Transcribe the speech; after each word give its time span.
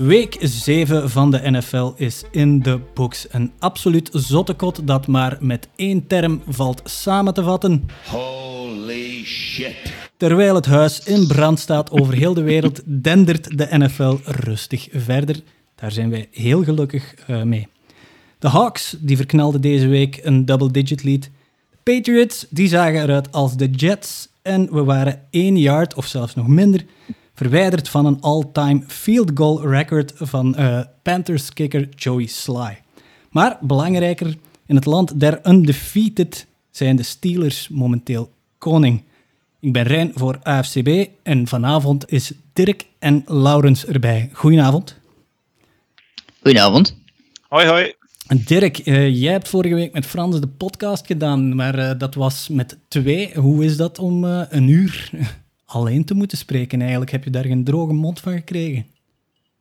Week 0.00 0.36
7 0.40 1.10
van 1.10 1.30
de 1.30 1.50
NFL 1.50 1.92
is 1.96 2.24
in 2.30 2.60
de 2.60 2.80
books. 2.94 3.26
Een 3.30 3.52
absoluut 3.58 4.08
zottekot 4.12 4.86
dat 4.86 5.06
maar 5.06 5.38
met 5.40 5.68
één 5.76 6.06
term 6.06 6.42
valt 6.48 6.80
samen 6.84 7.34
te 7.34 7.42
vatten. 7.42 7.86
Holy 8.06 9.24
shit. 9.24 9.74
Terwijl 10.16 10.54
het 10.54 10.66
huis 10.66 11.04
in 11.04 11.26
brand 11.26 11.58
staat 11.58 11.90
over 11.90 12.14
heel 12.14 12.34
de 12.34 12.42
wereld, 12.42 12.80
dendert 13.04 13.58
de 13.58 13.66
NFL 13.70 14.16
rustig 14.24 14.88
verder. 14.92 15.36
Daar 15.74 15.92
zijn 15.92 16.10
wij 16.10 16.28
heel 16.30 16.64
gelukkig 16.64 17.14
uh, 17.30 17.42
mee. 17.42 17.68
De 18.38 18.48
Hawks 18.48 18.96
die 19.00 19.16
verknalden 19.16 19.60
deze 19.60 19.88
week 19.88 20.20
een 20.22 20.44
double-digit 20.44 21.04
lead. 21.04 21.22
De 21.70 21.76
Patriots 21.82 22.46
die 22.50 22.68
zagen 22.68 23.02
eruit 23.02 23.32
als 23.32 23.56
de 23.56 23.70
Jets. 23.70 24.28
En 24.42 24.72
we 24.72 24.84
waren 24.84 25.22
één 25.30 25.56
yard, 25.56 25.94
of 25.94 26.06
zelfs 26.06 26.34
nog 26.34 26.46
minder, 26.46 26.84
verwijderd 27.40 27.88
van 27.88 28.06
een 28.06 28.20
all-time 28.20 28.82
field 28.86 29.30
goal 29.34 29.66
record 29.68 30.12
van 30.16 30.54
uh, 30.58 30.80
Panthers 31.02 31.52
kicker 31.52 31.88
Joey 31.88 32.26
Sly. 32.26 32.78
Maar 33.30 33.58
belangrijker, 33.60 34.36
in 34.66 34.74
het 34.74 34.84
land 34.84 35.20
der 35.20 35.40
undefeated 35.46 36.46
zijn 36.70 36.96
de 36.96 37.02
Steelers 37.02 37.68
momenteel 37.68 38.32
koning. 38.58 39.02
Ik 39.60 39.72
ben 39.72 39.82
Rijn 39.82 40.12
voor 40.14 40.38
AFCB 40.42 41.06
en 41.22 41.48
vanavond 41.48 42.10
is 42.12 42.32
Dirk 42.52 42.86
en 42.98 43.22
Laurens 43.26 43.86
erbij. 43.86 44.30
Goedenavond. 44.32 44.96
Goedenavond. 46.42 46.96
Hoi, 47.48 47.66
hoi. 47.66 47.94
Dirk, 48.44 48.86
uh, 48.86 49.22
jij 49.22 49.32
hebt 49.32 49.48
vorige 49.48 49.74
week 49.74 49.92
met 49.92 50.06
Frans 50.06 50.40
de 50.40 50.48
podcast 50.48 51.06
gedaan, 51.06 51.54
maar 51.54 51.78
uh, 51.78 51.90
dat 51.98 52.14
was 52.14 52.48
met 52.48 52.78
twee. 52.88 53.34
Hoe 53.34 53.64
is 53.64 53.76
dat 53.76 53.98
om 53.98 54.24
uh, 54.24 54.42
een 54.48 54.68
uur 54.68 55.10
alleen 55.70 56.04
te 56.04 56.14
moeten 56.14 56.38
spreken 56.38 56.80
eigenlijk? 56.80 57.10
Heb 57.10 57.24
je 57.24 57.30
daar 57.30 57.44
geen 57.44 57.64
droge 57.64 57.92
mond 57.92 58.20
van 58.20 58.32
gekregen? 58.32 58.86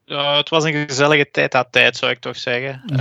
Uh, 0.06 0.38
het 0.38 0.50
was 0.50 0.64
een 0.64 0.88
gezellige 0.88 1.32
tijd 1.32 1.56
aan 1.56 1.70
tijd, 1.72 1.98
zou 1.98 2.12
ik 2.12 2.20
toch 2.20 2.38
zeggen. 2.38 2.82
Uh, 2.94 2.98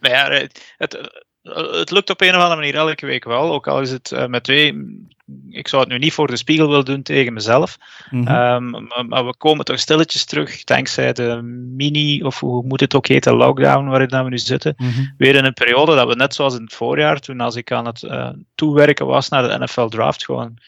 maar 0.00 0.10
ja, 0.10 0.30
het, 0.30 0.74
het, 0.78 1.22
het, 1.42 1.90
lukt 1.90 2.10
op 2.10 2.20
een 2.20 2.28
of 2.28 2.34
andere 2.34 2.54
manier 2.54 2.74
elke 2.74 3.06
week 3.06 3.24
wel. 3.24 3.52
Ook 3.52 3.66
al 3.66 3.80
is 3.80 3.90
het 3.90 4.10
uh, 4.10 4.26
met 4.26 4.44
twee. 4.44 5.00
Ik 5.50 5.68
zou 5.68 5.82
het 5.82 5.90
nu 5.90 5.98
niet 5.98 6.12
voor 6.12 6.26
de 6.26 6.36
spiegel 6.36 6.68
willen 6.68 6.84
doen 6.84 7.02
tegen 7.02 7.32
mezelf. 7.32 7.78
Mm 8.10 8.26
-hmm. 8.26 8.36
um, 8.36 8.86
maar, 8.86 9.06
maar, 9.06 9.26
we 9.26 9.36
komen 9.36 9.64
toch 9.64 9.78
stilletjes 9.78 10.24
terug, 10.24 10.64
dankzij 10.64 11.12
de 11.12 11.42
mini, 11.76 12.22
of 12.22 12.40
hoe 12.40 12.62
moet 12.64 12.80
het 12.80 12.94
ook 12.94 13.06
heten, 13.06 13.34
lockdown 13.34 13.88
waarin 13.88 14.24
we 14.24 14.30
nu 14.30 14.38
zitten. 14.38 14.74
Mm 14.76 14.90
-hmm. 14.90 15.14
Weer 15.16 15.34
in 15.34 15.44
een 15.44 15.52
periode 15.52 15.94
dat 15.94 16.08
we 16.08 16.14
net 16.14 16.34
zoals 16.34 16.54
in 16.54 16.62
het 16.62 16.74
voorjaar, 16.74 17.20
toen 17.20 17.40
als 17.40 17.56
ik 17.56 17.72
aan 17.72 17.86
het 17.86 18.06
toewerken 18.54 19.06
was 19.06 19.28
naar 19.28 19.48
de 19.48 19.64
NFL 19.64 19.86
draft, 19.86 20.24
gewoon 20.24 20.58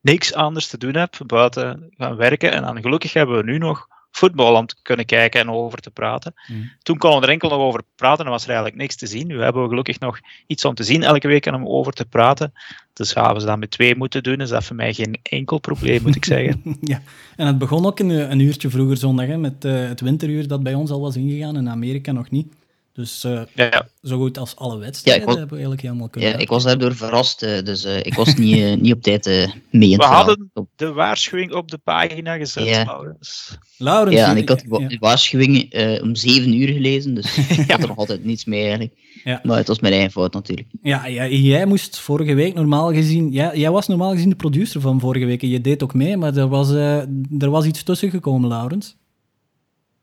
niks 0.00 0.34
anders 0.34 0.66
te 0.66 0.78
doen 0.78 0.94
heb 0.94 1.14
buiten 1.26 1.92
gaan 1.96 2.16
werken. 2.16 2.52
En 2.52 2.62
dan 2.62 2.80
gelukkig 2.80 3.12
hebben 3.12 3.36
we 3.36 3.42
nu 3.42 3.58
nog 3.58 3.88
voetbal 4.10 4.54
om 4.54 4.66
te 4.66 4.76
kunnen 4.82 5.06
kijken 5.06 5.40
en 5.40 5.50
over 5.50 5.78
te 5.78 5.90
praten. 5.90 6.34
Mm. 6.46 6.70
Toen 6.82 6.98
konden 6.98 7.20
we 7.20 7.26
er 7.26 7.32
enkel 7.32 7.48
nog 7.48 7.58
over 7.58 7.82
praten 7.96 8.24
en 8.24 8.30
was 8.30 8.42
er 8.42 8.48
eigenlijk 8.48 8.78
niks 8.78 8.96
te 8.96 9.06
zien. 9.06 9.26
Nu 9.26 9.42
hebben 9.42 9.62
we 9.62 9.68
gelukkig 9.68 9.98
nog 9.98 10.18
iets 10.46 10.64
om 10.64 10.74
te 10.74 10.82
zien 10.82 11.02
elke 11.02 11.28
week 11.28 11.46
en 11.46 11.54
om 11.54 11.66
over 11.66 11.92
te 11.92 12.04
praten. 12.04 12.52
Dus 12.92 13.12
gaan 13.12 13.34
we 13.34 13.40
ze 13.40 13.46
dat 13.46 13.58
met 13.58 13.70
twee 13.70 13.96
moeten 13.96 14.22
doen, 14.22 14.40
is 14.40 14.48
dat 14.48 14.64
voor 14.64 14.76
mij 14.76 14.94
geen 14.94 15.18
enkel 15.22 15.58
probleem, 15.58 16.02
moet 16.02 16.16
ik 16.16 16.24
zeggen. 16.24 16.62
ja, 16.80 17.02
en 17.36 17.46
het 17.46 17.58
begon 17.58 17.86
ook 17.86 17.98
een, 17.98 18.10
een 18.10 18.40
uurtje 18.40 18.70
vroeger 18.70 18.96
zondag, 18.96 19.26
hè, 19.26 19.36
met 19.36 19.64
uh, 19.64 19.88
het 19.88 20.00
winteruur 20.00 20.48
dat 20.48 20.62
bij 20.62 20.74
ons 20.74 20.90
al 20.90 21.00
was 21.00 21.16
ingegaan, 21.16 21.56
in 21.56 21.68
Amerika 21.68 22.12
nog 22.12 22.30
niet. 22.30 22.52
Dus 22.92 23.24
uh, 23.24 23.32
ja, 23.54 23.64
ja. 23.64 23.88
zo 24.02 24.18
goed 24.18 24.38
als 24.38 24.56
alle 24.56 24.78
wedstrijden 24.78 25.22
ja, 25.22 25.28
was, 25.28 25.36
hebben 25.36 25.56
we 25.56 25.62
eigenlijk 25.62 25.86
helemaal 25.86 26.08
kunnen. 26.08 26.30
Ja, 26.30 26.36
ik 26.36 26.48
was 26.48 26.62
daardoor 26.62 26.96
verrast, 26.96 27.40
dus 27.40 27.84
uh, 27.84 27.96
ik 27.98 28.14
was 28.14 28.34
niet, 28.34 28.56
uh, 28.56 28.74
niet 28.74 28.92
op 28.92 29.02
tijd 29.02 29.24
mee 29.70 29.90
in 29.90 29.96
We 29.96 30.04
hadden 30.04 30.50
de 30.76 30.92
waarschuwing 30.92 31.52
op 31.52 31.70
de 31.70 31.78
pagina 31.78 32.36
gezet, 32.36 32.66
ja. 32.66 32.84
Laurens. 32.84 33.58
Laurens. 33.76 34.16
Ja, 34.16 34.30
en 34.30 34.36
ik 34.36 34.48
had 34.48 34.60
de 34.60 34.96
waarschuwing 35.00 35.74
om 36.02 36.14
zeven 36.14 36.54
uur 36.54 36.68
gelezen, 36.68 37.14
dus 37.14 37.36
ik 37.58 37.70
had 37.70 37.80
er 37.80 37.88
nog 37.88 37.96
altijd 37.96 38.24
niets 38.24 38.44
mee 38.44 38.60
eigenlijk. 38.60 38.92
Ja. 39.24 39.40
Maar 39.42 39.56
het 39.56 39.68
was 39.68 39.80
mijn 39.80 39.92
eigen 39.92 40.10
fout 40.10 40.32
natuurlijk. 40.32 40.68
Ja, 40.82 41.06
ja, 41.06 41.26
jij 41.26 41.66
moest 41.66 41.98
vorige 41.98 42.34
week 42.34 42.54
normaal 42.54 42.92
gezien... 42.92 43.32
Ja, 43.32 43.56
jij 43.56 43.70
was 43.70 43.88
normaal 43.88 44.12
gezien 44.12 44.28
de 44.28 44.36
producer 44.36 44.80
van 44.80 45.00
vorige 45.00 45.26
week 45.26 45.42
en 45.42 45.48
je 45.48 45.60
deed 45.60 45.82
ook 45.82 45.94
mee, 45.94 46.16
maar 46.16 46.36
er 46.36 46.48
was, 46.48 46.70
er 46.70 47.50
was 47.50 47.64
iets 47.64 47.82
tussen 47.82 48.10
gekomen, 48.10 48.48
Laurens. 48.48 48.96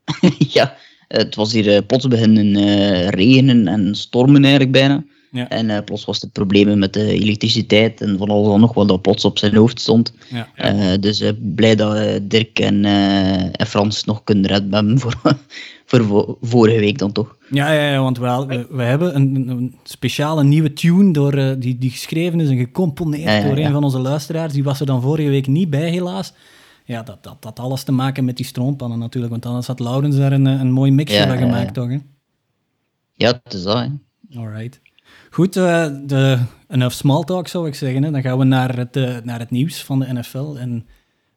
ja, 0.38 0.76
het 1.08 1.34
was 1.34 1.52
hier 1.52 1.66
uh, 1.66 1.78
plots 1.86 2.08
beginnen 2.08 2.46
uh, 2.46 3.08
regenen 3.08 3.68
en 3.68 3.94
stormen 3.94 4.42
eigenlijk 4.42 4.72
bijna. 4.72 5.04
Ja. 5.30 5.48
En 5.48 5.68
uh, 5.68 5.78
plots 5.84 6.04
was 6.04 6.20
het 6.20 6.32
problemen 6.32 6.78
met 6.78 6.92
de 6.92 7.12
elektriciteit 7.12 8.00
en 8.00 8.18
van 8.18 8.28
alles 8.28 8.60
nog 8.60 8.74
wat 8.74 8.88
dat 8.88 9.02
plots 9.02 9.24
op 9.24 9.38
zijn 9.38 9.54
hoofd 9.54 9.80
stond. 9.80 10.12
Ja, 10.28 10.48
ja. 10.56 10.96
dus 10.96 11.32
blij 11.54 11.74
dat 11.74 12.20
Dirk 12.22 12.58
en, 12.58 12.84
en 12.84 13.66
Frans 13.66 14.04
nog 14.04 14.24
kunnen 14.24 14.46
redden 14.46 14.74
hebben 14.74 14.98
voor, 14.98 15.14
voor 15.86 16.36
vorige 16.40 16.78
week 16.78 16.98
dan 16.98 17.12
toch. 17.12 17.36
Ja, 17.50 17.72
ja, 17.72 17.90
ja 17.90 18.00
want 18.00 18.18
we, 18.18 18.44
we, 18.46 18.66
we 18.70 18.82
hebben 18.82 19.16
een, 19.16 19.48
een, 19.48 19.74
speciale 19.84 20.44
nieuwe 20.44 20.72
tune 20.72 21.12
door, 21.12 21.58
die, 21.58 21.78
die 21.78 21.90
geschreven 21.90 22.40
is 22.40 22.48
en 22.48 22.58
gecomponeerd 22.58 23.44
door 23.44 23.56
een 23.56 23.72
van 23.72 23.84
onze 23.84 23.98
luisteraars. 23.98 24.52
Die 24.52 24.64
was 24.64 24.80
er 24.80 24.86
dan 24.86 25.02
vorige 25.02 25.28
week 25.28 25.46
niet 25.46 25.70
bij 25.70 25.90
helaas 25.90 26.32
ja, 26.88 27.02
dat, 27.02 27.22
dat 27.22 27.36
had 27.40 27.58
alles 27.58 27.82
te 27.82 27.92
maken 27.92 28.24
met 28.24 28.36
die 28.36 28.46
stroompannen 28.46 28.98
natuurlijk. 28.98 29.32
Want 29.32 29.46
anders 29.46 29.66
had 29.66 29.80
Laurens 29.80 30.16
daar 30.16 30.32
een, 30.32 30.46
een 30.46 30.70
mooi 30.70 30.90
mixje 30.90 31.26
van 31.26 31.38
gemaakt, 31.38 31.74
toch? 31.74 31.88
Hè? 31.88 31.98
Ja, 33.12 33.40
het 33.42 33.54
is 33.54 33.62
dat. 33.62 33.78
Hè. 33.78 33.88
Alright. 34.38 34.80
Goed, 35.30 35.56
uh, 35.56 35.86
de, 36.06 36.38
enough 36.68 36.94
small 36.94 37.24
talk 37.24 37.48
zou 37.48 37.66
ik 37.66 37.74
zeggen. 37.74 38.02
Hè. 38.02 38.10
Dan 38.10 38.22
gaan 38.22 38.38
we 38.38 38.44
naar 38.44 38.76
het, 38.76 38.96
uh, 38.96 39.16
naar 39.22 39.38
het 39.38 39.50
nieuws 39.50 39.82
van 39.82 39.98
de 39.98 40.12
NFL. 40.12 40.54
En 40.58 40.86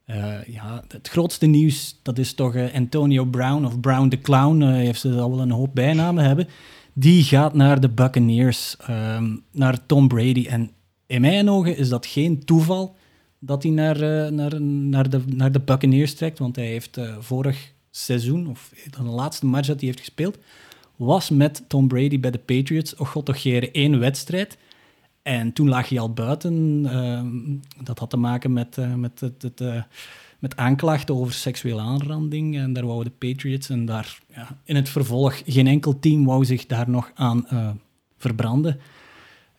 uh, 0.06 0.44
ja, 0.44 0.84
het 0.88 1.08
grootste 1.08 1.46
nieuws, 1.46 2.00
dat 2.04 2.18
is 2.18 2.34
toch 2.34 2.56
Antonio 2.74 3.26
Brown, 3.26 3.66
of 3.66 3.80
Brown 3.80 4.08
the 4.08 4.22
Clown. 4.22 4.62
heeft 4.62 5.00
ze 5.00 5.20
al 5.20 5.30
wel 5.30 5.42
een 5.42 5.52
hoop 5.52 5.76
bijnamen 5.76 6.24
hebben. 6.24 6.48
Die 6.94 7.24
gaat 7.24 7.54
naar 7.54 7.80
de 7.80 7.90
Buccaneers, 7.90 8.76
um, 8.90 9.44
naar 9.52 9.86
Tom 9.86 10.08
Brady. 10.08 10.46
En 10.50 10.72
in 11.06 11.22
mijn 11.22 11.50
ogen 11.50 11.78
is 11.78 11.90
dat 11.90 12.06
geen 12.06 12.46
toeval 12.46 12.96
dat 13.44 13.64
hij 13.64 13.72
naar, 13.72 14.02
uh, 14.02 14.28
naar, 14.28 14.62
naar, 14.62 15.10
de, 15.10 15.22
naar 15.26 15.52
de 15.52 15.60
Buccaneers 15.60 16.14
trekt. 16.14 16.40
Want 16.40 16.56
hij 16.56 16.66
heeft 16.66 16.98
uh, 16.98 17.16
vorig 17.20 17.74
seizoen, 17.92 18.48
of 18.48 18.74
de 18.98 19.04
laatste 19.04 19.46
match 19.46 19.68
dat 19.68 19.80
hij 19.80 19.86
heeft 19.86 20.00
gespeeld, 20.00 20.38
was 20.96 21.30
met 21.30 21.64
Tom 21.68 21.88
Brady 21.88 22.20
bij 22.20 22.32
de 22.32 22.38
Patriots. 22.38 22.96
Och 22.96 23.10
god, 23.10 23.26
toch 23.26 23.46
één 23.46 24.00
wedstrijd. 24.00 24.58
En 25.22 25.54
toen 25.54 25.70
lag 25.70 25.90
hij 25.90 26.00
al 26.00 26.14
buiten. 26.14 26.84
Uh, 26.84 27.84
dat 27.84 28.00
had 28.00 28.10
te 28.10 28.18
maken 28.18 28.54
met, 28.54 28.78
uh, 28.78 28.94
met, 28.94 29.20
het, 29.20 29.42
het, 29.42 29.62
met 30.40 30.56
aanklachten 30.56 31.16
over 31.16 31.34
seksuele 31.34 31.82
aanranding. 31.82 32.58
En 32.58 32.74
daar 32.74 32.86
wouden 32.86 33.14
de 33.20 33.28
Patriots. 33.28 33.70
En 33.70 33.86
daar, 33.86 34.20
ja, 34.34 34.58
in 34.64 34.76
het 34.76 34.90
vervolg, 34.90 35.42
geen 35.46 35.68
enkel 35.68 36.00
team 36.00 36.26
wou 36.26 36.46
zich 36.46 36.66
daar 36.66 36.90
nog 36.90 37.12
aan 37.14 37.46
verbranden. 38.18 38.80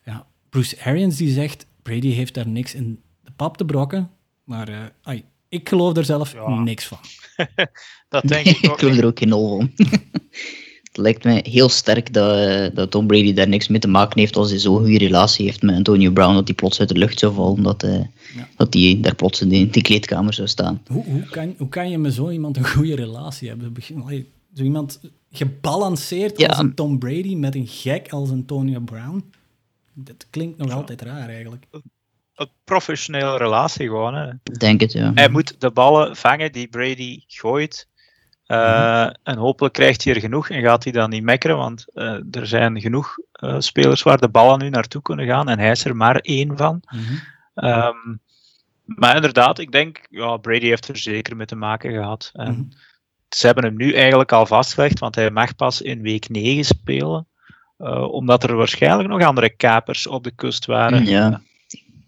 Ja, 0.05 0.25
Bruce 0.49 0.83
Arians 0.83 1.17
die 1.17 1.31
zegt, 1.31 1.65
Brady 1.81 2.09
heeft 2.09 2.33
daar 2.33 2.47
niks 2.47 2.73
in 2.73 2.99
pap 3.35 3.57
te 3.57 3.65
brokken. 3.65 4.09
Maar 4.43 4.69
uh, 4.69 4.77
ai, 5.01 5.23
ik 5.49 5.69
geloof 5.69 5.97
er 5.97 6.05
zelf 6.05 6.33
ja. 6.33 6.59
niks 6.59 6.85
van. 6.85 6.97
dat 8.09 8.27
denk 8.27 8.45
ik 8.45 8.57
ook. 8.69 8.73
ik 8.73 8.79
geloof 8.79 8.97
er 8.97 9.05
ook 9.05 9.19
geen 9.19 9.29
nul 9.29 9.47
van. 9.47 9.71
het 10.93 10.97
lijkt 10.97 11.23
mij 11.23 11.45
heel 11.49 11.69
sterk 11.69 12.13
dat, 12.13 12.75
dat 12.75 12.91
Tom 12.91 13.07
Brady 13.07 13.33
daar 13.33 13.47
niks 13.47 13.67
mee 13.67 13.79
te 13.79 13.87
maken 13.87 14.19
heeft 14.19 14.35
als 14.35 14.49
hij 14.49 14.59
zo'n 14.59 14.77
goede 14.77 14.97
relatie 14.97 15.45
heeft 15.45 15.61
met 15.61 15.75
Antonio 15.75 16.11
Brown, 16.11 16.33
dat 16.33 16.47
hij 16.47 16.55
plots 16.55 16.79
uit 16.79 16.89
de 16.89 16.97
lucht 16.97 17.19
zou 17.19 17.33
vallen, 17.33 17.63
dat, 17.63 17.83
uh, 17.83 17.99
ja. 18.35 18.47
dat 18.57 18.73
hij 18.73 18.97
daar 19.01 19.15
plots 19.15 19.41
in 19.41 19.49
die, 19.49 19.69
die 19.69 19.81
kleedkamer 19.81 20.33
zou 20.33 20.47
staan. 20.47 20.81
Hoe, 20.87 21.03
hoe, 21.05 21.23
kan, 21.29 21.55
hoe 21.57 21.69
kan 21.69 21.89
je 21.89 21.97
met 21.97 22.13
zo 22.13 22.29
iemand 22.29 22.57
een 22.57 22.67
goede 22.67 22.95
relatie 22.95 23.47
hebben? 23.47 23.73
Zo 24.53 24.63
iemand 24.63 24.99
gebalanceerd 25.31 26.39
ja. 26.39 26.47
als 26.47 26.57
een 26.57 26.73
Tom 26.73 26.99
Brady 26.99 27.35
met 27.35 27.55
een 27.55 27.67
gek 27.67 28.11
als 28.11 28.29
Antonio 28.29 28.79
Brown? 28.79 29.23
Dat 29.93 30.27
klinkt 30.29 30.57
nog 30.57 30.71
altijd 30.71 31.01
raar 31.01 31.29
eigenlijk 31.29 31.65
een 32.35 32.49
professionele 32.63 33.37
relatie 33.37 33.87
gewoon. 33.87 34.15
Hè. 34.15 34.31
Denk 34.43 34.81
het, 34.81 34.91
ja. 34.91 35.11
Hij 35.13 35.29
moet 35.29 35.61
de 35.61 35.71
ballen 35.71 36.15
vangen 36.15 36.51
die 36.51 36.67
Brady 36.67 37.23
gooit. 37.27 37.87
Uh, 38.47 38.57
mm-hmm. 38.57 39.15
En 39.23 39.37
hopelijk 39.37 39.73
krijgt 39.73 40.03
hij 40.03 40.13
er 40.13 40.19
genoeg 40.19 40.49
en 40.49 40.61
gaat 40.61 40.83
hij 40.83 40.93
dan 40.93 41.09
niet 41.09 41.23
mekkeren, 41.23 41.57
want 41.57 41.85
uh, 41.93 42.17
er 42.31 42.47
zijn 42.47 42.81
genoeg 42.81 43.17
uh, 43.43 43.55
spelers 43.59 44.03
waar 44.03 44.17
de 44.17 44.29
ballen 44.29 44.59
nu 44.59 44.69
naartoe 44.69 45.01
kunnen 45.01 45.25
gaan 45.25 45.49
en 45.49 45.59
hij 45.59 45.71
is 45.71 45.85
er 45.85 45.95
maar 45.95 46.15
één 46.15 46.57
van. 46.57 46.81
Mm-hmm. 46.85 47.21
Um, 47.55 48.21
maar 48.85 49.15
inderdaad, 49.15 49.59
ik 49.59 49.71
denk, 49.71 50.07
ja, 50.09 50.37
Brady 50.37 50.65
heeft 50.65 50.87
er 50.87 50.97
zeker 50.97 51.35
mee 51.35 51.45
te 51.45 51.55
maken 51.55 51.91
gehad. 51.91 52.29
En 52.33 52.49
mm-hmm. 52.49 52.69
Ze 53.29 53.45
hebben 53.45 53.63
hem 53.63 53.75
nu 53.75 53.93
eigenlijk 53.93 54.31
al 54.31 54.45
vastgelegd, 54.45 54.99
want 54.99 55.15
hij 55.15 55.31
mag 55.31 55.55
pas 55.55 55.81
in 55.81 56.01
week 56.01 56.29
9 56.29 56.63
spelen, 56.63 57.27
omdat 58.11 58.43
er 58.43 58.55
waarschijnlijk 58.55 59.09
nog 59.09 59.21
andere 59.21 59.49
kapers 59.49 60.07
op 60.07 60.23
de 60.23 60.31
kust 60.31 60.65
waren. 60.65 61.05
Ja. 61.05 61.41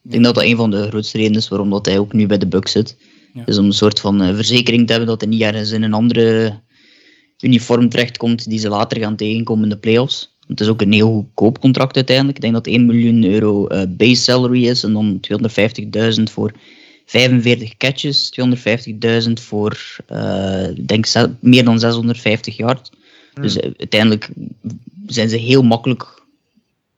Ik 0.06 0.12
denk 0.12 0.24
dat 0.24 0.36
dat 0.36 0.44
een 0.44 0.56
van 0.56 0.72
de 0.72 0.88
grootste 0.88 1.18
redenen 1.18 1.40
is 1.40 1.48
waarom 1.48 1.70
dat 1.70 1.86
hij 1.86 2.00
ook 2.00 2.14
nu 2.14 2.26
bij 2.26 2.38
de 2.38 2.48
Bucks 2.48 2.72
zit. 2.72 2.98
Ja. 3.34 3.44
Dus 3.44 3.58
om 3.58 3.66
een 3.66 3.74
soort 3.74 4.00
van 4.00 4.22
uh, 4.22 4.36
verzekering 4.36 4.86
te 4.86 4.92
hebben 4.92 5.10
dat 5.10 5.22
hij 5.22 5.30
niet 5.30 5.42
ergens 5.42 5.72
in 5.72 5.84
een 5.84 5.94
andere 5.94 6.60
uniform 7.40 7.90
terechtkomt 7.90 8.50
die 8.50 8.60
ze 8.60 8.70
later 8.70 9.00
gaan 9.00 9.16
tegenkomen 9.16 9.64
in 9.64 9.70
de 9.70 9.78
playoffs. 9.78 10.38
Het 10.48 10.60
is 10.60 10.68
ook 10.68 10.82
een 10.82 10.92
heel 10.92 11.14
goedkoop 11.14 11.60
contract 11.60 11.96
uiteindelijk. 11.96 12.36
Ik 12.36 12.42
denk 12.42 12.54
dat 12.54 12.68
1 12.68 12.86
miljoen 12.86 13.24
euro 13.24 13.68
uh, 13.70 13.82
base 13.90 14.22
salary 14.22 14.68
is 14.68 14.84
en 14.84 14.94
dan 14.94 15.20
250.000 16.18 16.24
voor 16.24 16.52
45 17.06 17.78
catches, 17.78 18.40
250.000 19.28 19.34
voor 19.34 19.98
uh, 20.12 20.68
denk 20.86 21.06
meer 21.40 21.64
dan 21.64 21.80
650 21.80 22.58
yards. 22.58 22.92
Hmm. 23.34 23.44
Dus 23.44 23.60
uiteindelijk 23.60 24.30
zijn 25.08 25.30
ze 25.30 25.38
heel 25.38 25.64
makkelijk 25.64 26.25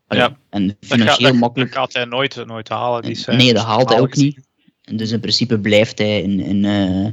ja. 0.08 0.38
En 0.50 0.78
financieel 0.80 1.32
dat 1.32 1.40
makkelijk. 1.40 1.72
Dat 1.72 1.80
gaat 1.80 1.94
hij 1.94 2.06
nooit, 2.06 2.46
nooit 2.46 2.70
halen. 2.70 3.02
Die 3.02 3.24
nee, 3.26 3.54
dat 3.54 3.66
haalt 3.66 3.90
hij 3.90 4.00
ook 4.00 4.16
niet. 4.16 4.48
En 4.84 4.98
dus 4.98 5.12
in 5.12 5.20
principe 5.20 5.60
blijft 5.60 5.98
hij 5.98 6.22
in, 6.22 6.40
in, 6.40 6.64
uh, 6.64 7.08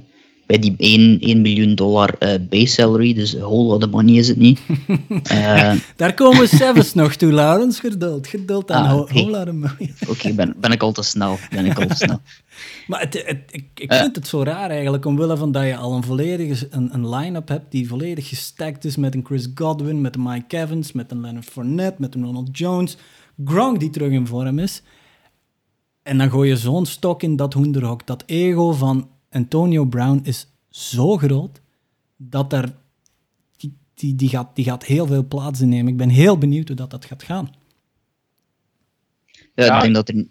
bij 0.46 0.58
die 0.58 0.74
1, 0.76 1.20
1 1.20 1.40
miljoen 1.40 1.74
dollar 1.74 2.14
uh, 2.20 2.34
base 2.48 2.66
salary. 2.66 3.14
Dus 3.14 3.34
whole 3.34 3.64
lot 3.64 3.84
of 3.84 3.90
money 3.90 4.14
is 4.14 4.28
het 4.28 4.36
niet. 4.36 4.60
uh, 5.32 5.72
Daar 5.96 6.14
komen 6.14 6.48
Sevens 6.48 6.94
nog 6.94 7.14
toe, 7.14 7.32
Laurens. 7.32 7.80
Geduld, 7.80 8.26
geduld 8.26 8.70
aan 8.70 8.86
ah, 8.86 8.98
okay. 8.98 9.14
whole 9.14 9.38
lot 9.38 9.48
of 9.48 9.54
money. 9.54 9.94
Oké, 10.02 10.10
okay, 10.10 10.34
ben, 10.34 10.54
ben 10.56 10.72
ik 10.72 10.82
al 10.82 10.92
te 10.92 11.02
snel. 11.02 11.38
Ben 11.50 11.66
ik 11.66 11.78
al 11.78 11.86
te 11.86 11.94
snel. 11.94 12.20
maar 12.88 13.00
het, 13.00 13.22
het, 13.26 13.38
ik, 13.50 13.66
ik 13.74 13.92
vind 13.92 14.16
het 14.16 14.26
zo 14.26 14.42
raar 14.42 14.70
eigenlijk, 14.70 15.04
omwille 15.04 15.36
van 15.36 15.52
dat 15.52 15.64
je 15.64 15.76
al 15.76 15.92
een 15.92 16.04
volledige 16.04 16.66
een, 16.70 16.94
een 16.94 17.08
line-up 17.08 17.48
hebt 17.48 17.70
die 17.70 17.88
volledig 17.88 18.28
gestackt 18.28 18.84
is 18.84 18.96
met 18.96 19.14
een 19.14 19.24
Chris 19.24 19.48
Godwin, 19.54 20.00
met 20.00 20.14
een 20.14 20.22
Mike 20.22 20.56
Evans, 20.56 20.92
met 20.92 21.10
een 21.10 21.20
Leonard 21.20 21.44
Fournette, 21.44 22.00
met 22.00 22.14
een 22.14 22.24
Ronald 22.24 22.58
Jones, 22.58 22.96
Gronk 23.44 23.80
die 23.80 23.90
terug 23.90 24.10
in 24.10 24.26
vorm 24.26 24.58
is. 24.58 24.82
En 26.02 26.18
dan 26.18 26.30
gooi 26.30 26.48
je 26.48 26.56
zo'n 26.56 26.86
stok 26.86 27.22
in 27.22 27.36
dat 27.36 27.52
hoenderhok. 27.52 28.06
Dat 28.06 28.22
ego 28.26 28.72
van 28.72 29.08
Antonio 29.34 29.84
Brown 29.84 30.20
is 30.22 30.46
zo 30.70 31.16
groot 31.16 31.60
dat 32.16 32.50
daar, 32.50 32.68
die, 33.56 33.76
die, 33.94 34.14
die, 34.14 34.28
gaat, 34.28 34.56
die 34.56 34.64
gaat 34.64 34.84
heel 34.84 35.06
veel 35.06 35.26
plaats 35.26 35.60
innemen. 35.60 35.92
Ik 35.92 35.96
ben 35.96 36.08
heel 36.08 36.38
benieuwd 36.38 36.68
hoe 36.68 36.76
dat, 36.76 36.90
dat 36.90 37.04
gaat 37.04 37.22
gaan. 37.22 37.54
Ja, 39.54 39.76
ik 39.76 39.82
denk 39.82 39.94
dat 39.94 40.08
er... 40.08 40.26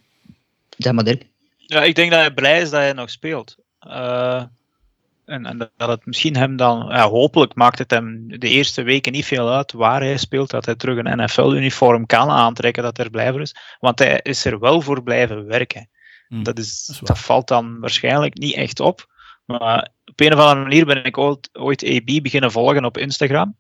Zeg 0.78 0.94
maar, 0.94 1.04
Dirk. 1.04 1.28
Ja, 1.58 1.84
ik 1.84 1.96
denk 1.96 2.12
dat 2.12 2.20
hij 2.20 2.34
blij 2.34 2.62
is 2.62 2.70
dat 2.70 2.80
hij 2.80 2.94
nog 2.94 3.10
speelt. 3.10 3.58
Uh, 3.88 4.44
en, 5.26 5.46
en, 5.46 5.72
dat 5.78 5.90
het 5.90 6.06
misschien 6.06 6.36
hem 6.36 6.56
dan, 6.56 6.86
ja, 6.90 7.10
hopelijk 7.10 7.56
maakt 7.56 7.78
het 7.78 7.92
hem 7.92 8.40
de 8.40 8.50
eerste 8.50 8.82
weken 8.82 9.12
niet 9.12 9.26
veel 9.26 9.50
uit 9.50 9.72
waar 9.72 10.02
hij 10.02 10.18
speelt, 10.18 10.50
dat 10.50 10.66
hij 10.66 10.76
terug 10.76 10.98
een 10.98 11.24
NFL-uniform 11.24 12.06
kan 12.06 12.30
aantrekken, 12.30 12.84
dat 12.84 12.98
er 12.98 13.10
blijven 13.10 13.42
is. 13.42 13.56
Want 13.80 14.00
hij 14.00 14.20
is 14.24 14.46
er 14.46 14.60
wel 14.60 14.82
voor 14.82 15.04
blijven 15.04 15.46
werken. 15.46 15.90
Hmm, 16.28 16.44
dat, 16.44 16.60
is, 16.60 17.00
dat, 17.04 17.20
valt 17.20 17.48
dan 17.48 17.80
waarschijnlijk 17.80 18.38
niet 18.38 18.56
echt 18.56 18.80
op. 18.80 19.12
Maar 19.46 19.90
op 20.06 20.20
een 20.20 20.34
of 20.34 20.40
andere 20.40 20.62
manier 20.62 20.86
ben 20.86 21.04
ik 21.04 21.18
ooit, 21.18 21.50
ooit 21.54 21.84
AB 21.84 22.24
beginnen 22.24 22.52
volgen 22.52 22.86
op 22.86 22.98
Instagram. 22.98 23.56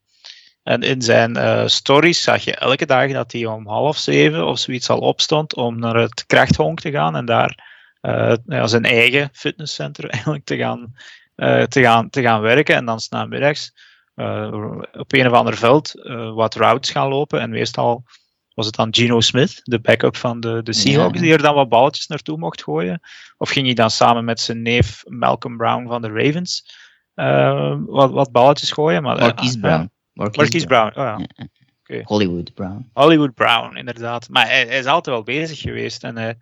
En 0.64 0.82
in 0.82 1.02
zijn 1.02 1.38
uh, 1.38 1.68
stories 1.68 2.22
zag 2.22 2.44
je 2.44 2.56
elke 2.56 2.86
dag 2.86 3.12
dat 3.12 3.32
hij 3.32 3.46
om 3.46 3.68
half 3.68 3.98
zeven 3.98 4.48
of 4.48 4.60
zoiets 4.60 4.90
al 4.90 5.00
opstond 5.00 5.56
om 5.56 5.80
naar 5.80 5.96
het 5.96 6.26
krachthonk 6.26 6.80
te 6.80 6.92
gaan 6.92 7.16
en 7.16 7.26
daar 7.26 7.72
uh, 8.02 8.34
ja, 8.46 8.68
zijn 8.68 8.86
eigen 8.86 9.30
fitnesscentrum 9.34 10.10
eigenlijk 10.16 10.46
te 10.46 10.58
gaan 10.58 10.94
uh, 11.36 11.64
te, 11.64 11.82
gaan, 11.82 12.10
te 12.10 12.22
gaan 12.22 12.42
werken 12.42 12.76
en 12.76 12.86
dan 12.86 13.00
namiddags 13.10 13.74
uh, 14.16 14.78
op 14.94 15.14
een 15.14 15.28
of 15.28 15.34
ander 15.34 15.58
veld 15.58 15.92
wat 16.34 16.56
routes 16.56 16.92
gaan 16.92 17.08
lopen. 17.08 17.40
En 17.40 17.50
meestal 17.50 18.04
was 18.56 18.66
het 18.66 18.76
dan 18.76 18.94
Gino 18.94 19.20
Smith, 19.20 19.60
de 19.64 19.80
backup 19.80 20.16
van 20.16 20.40
de, 20.40 20.64
de 20.64 20.74
Seahawks, 20.74 21.20
die 21.20 21.32
er 21.32 21.42
dan 21.42 21.56
wat 21.56 21.70
balletjes 21.70 22.08
naartoe 22.08 22.38
mocht 22.38 22.64
gooien. 22.64 23.02
Of 23.38 23.50
ging 23.50 23.66
hij 23.66 23.76
dan 23.76 23.90
samen 23.90 24.26
met 24.26 24.40
zijn 24.40 24.62
neef 24.62 25.04
Malcolm 25.08 25.58
Brown 25.58 25.88
van 25.88 26.02
de 26.02 26.10
Ravens 26.10 26.82
wat, 27.86 28.12
wat 28.12 28.32
balletjes 28.32 28.72
gooien? 28.72 29.04
Maar, 29.04 29.18
Marquise 29.18 29.60
Brown. 29.60 29.92
Marquise, 30.14 30.68
Brown, 30.68 30.88
oh 30.88 30.94
ja. 30.94 31.20
Okay. 31.84 32.02
Hollywood 32.04 32.54
Brown. 32.54 32.90
Hollywood 32.94 33.34
Brown, 33.34 33.76
inderdaad. 33.76 34.30
Maar 34.30 34.46
hij, 34.46 34.66
hij, 34.66 34.80
is 34.80 34.86
altijd 34.86 35.16
wel 35.16 35.24
bezig 35.24 35.60
geweest. 35.60 36.04
En 36.04 36.40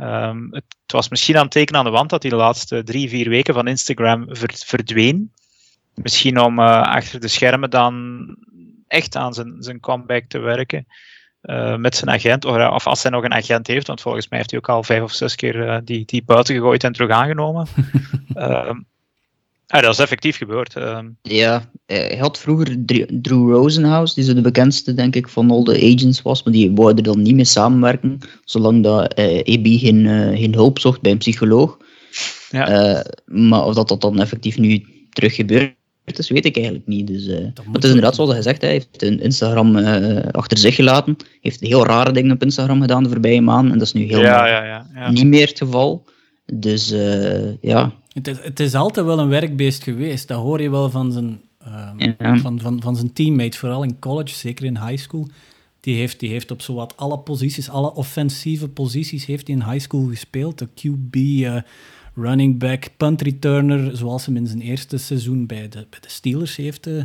Um, 0.00 0.48
het, 0.50 0.64
was 0.86 1.08
misschien 1.08 1.36
aan 1.36 1.42
het 1.42 1.50
tekenen 1.50 1.80
aan 1.80 1.86
de 1.86 1.92
wand 1.92 2.10
dat 2.10 2.22
hij 2.22 2.30
de 2.30 2.36
laatste 2.36 2.82
drie, 2.82 3.08
vier 3.08 3.28
weken 3.28 3.54
van 3.54 3.66
Instagram 3.66 4.26
verdween. 4.30 5.32
Misschien 5.94 6.40
om 6.40 6.58
achter 6.58 7.20
de 7.20 7.28
schermen 7.28 7.70
dan 7.70 8.26
echt 8.86 9.16
aan 9.16 9.34
zijn, 9.34 9.56
zijn 9.58 9.80
comeback 9.80 10.24
te 10.28 10.38
werken. 10.38 10.86
Uh, 11.50 11.76
met 11.76 11.96
zijn 11.96 12.10
agent, 12.10 12.44
of, 12.44 12.70
of, 12.70 12.86
als 12.86 13.02
hij 13.02 13.10
nog 13.10 13.24
een 13.24 13.32
agent 13.32 13.66
heeft, 13.66 13.86
want 13.86 14.00
volgens 14.00 14.28
mij 14.28 14.38
heeft 14.38 14.50
hij 14.50 14.58
ook 14.58 14.68
al 14.68 14.82
vijf 14.82 15.02
of 15.02 15.12
zes 15.12 15.34
keer 15.34 15.56
uh, 15.56 15.76
die, 15.84 16.04
die 16.04 16.22
buiten 16.24 16.54
gegooid 16.54 16.84
en 16.84 16.92
terug 16.92 17.10
aangenomen. 17.10 17.66
Ah, 19.70 19.82
dat 19.82 19.92
is 19.92 19.98
effectief 19.98 20.36
gebeurd. 20.36 20.76
Uh. 20.76 20.98
Ja, 21.22 21.70
hij 21.86 22.16
had 22.20 22.38
vroeger 22.38 22.76
Drew 23.08 23.50
Rosenhaus, 23.52 24.14
die 24.14 24.24
zo 24.24 24.34
de 24.34 24.40
bekendste, 24.40 24.94
denk 24.94 25.16
ik, 25.16 25.28
van 25.28 25.50
al 25.50 25.64
de 25.64 25.92
agents 25.92 26.22
was, 26.22 26.42
maar 26.42 26.52
die 26.52 26.72
wou 26.72 26.96
er 26.96 27.02
dan 27.02 27.22
niet 27.22 27.34
mee 27.34 27.44
samenwerken, 27.44 28.18
zolang 28.44 28.82
dat 28.82 29.18
uh, 29.18 29.38
AB 29.38 29.66
geen, 29.66 30.04
uh, 30.04 30.38
geen 30.38 30.54
hulp 30.54 30.78
zocht 30.78 31.00
bij 31.00 31.10
een 31.10 31.18
psycholoog. 31.18 31.76
Ja. 32.50 32.96
Uh, 32.96 33.00
maar 33.24 33.64
of 33.64 33.74
dat, 33.74 33.88
dat 33.88 34.00
dan 34.00 34.20
effectief 34.20 34.58
nu 34.58 34.84
terug 35.10 35.34
gebeurt, 35.34 35.76
is, 36.16 36.30
weet 36.30 36.44
ik 36.44 36.56
eigenlijk 36.56 36.86
niet. 36.86 37.06
Dus, 37.06 37.26
het 37.72 37.84
is 37.84 37.88
inderdaad 37.88 38.14
zoals 38.14 38.30
hij 38.30 38.42
zegt, 38.42 38.60
hij 38.60 38.70
heeft 38.70 39.02
een 39.02 39.20
Instagram 39.20 39.76
achter 40.30 40.58
zich 40.58 40.74
gelaten, 40.74 41.16
heeft 41.40 41.60
heel 41.60 41.86
rare 41.86 42.12
dingen 42.12 42.32
op 42.32 42.42
Instagram 42.42 42.80
gedaan 42.80 43.02
de 43.02 43.08
voorbije 43.08 43.40
maanden, 43.40 43.72
en 43.72 43.78
dat 43.78 43.86
is 43.86 43.92
nu 43.92 44.02
helemaal 44.02 44.46
ja, 44.46 44.64
ja, 44.64 44.86
ja, 44.94 45.10
niet 45.10 45.26
meer 45.26 45.46
het 45.46 45.58
geval. 45.58 46.04
Dus 46.52 46.88
ja, 47.60 47.92
het 48.12 48.28
is, 48.28 48.38
het 48.42 48.60
is 48.60 48.74
altijd 48.74 49.06
wel 49.06 49.18
een 49.18 49.28
werkbeest 49.28 49.82
geweest. 49.82 50.28
Dat 50.28 50.40
hoor 50.40 50.62
je 50.62 50.70
wel 50.70 50.90
van 50.90 51.12
zijn, 51.12 51.40
um, 52.18 52.38
van, 52.38 52.60
van, 52.60 52.82
van 52.82 52.96
zijn 52.96 53.12
teammates, 53.12 53.58
vooral 53.58 53.82
in 53.82 53.98
college, 53.98 54.34
zeker 54.34 54.64
in 54.64 54.86
high 54.86 55.02
school. 55.02 55.28
Die 55.80 55.96
heeft, 55.96 56.20
die 56.20 56.30
heeft 56.30 56.50
op 56.50 56.62
zowat 56.62 56.96
alle 56.96 57.18
posities, 57.18 57.68
alle 57.68 57.94
offensieve 57.94 58.68
posities, 58.68 59.26
heeft 59.26 59.46
hij 59.46 59.56
in 59.56 59.70
high 59.70 59.80
school 59.80 60.06
gespeeld. 60.06 60.58
De 60.58 60.68
QB, 60.74 61.16
uh, 61.16 61.56
eh, 61.56 61.62
running 62.20 62.58
back, 62.58 62.88
punt 62.96 63.22
returner, 63.22 63.96
zoals 63.96 64.26
hem 64.26 64.36
in 64.36 64.46
zijn 64.46 64.60
eerste 64.60 64.98
seizoen 64.98 65.46
bij 65.46 65.68
de, 65.68 65.86
bij 65.90 66.00
de 66.00 66.10
Steelers 66.10 66.56
heeft, 66.56 66.86
uh, 66.86 67.02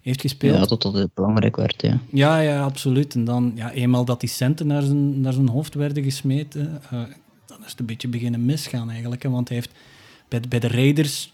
heeft 0.00 0.20
gespeeld. 0.20 0.70
Ja, 0.70 0.76
tot 0.76 0.94
het 0.94 1.14
belangrijk 1.14 1.56
werd, 1.56 1.82
ja. 1.82 1.98
Ja, 2.10 2.38
ja, 2.38 2.62
absoluut. 2.62 3.14
En 3.14 3.24
dan, 3.24 3.52
ja, 3.54 3.70
eenmaal 3.72 4.04
dat 4.04 4.20
die 4.20 4.28
centen 4.28 4.66
naar 4.66 4.82
zijn, 4.82 5.20
naar 5.20 5.32
zijn 5.32 5.48
hoofd 5.48 5.74
werden 5.74 6.02
gesmeten, 6.02 6.80
uh, 6.84 7.00
dan 7.46 7.58
is 7.64 7.70
het 7.70 7.80
een 7.80 7.86
beetje 7.86 8.08
beginnen 8.08 8.44
misgaan 8.44 8.90
eigenlijk. 8.90 9.22
Hè, 9.22 9.30
want 9.30 9.48
hij 9.48 9.56
heeft 9.56 9.70
bij, 10.28 10.40
bij 10.48 10.58
de 10.58 10.68
Raiders 10.68 11.30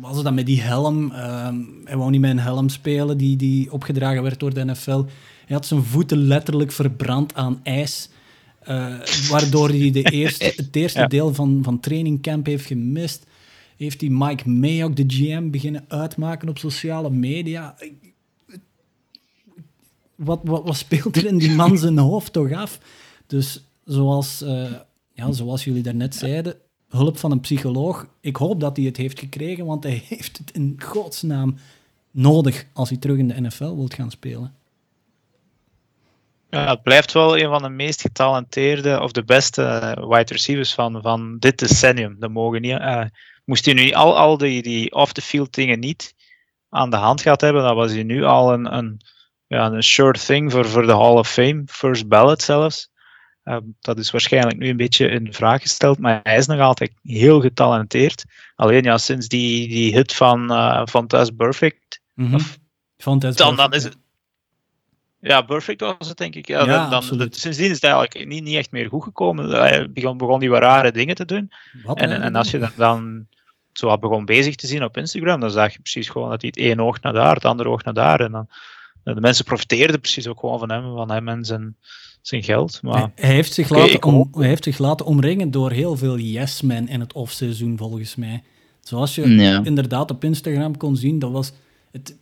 was 0.00 0.14
het 0.14 0.24
dan 0.24 0.34
met 0.34 0.46
die 0.46 0.60
helm. 0.60 1.10
Uh, 1.12 1.48
hij 1.84 1.96
wou 1.96 2.10
niet 2.10 2.20
met 2.20 2.30
een 2.30 2.38
helm 2.38 2.68
spelen 2.68 3.18
die, 3.18 3.36
die 3.36 3.72
opgedragen 3.72 4.22
werd 4.22 4.40
door 4.40 4.54
de 4.54 4.64
NFL. 4.64 5.04
Hij 5.46 5.56
had 5.56 5.66
zijn 5.66 5.82
voeten 5.82 6.18
letterlijk 6.18 6.72
verbrand 6.72 7.34
aan 7.34 7.60
ijs. 7.62 8.08
Uh, 8.68 9.00
waardoor 9.30 9.68
hij 9.68 9.90
de 9.90 10.02
eerste, 10.02 10.44
het 10.56 10.76
eerste 10.76 11.06
deel 11.06 11.34
van, 11.34 11.60
van 11.62 11.80
trainingcamp 11.80 12.46
heeft 12.46 12.66
gemist. 12.66 13.26
Heeft 13.76 14.00
hij 14.00 14.10
Mike 14.10 14.48
Mayock, 14.48 14.96
de 14.96 15.04
GM, 15.06 15.50
beginnen 15.50 15.84
uitmaken 15.88 16.48
op 16.48 16.58
sociale 16.58 17.10
media. 17.10 17.76
Wat, 20.14 20.40
wat, 20.42 20.64
wat 20.64 20.76
speelt 20.76 21.16
er 21.16 21.26
in 21.26 21.38
die 21.38 21.50
man 21.50 21.78
zijn 21.84 21.98
hoofd 21.98 22.32
toch 22.32 22.52
af? 22.52 22.80
Dus 23.26 23.64
zoals, 23.84 24.42
uh, 24.42 24.72
ja, 25.12 25.32
zoals 25.32 25.64
jullie 25.64 25.82
daarnet 25.82 26.14
zeiden, 26.14 26.56
hulp 26.88 27.18
van 27.18 27.30
een 27.30 27.40
psycholoog. 27.40 28.06
Ik 28.20 28.36
hoop 28.36 28.60
dat 28.60 28.76
hij 28.76 28.86
het 28.86 28.96
heeft 28.96 29.18
gekregen, 29.18 29.66
want 29.66 29.82
hij 29.82 30.02
heeft 30.08 30.38
het 30.38 30.50
in 30.50 30.76
godsnaam 30.84 31.56
nodig 32.10 32.66
als 32.72 32.88
hij 32.88 32.98
terug 32.98 33.18
in 33.18 33.28
de 33.28 33.40
NFL 33.40 33.74
wilt 33.76 33.94
gaan 33.94 34.10
spelen. 34.10 34.54
Ja, 36.50 36.68
het 36.70 36.82
blijft 36.82 37.12
wel 37.12 37.38
een 37.38 37.48
van 37.48 37.62
de 37.62 37.68
meest 37.68 38.00
getalenteerde 38.00 39.00
of 39.00 39.12
de 39.12 39.24
beste 39.24 39.62
eh, 39.62 40.08
wide 40.08 40.32
receivers 40.32 40.74
van, 40.74 41.02
van 41.02 41.38
dit 41.38 41.58
decennium. 41.58 42.16
Dat 42.18 42.30
mogen 42.30 42.60
niet. 42.60 42.80
Uh, 42.80 43.04
moest 43.44 43.64
hij 43.64 43.74
nu 43.74 43.92
al, 43.92 44.16
al 44.16 44.36
die, 44.36 44.62
die 44.62 44.92
off-the-field 44.92 45.54
dingen 45.54 45.78
niet 45.78 46.14
aan 46.68 46.90
de 46.90 46.96
hand 46.96 47.20
gehad 47.20 47.40
hebben, 47.40 47.62
dan 47.62 47.76
was 47.76 47.92
hij 47.92 48.02
nu 48.02 48.24
al 48.24 48.52
een, 48.52 48.74
een, 48.76 49.00
ja, 49.46 49.66
een 49.66 49.82
sure 49.82 50.18
thing 50.18 50.52
voor, 50.52 50.66
voor 50.66 50.86
de 50.86 50.96
Hall 50.96 51.16
of 51.16 51.30
Fame, 51.30 51.62
first 51.66 52.08
ballot 52.08 52.42
zelfs. 52.42 52.90
Ehm, 53.42 53.62
dat 53.80 53.98
is 53.98 54.10
waarschijnlijk 54.10 54.58
nu 54.58 54.68
een 54.68 54.76
beetje 54.76 55.08
in 55.08 55.32
vraag 55.32 55.62
gesteld, 55.62 55.98
maar 55.98 56.20
hij 56.22 56.36
is 56.36 56.46
nog 56.46 56.60
altijd 56.60 56.92
heel 57.02 57.40
getalenteerd. 57.40 58.24
Alleen 58.54 58.82
ja, 58.82 58.98
sinds 58.98 59.28
die, 59.28 59.68
die 59.68 59.94
hit 59.94 60.14
van 60.14 60.52
uh, 60.52 60.86
Fantas 60.86 61.30
Perfect. 61.30 62.00
Mm 62.14 62.30
-hmm. 62.30 62.40
dan, 63.36 63.56
dan 63.56 63.72
is 63.72 63.84
het. 63.84 63.96
Ja, 65.20 65.42
Perfect 65.42 65.80
was 65.80 66.08
het 66.08 66.16
denk 66.16 66.34
ik. 66.34 66.46
Ja, 66.46 66.64
ja 66.64 66.88
dan, 66.88 67.02
sindsdien 67.30 67.70
is 67.70 67.80
het 67.80 67.84
eigenlijk 67.84 68.26
niet, 68.26 68.42
niet 68.42 68.56
echt 68.56 68.70
meer 68.70 68.88
goed 68.88 69.02
gekomen. 69.02 69.50
Hij 69.50 69.90
begon, 69.90 70.16
begon 70.16 70.40
die 70.40 70.50
wat 70.50 70.60
rare 70.60 70.92
dingen 70.92 71.14
te 71.14 71.24
doen. 71.24 71.50
Wat, 71.84 71.98
en, 71.98 72.22
en 72.22 72.34
als 72.34 72.50
je 72.50 72.58
dan, 72.58 72.70
dan 72.76 73.26
zo 73.72 73.98
begon 73.98 74.24
bezig 74.24 74.54
te 74.54 74.66
zien 74.66 74.84
op 74.84 74.96
Instagram, 74.96 75.40
dan 75.40 75.50
zag 75.50 75.72
je 75.72 75.80
precies 75.80 76.08
gewoon 76.08 76.30
dat 76.30 76.40
hij 76.40 76.52
het 76.54 76.64
één 76.64 76.80
oog 76.80 77.00
naar 77.00 77.12
daar, 77.12 77.34
het 77.34 77.44
andere 77.44 77.68
oog 77.68 77.84
naar 77.84 77.94
daar. 77.94 78.20
En 78.20 78.32
dan, 78.32 78.48
de 79.14 79.20
mensen 79.20 79.44
profiteerden 79.44 80.00
precies 80.00 80.26
ook 80.26 80.40
gewoon 80.40 80.58
van 80.58 80.70
hem, 80.70 80.82
van 80.82 81.10
hem 81.10 81.28
en 81.28 81.44
zijn, 81.44 81.76
zijn 82.22 82.42
geld. 82.42 82.82
Maar... 82.82 83.10
Hij, 83.14 83.34
heeft 83.34 83.52
zich 83.52 83.68
laten 83.68 84.02
om, 84.02 84.28
hij 84.32 84.48
heeft 84.48 84.64
zich 84.64 84.78
laten 84.78 85.06
omringen 85.06 85.50
door 85.50 85.70
heel 85.70 85.96
veel 85.96 86.18
yes-men 86.18 86.88
in 86.88 87.00
het 87.00 87.12
off-seizoen, 87.12 87.78
volgens 87.78 88.16
mij. 88.16 88.42
Zoals 88.80 89.14
je 89.14 89.22
inderdaad 89.64 90.10
op 90.10 90.24
Instagram 90.24 90.76
kon 90.76 90.96
zien, 90.96 91.18
dat 91.18 91.30
was... 91.30 91.52
Het, 91.92 92.16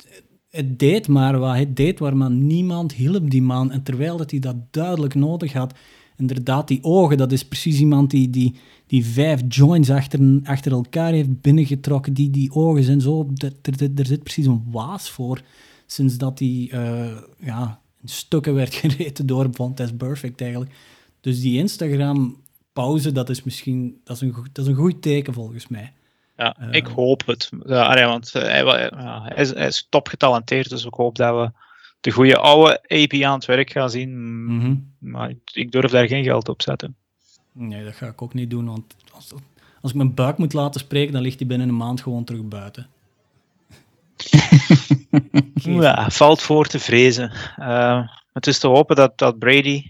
het, 0.57 0.79
deed 0.79 1.09
maar 1.09 1.39
wat, 1.39 1.57
het 1.57 1.77
deed 1.77 1.99
waar 1.99 2.17
maar 2.17 2.31
niemand 2.31 2.93
hielp 2.93 3.31
die 3.31 3.43
man. 3.43 3.73
En 3.73 3.83
terwijl 3.83 4.17
dat 4.17 4.31
hij 4.31 4.41
dat 4.41 4.57
duidelijk 4.71 5.15
nodig 5.15 5.53
had, 5.53 5.75
inderdaad, 6.17 6.69
die 6.69 6.85
ogen, 6.85 7.17
dat 7.17 7.33
is 7.33 7.45
precies 7.45 7.81
iemand 7.81 8.11
die, 8.11 8.31
die, 8.31 8.55
die 8.87 9.05
vijf 9.05 9.43
joints 9.49 9.91
achter, 9.91 10.41
achter 10.43 10.73
elkaar 10.73 11.13
heeft 11.13 11.41
binnengetrokken. 11.41 12.13
Die, 12.13 12.31
die 12.31 12.53
ogen 12.53 12.83
zijn 12.83 13.01
zo, 13.01 13.33
er, 13.37 14.07
zit 14.07 14.23
precies 14.23 14.47
een 14.47 14.65
waas 14.71 15.11
voor. 15.11 15.43
Sinds 15.87 16.17
dat 16.17 16.39
die 16.39 16.73
uh, 16.73 17.17
ja, 17.41 17.81
in 18.03 18.09
stukken 18.09 18.55
werd 18.55 18.75
gereden 18.81 19.27
door 19.27 19.49
Vontaze 19.53 19.95
Perfect 19.95 20.41
eigenlijk. 20.41 20.73
Dus 21.21 21.41
die 21.41 21.59
Instagram-pauze, 21.59 23.13
dat 23.13 23.31
is 23.31 23.43
misschien 23.43 24.01
dat 24.05 24.17
is 24.17 24.23
een, 24.23 24.35
dat 24.53 24.65
is 24.65 24.71
een 24.71 24.79
goed 24.79 25.03
teken 25.03 25.33
volgens 25.33 25.69
mij. 25.69 25.93
Ja, 26.37 26.57
uh, 26.61 26.69
ik 26.71 26.87
hoop 26.87 27.27
het. 27.27 27.51
Ja, 27.67 28.07
want 28.07 28.33
uh, 28.37 28.43
hij, 28.43 28.91
hij, 29.23 29.37
is, 29.37 29.55
hij 29.55 29.67
is 29.67 29.87
top 29.89 30.09
getalenteerd, 30.09 30.69
dus 30.69 30.85
ik 30.85 30.95
hoop 30.95 31.17
dat 31.17 31.35
we 31.35 31.51
de 32.01 32.11
goede 32.11 32.37
oude 32.37 32.83
AP 32.89 33.23
aan 33.23 33.35
het 33.35 33.45
werk 33.45 33.71
gaan 33.71 33.91
zien. 33.91 34.45
Mm 34.45 34.61
-hmm. 34.61 34.95
Maar 34.99 35.33
ik 35.53 35.71
durf 35.73 35.91
daar 35.91 36.07
geen 36.07 36.25
geld 36.25 36.49
op 36.49 36.63
zetten. 36.63 36.97
Nee, 37.53 37.85
dat 37.85 37.95
ga 37.95 38.07
ik 38.07 38.23
ook 38.23 38.35
niet 38.35 38.51
doen. 38.51 38.67
Want 38.67 38.97
als, 39.13 39.33
als 39.81 39.91
ik 39.91 39.97
mijn 39.97 40.15
buik 40.15 40.39
moet 40.39 40.53
laten 40.53 40.81
spreken, 40.81 41.13
dan 41.13 41.23
ligt 41.23 41.39
hij 41.39 41.49
binnen 41.49 41.69
een 41.69 41.77
maand 41.77 42.01
gewoon 42.01 42.25
terug 42.25 42.43
buiten. 42.43 42.87
ja, 45.55 46.11
valt 46.11 46.43
voor 46.43 46.67
te 46.67 46.79
vrezen. 46.79 47.33
Uh, 47.59 48.09
het 48.33 48.47
is 48.47 48.59
te 48.59 48.67
hopen 48.67 48.97
dat, 48.97 49.19
dat 49.19 49.39
Brady 49.39 49.89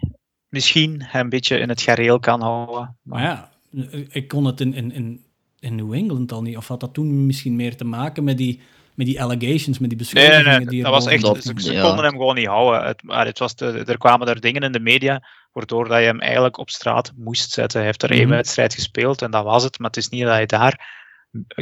misschien 0.48 1.02
hem 1.02 1.20
een 1.20 1.28
beetje 1.28 1.58
in 1.58 1.68
het 1.68 1.82
gareel 1.82 2.18
kan 2.18 2.42
houden. 2.42 2.96
Maar 3.02 3.22
ja, 3.22 3.50
ik 4.08 4.28
kon 4.28 4.44
het 4.44 4.60
in, 4.60 4.74
in, 4.74 4.92
in, 4.92 5.24
in 5.66 5.74
New 5.74 5.92
England 5.92 6.32
al 6.32 6.42
niet. 6.42 6.56
Of 6.56 6.68
had 6.68 6.80
dat 6.80 6.94
toen 6.94 7.26
misschien 7.26 7.56
meer 7.56 7.76
te 7.76 7.84
maken 7.84 8.24
met 8.24 8.38
die 8.38 8.60
met 8.94 9.06
die 9.06 9.22
allegations, 9.22 9.78
met 9.78 9.88
die 9.88 9.98
beschuldigingen. 9.98 10.44
Nee, 10.44 10.58
nee, 10.58 10.66
die 10.66 10.82
dat 10.82 10.92
was 10.92 11.06
echt, 11.06 11.22
dat, 11.22 11.42
ze, 11.42 11.52
ze 11.56 11.80
konden 11.80 12.04
hem 12.04 12.16
gewoon 12.16 12.34
niet 12.34 12.46
houden. 12.46 12.86
Het, 12.86 13.02
het 13.06 13.38
was 13.38 13.54
de, 13.54 13.84
er 13.86 13.98
kwamen 13.98 14.28
er 14.28 14.40
dingen 14.40 14.62
in 14.62 14.72
de 14.72 14.80
media 14.80 15.22
waardoor 15.52 15.88
dat 15.88 15.98
je 15.98 16.04
hem 16.04 16.20
eigenlijk 16.20 16.58
op 16.58 16.70
straat 16.70 17.12
moest 17.16 17.50
zetten. 17.50 17.78
Hij 17.78 17.86
heeft 17.86 18.02
er 18.02 18.10
één 18.10 18.18
mm 18.18 18.26
-hmm. 18.26 18.36
wedstrijd 18.36 18.74
gespeeld 18.74 19.22
en 19.22 19.30
dat 19.30 19.44
was 19.44 19.62
het, 19.62 19.78
maar 19.78 19.86
het 19.86 19.96
is 19.96 20.08
niet 20.08 20.22
dat 20.22 20.32
hij 20.32 20.46
daar 20.46 21.04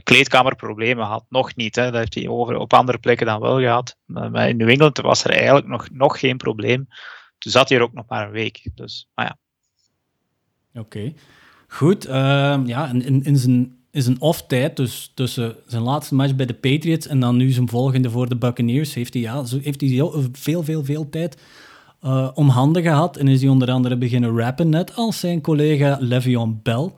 kleedkamerproblemen 0.02 1.06
had. 1.06 1.24
Nog 1.28 1.54
niet, 1.54 1.76
hè. 1.76 1.84
dat 1.84 1.94
heeft 1.94 2.14
hij 2.14 2.28
over, 2.28 2.56
op 2.56 2.72
andere 2.72 2.98
plekken 2.98 3.26
dan 3.26 3.40
wel 3.40 3.58
gehad. 3.58 3.96
Maar 4.04 4.48
in 4.48 4.56
New 4.56 4.68
England 4.68 4.98
was 4.98 5.24
er 5.24 5.30
eigenlijk 5.30 5.66
nog, 5.66 5.88
nog 5.90 6.18
geen 6.18 6.36
probleem. 6.36 6.86
Toen 7.38 7.52
zat 7.52 7.68
hij 7.68 7.78
er 7.78 7.84
ook 7.84 7.92
nog 7.92 8.04
maar 8.08 8.26
een 8.26 8.32
week. 8.32 8.70
Dus, 8.74 9.08
maar 9.14 9.24
ja. 9.24 9.38
Oké. 10.80 10.98
Okay. 10.98 11.14
Goed, 11.68 12.06
uh, 12.06 12.12
ja, 12.64 12.88
in, 12.88 13.24
in 13.24 13.36
zijn 13.36 13.83
is 13.94 14.06
een 14.06 14.20
off-tijd, 14.20 14.76
dus 14.76 15.10
tussen 15.14 15.54
zijn 15.66 15.82
laatste 15.82 16.14
match 16.14 16.34
bij 16.34 16.46
de 16.46 16.54
Patriots 16.54 17.06
en 17.06 17.20
dan 17.20 17.36
nu 17.36 17.50
zijn 17.50 17.68
volgende 17.68 18.10
voor 18.10 18.28
de 18.28 18.36
Buccaneers, 18.36 18.94
heeft 18.94 19.14
hij, 19.14 19.22
ja, 19.22 19.44
heeft 19.62 19.80
hij 19.80 19.90
heel, 19.90 20.24
veel, 20.32 20.62
veel, 20.62 20.84
veel 20.84 21.08
tijd 21.08 21.36
uh, 22.04 22.30
om 22.34 22.48
handen 22.48 22.82
gehad. 22.82 23.16
En 23.16 23.28
is 23.28 23.40
hij 23.40 23.50
onder 23.50 23.70
andere 23.70 23.96
beginnen 23.96 24.38
rappen, 24.38 24.68
net 24.68 24.96
als 24.96 25.20
zijn 25.20 25.40
collega 25.40 25.98
Le'Veon 26.00 26.60
Bell, 26.62 26.92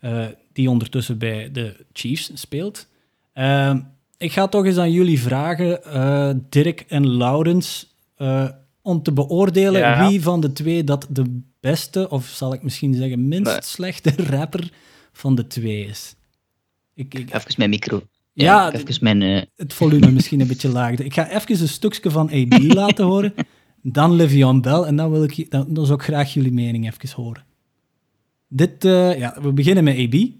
uh, 0.00 0.24
die 0.52 0.70
ondertussen 0.70 1.18
bij 1.18 1.50
de 1.52 1.84
Chiefs 1.92 2.30
speelt. 2.34 2.86
Uh, 3.34 3.76
ik 4.16 4.32
ga 4.32 4.48
toch 4.48 4.64
eens 4.64 4.78
aan 4.78 4.92
jullie 4.92 5.20
vragen, 5.20 6.46
Dirk 6.48 6.84
en 6.88 7.08
Laurens, 7.08 7.94
om 8.82 9.02
te 9.02 9.12
beoordelen 9.12 9.80
ja. 9.80 10.08
wie 10.08 10.22
van 10.22 10.40
de 10.40 10.52
twee 10.52 10.84
dat 10.84 11.06
de 11.10 11.40
beste, 11.60 12.10
of 12.10 12.26
zal 12.26 12.52
ik 12.52 12.62
misschien 12.62 12.94
zeggen 12.94 13.28
minst 13.28 13.52
nee. 13.52 13.62
slechte 13.62 14.12
rapper 14.30 14.70
van 15.12 15.34
de 15.34 15.46
twee 15.46 15.84
is. 15.84 16.16
Ik, 16.98 17.14
ik, 17.14 17.34
even 17.34 17.54
mijn 17.56 17.70
micro. 17.70 18.02
Ja, 18.32 18.44
ja 18.44 18.72
even 18.72 18.96
mijn, 19.00 19.20
uh... 19.20 19.42
het 19.56 19.74
volume 19.74 20.10
misschien 20.10 20.40
een 20.40 20.46
beetje 20.46 20.68
laag. 20.68 20.98
Ik 20.98 21.14
ga 21.14 21.28
even 21.28 21.60
een 21.60 21.68
stukje 21.68 22.10
van 22.10 22.30
AB 22.30 22.62
laten 22.82 23.04
horen, 23.04 23.34
dan 23.82 24.16
Le'Veon 24.16 24.60
Bell 24.60 24.82
en 24.82 24.96
dan, 24.96 25.10
wil 25.10 25.22
ik, 25.22 25.50
dan, 25.50 25.66
dan 25.68 25.86
zou 25.86 25.98
ik 25.98 26.04
graag 26.04 26.32
jullie 26.32 26.52
mening 26.52 26.86
even 26.86 27.22
horen. 27.22 27.44
Dit, 28.48 28.84
uh, 28.84 29.18
ja, 29.18 29.36
we 29.42 29.52
beginnen 29.52 29.84
met 29.84 29.96
AB. 29.96 30.14
I 30.14 30.32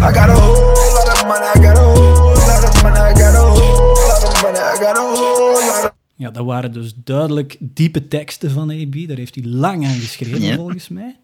got 0.00 0.16
a 0.16 0.26
whole 0.26 0.58
lot 0.94 1.08
of 1.12 1.24
money, 1.26 1.48
I 1.54 1.66
got 1.66 1.78
a 1.78 1.82
whole 1.82 2.34
lot 2.34 2.64
of 2.64 2.82
money, 2.82 3.10
I 3.10 3.14
got 3.14 3.34
a 3.34 3.40
whole 3.40 4.06
lot 4.08 4.24
of 4.24 4.42
money, 4.42 4.58
I 4.58 4.76
got 4.84 4.96
a 4.96 5.12
whole 5.12 5.52
lot 5.52 5.84
of... 5.84 5.92
Ja, 6.14 6.30
dat 6.30 6.44
waren 6.44 6.72
dus 6.72 6.94
duidelijk 7.04 7.56
diepe 7.60 8.08
teksten 8.08 8.50
van 8.50 8.70
AB. 8.70 9.08
Daar 9.08 9.16
heeft 9.16 9.34
hij 9.34 9.44
lang 9.44 9.86
aan 9.86 9.94
geschreven, 9.94 10.42
ja. 10.42 10.56
volgens 10.56 10.88
mij. 10.88 11.16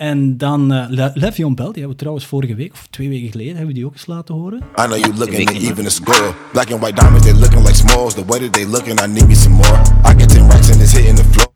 En 0.00 0.36
dan 0.36 0.72
uh, 0.72 0.84
Le 0.88 1.10
Le'Veon 1.14 1.54
Bell, 1.54 1.64
die 1.64 1.74
hebben 1.74 1.90
we 1.90 1.96
trouwens 1.96 2.26
vorige 2.26 2.54
week 2.54 2.72
of 2.72 2.86
twee 2.86 3.08
weken 3.08 3.30
geleden 3.30 3.50
hebben 3.56 3.66
we 3.66 3.74
die 3.74 3.86
ook 3.86 3.92
eens 3.92 4.06
laten 4.06 4.34
horen. 4.34 4.58
I 4.58 4.82
know 4.82 4.96
you 4.96 5.14
looking 5.14 5.48
at 5.48 5.54
even 5.54 5.86
a 5.86 5.88
score. 5.88 6.34
Black 6.52 6.72
and 6.72 6.80
white 6.80 7.00
diamonds, 7.00 7.26
they 7.26 7.34
looking 7.34 7.62
like 7.62 7.74
smalls. 7.74 8.14
The 8.14 8.24
way 8.24 8.38
that 8.38 8.52
they 8.52 8.66
looking, 8.66 9.00
I 9.00 9.06
need 9.06 9.26
me 9.26 9.34
some 9.34 9.54
more. 9.54 9.80
I 9.80 10.14
get 10.18 10.28
10 10.28 10.48
racks 10.48 10.70
and 10.70 10.80
it's 10.80 10.92
hitting 10.92 11.16
the 11.16 11.24
floor. 11.24 11.52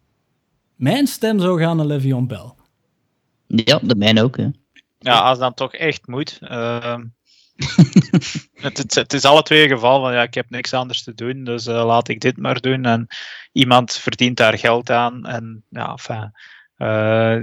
Mijn 0.74 1.06
stem 1.06 1.40
zou 1.40 1.60
gaan 1.60 1.76
naar 1.76 1.86
Le'Veon 1.86 2.26
Bell. 2.26 2.52
Ja, 3.46 3.78
de 3.82 3.96
mijne 3.96 4.22
ook, 4.22 4.36
hè. 4.36 4.48
Ja, 4.98 5.20
als 5.20 5.38
dan 5.38 5.54
toch 5.54 5.74
echt 5.74 6.06
moet. 6.06 6.38
Uh, 6.42 6.96
het, 8.66 8.78
het, 8.78 8.94
het, 8.94 9.12
is 9.12 9.24
alle 9.24 9.42
twee 9.42 9.68
geval 9.68 10.00
van 10.00 10.12
ja, 10.12 10.22
ik 10.22 10.34
heb 10.34 10.50
niks 10.50 10.74
anders 10.74 11.02
te 11.02 11.14
doen, 11.14 11.44
dus 11.44 11.66
uh, 11.66 11.84
laat 11.84 12.08
ik 12.08 12.20
dit 12.20 12.36
maar 12.36 12.60
doen. 12.60 12.84
En 12.84 13.06
iemand 13.52 13.92
verdient 13.92 14.36
daar 14.36 14.58
geld 14.58 14.90
aan. 14.90 15.24
En 15.24 15.64
ja, 15.68 15.90
enfin, 15.90 16.32
uh, 16.78 17.40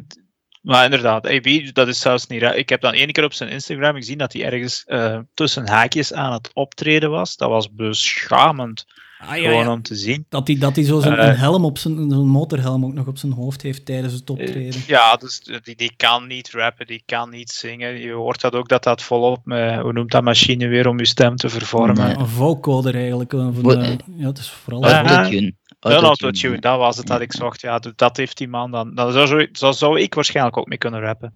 maar 0.61 0.83
inderdaad, 0.83 1.27
AB, 1.27 1.73
dat 1.73 1.87
is 1.87 1.99
zelfs 1.99 2.27
niet 2.27 2.41
raar. 2.41 2.55
Ik 2.55 2.69
heb 2.69 2.81
dan 2.81 2.93
één 2.93 3.11
keer 3.11 3.23
op 3.23 3.33
zijn 3.33 3.49
Instagram 3.49 3.95
gezien 3.95 4.17
dat 4.17 4.33
hij 4.33 4.45
ergens 4.45 4.83
uh, 4.87 5.19
tussen 5.33 5.67
haakjes 5.67 6.13
aan 6.13 6.33
het 6.33 6.49
optreden 6.53 7.09
was. 7.09 7.35
Dat 7.35 7.49
was 7.49 7.73
beschamend. 7.73 8.85
Ah, 9.19 9.37
ja, 9.37 9.43
gewoon 9.43 9.63
ja. 9.63 9.71
om 9.71 9.81
te 9.81 9.95
zien. 9.95 10.25
Dat 10.29 10.47
hij, 10.47 10.57
dat 10.57 10.75
hij 10.75 10.85
zo 10.85 10.99
zijn 10.99 11.13
uh, 11.13 11.39
helm 11.39 11.65
op 11.65 11.77
zijn, 11.77 12.11
zo'n 12.11 12.27
motorhelm 12.27 12.85
ook 12.85 12.93
nog 12.93 13.07
op 13.07 13.17
zijn 13.17 13.31
hoofd 13.31 13.61
heeft 13.61 13.85
tijdens 13.85 14.13
het 14.13 14.29
optreden. 14.29 14.81
Ja, 14.87 15.15
dus 15.15 15.39
die, 15.63 15.75
die 15.75 15.93
kan 15.97 16.27
niet 16.27 16.51
rappen, 16.51 16.87
die 16.87 17.03
kan 17.05 17.29
niet 17.29 17.49
zingen. 17.49 17.99
Je 17.99 18.11
hoort 18.11 18.41
dat 18.41 18.53
ook 18.53 18.69
dat 18.69 18.83
dat 18.83 19.01
volop 19.01 19.45
met, 19.45 19.79
hoe 19.79 19.93
noemt 19.93 20.11
dat 20.11 20.23
machine 20.23 20.67
weer 20.67 20.87
om 20.87 20.99
je 20.99 21.05
stem 21.05 21.35
te 21.35 21.49
vervormen? 21.49 22.05
Nee. 22.05 22.15
Een 22.15 22.27
vocoder 22.27 22.95
eigenlijk. 22.95 23.31
Van, 23.31 23.81
uh, 23.81 23.95
ja, 24.17 24.27
het 24.27 24.37
is 24.37 24.49
vooral... 24.49 24.85
Uh, 24.85 25.49
een 25.89 26.03
autotune, 26.03 26.59
dat 26.59 26.77
was 26.77 26.97
het 26.97 27.07
dat 27.07 27.21
ik 27.21 27.33
zocht. 27.33 27.61
Ja, 27.61 27.79
dat 27.95 28.17
heeft 28.17 28.37
die 28.37 28.47
man 28.47 28.71
dan. 28.71 28.95
Dan 28.95 29.11
zou, 29.11 29.49
zo, 29.51 29.71
zou 29.71 29.99
ik 29.99 30.13
waarschijnlijk 30.13 30.57
ook 30.57 30.67
mee 30.67 30.77
kunnen 30.77 30.99
rappen. 30.99 31.33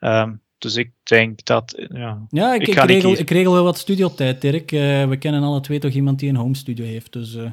Um, 0.00 0.42
dus 0.64 0.76
ik 0.76 0.90
denk 1.02 1.44
dat. 1.44 1.86
Ja, 1.92 2.18
ja 2.28 2.54
ik, 2.54 2.60
ik, 2.60 2.68
ik 2.68 2.84
regel, 2.84 3.12
ik 3.12 3.30
regel 3.30 3.52
wel 3.52 3.64
wat 3.64 3.78
studiotijd, 3.78 4.40
Dirk. 4.40 4.72
Uh, 4.72 5.08
we 5.08 5.16
kennen 5.16 5.42
alle 5.42 5.60
twee 5.60 5.78
toch 5.78 5.92
iemand 5.92 6.18
die 6.18 6.28
een 6.28 6.36
home 6.36 6.56
studio 6.56 6.84
heeft. 6.84 7.12
Dus 7.12 7.34
uh, 7.34 7.50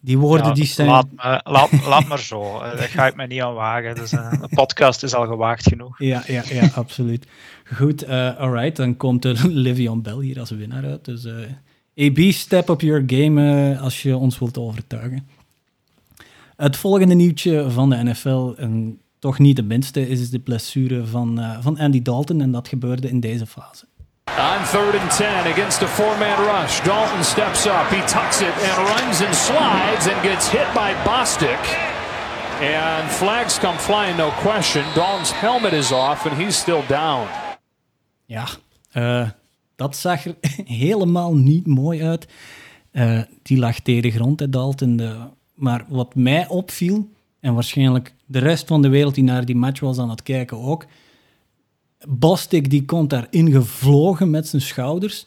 die 0.00 0.18
woorden 0.18 0.46
ja, 0.46 0.52
die 0.52 0.64
zijn. 0.64 0.88
Laat, 0.88 1.06
me, 1.10 1.40
laat, 1.44 1.86
laat 1.86 2.06
maar 2.06 2.18
zo. 2.18 2.42
Uh, 2.42 2.60
daar 2.60 2.88
ga 2.88 3.06
ik 3.06 3.16
me 3.16 3.26
niet 3.26 3.42
aan 3.42 3.54
wagen. 3.54 3.94
Dus, 3.94 4.12
een 4.12 4.48
podcast 4.54 5.02
is 5.02 5.14
al 5.14 5.26
gewaagd 5.26 5.68
genoeg. 5.68 5.98
Ja, 5.98 6.22
ja, 6.26 6.42
ja 6.48 6.68
absoluut. 6.74 7.26
Goed, 7.74 8.08
alright. 8.08 8.76
Dan 8.76 8.96
komt 8.96 9.24
er 9.24 9.48
Livion 9.66 10.02
Bell 10.02 10.20
hier 10.20 10.40
als 10.40 10.50
winnaar 10.50 10.84
uit. 10.84 11.04
Dus 11.04 11.26
AB, 11.96 12.18
step 12.32 12.68
up 12.68 12.80
your 12.80 13.02
game 13.06 13.78
als 13.78 14.02
je 14.02 14.16
ons 14.16 14.38
wilt 14.38 14.58
overtuigen. 14.58 15.28
Het 16.56 16.76
volgende 16.76 17.14
nieuwtje 17.14 17.70
van 17.70 17.90
de 17.90 17.96
NFL, 17.96 18.52
en 18.56 19.00
toch 19.18 19.38
niet 19.38 19.56
de 19.56 19.62
minste, 19.62 20.08
is 20.08 20.30
de 20.30 20.38
blessure 20.38 21.06
van, 21.06 21.40
uh, 21.40 21.56
van 21.60 21.78
Andy 21.78 22.02
Dalton. 22.02 22.40
En 22.40 22.52
dat 22.52 22.68
gebeurde 22.68 23.08
in 23.08 23.20
deze 23.20 23.46
fase. 23.46 23.84
On 24.38 24.64
third 24.70 25.00
and 25.00 25.16
10 25.16 25.26
against 25.26 25.82
a 25.82 25.86
four-man 25.86 26.36
rush. 26.36 26.82
Dalton 26.82 27.24
steps 27.24 27.66
up, 27.66 27.88
he 27.88 28.04
tucks 28.04 28.40
it 28.40 28.54
and 28.66 28.76
runs 28.88 29.22
and 29.22 29.34
slides 29.34 30.08
and 30.08 30.22
gets 30.22 30.50
hit 30.50 30.72
by 30.72 30.92
Bostic. 31.04 31.92
And 32.60 33.10
flags 33.10 33.58
come 33.58 33.78
flying, 33.78 34.16
no 34.16 34.30
question. 34.30 34.84
Dalton's 34.94 35.32
helmet 35.32 35.72
is 35.72 35.92
off 35.92 36.26
and 36.26 36.36
he's 36.36 36.56
still 36.56 36.82
down. 36.88 37.26
Ja, 38.24 38.46
uh, 38.92 39.28
dat 39.76 39.96
zag 39.96 40.24
er 40.24 40.36
helemaal 40.64 41.34
niet 41.36 41.66
mooi 41.66 42.02
uit. 42.02 42.26
Uh, 42.92 43.20
die 43.42 43.58
lag 43.58 43.80
tegen 43.80 44.02
de 44.02 44.10
grond, 44.10 44.40
hè, 44.40 44.48
Dalton. 44.48 44.96
De 44.96 45.16
maar 45.54 45.84
wat 45.88 46.14
mij 46.14 46.48
opviel, 46.48 47.08
en 47.40 47.54
waarschijnlijk 47.54 48.14
de 48.26 48.38
rest 48.38 48.66
van 48.66 48.82
de 48.82 48.88
wereld 48.88 49.14
die 49.14 49.24
naar 49.24 49.44
die 49.44 49.56
match 49.56 49.80
was 49.80 49.98
aan 49.98 50.10
het 50.10 50.22
kijken 50.22 50.58
ook, 50.58 50.86
Bostik 52.08 52.70
die 52.70 52.84
komt 52.84 53.10
daar 53.10 53.26
ingevlogen 53.30 54.30
met 54.30 54.48
zijn 54.48 54.62
schouders, 54.62 55.26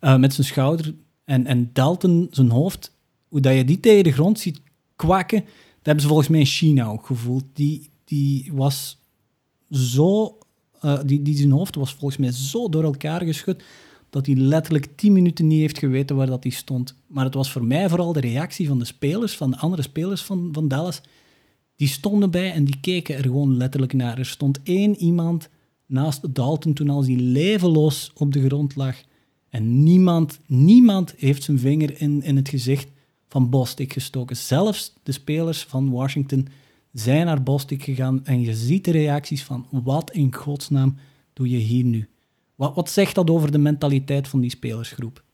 uh, 0.00 0.16
met 0.16 0.34
zijn 0.34 0.46
schouder, 0.46 0.94
en, 1.24 1.46
en 1.46 1.70
Dalton 1.72 2.28
zijn 2.30 2.50
hoofd, 2.50 2.92
hoe 3.28 3.40
dat 3.40 3.54
je 3.54 3.64
die 3.64 3.80
tegen 3.80 4.04
de 4.04 4.12
grond 4.12 4.38
ziet 4.38 4.60
kwakken, 4.96 5.38
dat 5.38 5.48
hebben 5.82 6.02
ze 6.02 6.08
volgens 6.08 6.28
mij 6.28 6.40
in 6.40 6.46
China 6.46 6.86
ook 6.86 7.06
gevoeld. 7.06 7.44
Die, 7.52 7.90
die 8.04 8.50
was 8.54 8.98
zo, 9.70 10.38
uh, 10.82 10.98
die, 11.06 11.22
die 11.22 11.36
zijn 11.36 11.50
hoofd 11.50 11.74
was 11.74 11.94
volgens 11.94 12.20
mij 12.20 12.32
zo 12.32 12.68
door 12.68 12.84
elkaar 12.84 13.20
geschud, 13.24 13.62
dat 14.10 14.26
hij 14.26 14.34
letterlijk 14.34 14.88
10 14.96 15.12
minuten 15.12 15.46
niet 15.46 15.60
heeft 15.60 15.78
geweten 15.78 16.16
waar 16.16 16.26
dat 16.26 16.42
hij 16.42 16.52
stond. 16.52 16.94
Maar 17.06 17.24
het 17.24 17.34
was 17.34 17.52
voor 17.52 17.64
mij 17.64 17.88
vooral 17.88 18.12
de 18.12 18.20
reactie 18.20 18.68
van 18.68 18.78
de 18.78 18.84
spelers, 18.84 19.36
van 19.36 19.50
de 19.50 19.56
andere 19.56 19.82
spelers 19.82 20.22
van, 20.22 20.48
van 20.52 20.68
Dallas. 20.68 21.00
Die 21.76 21.88
stonden 21.88 22.30
bij 22.30 22.52
en 22.52 22.64
die 22.64 22.80
keken 22.80 23.16
er 23.16 23.22
gewoon 23.22 23.56
letterlijk 23.56 23.92
naar. 23.92 24.18
Er 24.18 24.26
stond 24.26 24.60
één 24.62 24.96
iemand 24.96 25.48
naast 25.86 26.34
Dalton 26.34 26.72
toen 26.72 26.90
als 26.90 27.06
hij 27.06 27.16
levenloos 27.16 28.10
op 28.14 28.32
de 28.32 28.44
grond 28.44 28.76
lag. 28.76 28.96
En 29.48 29.82
niemand, 29.82 30.38
niemand 30.46 31.14
heeft 31.16 31.42
zijn 31.42 31.58
vinger 31.58 32.00
in, 32.00 32.22
in 32.22 32.36
het 32.36 32.48
gezicht 32.48 32.88
van 33.28 33.50
Bostic 33.50 33.92
gestoken. 33.92 34.36
Zelfs 34.36 34.94
de 35.02 35.12
spelers 35.12 35.64
van 35.64 35.90
Washington 35.90 36.48
zijn 36.92 37.26
naar 37.26 37.42
Bostik 37.42 37.82
gegaan 37.82 38.24
en 38.24 38.40
je 38.40 38.54
ziet 38.54 38.84
de 38.84 38.90
reacties 38.90 39.44
van 39.44 39.66
wat 39.70 40.10
in 40.10 40.34
godsnaam 40.34 40.96
doe 41.32 41.48
je 41.48 41.56
hier 41.56 41.84
nu? 41.84 42.08
Wat, 42.60 42.74
wat 42.74 42.90
zegt 42.90 43.14
dat 43.14 43.30
over 43.30 43.52
de 43.52 43.58
mentaliteit 43.58 44.28
van 44.28 44.40
die 44.40 44.50
spelersgroep? 44.50 45.24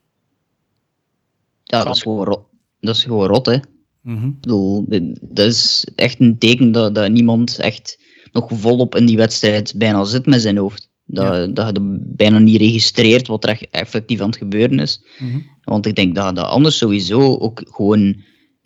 Ja, 1.62 1.84
dat 1.84 1.94
is 1.94 2.02
gewoon 2.02 2.24
rot, 2.24 2.44
dat 2.80 2.96
is 2.96 3.04
gewoon 3.04 3.26
rot 3.26 3.46
hè. 3.46 3.56
Mhm. 4.00 4.26
Ik 4.26 4.40
bedoel, 4.40 4.84
dat 5.20 5.46
is 5.46 5.86
echt 5.94 6.20
een 6.20 6.38
teken 6.38 6.72
dat, 6.72 6.94
dat 6.94 7.10
niemand 7.10 7.58
echt 7.58 7.98
nog 8.32 8.48
volop 8.52 8.94
in 8.94 9.06
die 9.06 9.16
wedstrijd 9.16 9.74
bijna 9.76 10.04
zit 10.04 10.26
met 10.26 10.40
zijn 10.40 10.56
hoofd. 10.56 10.90
Dat, 11.04 11.56
dat 11.56 11.76
je 11.76 11.98
bijna 12.00 12.38
niet 12.38 12.60
registreert 12.60 13.26
wat 13.26 13.44
er 13.44 13.50
echt 13.50 13.70
effectief 13.70 14.20
aan 14.20 14.28
het 14.28 14.36
gebeuren 14.36 14.78
is. 14.78 15.02
Mhm. 15.18 15.40
Want 15.62 15.86
ik 15.86 15.96
denk 15.96 16.14
dat 16.14 16.36
dat 16.36 16.46
anders 16.46 16.78
sowieso 16.78 17.36
ook 17.36 17.62
gewoon 17.64 18.22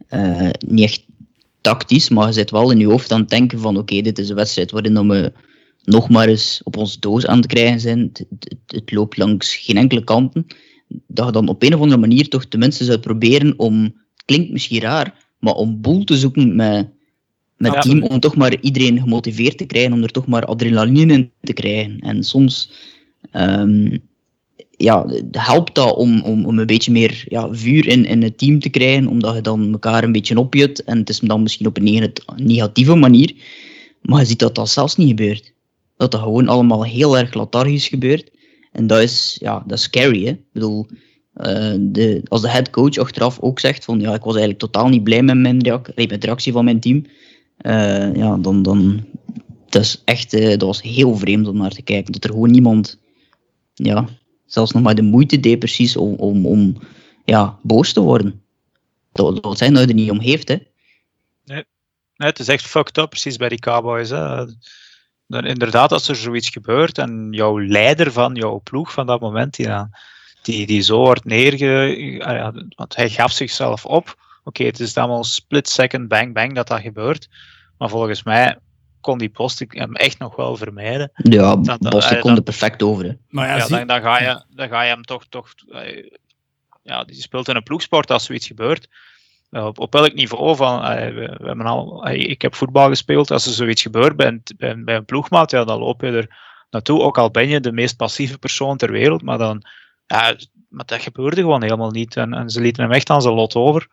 eh, 0.06 0.50
niet 0.66 0.84
echt 0.84 1.06
tactisch, 1.60 2.08
maar 2.08 2.26
je 2.26 2.32
zit 2.32 2.50
wel 2.50 2.70
in 2.70 2.78
je 2.78 2.86
hoofd 2.86 3.12
aan 3.12 3.20
het 3.20 3.30
denken 3.30 3.58
van 3.58 3.76
oké, 3.76 4.00
dit 4.00 4.18
is 4.18 4.28
een 4.28 4.36
wedstrijd 4.36 4.70
waarin 4.70 5.08
we 5.08 5.32
nog 5.84 6.08
maar 6.08 6.28
eens 6.28 6.60
op 6.64 6.76
onze 6.76 7.00
doos 7.00 7.26
aan 7.26 7.36
het 7.36 7.46
krijgen 7.46 7.80
zijn. 7.80 7.98
Het, 7.98 8.26
het, 8.28 8.58
het, 8.66 8.92
loopt 8.92 9.16
langs 9.16 9.56
geen 9.56 9.76
enkele 9.76 10.04
kanten. 10.04 10.46
Dat 11.06 11.26
je 11.26 11.32
dan 11.32 11.48
op 11.48 11.62
een 11.62 11.74
of 11.74 11.80
andere 11.80 12.00
manier 12.00 12.28
toch 12.28 12.44
tenminste 12.44 12.84
zou 12.84 12.98
proberen 12.98 13.54
om, 13.56 13.82
het 13.82 14.24
klinkt 14.24 14.50
misschien 14.50 14.80
raar, 14.80 15.26
maar 15.38 15.54
om 15.54 15.80
boel 15.80 16.04
te 16.04 16.16
zoeken 16.16 16.56
met, 16.56 16.88
met 17.56 17.74
het 17.74 17.82
team, 17.82 18.02
om 18.02 18.20
toch 18.20 18.36
maar 18.36 18.60
iedereen 18.60 19.00
gemotiveerd 19.00 19.58
te 19.58 19.66
krijgen, 19.66 19.92
om 19.92 20.02
er 20.02 20.10
toch 20.10 20.26
maar 20.26 20.44
adrenaline 20.44 21.12
in 21.12 21.30
te 21.40 21.52
krijgen. 21.52 21.98
En 21.98 22.24
soms 22.24 22.70
um, 23.32 24.00
ja, 24.76 25.06
helpt 25.30 25.74
dat 25.74 25.94
om, 25.94 26.22
om, 26.22 26.44
om 26.44 26.58
een 26.58 26.66
beetje 26.66 26.92
meer 26.92 27.24
ja, 27.28 27.48
vuur 27.52 27.86
in, 27.88 28.04
in 28.04 28.22
het 28.22 28.38
team 28.38 28.58
te 28.58 28.68
krijgen, 28.68 29.06
omdat 29.06 29.34
je 29.34 29.40
dan 29.40 29.72
elkaar 29.72 30.04
een 30.04 30.12
beetje 30.12 30.38
opjut. 30.38 30.84
En 30.84 30.98
het 30.98 31.08
is 31.08 31.18
dan 31.18 31.42
misschien 31.42 31.66
op 31.66 31.78
een 31.78 32.12
negatieve 32.36 32.94
manier, 32.94 33.34
maar 34.02 34.20
je 34.20 34.26
ziet 34.26 34.38
dat 34.38 34.54
dat 34.54 34.68
zelfs 34.68 34.96
niet 34.96 35.08
gebeurt. 35.08 35.52
Dat 36.00 36.10
dat 36.10 36.20
gewoon 36.20 36.48
allemaal 36.48 36.84
heel 36.84 37.18
erg 37.18 37.34
lethargisch 37.34 37.88
gebeurt. 37.88 38.30
En 38.72 38.86
dat 38.86 39.00
is, 39.00 39.36
ja, 39.40 39.62
dat 39.66 39.78
is 39.78 39.84
scary. 39.84 40.24
Hè? 40.24 40.30
Ik 40.30 40.52
bedoel, 40.52 40.86
uh, 41.36 41.74
de, 41.78 42.22
als 42.28 42.40
de 42.40 42.50
head 42.50 42.70
coach 42.70 42.96
achteraf 42.96 43.40
ook 43.40 43.60
zegt 43.60 43.84
van 43.84 44.00
ja, 44.00 44.14
ik 44.14 44.22
was 44.22 44.36
eigenlijk 44.36 44.58
totaal 44.58 44.88
niet 44.88 45.04
blij 45.04 45.22
met 45.22 45.36
mijn 45.36 45.62
reactie, 45.62 46.08
met 46.08 46.42
van 46.42 46.64
mijn 46.64 46.80
team, 46.80 47.06
uh, 47.60 48.14
ja, 48.14 48.36
dan, 48.36 48.62
dan 48.62 49.04
dat 49.68 49.82
is 49.82 50.02
echt, 50.04 50.34
uh, 50.34 50.48
dat 50.48 50.62
was 50.62 50.82
heel 50.82 51.16
vreemd 51.16 51.48
om 51.48 51.56
naar 51.56 51.70
te 51.70 51.82
kijken. 51.82 52.12
Dat 52.12 52.24
er 52.24 52.30
gewoon 52.30 52.50
niemand 52.50 53.00
ja, 53.74 54.08
zelfs 54.46 54.72
nog 54.72 54.82
maar 54.82 54.94
de 54.94 55.02
moeite 55.02 55.40
deed 55.40 55.58
precies 55.58 55.96
om, 55.96 56.14
om, 56.14 56.46
om 56.46 56.76
ja, 57.24 57.58
boos 57.62 57.92
te 57.92 58.00
worden. 58.00 58.42
Dat 59.12 59.40
wil 59.40 59.56
zijn 59.56 59.74
dat 59.74 59.82
je 59.82 59.88
er 59.88 59.94
niet 59.94 60.10
om 60.10 60.20
heeft, 60.20 60.48
hè. 60.48 60.56
Nee. 61.44 61.64
nee, 62.16 62.28
het 62.28 62.38
is 62.38 62.48
echt 62.48 62.66
fucked 62.66 62.98
up 62.98 63.08
precies 63.10 63.36
bij 63.36 63.48
die 63.48 63.58
Cowboys. 63.58 64.10
Hè. 64.10 64.44
Dan, 65.30 65.44
inderdaad, 65.44 65.92
als 65.92 66.08
er 66.08 66.16
zoiets 66.16 66.48
gebeurt 66.48 66.98
en 66.98 67.28
jouw 67.30 67.60
leider 67.60 68.12
van 68.12 68.34
jouw 68.34 68.60
ploeg 68.64 68.92
van 68.92 69.06
dat 69.06 69.20
moment, 69.20 69.54
die, 69.54 69.68
die, 70.42 70.66
die 70.66 70.82
zo 70.82 70.96
wordt 70.96 71.24
neerge... 71.24 72.68
Want 72.76 72.96
hij 72.96 73.08
gaf 73.08 73.32
zichzelf 73.32 73.86
op. 73.86 74.08
Oké, 74.08 74.18
okay, 74.44 74.66
het 74.66 74.80
is 74.80 74.96
allemaal 74.96 75.24
split 75.24 75.68
second 75.68 76.08
bang 76.08 76.34
bang 76.34 76.54
dat 76.54 76.68
dat 76.68 76.80
gebeurt. 76.80 77.28
Maar 77.78 77.88
volgens 77.88 78.22
mij 78.22 78.58
kon 79.00 79.18
die 79.18 79.28
post 79.28 79.64
hem 79.68 79.94
echt 79.94 80.18
nog 80.18 80.36
wel 80.36 80.56
vermijden. 80.56 81.10
Ja, 81.14 81.56
Boston 81.78 82.20
kon 82.20 82.36
er 82.36 82.42
perfect 82.42 82.82
over. 82.82 83.04
Hè. 83.04 83.12
Maar 83.28 83.46
ja, 83.46 83.56
ja 83.56 83.66
dan, 83.66 83.86
dan, 83.86 84.00
ga 84.00 84.20
je, 84.20 84.42
dan 84.48 84.68
ga 84.68 84.82
je 84.82 84.90
hem 84.90 85.02
toch, 85.02 85.24
toch 85.28 85.54
ja, 86.82 87.04
die 87.04 87.22
speelt 87.22 87.48
in 87.48 87.56
een 87.56 87.62
ploegsport 87.62 88.10
als 88.10 88.24
zoiets 88.24 88.46
gebeurt. 88.46 88.88
Op, 89.50 89.78
op 89.78 89.92
welk 89.92 90.14
niveau 90.14 90.56
van, 90.56 90.80
we, 90.80 91.36
we 91.38 91.46
hebben 91.46 91.66
al, 91.66 92.08
ik 92.08 92.42
heb 92.42 92.54
voetbal 92.54 92.88
gespeeld, 92.88 93.30
als 93.30 93.46
er 93.46 93.52
zoiets 93.52 93.82
gebeurt 93.82 94.16
bij 94.16 94.40
een, 94.56 94.84
bij, 94.84 94.96
een 94.96 95.04
ploegmaat, 95.04 95.50
ja, 95.50 95.64
dan 95.64 95.78
loop 95.78 96.00
je 96.00 96.06
er 96.06 96.36
naartoe, 96.70 97.00
ook 97.00 97.18
al 97.18 97.30
ben 97.30 97.48
je 97.48 97.60
de 97.60 97.72
meest 97.72 97.96
passieve 97.96 98.38
persoon 98.38 98.76
ter 98.76 98.92
wereld, 98.92 99.22
maar 99.22 99.38
dan, 99.38 99.62
ja, 100.06 100.36
maar 100.68 100.84
dat 100.84 101.02
gebeurde 101.02 101.40
gewoon 101.40 101.62
helemaal 101.62 101.90
niet. 101.90 102.16
En, 102.16 102.34
en 102.34 102.50
ze 102.50 102.60
lieten 102.60 102.82
hem 102.82 102.92
echt 102.92 103.10
aan 103.10 103.22
zijn 103.22 103.34
lot 103.34 103.54
over 103.54 103.88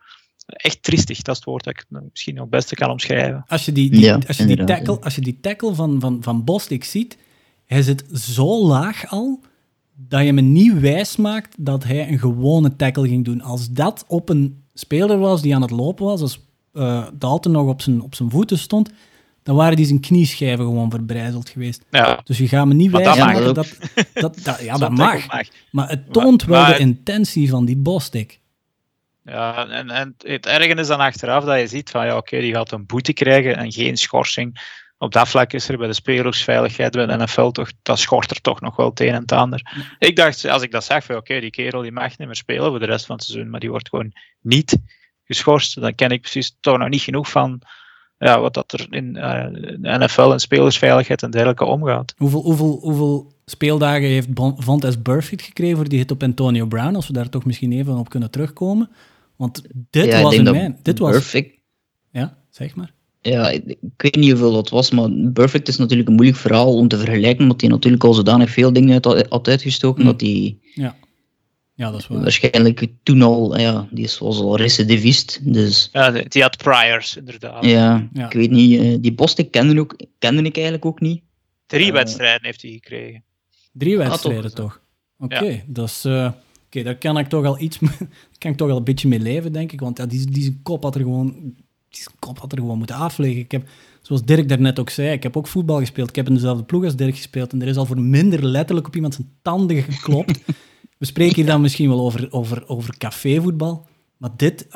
echt 0.48 0.82
triestig, 0.82 1.16
dat 1.16 1.34
is 1.34 1.36
het 1.36 1.44
woord 1.44 1.64
dat 1.64 1.74
ik 1.74 1.86
misschien 2.10 2.34
nog 2.34 2.42
het 2.42 2.50
beste 2.50 2.74
kan 2.74 2.90
omschrijven. 2.90 3.44
Als 3.46 3.64
je 3.64 3.72
die, 3.72 3.90
die 3.90 4.00
ja, 4.00 4.18
als 4.26 4.36
je 4.36 4.44
die 4.44 4.64
tackle, 4.64 5.00
als 5.00 5.14
je 5.14 5.20
die 5.20 5.40
tackle 5.40 5.74
van, 5.74 6.00
van, 6.00 6.22
van 6.22 6.44
Bostik 6.44 6.84
ziet, 6.84 7.18
hij 7.66 7.82
zit 7.82 8.04
zo 8.12 8.66
laag 8.66 9.10
al, 9.10 9.40
dat 9.94 10.24
je 10.24 10.32
me 10.32 10.40
niet 10.40 10.80
wijs 10.80 11.16
maakt 11.16 11.54
dat 11.58 11.84
hij 11.84 12.08
een 12.08 12.18
gewone 12.18 12.76
tackle 12.76 13.08
ging 13.08 13.24
doen. 13.24 13.40
Als 13.40 13.70
dat 13.70 14.04
op 14.08 14.28
een 14.28 14.62
speler 14.78 15.18
was 15.18 15.42
die 15.42 15.54
aan 15.54 15.62
het 15.62 15.70
lopen 15.70 16.04
was, 16.04 16.20
als 16.20 16.40
uh, 16.72 17.06
Dalton 17.12 17.52
nog 17.52 17.66
op 17.66 17.82
zijn, 17.82 18.00
op 18.00 18.14
zijn 18.14 18.30
voeten 18.30 18.58
stond, 18.58 18.90
dan 19.42 19.56
waren 19.56 19.76
die 19.76 19.86
zijn 19.86 20.00
knieschijven 20.00 20.64
gewoon 20.64 20.90
verbrijzeld 20.90 21.48
geweest. 21.48 21.84
Ja. 21.90 22.20
Dus 22.24 22.38
je 22.38 22.48
gaat 22.48 22.66
me 22.66 22.74
niet 22.74 22.90
wijs 22.90 23.18
maken 23.18 23.54
dat, 23.54 23.76
dat, 24.12 24.38
dat, 24.42 24.60
Ja, 24.60 24.76
dat 24.76 24.90
mag. 25.06 25.26
Maar 25.70 25.88
het 25.88 26.12
toont 26.12 26.44
wel 26.44 26.66
de 26.66 26.78
intentie 26.78 27.50
van 27.50 27.64
die 27.64 27.76
Bostik. 27.76 28.40
Ja, 29.24 29.68
en, 29.68 29.90
en 29.90 30.14
het 30.18 30.46
erge 30.46 30.74
is 30.74 30.86
dan 30.86 31.00
achteraf 31.00 31.44
dat 31.44 31.60
je 31.60 31.66
ziet 31.66 31.90
van 31.90 32.06
ja, 32.06 32.16
oké, 32.16 32.40
die 32.40 32.54
gaat 32.54 32.72
een 32.72 32.86
boete 32.86 33.12
krijgen 33.12 33.56
en 33.56 33.72
geen 33.72 33.96
schorsing. 33.96 34.60
Op 34.98 35.12
dat 35.12 35.28
vlak 35.28 35.52
is 35.52 35.68
er 35.68 35.78
bij 35.78 35.86
de 35.86 35.92
spelersveiligheid 35.92 36.92
bij 36.92 37.06
de 37.06 37.16
NFL 37.16 37.48
toch, 37.48 37.70
dat 37.82 37.98
schort 37.98 38.30
er 38.30 38.40
toch 38.40 38.60
nog 38.60 38.76
wel 38.76 38.88
het 38.88 39.00
een 39.00 39.08
en 39.08 39.20
het 39.20 39.32
ander. 39.32 39.76
Ik 39.98 40.16
dacht, 40.16 40.44
als 40.44 40.62
ik 40.62 40.70
dat 40.70 40.84
zeg, 40.84 41.04
van 41.04 41.16
oké, 41.16 41.40
die 41.40 41.50
kerel 41.50 41.82
die 41.82 41.92
mag 41.92 42.18
niet 42.18 42.26
meer 42.28 42.36
spelen 42.36 42.70
voor 42.70 42.78
de 42.78 42.86
rest 42.86 43.06
van 43.06 43.16
het 43.16 43.24
seizoen, 43.24 43.50
maar 43.50 43.60
die 43.60 43.70
wordt 43.70 43.88
gewoon 43.88 44.12
niet 44.40 44.78
geschorst. 45.24 45.80
Dan 45.80 45.94
ken 45.94 46.10
ik 46.10 46.20
precies 46.20 46.56
toch 46.60 46.78
nog 46.78 46.88
niet 46.88 47.00
genoeg 47.00 47.30
van 47.30 47.62
ja, 48.18 48.40
wat 48.40 48.54
dat 48.54 48.72
er 48.72 48.86
in 48.90 49.16
uh, 49.16 49.46
de 49.52 49.98
NFL 49.98 50.30
en 50.32 50.40
spelersveiligheid 50.40 51.22
en 51.22 51.30
dergelijke 51.30 51.64
omgaat. 51.64 52.14
Hoeveel, 52.16 52.42
hoeveel, 52.42 52.78
hoeveel 52.80 53.32
speeldagen 53.44 54.08
heeft 54.08 54.28
Vontaze 54.56 54.98
Burfict 54.98 55.42
gekregen 55.42 55.76
voor 55.76 55.88
die 55.88 55.98
hit 55.98 56.10
op 56.10 56.22
Antonio 56.22 56.66
Brown, 56.66 56.94
als 56.94 57.06
we 57.06 57.12
daar 57.12 57.28
toch 57.28 57.44
misschien 57.44 57.72
even 57.72 57.96
op 57.96 58.08
kunnen 58.08 58.30
terugkomen? 58.30 58.90
Want 59.36 59.62
dit 59.90 60.04
ja, 60.04 60.22
was 60.22 60.34
in 60.34 60.42
mijn... 60.42 60.78
Dit 60.82 60.98
was... 60.98 61.10
Perfect. 61.10 61.56
Ja, 62.10 62.38
zeg 62.50 62.74
maar. 62.74 62.92
Ja, 63.28 63.50
ik, 63.50 63.64
ik, 63.66 63.78
weet 63.96 64.16
niet 64.16 64.30
hoeveel 64.30 64.52
dat 64.52 64.68
was, 64.68 64.90
maar 64.90 65.10
Perfect 65.32 65.68
is 65.68 65.76
natuurlijk 65.76 66.08
een 66.08 66.14
moeilijk 66.14 66.38
verhaal 66.38 66.74
om 66.74 66.88
te 66.88 66.98
vergelijken, 66.98 67.42
omdat 67.42 67.60
hij 67.60 67.70
natuurlijk 67.70 68.04
al 68.04 68.14
zodanig 68.14 68.50
veel 68.50 68.72
dingen 68.72 68.92
uit, 68.92 69.28
had 69.28 69.48
uitgestoken, 69.48 70.02
mm. 70.02 70.08
dat 70.10 70.20
hij... 70.20 70.58
Ja. 70.74 70.96
ja, 71.74 71.90
dat 71.90 72.00
is 72.00 72.06
waar. 72.06 72.20
Waarschijnlijk 72.20 72.86
toen 73.02 73.22
al, 73.22 73.58
ja, 73.58 73.88
die 73.90 74.10
was 74.18 74.40
al 74.40 74.56
recidivist, 74.56 75.40
dus... 75.42 75.88
Ja, 75.92 76.10
die 76.10 76.42
had 76.42 76.56
priors, 76.56 77.16
inderdaad. 77.16 77.64
Ja, 77.64 78.08
ja. 78.12 78.26
ik 78.26 78.32
weet 78.32 78.50
niet, 78.50 78.80
uh, 78.80 78.96
die 79.00 79.12
Bostik 79.12 79.50
kende, 79.50 79.80
ook, 79.80 79.96
kende 80.18 80.42
ik 80.42 80.54
eigenlijk 80.54 80.84
ook 80.84 81.00
niet. 81.00 81.22
Drie 81.66 81.86
uh, 81.86 81.92
wedstrijden 81.92 82.44
heeft 82.44 82.62
hij 82.62 82.70
gekregen. 82.70 83.22
Drie 83.72 83.96
wedstrijden, 83.96 84.44
ah, 84.44 84.50
toch? 84.50 84.80
Oké, 85.18 85.36
okay, 85.36 85.52
ja. 85.52 85.62
dat 85.66 85.88
is... 85.88 86.04
Uh, 86.06 86.30
Oké, 86.68 86.78
okay, 86.78 86.92
daar 86.92 87.00
kan 87.00 87.18
ik 87.18 87.28
toch 87.28 87.44
al 87.44 87.60
iets 87.60 87.78
kan 88.38 88.50
ik 88.50 88.56
toch 88.56 88.70
al 88.70 88.76
een 88.76 88.84
beetje 88.84 89.08
mee 89.08 89.20
leven, 89.20 89.52
denk 89.52 89.72
ik. 89.72 89.80
Want 89.80 89.98
ja, 89.98 90.06
die, 90.06 90.30
die 90.30 90.60
kop 90.62 90.82
had 90.82 90.94
er 90.94 91.00
gewoon, 91.00 91.54
die 91.88 92.02
kop 92.18 92.38
had 92.38 92.52
er 92.52 92.58
gewoon 92.58 92.78
moeten 92.78 92.96
afleggen. 92.96 93.38
Ik 93.40 93.50
heb, 93.50 93.68
zoals 94.02 94.24
Dirk 94.24 94.48
daarnet 94.48 94.78
ook 94.78 94.90
zei, 94.90 95.12
ik 95.12 95.22
heb 95.22 95.36
ook 95.36 95.46
voetbal 95.46 95.78
gespeeld. 95.78 96.08
Ik 96.08 96.16
heb 96.16 96.26
in 96.26 96.34
dezelfde 96.34 96.64
ploeg 96.64 96.84
als 96.84 96.96
Dirk 96.96 97.16
gespeeld. 97.16 97.52
En 97.52 97.62
er 97.62 97.68
is 97.68 97.76
al 97.76 97.86
voor 97.86 98.00
minder 98.00 98.44
letterlijk 98.44 98.86
op 98.86 98.94
iemand 98.94 99.14
zijn 99.14 99.30
tanden 99.42 99.82
geklopt. 99.82 100.40
We 100.98 101.06
spreken 101.06 101.34
hier 101.34 101.46
dan 101.46 101.60
misschien 101.60 101.88
wel 101.88 102.00
over, 102.00 102.32
over, 102.32 102.68
over 102.68 102.98
cafévoetbal. 102.98 103.86
Maar 104.16 104.30
dit, 104.36 104.66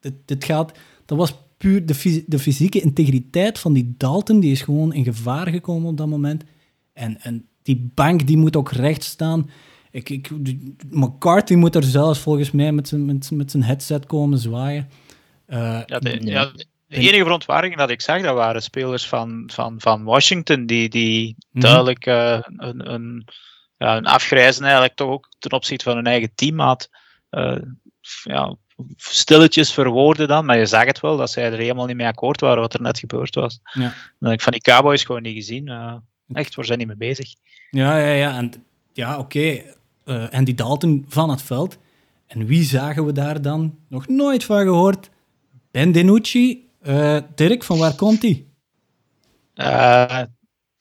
dit, 0.00 0.14
dit 0.24 0.44
gaat... 0.44 0.72
Dat 1.04 1.18
was 1.18 1.34
puur 1.58 1.86
de, 1.86 2.24
de 2.26 2.38
fysieke 2.38 2.80
integriteit 2.80 3.58
van 3.58 3.72
die 3.72 3.94
Dalton. 3.96 4.40
Die 4.40 4.52
is 4.52 4.62
gewoon 4.62 4.92
in 4.92 5.04
gevaar 5.04 5.48
gekomen 5.48 5.90
op 5.90 5.96
dat 5.96 6.08
moment. 6.08 6.44
En, 6.92 7.20
en 7.20 7.46
die 7.62 7.90
bank 7.94 8.26
die 8.26 8.36
moet 8.36 8.56
ook 8.56 8.72
recht 8.72 9.02
staan. 9.02 9.50
Ik, 9.90 10.10
ik, 10.10 10.30
McCarthy 10.90 11.54
moet 11.54 11.74
er 11.74 11.82
zelfs 11.82 12.18
volgens 12.18 12.50
mij 12.50 12.72
met 12.72 12.88
zijn, 12.88 13.04
met, 13.04 13.30
met 13.30 13.50
zijn 13.50 13.62
headset 13.62 14.06
komen 14.06 14.38
zwaaien. 14.38 14.88
Uh, 15.52 15.80
ja, 15.86 15.98
de, 15.98 16.18
ja, 16.20 16.50
de 16.86 16.96
enige 16.96 17.22
verontwaardiging 17.22 17.80
dat 17.80 17.90
ik 17.90 18.00
zag, 18.00 18.22
dat 18.22 18.34
waren 18.34 18.62
spelers 18.62 19.06
van, 19.06 19.50
van, 19.52 19.80
van 19.80 20.04
Washington 20.04 20.66
die, 20.66 20.88
die 20.88 21.36
mhm. 21.50 21.60
duidelijk 21.60 22.06
uh, 22.06 22.38
een, 22.56 22.92
een, 22.92 23.28
ja, 23.76 23.96
een 23.96 24.06
afgrijzen 24.06 24.62
eigenlijk 24.62 24.94
toch 24.94 25.10
ook 25.10 25.28
ten 25.38 25.52
opzichte 25.52 25.84
van 25.84 25.96
hun 25.96 26.06
eigen 26.06 26.34
teammaat 26.34 26.90
uh, 27.30 27.56
ja, 28.22 28.56
stilletjes 28.96 29.72
verwoorden 29.72 30.28
dan, 30.28 30.44
maar 30.44 30.58
je 30.58 30.66
zag 30.66 30.84
het 30.84 31.00
wel 31.00 31.16
dat 31.16 31.30
zij 31.30 31.52
er 31.52 31.58
helemaal 31.58 31.86
niet 31.86 31.96
mee 31.96 32.06
akkoord 32.06 32.40
waren 32.40 32.60
wat 32.60 32.74
er 32.74 32.82
net 32.82 32.98
gebeurd 32.98 33.34
was. 33.34 33.60
Ja. 33.72 33.94
Dat 34.18 34.32
ik 34.32 34.40
van 34.40 34.52
die 34.52 34.60
Cowboys 34.60 35.04
gewoon 35.04 35.22
niet 35.22 35.36
gezien. 35.36 35.68
echt, 36.32 36.54
waar 36.54 36.64
zijn 36.64 36.78
niet 36.78 36.86
mee 36.86 36.96
bezig. 36.96 37.34
Ja, 37.70 37.98
ja, 37.98 38.12
ja. 38.12 38.36
En, 38.36 38.52
ja, 38.92 39.18
oké 39.18 39.62
uh, 40.04 40.28
Andy 40.30 40.54
Dalton 40.54 41.04
van 41.08 41.30
het 41.30 41.42
veld. 41.42 41.78
En 42.26 42.46
wie 42.46 42.64
zagen 42.64 43.06
we 43.06 43.12
daar 43.12 43.42
dan? 43.42 43.78
Nog 43.88 44.08
nooit 44.08 44.44
van 44.44 44.62
gehoord. 44.62 45.10
Ben 45.72 45.92
Denucci. 45.92 46.70
Uh, 46.82 47.18
Dirk, 47.34 47.64
van 47.64 47.78
waar 47.78 47.94
komt 47.94 48.22
hij? 48.22 48.46
Uh, 49.54 50.22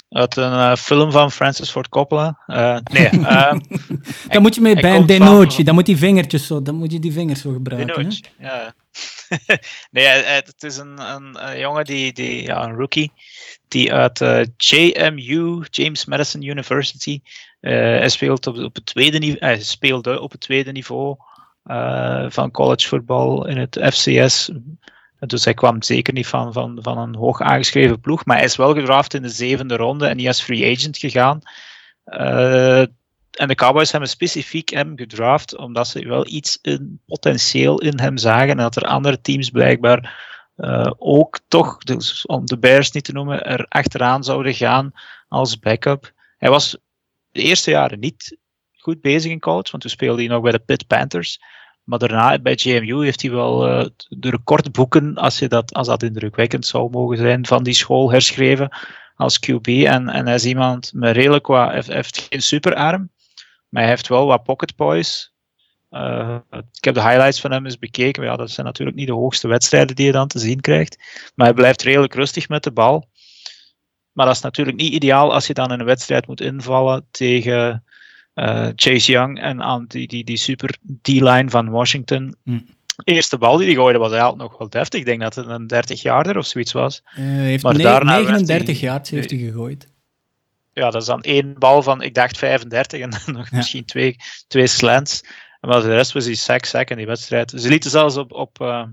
Uit 0.09 0.35
een 0.35 0.51
uh, 0.51 0.75
film 0.75 1.11
van 1.11 1.31
Francis 1.31 1.69
Ford 1.69 1.89
Coppola. 1.89 2.37
Nee. 2.91 3.09
Dan 4.27 4.41
moet 4.41 4.55
je 4.55 4.61
bij 4.61 4.95
een 4.95 5.05
denootje. 5.05 5.63
Dan 5.63 5.73
moet 5.73 5.85
die 5.85 5.97
vingertjes 5.97 6.47
zo, 6.47 6.61
dan 6.61 6.75
moet 6.75 6.91
je 6.91 6.99
die 6.99 7.11
vingers 7.11 7.41
zo 7.41 7.51
gebruiken. 7.51 8.11
ja. 8.39 8.73
nee, 9.91 10.05
het 10.07 10.63
is 10.63 10.77
een, 10.77 10.99
een, 10.99 11.49
een, 11.49 11.59
jongen 11.59 11.85
die, 11.85 12.13
die 12.13 12.43
ja, 12.43 12.63
een 12.63 12.75
rookie, 12.75 13.11
die 13.67 13.93
uit 13.93 14.19
JMU, 14.57 15.65
James 15.69 16.05
Madison 16.05 16.43
University, 16.43 17.21
hij 17.59 18.09
speelt 18.09 18.47
op, 18.47 18.57
op 18.57 18.75
het 18.75 18.85
tweede 18.85 19.17
niveau, 19.17 19.39
hij 19.39 19.61
speelde 19.61 20.19
op 20.19 20.31
het 20.31 20.41
tweede 20.41 20.71
niveau 20.71 21.15
van 22.29 22.51
collegevoetbal 22.51 23.47
in 23.47 23.57
het 23.57 23.79
FCS 23.83 24.51
dus 25.27 25.45
hij 25.45 25.53
kwam 25.53 25.81
zeker 25.81 26.13
niet 26.13 26.27
van, 26.27 26.53
van, 26.53 26.79
van 26.81 26.97
een 26.97 27.15
hoog 27.15 27.41
aangeschreven 27.41 27.99
ploeg. 27.99 28.25
Maar 28.25 28.35
hij 28.35 28.45
is 28.45 28.55
wel 28.55 28.73
gedraft 28.73 29.13
in 29.13 29.21
de 29.21 29.29
zevende 29.29 29.75
ronde 29.75 30.07
en 30.07 30.17
hij 30.17 30.27
is 30.27 30.41
free 30.41 30.75
agent 30.75 30.97
gegaan. 30.97 31.41
Uh, 32.05 32.79
en 33.31 33.47
de 33.47 33.55
Cowboys 33.55 33.91
hebben 33.91 34.09
specifiek 34.09 34.69
hem 34.69 34.97
gedraft 34.97 35.57
omdat 35.57 35.87
ze 35.87 36.07
wel 36.07 36.27
iets 36.27 36.59
in, 36.61 36.99
potentieel 37.05 37.81
in 37.81 37.99
hem 37.99 38.17
zagen. 38.17 38.49
En 38.49 38.57
dat 38.57 38.75
er 38.75 38.83
andere 38.83 39.21
teams 39.21 39.49
blijkbaar 39.49 40.29
uh, 40.57 40.91
ook 40.97 41.39
toch, 41.47 41.77
dus 41.77 42.25
om 42.25 42.45
de 42.45 42.57
Bears 42.57 42.91
niet 42.91 43.03
te 43.03 43.11
noemen, 43.11 43.43
er 43.43 43.65
achteraan 43.69 44.23
zouden 44.23 44.53
gaan 44.53 44.91
als 45.27 45.59
backup. 45.59 46.11
Hij 46.37 46.49
was 46.49 46.77
de 47.31 47.41
eerste 47.41 47.71
jaren 47.71 47.99
niet 47.99 48.37
goed 48.81 49.01
bezig 49.01 49.31
in 49.31 49.39
college, 49.39 49.71
want 49.71 49.83
toen 49.83 49.91
speelde 49.91 50.21
hij 50.21 50.31
nog 50.31 50.41
bij 50.41 50.51
de 50.51 50.59
Pitt 50.59 50.87
Panthers. 50.87 51.39
Maar 51.83 51.99
daarna 51.99 52.39
bij 52.39 52.53
JMU 52.53 53.03
heeft 53.03 53.21
hij 53.21 53.31
wel 53.31 53.67
uh, 53.67 53.85
de 54.07 54.29
recordboeken, 54.29 55.15
als, 55.15 55.39
je 55.39 55.47
dat, 55.47 55.73
als 55.73 55.87
dat 55.87 56.03
indrukwekkend 56.03 56.65
zou 56.65 56.89
mogen 56.89 57.17
zijn, 57.17 57.45
van 57.45 57.63
die 57.63 57.73
school 57.73 58.11
herschreven 58.11 58.77
als 59.15 59.39
QB. 59.39 59.67
En, 59.67 60.09
en 60.09 60.25
hij 60.25 60.35
is 60.35 60.45
iemand 60.45 60.91
met 60.93 61.15
redelijk 61.15 61.43
qua, 61.43 61.71
heeft, 61.71 62.27
geen 62.29 62.41
superarm, 62.41 63.11
maar 63.69 63.81
hij 63.81 63.91
heeft 63.91 64.07
wel 64.07 64.25
wat 64.25 64.43
pocket 64.43 64.75
poise. 64.75 65.29
Uh, 65.91 66.37
ik 66.73 66.83
heb 66.83 66.93
de 66.93 67.01
highlights 67.01 67.41
van 67.41 67.51
hem 67.51 67.65
eens 67.65 67.79
bekeken. 67.79 68.23
Ja, 68.23 68.35
dat 68.35 68.51
zijn 68.51 68.65
natuurlijk 68.65 68.97
niet 68.97 69.07
de 69.07 69.13
hoogste 69.13 69.47
wedstrijden 69.47 69.95
die 69.95 70.05
je 70.05 70.11
dan 70.11 70.27
te 70.27 70.39
zien 70.39 70.61
krijgt. 70.61 70.97
Maar 71.35 71.45
hij 71.45 71.55
blijft 71.55 71.81
redelijk 71.81 72.13
rustig 72.13 72.49
met 72.49 72.63
de 72.63 72.71
bal. 72.71 73.09
Maar 74.11 74.25
dat 74.25 74.35
is 74.35 74.41
natuurlijk 74.41 74.77
niet 74.77 74.93
ideaal 74.93 75.33
als 75.33 75.47
je 75.47 75.53
dan 75.53 75.71
in 75.71 75.79
een 75.79 75.85
wedstrijd 75.85 76.27
moet 76.27 76.41
invallen 76.41 77.07
tegen 77.11 77.83
Chase 78.75 79.11
Young 79.11 79.39
en 79.39 79.61
aan 79.61 79.85
die, 79.87 80.07
die, 80.07 80.23
die 80.23 80.37
super 80.37 80.77
D-line 81.01 81.49
van 81.49 81.69
Washington. 81.69 82.35
Mm. 82.43 82.65
eerste 83.03 83.37
bal 83.37 83.57
die 83.57 83.65
hij 83.65 83.75
gooide 83.75 83.99
was 83.99 84.11
eigenlijk 84.11 84.41
nog 84.41 84.57
wel 84.57 84.69
deftig. 84.69 84.99
Ik 84.99 85.05
denk 85.05 85.21
dat 85.21 85.35
het 85.35 85.47
een 85.47 85.67
30 85.67 86.01
jaar 86.01 86.37
of 86.37 86.45
zoiets 86.45 86.71
was. 86.71 87.01
Uh, 87.05 87.25
heeft 87.25 87.63
maar 87.63 87.77
daarna 87.77 88.17
39 88.17 88.79
jaar 88.79 89.01
heeft 89.03 89.29
hij 89.29 89.39
gegooid. 89.39 89.87
Ja, 90.73 90.89
dat 90.89 91.01
is 91.01 91.07
dan 91.07 91.21
één 91.21 91.55
bal 91.59 91.83
van, 91.83 92.01
ik 92.01 92.13
dacht 92.13 92.37
35 92.37 92.99
en 92.99 93.09
dan 93.25 93.35
nog 93.35 93.51
misschien 93.51 93.85
twee, 93.85 94.15
twee 94.47 94.67
slants. 94.67 95.23
Maar 95.61 95.81
de 95.81 95.95
rest 95.95 96.11
was 96.11 96.25
die 96.25 96.35
sack, 96.35 96.65
sack 96.65 96.89
in 96.89 96.97
die 96.97 97.05
wedstrijd. 97.05 97.53
Ze 97.55 97.69
lieten 97.69 97.89
zelfs 97.89 98.17
op, 98.17 98.31
op, 98.31 98.59
uh, 98.61 98.83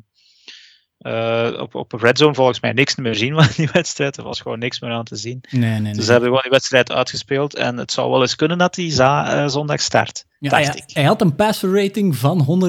uh, 1.08 1.60
op, 1.60 1.74
op 1.74 1.92
Red 1.92 2.18
Zone 2.18 2.34
volgens 2.34 2.60
mij 2.60 2.72
niks 2.72 2.96
meer 2.96 3.14
zien 3.14 3.34
van 3.40 3.48
die 3.56 3.68
wedstrijd. 3.72 4.16
Er 4.16 4.22
was 4.22 4.40
gewoon 4.40 4.58
niks 4.58 4.80
meer 4.80 4.90
aan 4.90 5.04
te 5.04 5.16
zien. 5.16 5.40
Nee, 5.50 5.80
nee, 5.80 5.92
dus 5.92 6.04
ze 6.04 6.10
hebben 6.10 6.28
gewoon 6.28 6.42
die 6.42 6.50
wedstrijd 6.50 6.92
uitgespeeld. 6.92 7.54
En 7.54 7.76
het 7.76 7.92
zou 7.92 8.10
wel 8.10 8.20
eens 8.20 8.36
kunnen 8.36 8.58
dat 8.58 8.74
die 8.74 8.92
za 8.92 9.42
uh, 9.42 9.48
zondag 9.48 9.80
start. 9.80 10.26
Ja, 10.38 10.50
hij, 10.50 10.82
hij 10.92 11.04
had 11.04 11.20
een 11.20 11.34
passer 11.34 11.82
rating 11.82 12.16
van 12.16 12.62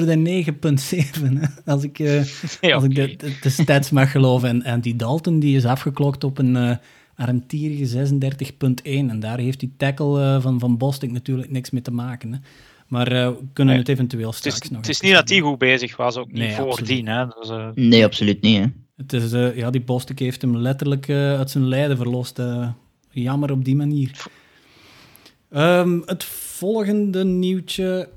109,7. 1.22 1.32
Als 1.64 1.82
ik, 1.82 1.98
uh, 1.98 2.24
ja, 2.60 2.74
als 2.74 2.84
ik 2.84 2.94
de, 2.94 3.36
de, 3.40 3.50
stats 3.50 3.90
mag 3.90 4.10
geloven. 4.10 4.48
En, 4.48 4.62
en 4.62 4.80
die 4.80 4.96
Dalton 4.96 5.40
die 5.40 5.56
is 5.56 5.64
afgeklokt 5.64 6.24
op 6.24 6.38
een 6.38 6.78
armtierige 7.14 8.08
36,1. 8.08 8.72
En 8.82 9.20
daar 9.20 9.38
heeft 9.38 9.60
die 9.60 9.74
tackle 9.76 10.38
van, 10.40 10.60
van 10.60 10.76
Bostic 10.76 11.12
natuurlijk 11.12 11.50
niks 11.50 11.70
mee 11.70 11.82
te 11.82 11.90
maken. 11.90 12.32
Hè. 12.32 12.38
Maar 12.90 13.12
uh, 13.12 13.28
we 13.28 13.36
kunnen 13.52 13.76
het 13.76 13.88
eventueel 13.88 14.32
straks 14.32 14.54
het 14.54 14.64
is, 14.64 14.70
nog. 14.70 14.80
Het 14.80 14.88
is 14.88 15.00
niet 15.00 15.12
dat 15.12 15.28
hij 15.28 15.40
goed 15.40 15.58
bezig 15.58 15.96
was, 15.96 16.16
ook 16.16 16.26
niet 16.26 16.36
nee, 16.36 16.54
voordien. 16.54 17.06
Hè? 17.06 17.26
Dus, 17.26 17.50
uh... 17.50 17.68
Nee, 17.74 18.04
absoluut 18.04 18.40
niet. 18.40 18.58
Hè? 18.58 18.66
Het 18.96 19.12
is, 19.12 19.32
uh, 19.32 19.56
ja, 19.56 19.70
die 19.70 19.80
Bostik 19.80 20.18
heeft 20.18 20.42
hem 20.42 20.56
letterlijk 20.56 21.10
uit 21.10 21.50
zijn 21.50 21.68
lijden 21.68 21.96
verlost. 21.96 22.40
jammer 23.10 23.52
op 23.52 23.64
die 23.64 23.76
manier. 23.76 24.26
Um, 25.50 26.02
het 26.06 26.24
volgende 26.24 27.24
nieuwtje. 27.24 28.08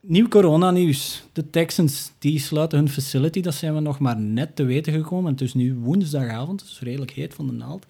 Nieuw 0.00 0.28
coronanieuws. 0.28 1.22
De 1.32 1.50
Texans 1.50 2.12
die 2.18 2.38
sluiten 2.38 2.78
hun 2.78 2.88
facility. 2.88 3.40
Dat 3.40 3.54
zijn 3.54 3.74
we 3.74 3.80
nog 3.80 3.98
maar 3.98 4.16
net 4.16 4.56
te 4.56 4.64
weten 4.64 4.92
gekomen. 4.92 5.32
Het 5.32 5.40
is 5.40 5.54
nu 5.54 5.74
woensdagavond, 5.74 6.60
dus 6.60 6.80
redelijk 6.80 7.10
heet 7.10 7.34
van 7.34 7.46
de 7.46 7.52
naald. 7.52 7.86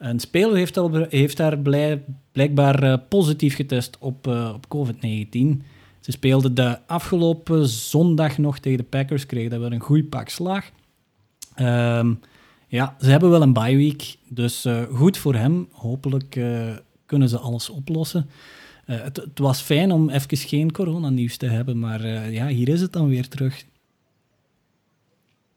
Een 0.00 0.20
speler 0.20 0.56
heeft, 0.56 0.76
al, 0.76 1.06
heeft 1.08 1.36
daar 1.36 1.58
blij, 1.58 2.02
blijkbaar 2.32 2.84
uh, 2.84 2.94
positief 3.08 3.54
getest 3.54 3.96
op, 3.98 4.26
uh, 4.26 4.52
op 4.54 4.66
COVID-19. 4.66 5.66
Ze 6.00 6.12
speelden 6.12 6.54
de 6.54 6.78
afgelopen 6.86 7.68
zondag 7.68 8.38
nog 8.38 8.58
tegen 8.58 8.78
de 8.78 8.84
Packers, 8.84 9.26
kregen 9.26 9.50
dat 9.50 9.60
wel 9.60 9.72
een 9.72 9.80
goede 9.80 10.04
pak 10.04 10.28
slag. 10.28 10.64
Um, 11.60 12.20
ja, 12.66 12.96
ze 13.00 13.10
hebben 13.10 13.30
wel 13.30 13.42
een 13.42 13.52
bye 13.52 13.76
week, 13.76 14.16
dus 14.28 14.66
uh, 14.66 14.82
goed 14.82 15.18
voor 15.18 15.34
hem. 15.34 15.68
Hopelijk 15.72 16.40
kunnen 17.06 17.28
ze 17.28 17.38
alles 17.38 17.68
oplossen. 17.68 18.30
Het, 18.84 19.16
het, 19.16 19.38
was 19.38 19.60
fijn 19.60 19.92
om 19.92 20.10
even 20.10 20.36
geen 20.36 20.72
coronanieuws 20.72 21.36
te 21.36 21.46
hebben, 21.46 21.78
maar 21.78 22.06
ja, 22.30 22.46
hier 22.46 22.68
is 22.68 22.80
het 22.80 22.92
dan 22.92 23.08
weer 23.08 23.28
terug. 23.28 23.64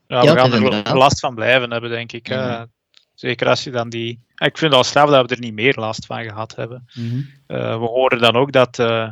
Ja, 0.06 0.20
we 0.20 0.28
gaan 0.28 0.84
er 0.84 0.96
last 0.96 1.20
van 1.20 1.34
blijven 1.34 1.70
hebben, 1.70 1.90
denk 1.90 2.12
ik. 2.12 2.28
Ja. 2.28 2.68
Zeker 3.14 3.48
als 3.48 3.64
je 3.64 3.70
dan 3.70 3.88
die. 3.88 4.10
Ik 4.34 4.58
vind 4.58 4.60
het 4.60 4.72
al 4.72 4.84
straf 4.84 5.10
dat 5.10 5.28
we 5.28 5.34
er 5.34 5.40
niet 5.40 5.54
meer 5.54 5.74
last 5.74 6.06
van 6.06 6.24
gehad 6.24 6.56
hebben. 6.56 6.88
Mm 6.94 7.08
-hmm. 7.08 7.30
uh, 7.48 7.78
we 7.78 7.86
horen 7.86 8.18
dan 8.18 8.36
ook 8.36 8.52
dat 8.52 8.78
uh, 8.78 9.10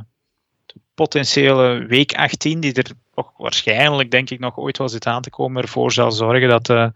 de 0.67 0.81
potentiële 0.95 1.87
week 1.87 2.15
18, 2.15 2.61
die 2.61 2.73
er 2.73 2.91
toch 3.15 3.33
waarschijnlijk, 3.37 4.11
denk 4.11 4.31
ik, 4.31 4.39
nog 4.39 4.59
ooit 4.59 4.79
wel 4.79 4.89
zit 4.89 5.07
aan 5.07 5.23
te 5.23 5.31
komen, 5.31 5.63
ervoor 5.63 5.93
zal 5.93 6.13
zorgen 6.13 6.49
dat 6.49 6.69
uh, 6.69 6.87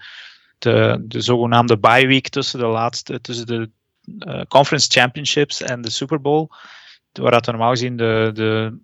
de, 0.58 1.04
de 1.08 1.20
zogenaamde 1.20 1.78
bye 1.78 2.06
week 2.06 2.28
tussen 2.28 2.58
de 2.58 2.66
laatste, 2.66 3.20
tussen 3.20 3.46
de 3.46 3.70
Conference 4.48 5.00
Championships 5.00 5.62
en 5.62 5.80
de 5.80 5.90
Super 5.90 6.20
Bowl, 6.20 6.48
waar 7.12 7.30
dat 7.30 7.46
normaal 7.46 7.70
gezien 7.70 7.96
de, 7.96 8.30
de 8.34 8.78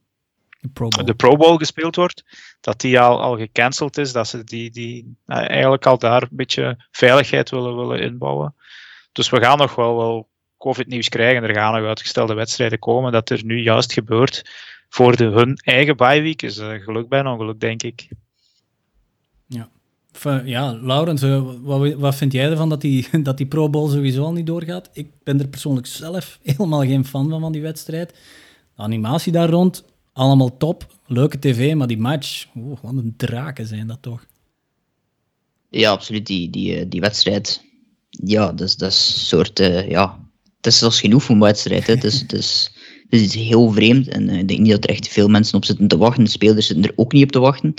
de 0.62 0.68
Pro 0.68 0.88
Bowl, 0.88 1.07
de 1.07 1.14
Pro 1.14 1.37
Bowl 1.37 1.57
gespeeld 1.57 1.96
wordt, 1.96 2.25
dat 2.61 2.81
die 2.81 3.01
al, 3.01 3.20
al 3.20 3.37
gecanceld 3.37 3.98
is, 3.98 4.12
dat 4.12 4.29
ze 4.29 4.44
die, 4.44 4.70
die 4.70 5.16
nou, 5.27 5.46
eigenlijk 5.46 5.87
al 5.87 5.98
daar 5.98 6.22
een 6.22 6.29
beetje 6.31 6.85
veiligheid 6.90 7.51
willen, 7.51 7.77
willen 7.77 8.01
inbouwen. 8.01 8.55
Dus 9.12 9.31
we 9.31 9.40
gaan 9.40 9.59
nog 9.59 9.75
wel, 9.75 9.96
wel 9.96 10.29
COVID-nieuws 10.59 11.09
krijgen, 11.09 11.42
er 11.42 11.55
gaan 11.55 11.75
nog 11.75 11.88
uitgestelde 11.88 12.35
wedstrijden 12.35 12.79
komen, 12.79 13.12
dat 13.12 13.31
er 13.31 13.44
nu 13.44 13.62
juist 13.62 13.92
gebeurt 13.92 14.51
voor 14.88 15.16
de, 15.16 15.25
hun 15.25 15.57
eigen 15.57 15.96
bye 15.96 16.20
week 16.22 16.42
is 16.42 16.59
uh, 16.59 16.72
geluk 16.72 17.09
bij 17.09 17.18
een 17.18 17.27
ongeluk, 17.27 17.61
denk 17.61 17.83
ik. 17.83 18.09
Ja. 19.46 19.68
Ja, 20.44 20.79
Laurens, 20.83 21.22
uh, 21.22 21.42
wat, 21.62 21.92
wat 21.92 22.14
vind 22.14 22.33
jij 22.33 22.51
ervan 22.51 22.68
dat 22.68 22.81
die, 22.81 23.09
dat 23.22 23.37
die 23.37 23.46
Pro 23.46 23.70
Bowl 23.70 23.90
sowieso 23.90 24.25
al 24.25 24.33
niet 24.33 24.46
doorgaat? 24.46 24.90
Ik 24.92 25.11
ben 25.22 25.40
er 25.40 25.48
persoonlijk 25.48 25.87
zelf 25.87 26.38
helemaal 26.42 26.81
geen 26.81 27.05
fan 27.05 27.29
van, 27.31 27.40
van 27.40 27.53
die 27.53 27.62
wedstrijd. 27.62 28.11
De 28.77 28.83
animatie 28.83 29.33
daar 29.33 29.48
rond, 29.48 29.85
allemaal 30.12 30.57
top, 30.57 30.87
leuke 31.07 31.38
tv, 31.38 31.75
maar 31.75 31.87
die 31.87 31.98
match, 31.98 32.46
oh, 32.55 32.79
wat 32.83 32.92
een 32.92 33.14
draken 33.16 33.66
zijn 33.66 33.87
dat 33.87 33.98
toch? 34.01 34.27
Ja, 35.68 35.90
absoluut. 35.90 36.27
Die, 36.27 36.51
die, 36.51 36.77
eh, 36.77 36.85
die 36.88 37.01
wedstrijd, 37.01 37.64
ja, 38.11 38.53
dat 38.53 38.68
is, 38.68 38.77
dat 38.77 38.94
soort, 38.94 39.61
uh, 39.61 39.88
ja, 39.88 40.18
het 40.57 40.66
is 40.66 40.79
zelfs 40.79 41.01
genoeg 41.01 41.22
voor 41.22 41.35
een 41.35 41.40
wedstrijd. 41.40 41.87
Hè. 41.87 41.94
Het, 41.94 42.05
is, 42.05 42.20
het, 42.20 42.33
is, 42.33 42.72
het 43.09 43.20
is 43.20 43.35
heel 43.35 43.70
vreemd 43.70 44.09
en 44.09 44.29
uh, 44.29 44.38
ik 44.38 44.48
denk 44.48 44.61
niet 44.61 44.70
dat 44.70 44.85
er 44.85 44.90
echt 44.90 45.09
veel 45.09 45.29
mensen 45.29 45.57
op 45.57 45.64
zitten 45.64 45.88
te 45.88 45.96
wachten. 45.96 46.25
De 46.25 46.31
spelers 46.31 46.66
zitten 46.66 46.85
er 46.85 46.92
ook 46.96 47.12
niet 47.12 47.25
op 47.25 47.33
te 47.33 47.38
wachten. 47.38 47.75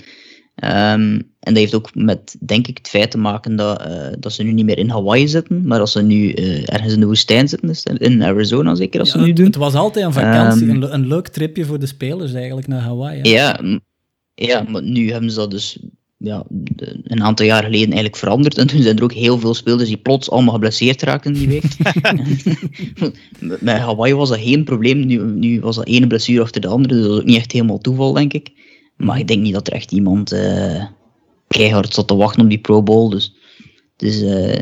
Um, 0.56 1.32
en 1.40 1.54
dat 1.54 1.58
heeft 1.58 1.76
ook 1.76 1.96
met, 1.96 2.36
denk 2.40 2.68
ik, 2.68 2.78
het 2.78 2.88
feit 2.88 3.12
te 3.12 3.18
maken 3.18 3.56
dat, 3.56 3.88
uh, 3.88 4.08
dat 4.20 4.34
ze 4.34 4.44
nu 4.44 4.52
niet 4.52 4.66
meer 4.66 4.78
in 4.78 4.90
Hawaii 4.90 5.28
zitten, 5.28 5.68
maar 5.68 5.80
als 5.80 5.92
ze 5.92 6.02
nu 6.02 6.34
uh, 6.34 6.74
ergens 6.74 6.94
in 6.94 7.00
de 7.00 7.06
woestijn 7.06 7.48
zitten, 7.48 7.70
is 7.70 7.84
in 7.84 8.24
Arizona 8.24 8.76
zeker, 8.76 9.00
als 9.00 9.12
ja, 9.12 9.20
ze 9.20 9.26
nu 9.26 9.34
doen. 9.34 9.46
Het 9.46 9.56
was 9.56 9.74
altijd 9.74 10.06
een 10.06 10.14
vakantie, 10.14 10.68
um, 10.68 10.84
een, 10.84 10.94
een, 10.94 11.08
leuk 11.08 11.28
tripje 11.28 11.66
voor 11.66 11.80
de 11.80 11.86
spelers 11.86 12.34
eigenlijk 12.34 12.68
naar 12.68 12.82
Hawaii. 12.82 13.22
Hè? 13.22 13.30
Ja, 13.30 13.60
ja, 14.34 14.66
maar 14.70 14.84
nu 14.84 15.12
hebben 15.12 15.30
ze 15.32 15.36
dat 15.36 15.52
dus 15.52 15.80
ja, 16.18 16.44
een 17.04 17.24
aantal 17.24 17.46
jaar 17.46 17.64
geleden 17.64 17.86
eigenlijk 17.86 18.16
veranderd. 18.16 18.58
En 18.58 18.68
toen 18.68 18.82
zijn 18.82 18.98
er 18.98 19.04
ook 19.04 19.14
heel 19.14 19.40
veel 19.40 19.54
spelers 19.54 19.88
die 19.88 19.98
plots 19.98 20.30
allemaal 20.32 20.54
geblesseerd 20.54 21.02
raakten 21.02 21.34
die 21.34 21.48
week. 21.48 21.64
Met 23.60 23.78
Hawaii 23.78 24.14
was 24.14 24.30
dat 24.30 24.40
geen 24.40 24.64
probleem. 24.64 25.06
Nu, 25.06 25.24
nu 25.24 25.60
was 25.60 25.76
dat 25.76 25.88
ene 25.88 26.08
blessure 26.08 26.42
achter 26.42 26.62
de 26.62 26.68
andere. 26.68 26.94
Dus 26.94 27.04
dat 27.04 27.14
is 27.14 27.20
ook 27.20 27.26
niet 27.26 27.38
echt 27.38 27.52
helemaal 27.52 27.78
toeval, 27.78 28.14
denk 28.14 28.34
ik. 28.34 28.52
Maar 28.98 29.20
ik 29.20 29.28
denk 29.28 29.42
niet 29.42 29.54
dat 29.54 29.68
er 29.68 29.74
echt 29.74 29.92
iemand 29.92 30.34
uh, 30.34 30.84
keihard 31.48 31.94
zat 31.94 32.08
te 32.08 32.16
wachten 32.16 32.42
op 32.42 32.50
die 32.50 32.60
Pro 32.60 32.84
Bowl. 32.84 33.10
Dus, 33.10 33.34
dus 33.96 34.22
uh, 34.22 34.58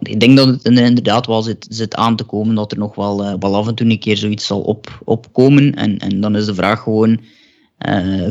ik 0.00 0.20
denk 0.20 0.36
dat 0.36 0.46
het 0.46 0.64
inderdaad 0.64 1.26
wel 1.26 1.42
zit, 1.42 1.66
zit 1.70 1.94
aan 1.94 2.16
te 2.16 2.24
komen 2.24 2.54
dat 2.54 2.72
er 2.72 2.78
nog 2.78 2.94
wel, 2.94 3.24
uh, 3.24 3.34
wel 3.38 3.56
af 3.56 3.68
en 3.68 3.74
toe 3.74 3.90
een 3.90 3.98
keer 3.98 4.16
zoiets 4.16 4.46
zal 4.46 4.60
op, 4.60 5.00
opkomen. 5.04 5.74
En, 5.74 5.98
en 5.98 6.20
dan 6.20 6.36
is 6.36 6.44
de 6.44 6.54
vraag 6.54 6.82
gewoon, 6.82 7.20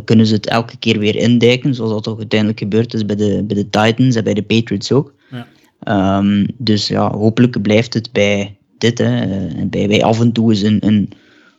kunnen 0.04 0.28
ze 0.28 0.34
het 0.34 0.48
elke 0.48 0.78
keer 0.78 1.00
weer 1.00 1.16
indijken, 1.16 1.76
zoals 1.76 1.92
dat 1.92 2.04
toch 2.04 2.18
uiteindelijk 2.18 2.60
gebeurd 2.60 2.94
is 2.94 3.06
bij 3.06 3.16
de, 3.16 3.44
bij 3.48 3.56
de 3.56 3.70
Titans 3.70 4.16
en 4.16 4.24
bij 4.24 4.34
de 4.34 4.44
Patriots 4.44 4.92
ook. 4.92 5.14
Ja. 5.32 6.18
Um, 6.18 6.48
dus 6.58 6.88
ja, 6.88 7.12
hopelijk 7.12 7.62
blijft 7.62 7.94
het 7.94 8.12
bij, 8.12 8.58
dit. 8.78 8.98
Hè. 8.98 9.28
Bij, 9.66 9.88
bij 9.88 10.04
af 10.04 10.20
en 10.20 10.32
toe 10.32 10.52
is 10.52 10.62
een, 10.62 10.86
een, 10.86 11.10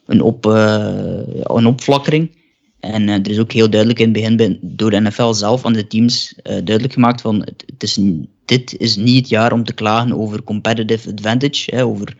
een, 0.06 0.20
op, 0.20 0.44
een 0.44 1.66
opflakkering. 1.66 2.36
En 2.80 3.08
er 3.08 3.30
is 3.30 3.38
ook 3.38 3.52
heel 3.52 3.70
duidelijk 3.70 4.00
in 4.00 4.14
het 4.14 4.36
begin 4.36 4.58
door 4.62 4.90
de 4.90 5.00
NFL 5.00 5.32
zelf 5.32 5.64
aan 5.64 5.72
de 5.72 5.86
teams 5.86 6.34
duidelijk 6.42 6.92
gemaakt 6.92 7.20
van 7.20 7.40
het, 7.40 7.82
is, 7.82 8.00
dit 8.44 8.76
is 8.78 8.96
niet 8.96 9.16
het 9.16 9.28
jaar 9.28 9.52
om 9.52 9.64
te 9.64 9.72
klagen 9.72 10.12
over 10.12 10.42
competitive 10.42 11.10
advantage, 11.10 11.74
hè, 11.74 11.84
over 11.84 12.16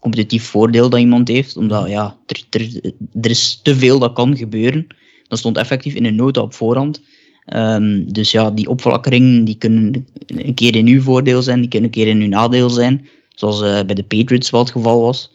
competitief 0.00 0.44
voordeel 0.44 0.90
dat 0.90 1.00
iemand 1.00 1.28
heeft, 1.28 1.56
omdat 1.56 1.88
ja, 1.88 2.16
er, 2.26 2.42
er, 2.50 2.92
er 3.20 3.30
is 3.30 3.60
te 3.62 3.76
veel 3.76 3.98
dat 3.98 4.12
kan 4.12 4.36
gebeuren. 4.36 4.86
Dat 5.28 5.38
stond 5.38 5.56
effectief 5.56 5.94
in 5.94 6.04
een 6.04 6.14
nota 6.14 6.40
op 6.40 6.54
voorhand. 6.54 7.02
Um, 7.46 8.12
dus 8.12 8.30
ja, 8.30 8.50
die 8.50 8.68
opflakkeringen 8.68 9.44
die 9.44 9.54
kunnen 9.54 10.06
een 10.26 10.54
keer 10.54 10.76
in 10.76 10.86
uw 10.86 11.02
voordeel 11.02 11.42
zijn, 11.42 11.60
die 11.60 11.68
kunnen 11.68 11.88
een 11.88 11.94
keer 11.94 12.06
in 12.06 12.20
uw 12.20 12.28
nadeel 12.28 12.70
zijn. 12.70 13.08
Zoals 13.28 13.62
uh, 13.62 13.80
bij 13.82 13.94
de 13.94 14.02
Patriots 14.02 14.50
wel 14.50 14.60
het 14.60 14.70
geval 14.70 15.00
was. 15.00 15.32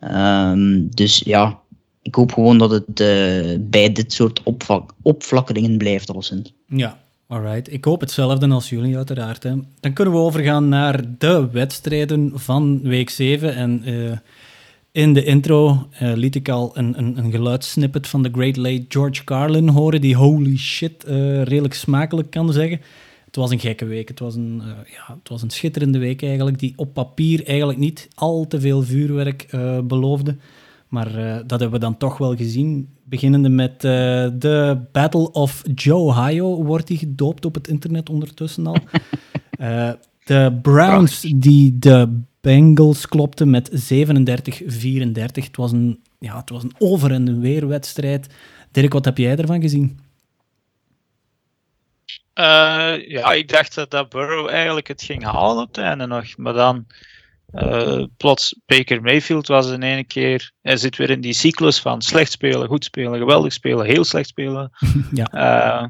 Um, 0.00 0.88
dus 0.94 1.22
ja, 1.24 1.60
ik 2.04 2.14
hoop 2.14 2.32
gewoon 2.32 2.58
dat 2.58 2.70
het 2.70 3.00
uh, 3.00 3.56
bij 3.60 3.92
dit 3.92 4.12
soort 4.12 4.42
opflakkeringen 5.02 5.78
blijft, 5.78 6.10
alleszins. 6.10 6.52
Ja, 6.66 6.98
alright. 7.26 7.72
Ik 7.72 7.84
hoop 7.84 8.00
hetzelfde 8.00 8.48
als 8.48 8.68
jullie, 8.68 8.96
uiteraard. 8.96 9.42
Hè. 9.42 9.54
Dan 9.80 9.92
kunnen 9.92 10.14
we 10.14 10.20
overgaan 10.20 10.68
naar 10.68 11.04
de 11.18 11.48
wedstrijden 11.52 12.32
van 12.34 12.80
week 12.82 13.10
7. 13.10 13.54
En 13.54 13.82
uh, 13.88 14.12
in 14.92 15.12
de 15.12 15.24
intro 15.24 15.88
uh, 16.02 16.12
liet 16.14 16.34
ik 16.34 16.48
al 16.48 16.70
een, 16.74 16.98
een, 16.98 17.18
een 17.18 17.30
geluidssnippet 17.30 18.06
van 18.06 18.22
de 18.22 18.30
Great 18.32 18.56
Late 18.56 18.84
George 18.88 19.24
Carlin 19.24 19.68
horen, 19.68 20.00
die 20.00 20.16
holy 20.16 20.56
shit 20.56 21.04
redelijk 21.44 21.74
smakelijk 21.74 22.30
kan 22.30 22.52
zeggen. 22.52 22.80
Het 23.24 23.36
was 23.36 23.50
een 23.50 23.60
gekke 23.60 23.84
week. 23.84 24.08
Het 24.08 24.18
was 24.18 24.34
een, 24.34 24.62
ja, 24.66 25.14
het 25.18 25.28
was 25.28 25.42
een 25.42 25.50
schitterende 25.50 25.98
week 25.98 26.22
eigenlijk, 26.22 26.58
die 26.58 26.72
op 26.76 26.94
papier 26.94 27.46
eigenlijk 27.46 27.78
niet 27.78 28.08
al 28.14 28.46
te 28.46 28.60
veel 28.60 28.82
vuurwerk 28.82 29.46
beloofde. 29.84 30.36
Maar 30.94 31.12
dat 31.46 31.60
hebben 31.60 31.70
we 31.70 31.78
dan 31.78 31.96
toch 31.96 32.18
wel 32.18 32.36
gezien. 32.36 32.88
Beginnende 33.04 33.48
met 33.48 33.80
de 33.80 34.80
Battle 34.92 35.32
of 35.32 35.62
Ohio 35.90 36.64
wordt 36.64 36.86
die 36.86 36.98
gedoopt 36.98 37.44
op 37.44 37.54
het 37.54 37.68
internet 37.68 38.10
ondertussen 38.10 38.66
al. 38.66 38.76
de 40.24 40.58
Browns 40.62 41.20
die 41.20 41.78
de 41.78 42.20
Bengals 42.40 43.08
klopte 43.08 43.46
met 43.46 43.70
37-34. 43.70 43.74
Het 45.14 45.56
was 45.56 45.72
een, 45.72 46.00
ja, 46.18 46.36
het 46.36 46.50
was 46.50 46.62
een 46.62 46.74
over- 46.78 47.12
en 47.12 47.40
weer 47.40 47.68
wedstrijd. 47.68 48.34
Dirk, 48.70 48.92
wat 48.92 49.04
heb 49.04 49.18
jij 49.18 49.36
ervan 49.36 49.60
gezien? 49.60 49.98
Uh, 52.34 53.08
ja, 53.08 53.32
ik 53.32 53.48
dacht 53.48 53.74
dat, 53.74 53.90
dat 53.90 54.08
Burrow 54.08 54.48
eigenlijk 54.48 54.88
het 54.88 55.02
ging 55.02 55.24
halen 55.24 55.62
op 55.62 55.68
het 55.68 55.84
einde 55.84 56.06
nog. 56.06 56.36
Maar 56.36 56.52
dan 56.52 56.86
uh, 57.54 58.04
plots 58.16 58.60
Baker 58.66 59.02
Mayfield 59.02 59.46
was 59.46 59.70
in 59.70 59.82
één 59.82 60.06
keer. 60.06 60.52
Hij 60.62 60.76
zit 60.76 60.96
weer 60.96 61.10
in 61.10 61.20
die 61.20 61.32
cyclus 61.32 61.80
van 61.80 62.02
slecht 62.02 62.32
spelen, 62.32 62.68
goed 62.68 62.84
spelen, 62.84 63.18
geweldig 63.18 63.52
spelen, 63.52 63.86
heel 63.86 64.04
slecht 64.04 64.28
spelen. 64.28 64.70
ja. 65.12 65.28
Uh, 65.32 65.88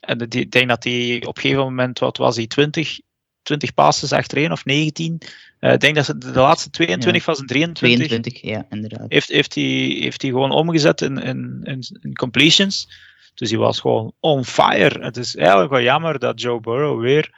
en 0.00 0.20
ik 0.28 0.50
denk 0.50 0.68
dat 0.68 0.84
hij 0.84 1.22
op 1.26 1.36
een 1.36 1.42
gegeven 1.42 1.62
moment, 1.64 1.98
wat 1.98 2.16
was 2.16 2.36
hij, 2.36 2.46
20, 2.46 2.98
20 3.42 3.74
passes 3.74 4.12
achterin 4.12 4.52
of 4.52 4.64
19. 4.64 5.22
Uh, 5.60 5.72
ik 5.72 5.80
denk 5.80 5.94
dat 5.94 6.04
ze 6.04 6.18
de 6.18 6.30
laatste 6.30 6.70
22 6.70 7.20
ja. 7.20 7.24
van 7.24 7.34
zijn 7.34 7.46
23. 7.46 8.06
22, 8.06 8.40
ja, 8.40 8.66
inderdaad. 8.70 9.06
Heeft, 9.08 9.28
heeft, 9.28 9.54
hij, 9.54 9.64
heeft 10.00 10.22
hij 10.22 10.30
gewoon 10.30 10.50
omgezet 10.50 11.00
in, 11.00 11.18
in, 11.18 11.60
in, 11.62 11.84
in 12.00 12.14
completions. 12.14 12.88
Dus 13.34 13.50
hij 13.50 13.58
was 13.58 13.80
gewoon 13.80 14.12
on 14.20 14.44
fire. 14.44 15.04
Het 15.04 15.16
is 15.16 15.36
eigenlijk 15.36 15.70
wel 15.70 15.82
jammer 15.82 16.18
dat 16.18 16.40
Joe 16.40 16.60
Burrow 16.60 17.00
weer 17.00 17.34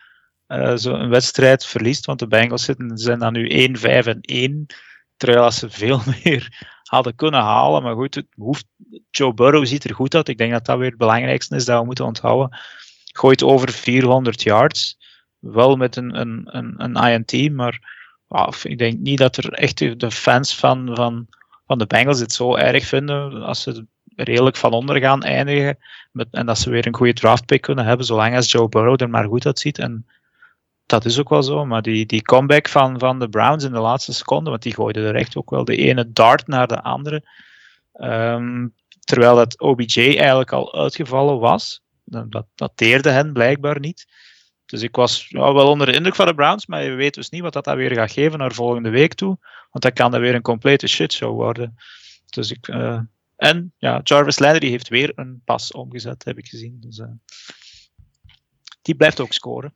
uh, 0.48 0.72
zo'n 0.74 1.08
wedstrijd 1.08 1.66
verliest. 1.66 2.06
Want 2.06 2.18
de 2.18 2.26
Bengals 2.26 2.64
zitten, 2.64 2.98
zijn 2.98 3.18
dan 3.18 3.32
nu 3.32 3.76
1-5 3.76 3.82
en 3.82 4.20
1. 4.20 4.66
Terwijl 5.16 5.50
ze 5.50 5.70
veel 5.70 6.00
meer 6.24 6.66
hadden 6.82 7.14
kunnen 7.14 7.40
halen. 7.40 7.82
Maar 7.82 7.94
goed, 7.94 8.14
het 8.14 8.26
hoeft, 8.34 8.66
Joe 9.11 9.34
Burrow 9.34 9.66
ziet 9.66 9.84
er 9.84 9.94
goed 9.94 10.14
uit. 10.14 10.28
Ik 10.28 10.38
denk 10.38 10.52
dat 10.52 10.66
dat 10.66 10.78
weer 10.78 10.88
het 10.88 10.98
belangrijkste 10.98 11.56
is 11.56 11.64
dat 11.64 11.78
we 11.78 11.87
moeten 11.87 12.04
onthouden. 12.04 12.58
Gooit 13.12 13.42
over 13.42 13.72
400 13.72 14.42
yards 14.42 14.98
wel 15.38 15.76
met 15.76 15.96
een, 15.96 16.20
een, 16.20 16.42
een, 16.44 16.74
een 16.76 16.96
INT, 16.96 17.52
maar 17.52 17.96
wow, 18.26 18.52
ik 18.62 18.78
denk 18.78 18.98
niet 18.98 19.18
dat 19.18 19.37
er 19.37 19.52
echt 19.52 19.78
de 20.00 20.11
fans 20.11 20.56
van, 20.56 20.90
van, 20.94 21.26
van 21.66 21.78
de 21.78 21.87
Bengals 21.87 22.20
het 22.20 22.32
zo 22.32 22.56
erg 22.56 22.84
vinden 22.84 23.42
als 23.42 23.62
ze 23.62 23.87
redelijk 24.16 24.56
van 24.56 24.72
onder 24.72 25.00
gaan 25.00 25.22
eindigen 25.22 25.78
met, 26.12 26.28
en 26.30 26.46
dat 26.46 26.58
ze 26.58 26.70
weer 26.70 26.87
een 26.87 26.94
goede 26.94 27.12
draftpick 27.12 27.61
kunnen 27.61 27.84
hebben, 27.84 28.06
zolang 28.06 28.37
als 28.37 28.50
Joe 28.50 28.68
Burrow 28.68 29.02
er 29.02 29.11
maar 29.11 29.24
goed 29.24 29.46
uitziet. 29.46 29.78
En 29.78 30.06
dat 30.88 31.05
is 31.05 31.18
ook 31.18 31.29
wel 31.29 31.42
zo, 31.42 31.64
maar 31.64 31.83
die, 31.83 32.07
die 32.07 32.22
comeback 32.22 32.68
van, 32.68 32.98
van 32.98 33.18
de 33.18 33.29
Browns 33.29 33.64
in 33.64 33.72
de 33.72 33.79
laatste 33.79 34.12
seconde, 34.12 34.51
want 34.51 34.62
die 34.62 34.74
gooiden 34.74 35.05
er 35.05 35.14
echt 35.14 35.37
ook 35.37 35.51
wel 35.51 35.64
de 35.64 35.77
ene 35.77 36.12
dart 36.12 36.46
naar 36.46 36.66
de 36.66 36.83
andere. 36.83 37.22
Um, 37.92 38.74
terwijl 39.01 39.37
dat 39.37 39.61
OBJ 39.61 39.98
eigenlijk 39.98 40.53
al 40.53 40.74
uitgevallen 40.74 41.38
was. 41.38 41.83
Dat 42.05 42.46
dateerde 42.55 43.11
hen 43.11 43.33
blijkbaar 43.33 43.81
niet. 43.81 44.07
Dus 44.66 44.83
ik 44.83 44.96
was 44.96 45.27
ja, 45.29 45.53
wel 45.53 45.68
onder 45.68 45.87
de 45.87 45.92
indruk 45.92 46.14
van 46.14 46.27
de 46.27 46.35
Browns, 46.35 46.66
maar 46.66 46.83
je 46.83 46.90
weet 46.90 47.14
dus 47.14 47.31
niet 47.31 47.42
wat 47.42 47.53
dat, 47.53 47.64
dat 47.64 47.77
weer 47.77 47.94
gaat 47.94 48.12
geven 48.12 48.38
naar 48.38 48.53
volgende 48.53 48.90
week 48.90 49.14
toe. 49.14 49.38
Want 49.70 49.85
dat 49.85 49.92
kan 49.92 50.11
dan 50.11 50.20
weer 50.20 50.35
een 50.35 50.42
complete 50.42 50.87
shitshow 50.87 51.35
worden. 51.35 51.77
Dus 52.31 52.51
ik, 52.51 52.68
uh, 52.68 53.01
en 53.37 53.72
ja, 53.79 54.01
Jarvis 54.03 54.38
Landry 54.38 54.68
heeft 54.68 54.88
weer 54.88 55.12
een 55.14 55.42
pas 55.44 55.72
omgezet, 55.72 56.24
heb 56.24 56.38
ik 56.38 56.48
gezien. 56.48 56.77
Dus, 56.81 56.98
uh, 56.98 57.07
die 58.83 58.94
blijft 58.94 59.20
ook 59.20 59.33
scoren. 59.33 59.74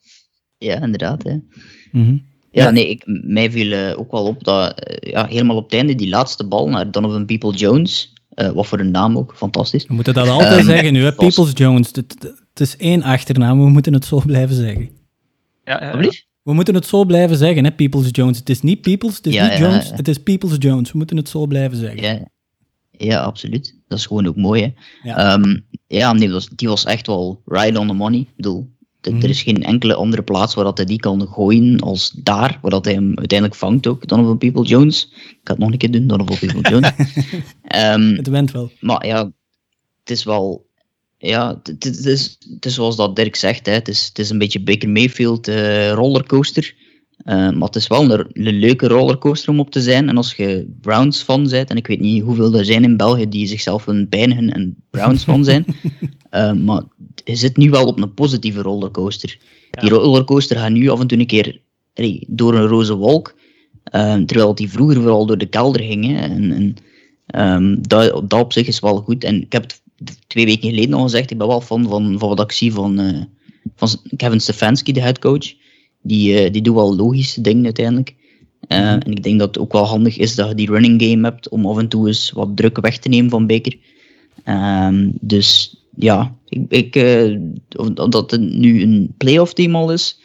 Ja, 0.63 0.83
inderdaad. 0.83 1.23
Hè. 1.23 1.33
Mm 1.33 2.05
-hmm. 2.05 2.23
Ja, 2.51 2.71
nee, 2.71 2.89
ik, 2.89 3.03
mij 3.07 3.51
viel 3.51 3.73
uh, 3.73 3.99
ook 3.99 4.11
wel 4.11 4.27
op 4.27 4.45
dat 4.45 4.97
ja, 5.01 5.27
helemaal 5.27 5.57
op 5.57 5.65
het 5.65 5.73
einde 5.73 5.95
die 5.95 6.09
laatste 6.09 6.47
bal 6.47 6.69
naar 6.69 6.91
Donovan 6.91 7.27
People 7.27 7.53
Jones. 7.53 8.13
wat 8.55 8.67
voor 8.67 8.81
een 8.81 8.91
naam 8.91 9.19
ook, 9.19 9.35
fantastisch. 9.37 9.87
We 9.87 9.95
moeten 9.95 10.15
dat 10.15 10.29
altijd 10.29 10.59
um, 10.59 10.65
zeggen 10.65 10.93
nu, 10.93 11.03
hè? 11.03 11.13
Peoples 11.13 11.51
Jones. 11.55 11.91
Het 11.93 12.61
is 12.61 12.77
één 12.77 13.03
achternaam, 13.03 13.65
we 13.65 13.69
moeten 13.71 13.93
het 13.93 14.05
zo 14.05 14.23
blijven 14.27 14.57
zeggen. 14.57 14.91
Ja, 15.65 15.83
ja, 15.83 16.01
ja. 16.01 16.11
We 16.43 16.55
moeten 16.55 16.75
het 16.75 16.87
zo 16.87 17.05
blijven 17.05 17.37
zeggen, 17.37 17.65
hè, 17.65 17.73
Peoples 17.73 18.09
Jones. 18.11 18.39
Het 18.39 18.49
is 18.49 18.61
niet 18.61 18.81
Peoples, 18.81 19.17
het 19.17 19.27
is 19.27 19.41
niet 19.41 19.57
Jones, 19.57 19.91
het 19.91 20.09
is 20.09 20.19
Peoples 20.19 20.57
Jones. 20.59 20.93
We 20.93 20.99
moeten 20.99 21.17
het 21.17 21.29
zo 21.29 21.47
blijven 21.47 21.79
zeggen. 21.79 22.03
Ja, 22.03 22.29
ja 22.91 23.21
absoluut. 23.21 23.81
Dat 23.89 23.99
is 23.99 24.07
gewoon 24.07 24.27
ook 24.27 24.37
mooi, 24.37 24.63
hè. 24.63 24.73
Ja, 25.09 25.35
um, 25.35 25.67
ja 25.87 26.13
nee, 26.13 26.31
was, 26.31 26.49
die 26.49 26.69
was 26.69 26.85
echt 26.85 27.07
wel 27.07 27.43
right 27.45 27.79
on 27.79 27.87
the 27.87 27.93
money. 27.93 28.21
Ik 28.21 28.37
bedoel, 28.37 28.72
er 29.03 29.29
is 29.29 29.43
geen 29.43 29.63
enkele 29.63 29.95
andere 29.95 30.23
plaats 30.23 30.55
waar 30.55 30.65
dat 30.65 30.77
hij 30.77 30.87
die 30.87 31.01
kan 31.01 31.29
gooien 31.29 31.81
als 31.81 32.11
daar, 32.11 32.59
waar 32.63 32.71
dat 32.71 32.85
hij 32.85 32.95
hem 32.95 33.19
uiteindelijk 33.19 33.59
vangt 33.59 33.87
ook. 33.87 34.09
Donovan 34.09 34.39
People 34.39 34.65
Jones. 34.65 35.09
Ik 35.13 35.39
ga 35.45 35.53
het 35.53 35.59
nog 35.59 35.73
een 35.73 35.79
keer 35.79 35.91
doen, 35.91 36.07
Donovan 36.07 36.39
People 36.39 36.71
Jones. 36.71 36.93
um, 37.95 38.17
het 38.23 38.29
went 38.29 38.51
wel. 38.51 38.71
Maar 38.81 39.07
ja, 39.07 39.33
het 40.01 40.11
is 40.11 40.25
wel 40.25 40.71
ja, 41.23 41.61
het, 41.63 41.85
het, 41.85 42.07
is, 42.07 42.39
het 42.55 42.67
is 42.67 42.75
zoals 42.75 42.97
dat 42.97 43.17
Dirk 43.17 43.37
zegt, 43.37 43.67
hè. 43.67 43.73
Het, 43.73 43.89
is, 43.89 44.07
het 44.07 44.19
is 44.19 44.31
een 44.31 44.39
beetje 44.39 44.63
Baker 44.63 44.89
Mayfield 44.89 45.49
uh, 45.49 45.93
rollercoaster. 45.93 46.75
Uh, 47.25 47.35
maar 47.35 47.67
het 47.67 47.77
is 47.77 47.87
wel 47.87 48.11
een, 48.11 48.27
een, 48.33 48.59
leuke 48.59 48.89
rollercoaster 48.89 49.51
om 49.51 49.61
op 49.61 49.71
te 49.71 49.81
zijn. 49.81 50.09
En 50.09 50.17
als 50.17 50.35
je 50.35 50.75
Browns 50.81 51.23
fan 51.23 51.49
bent, 51.49 51.71
en 51.71 51.77
ik 51.77 51.87
weet 51.87 52.01
niet 52.01 52.23
hoeveel 52.23 52.55
er 52.55 52.65
zijn 52.65 52.85
in 52.85 52.97
België 52.97 53.29
die 53.29 53.47
zichzelf 53.47 53.85
willen 53.85 54.09
pijnigen 54.09 54.53
en 54.53 54.77
Browns 54.91 55.25
fan 55.25 55.45
zijn, 55.45 55.67
uh, 56.31 56.53
maar 56.67 56.83
je 57.25 57.37
zit 57.37 57.57
nu 57.57 57.71
wel 57.71 57.87
op 57.87 58.01
een 58.01 58.15
positieve 58.15 58.63
rollercoaster. 58.63 59.39
Ja. 59.71 59.81
Die 59.81 59.91
rollercoaster 59.91 60.57
gaat 60.57 60.71
nu 60.71 60.89
af 60.89 61.01
en 61.01 61.07
toe 61.07 61.19
een 61.19 61.27
keer 61.27 61.61
hey, 61.95 62.25
door 62.29 62.55
een 62.55 62.67
roze 62.67 62.95
wolk, 62.95 63.35
terwijl 64.27 64.55
die 64.55 64.71
vroeger 64.71 64.97
vooral 64.97 65.27
door 65.27 65.39
de 65.39 65.47
kelder 65.47 65.83
ging. 65.83 66.07
Hè. 66.07 66.17
En, 66.17 66.53
en 66.53 66.77
um, 67.35 67.89
dat, 67.89 68.31
dat 68.31 68.41
op 68.41 68.53
zich 68.53 68.67
is 68.67 68.81
wel 68.81 68.97
goed. 68.97 69.25
En 69.25 69.43
ik 69.43 69.53
heb 69.53 69.63
het 69.63 69.83
twee 70.27 70.45
weken 70.45 70.69
geleden 70.69 70.95
al 70.95 71.03
gezegd, 71.03 71.31
ik 71.31 71.39
ben 71.39 71.47
wel 71.47 71.61
fan 71.61 71.89
van, 71.89 72.19
van 72.19 72.29
wat 72.29 72.41
ik 72.41 72.53
zie 72.53 72.73
van, 72.73 73.01
uh, 73.01 73.23
van 73.77 73.89
Kevin 74.17 74.41
Stefanski, 74.41 74.93
de 74.93 75.01
headcoach. 75.01 75.55
Die, 76.03 76.45
uh, 76.45 76.53
die 76.53 76.63
doet 76.63 76.75
wel 76.75 76.97
logische 76.97 77.41
dingen 77.41 77.65
uiteindelijk. 77.65 78.15
Uh, 78.69 78.79
mm 78.79 78.85
-hmm. 78.85 79.01
En 79.01 79.11
ik 79.11 79.23
denk 79.23 79.39
dat 79.39 79.49
het 79.49 79.59
ook 79.59 79.73
wel 79.73 79.87
handig 79.87 80.19
is 80.19 80.35
dat 80.35 80.49
je 80.49 80.55
die 80.55 80.71
running 80.71 81.03
game 81.03 81.29
hebt 81.29 81.49
om 81.49 81.67
af 81.67 81.79
en 81.79 81.89
toe 81.89 82.07
eens 82.07 82.31
wat 82.31 82.57
druk 82.57 82.81
weg 82.81 82.99
te 82.99 83.09
nemen 83.09 83.31
van 83.31 83.47
Baker. 83.47 83.77
Um, 84.45 85.13
dus 85.21 85.77
ja, 85.97 86.35
ik, 86.49 86.65
ik, 86.69 86.97
of 87.77 87.89
dat 87.91 88.31
het 88.31 88.41
nu 88.41 88.83
een 88.83 89.15
playoff 89.17 89.53
team 89.53 89.75
al 89.75 89.93
is, 89.93 90.21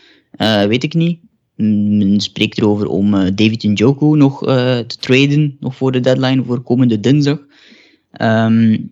weet 0.68 0.84
ik 0.84 0.94
niet. 0.94 1.20
Men 1.56 2.20
spreekt 2.20 2.58
erover 2.58 2.88
om 2.88 3.12
David 3.12 3.64
Njoku 3.64 4.18
nog 4.18 4.40
te 4.88 4.96
traden, 5.00 5.58
nog 5.60 5.76
voor 5.76 5.92
de 5.92 6.00
deadline, 6.00 6.44
voor 6.44 6.62
komende 6.62 7.00
dinsdag. 7.00 7.40
Um, 8.22 8.92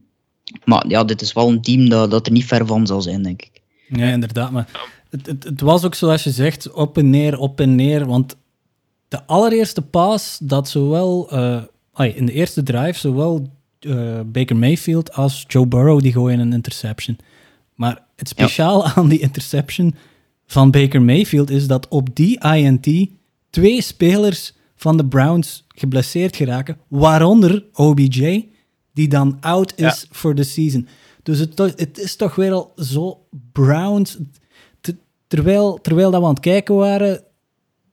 maar 0.64 0.88
ja, 0.88 1.04
dit 1.04 1.22
is 1.22 1.34
wel 1.34 1.50
een 1.50 1.62
team 1.62 1.90
dat, 1.90 2.12
dat 2.12 2.26
er 2.26 2.32
niet 2.32 2.46
ver 2.46 2.66
van 2.66 2.88
zal 2.88 3.02
zijn, 3.02 3.24
denk 3.24 3.42
ik. 3.42 3.62
Ja, 3.88 4.12
inderdaad. 4.12 4.52
Maar 4.52 4.90
het, 5.16 5.26
het, 5.26 5.44
het 5.44 5.62
was 5.62 5.84
ook 5.84 5.96
zoals 5.96 6.24
je 6.24 6.32
zegt, 6.32 6.72
op 6.72 6.98
en 6.98 7.10
neer, 7.10 7.40
op 7.40 7.60
en 7.60 7.76
neer. 7.76 8.06
Want 8.06 8.36
de 9.08 9.26
allereerste 9.26 9.82
pass 9.82 10.38
dat 10.38 10.70
zowel 10.70 11.34
uh, 11.34 11.64
in 12.16 12.26
de 12.26 12.32
eerste 12.32 12.64
drive, 12.64 13.00
zowel 13.00 13.50
uh, 13.80 14.20
Baker 14.26 14.56
Mayfield 14.56 15.14
als 15.14 15.46
Joe 15.48 15.68
Burrow, 15.68 16.02
die 16.02 16.12
gooien 16.12 16.40
een 16.40 16.54
interception. 16.54 17.18
Maar 17.76 18.04
het 18.16 18.28
speciaal 18.28 18.84
ja. 18.86 18.94
aan 18.96 19.08
die 19.08 19.20
interception 19.20 19.96
van 20.46 20.72
Baker 20.72 21.02
Mayfield 21.02 21.50
is 21.50 21.68
dat 21.68 21.88
op 21.88 22.16
die 22.16 22.44
INT 22.44 23.10
twee 23.50 23.82
spelers 23.82 24.54
van 24.76 24.98
de 24.98 25.06
Browns 25.06 25.66
geblesseerd 25.68 26.36
geraken, 26.36 26.78
waaronder 26.88 27.64
OBJ, 27.74 28.50
die 28.94 29.08
dan 29.08 29.38
out 29.42 29.74
is 29.76 30.08
voor 30.12 30.36
de 30.36 30.44
season. 30.44 30.88
Dus 31.24 31.40
het, 31.40 31.58
het, 31.58 32.00
is 32.00 32.16
toch 32.16 32.36
weer 32.36 32.52
al 32.52 32.74
zo 32.76 33.26
Browns. 33.52 34.18
Terwijl, 35.28 35.82
terwijl 35.82 36.12
dat 36.12 36.20
we 36.20 36.28
aan 36.28 36.34
het 36.34 36.44
kijken 36.44 36.76
waren, 36.76 37.24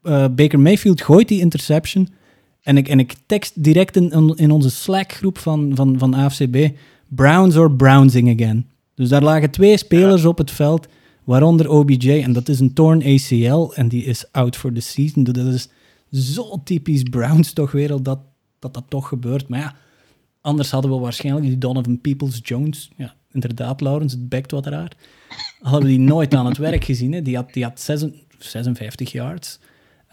uh, 0.03 0.27
Baker 0.29 0.61
Mayfield 0.61 1.03
gooit 1.03 1.29
die 1.29 1.41
interception. 1.41 2.09
En 2.61 2.77
ik, 2.77 2.89
en 2.89 2.99
ik 2.99 3.15
tekst 3.27 3.65
direct 3.65 3.97
in, 3.97 4.35
in 4.37 4.51
onze 4.51 4.71
Slack-groep 4.71 5.39
van, 5.39 5.73
van, 5.75 5.99
van 5.99 6.15
AFCB: 6.15 6.69
Browns 7.09 7.57
or 7.57 7.73
Brownsing 7.73 8.41
again. 8.41 8.67
Dus 8.95 9.09
daar 9.09 9.23
lagen 9.23 9.51
twee 9.51 9.77
spelers 9.77 10.25
op 10.25 10.39
het 10.39 10.51
veld, 10.51 10.87
waaronder 11.25 11.69
OBJ. 11.69 12.11
En 12.23 12.33
dat 12.33 12.49
is 12.49 12.61
een 12.61 12.73
torn 12.73 13.03
ACL 13.03 13.73
en 13.75 13.89
die 13.89 14.05
is 14.05 14.33
out 14.33 14.57
for 14.57 14.73
the 14.73 14.81
season. 14.81 15.25
Dus 15.25 15.35
dat 15.35 15.47
is 15.47 15.69
zo 16.35 16.61
typisch 16.65 17.03
Browns 17.03 17.53
toch 17.53 17.73
weer 17.73 17.89
dat, 18.03 18.19
dat 18.59 18.75
dat 18.75 18.85
toch 18.89 19.09
gebeurt. 19.09 19.49
Maar 19.49 19.61
ja, 19.61 19.75
anders 20.41 20.71
hadden 20.71 20.91
we 20.91 20.99
waarschijnlijk 20.99 21.47
die 21.47 21.59
Donovan 21.59 22.01
Peoples-Jones. 22.01 22.91
Ja, 22.97 23.15
inderdaad, 23.33 23.81
Laurens, 23.81 24.13
het 24.13 24.29
bekt 24.29 24.51
wat 24.51 24.67
raar. 24.67 24.93
Hadden 25.61 25.89
die 25.89 25.99
nooit 25.99 26.35
aan 26.35 26.47
het 26.47 26.57
werk 26.57 26.85
gezien. 26.85 27.13
Hè. 27.13 27.23
Die 27.23 27.37
had, 27.37 27.53
die 27.53 27.65
had 27.65 27.81
56 28.39 29.13
yards. 29.13 29.59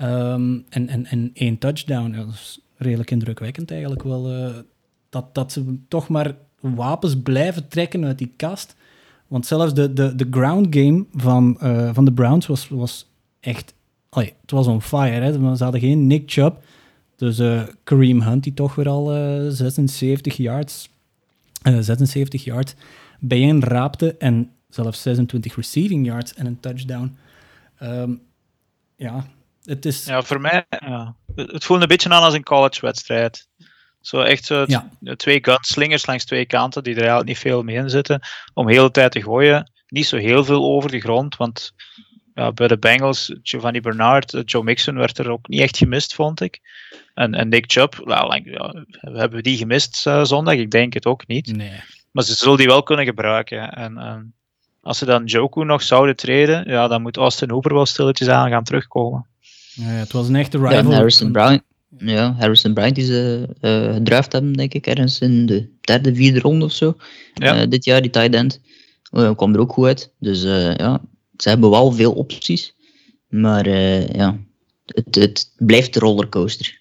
Um, 0.01 0.65
en, 0.69 0.87
en, 0.87 1.05
en 1.05 1.31
één 1.33 1.57
touchdown. 1.57 2.11
dat 2.11 2.27
is 2.27 2.59
redelijk 2.77 3.11
indrukwekkend 3.11 3.71
eigenlijk 3.71 4.03
wel. 4.03 4.33
Uh, 4.33 4.55
dat, 5.09 5.35
dat 5.35 5.51
ze 5.51 5.77
toch 5.87 6.07
maar 6.07 6.35
wapens 6.59 7.15
blijven 7.23 7.67
trekken 7.67 8.05
uit 8.05 8.17
die 8.17 8.31
kast. 8.35 8.75
Want 9.27 9.45
zelfs 9.45 9.73
de, 9.73 9.93
de, 9.93 10.15
de 10.15 10.27
ground 10.31 10.67
game 10.75 11.05
van, 11.13 11.57
uh, 11.63 11.89
van 11.93 12.05
de 12.05 12.13
Browns 12.13 12.47
was, 12.47 12.67
was 12.67 13.09
echt... 13.39 13.73
Allee, 14.09 14.33
het 14.41 14.51
was 14.51 14.67
on 14.67 14.81
fire. 14.81 15.21
Hè. 15.21 15.55
Ze 15.55 15.63
hadden 15.63 15.81
geen 15.81 16.07
Nick 16.07 16.31
Chubb. 16.31 16.63
Dus 17.15 17.39
uh, 17.39 17.61
Kareem 17.83 18.21
Hunt, 18.21 18.43
die 18.43 18.53
toch 18.53 18.75
weer 18.75 18.89
al 18.89 19.05
76 19.51 20.37
yards... 20.37 20.89
76 21.79 22.43
yards 22.43 22.75
bijeen 23.19 23.63
raapte. 23.63 24.15
En 24.17 24.51
zelfs 24.69 25.01
26 25.01 25.55
receiving 25.55 26.05
yards 26.05 26.33
en 26.33 26.45
een 26.45 26.59
touchdown. 26.59 27.17
Um, 27.83 28.21
ja, 28.95 29.25
het 29.63 29.85
is... 29.85 30.05
Ja, 30.05 30.21
voor 30.21 30.41
mij, 30.41 30.65
ja. 30.69 31.15
het 31.35 31.63
voelt 31.63 31.81
een 31.81 31.87
beetje 31.87 32.09
aan 32.09 32.23
als 32.23 32.33
een 32.33 32.43
college-wedstrijd. 32.43 33.47
Zo 34.01 34.21
echt 34.21 34.45
zo 34.45 34.65
twee 35.15 35.39
gunslingers 35.41 36.05
langs 36.05 36.25
twee 36.25 36.45
kanten, 36.45 36.83
die 36.83 36.93
er 36.93 36.99
eigenlijk 36.99 37.29
niet 37.29 37.37
veel 37.37 37.63
mee 37.63 37.75
in 37.75 37.89
zitten, 37.89 38.21
om 38.53 38.65
de 38.65 38.73
hele 38.73 38.91
tijd 38.91 39.11
te 39.11 39.21
gooien. 39.21 39.71
Niet 39.87 40.05
zo 40.05 40.17
heel 40.17 40.43
veel 40.43 40.63
over 40.63 40.91
de 40.91 40.99
grond, 40.99 41.37
want 41.37 41.73
ja, 42.33 42.51
bij 42.51 42.67
de 42.67 42.77
Bengals, 42.77 43.35
Giovanni 43.43 43.81
Bernard, 43.81 44.33
eh, 44.33 44.41
Joe 44.45 44.63
Mixon 44.63 44.95
werd 44.95 45.17
er 45.17 45.29
ook 45.29 45.47
niet 45.47 45.61
echt 45.61 45.77
gemist, 45.77 46.13
vond 46.13 46.41
ik. 46.41 46.59
En, 47.13 47.33
en 47.33 47.49
Nick 47.49 47.71
Chubb, 47.71 47.95
well, 47.95 48.41
ja, 48.43 48.85
hebben 48.89 49.37
we 49.37 49.41
die 49.41 49.57
gemist 49.57 50.07
uh, 50.07 50.23
zondag? 50.23 50.53
Ik 50.53 50.71
denk 50.71 50.93
het 50.93 51.05
ook 51.05 51.27
niet. 51.27 51.55
Nee. 51.55 51.79
Maar 52.11 52.23
ze 52.23 52.33
zullen 52.33 52.57
die 52.57 52.67
wel 52.67 52.83
kunnen 52.83 53.05
gebruiken. 53.05 53.73
En, 53.73 53.97
en 53.97 54.33
als 54.81 54.97
ze 54.97 55.05
dan 55.05 55.25
Joku 55.25 55.65
nog 55.65 55.81
zouden 55.81 56.15
treden, 56.15 56.63
ja, 56.67 56.87
dan 56.87 57.01
moet 57.01 57.17
Austin 57.17 57.49
Hooper 57.49 57.73
wel 57.73 57.85
stilletjes 57.85 58.27
aan 58.27 58.49
gaan 58.49 58.63
terugkomen. 58.63 59.25
Ja, 59.73 59.85
het 59.85 60.11
was 60.11 60.27
een 60.27 60.35
echte 60.35 60.57
rival. 60.57 60.91
Ja, 60.91 60.95
Harrison 60.95 61.31
Brown, 61.31 61.61
ja, 61.97 62.35
Harrison 62.39 62.73
Bryant 62.73 62.95
die 62.95 63.05
ze 63.05 63.47
uh, 63.61 63.93
gedraft 63.93 64.31
hebben, 64.31 64.53
denk 64.53 64.73
ik, 64.73 64.87
ergens 64.87 65.19
in 65.19 65.45
de 65.45 65.69
derde, 65.81 66.15
vierde 66.15 66.39
ronde 66.39 66.65
of 66.65 66.71
zo. 66.71 66.97
Ja. 67.33 67.61
Uh, 67.61 67.69
dit 67.69 67.85
jaar, 67.85 68.01
die 68.01 68.11
tight 68.11 68.33
end. 68.33 68.61
Uh, 69.11 69.35
kwam 69.35 69.53
er 69.53 69.59
ook 69.59 69.73
goed 69.73 69.85
uit. 69.85 70.13
Dus 70.19 70.43
ja, 70.43 71.01
ze 71.37 71.49
hebben 71.49 71.69
wel 71.69 71.91
veel 71.91 72.11
opties. 72.11 72.75
Maar 73.27 73.69
ja, 74.15 74.37
het, 74.85 75.15
het 75.15 75.53
blijft 75.57 75.93
de 75.93 75.99
rollercoaster. 75.99 76.78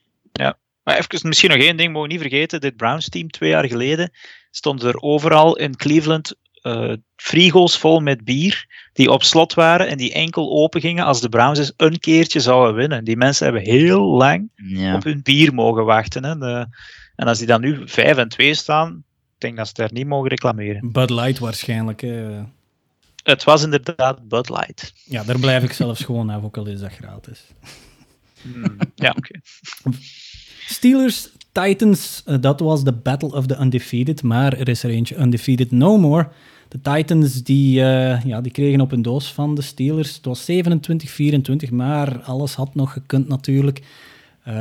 Maar 0.88 0.96
even 0.96 1.28
misschien 1.28 1.50
nog 1.50 1.58
één 1.58 1.76
ding, 1.76 1.92
mogen 1.92 2.08
niet 2.08 2.20
vergeten. 2.20 2.60
Dit 2.60 2.76
Browns 2.76 3.08
team 3.08 3.30
twee 3.30 3.50
jaar 3.50 3.66
geleden 3.66 4.10
stond 4.50 4.82
er 4.82 5.00
overal 5.00 5.56
in 5.56 5.76
Cleveland 5.76 6.34
uh, 6.62 6.92
frigo's 7.16 7.78
vol 7.78 8.00
met 8.00 8.24
bier 8.24 8.66
die 8.92 9.10
op 9.10 9.22
slot 9.22 9.54
waren 9.54 9.88
en 9.88 9.96
die 9.96 10.12
enkel 10.12 10.50
open 10.50 10.80
gingen 10.80 11.04
als 11.04 11.20
de 11.20 11.28
Browns 11.28 11.58
eens 11.58 11.72
een 11.76 11.98
keertje 11.98 12.40
zouden 12.40 12.74
winnen. 12.74 13.04
Die 13.04 13.16
mensen 13.16 13.44
hebben 13.44 13.62
heel 13.62 14.00
lang 14.00 14.50
op 14.94 15.04
hun 15.04 15.22
bier 15.22 15.54
mogen 15.54 15.84
wachten. 15.84 16.24
Hè. 16.24 16.38
De, 16.38 16.66
en 17.16 17.26
als 17.26 17.38
die 17.38 17.46
dan 17.46 17.60
nu 17.60 17.82
5 17.84 18.16
en 18.16 18.28
2 18.28 18.54
staan, 18.54 19.04
ik 19.34 19.40
denk 19.40 19.56
dat 19.56 19.66
ze 19.66 19.74
daar 19.74 19.92
niet 19.92 20.06
mogen 20.06 20.28
reclameren. 20.28 20.92
Bud 20.92 21.10
Light 21.10 21.38
waarschijnlijk. 21.38 22.06
Het 23.22 23.44
was 23.44 23.62
inderdaad 23.62 24.28
Bud 24.28 24.48
Light. 24.48 24.92
Ja, 25.04 25.24
daar 25.24 25.38
blijf 25.38 25.62
ik 25.62 25.72
zelfs 25.72 26.04
gewoon 26.04 26.30
af, 26.30 26.42
ook 26.42 26.56
al 26.56 26.66
is 26.66 26.80
dat 26.80 26.92
gratis. 26.92 27.44
Hmm, 28.42 28.78
ja, 28.94 29.14
oké. 29.16 29.40
Steelers 30.70 31.28
Titans, 31.52 32.22
uh, 32.26 32.36
dat 32.40 32.60
was 32.60 32.84
de 32.84 32.92
Battle 32.92 33.32
of 33.32 33.46
the 33.46 33.56
Undefeated, 33.60 34.22
maar 34.22 34.52
er 34.52 34.68
is 34.68 34.82
er 34.82 34.90
eentje 34.90 35.16
Undefeated 35.16 35.70
No 35.70 35.98
More. 35.98 36.28
De 36.68 36.80
Titans 36.80 37.42
die, 37.42 37.80
uh, 37.80 38.24
ja, 38.24 38.40
die 38.40 38.52
kregen 38.52 38.80
op 38.80 38.92
een 38.92 39.02
doos 39.02 39.32
van 39.32 39.54
de 39.54 39.62
Steelers. 39.62 40.14
Het 40.14 40.24
was 40.24 40.50
27-24, 41.68 41.72
maar 41.72 42.20
alles 42.20 42.54
had 42.54 42.74
nog 42.74 42.92
gekund 42.92 43.28
natuurlijk. 43.28 43.82
Uh, 44.48 44.54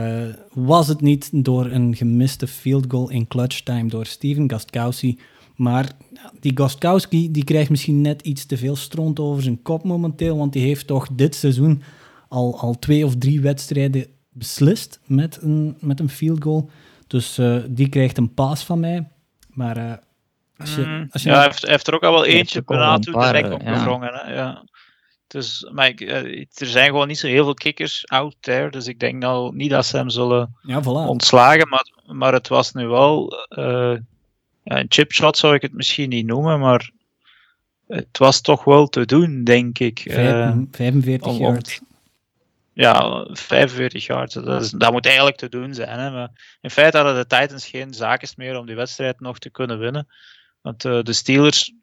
was 0.54 0.88
het 0.88 1.02
niet 1.02 1.30
door 1.34 1.66
een 1.66 1.96
gemiste 1.96 2.48
field 2.48 2.86
goal 2.88 3.10
in 3.10 3.28
clutch 3.28 3.62
time 3.62 3.90
door 3.90 4.06
Steven 4.06 4.52
Gostkowski. 4.52 5.20
Maar 5.56 5.92
die 6.40 6.58
Gostkowski 6.58 7.32
die 7.32 7.44
krijgt 7.44 7.70
misschien 7.70 8.02
net 8.02 8.22
iets 8.22 8.46
te 8.46 8.58
veel 8.58 8.76
stront 8.76 9.20
over 9.20 9.44
zijn 9.44 9.62
kop 9.62 9.84
momenteel, 9.84 10.38
want 10.38 10.54
die 10.54 10.64
heeft 10.64 10.88
toch 10.88 11.08
dit 11.16 11.36
seizoen 11.36 11.82
al, 12.28 12.60
al 12.60 12.80
twee 12.80 13.06
of 13.06 13.16
drie 13.16 13.42
wedstrijden 13.42 14.06
beslist 14.38 15.00
met 15.06 15.42
een, 15.42 15.78
met 15.80 16.00
een 16.00 16.10
field 16.10 16.44
goal. 16.44 16.70
Dus 17.08 17.38
uh, 17.38 17.58
die 17.68 17.90
krijgt 17.90 18.18
een 18.18 18.34
paas 18.34 18.64
van 18.64 18.80
mij. 18.80 19.08
Maar 19.50 19.78
uh, 19.78 19.94
als 20.58 20.76
je, 20.76 20.82
mm, 20.82 21.08
als 21.12 21.24
je 21.24 21.30
ja, 21.30 21.36
hij 21.36 21.44
heeft, 21.44 21.68
heeft, 21.68 21.88
er 21.88 21.94
ook 21.94 22.04
al 22.04 22.12
wel 22.12 22.26
eentje 22.26 22.64
de 22.66 23.30
nek 23.32 23.52
opgevrongen. 23.52 24.14
Ja. 24.14 24.32
Ja. 24.32 24.64
Dus, 25.28 25.70
maar 25.74 25.88
ik, 25.88 26.02
uh, 26.02 26.40
er 26.40 26.68
zijn 26.68 26.86
gewoon 26.86 27.08
niet 27.08 27.20
zo 27.20 27.28
heel 27.28 27.44
veel 27.44 27.54
kickers 27.54 28.08
out 28.08 28.36
there. 28.40 28.70
Dus 28.70 28.88
ik 28.88 29.00
denk 29.00 29.22
nou 29.22 29.56
niet 29.56 29.70
dat 29.70 29.86
ze 29.86 29.98
hem 29.98 30.10
zullen 30.10 30.56
ja, 30.62 30.82
voilà. 30.82 31.10
ontslagen. 31.10 31.70
Maar, 31.70 32.16
maar 32.16 32.34
het 32.34 32.48
was 32.48 32.74
nu 32.74 32.88
wel. 32.88 33.34
een 34.64 34.86
chipshot 34.90 35.38
zou 35.38 35.56
ik 35.56 35.62
het 35.62 35.74
misschien 35.74 36.10
niet 36.10 36.26
noemen. 36.26 36.60
Maar 36.60 36.90
het 37.88 38.18
was 38.18 38.42
toch 38.42 38.64
wel 38.64 38.88
te 38.88 39.06
doen, 39.06 39.44
denk 39.44 39.80
ik. 39.80 40.04
45 40.72 41.28
om, 41.28 41.38
yards 41.38 41.80
ja, 42.78 43.28
45 43.32 44.06
yards. 44.06 44.34
Dat, 44.34 44.62
is, 44.62 44.70
dat 44.70 44.92
moet 44.92 45.06
eigenlijk 45.06 45.38
te 45.38 45.50
doen 45.50 45.74
zijn. 45.74 46.00
Hè. 46.00 46.12
Maar 46.12 46.58
in 46.62 46.70
feite 46.70 46.98
hadden 46.98 47.16
de 47.16 47.36
Titans 47.36 47.68
geen 47.68 47.94
zaken 47.94 48.30
meer 48.36 48.58
om 48.58 48.66
die 48.66 48.76
wedstrijd 48.76 49.20
nog 49.20 49.40
te 49.40 49.50
kunnen 49.50 49.80
winnen. 49.80 50.08
Want 50.62 50.86
uh, 50.86 51.02
de 51.02 51.14
Steelers 51.14 51.74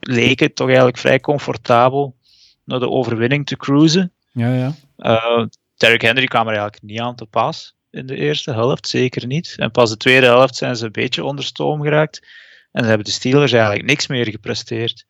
leken 0.00 0.54
toch 0.54 0.66
eigenlijk 0.66 0.98
vrij 0.98 1.20
comfortabel 1.20 2.16
naar 2.64 2.78
de 2.78 2.88
overwinning 2.88 3.46
te 3.46 3.56
cruisen. 3.56 4.12
Ja, 4.32 4.54
ja. 4.54 4.74
Uh, 4.98 5.46
Derrick 5.76 6.02
Henry 6.02 6.26
kwam 6.26 6.48
er 6.48 6.52
eigenlijk 6.52 6.82
niet 6.82 7.00
aan 7.00 7.16
te 7.16 7.26
pas 7.26 7.74
in 7.90 8.06
de 8.06 8.16
eerste 8.16 8.52
helft, 8.52 8.88
zeker 8.88 9.26
niet. 9.26 9.54
En 9.56 9.70
pas 9.70 9.90
de 9.90 9.96
tweede 9.96 10.26
helft 10.26 10.56
zijn 10.56 10.76
ze 10.76 10.84
een 10.84 10.92
beetje 10.92 11.24
onder 11.24 11.44
stoom 11.44 11.82
geraakt. 11.82 12.26
En 12.72 12.82
ze 12.82 12.88
hebben 12.88 13.06
de 13.06 13.12
Steelers 13.12 13.52
eigenlijk 13.52 13.84
niks 13.84 14.06
meer 14.06 14.30
gepresteerd. 14.30 15.04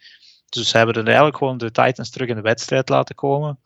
Dus 0.48 0.68
ze 0.68 0.76
hebben 0.76 0.94
dan 0.94 1.06
eigenlijk 1.06 1.36
gewoon 1.36 1.58
de 1.58 1.70
Titans 1.70 2.10
terug 2.10 2.28
in 2.28 2.36
de 2.36 2.40
wedstrijd 2.40 2.88
laten 2.88 3.14
komen. 3.14 3.58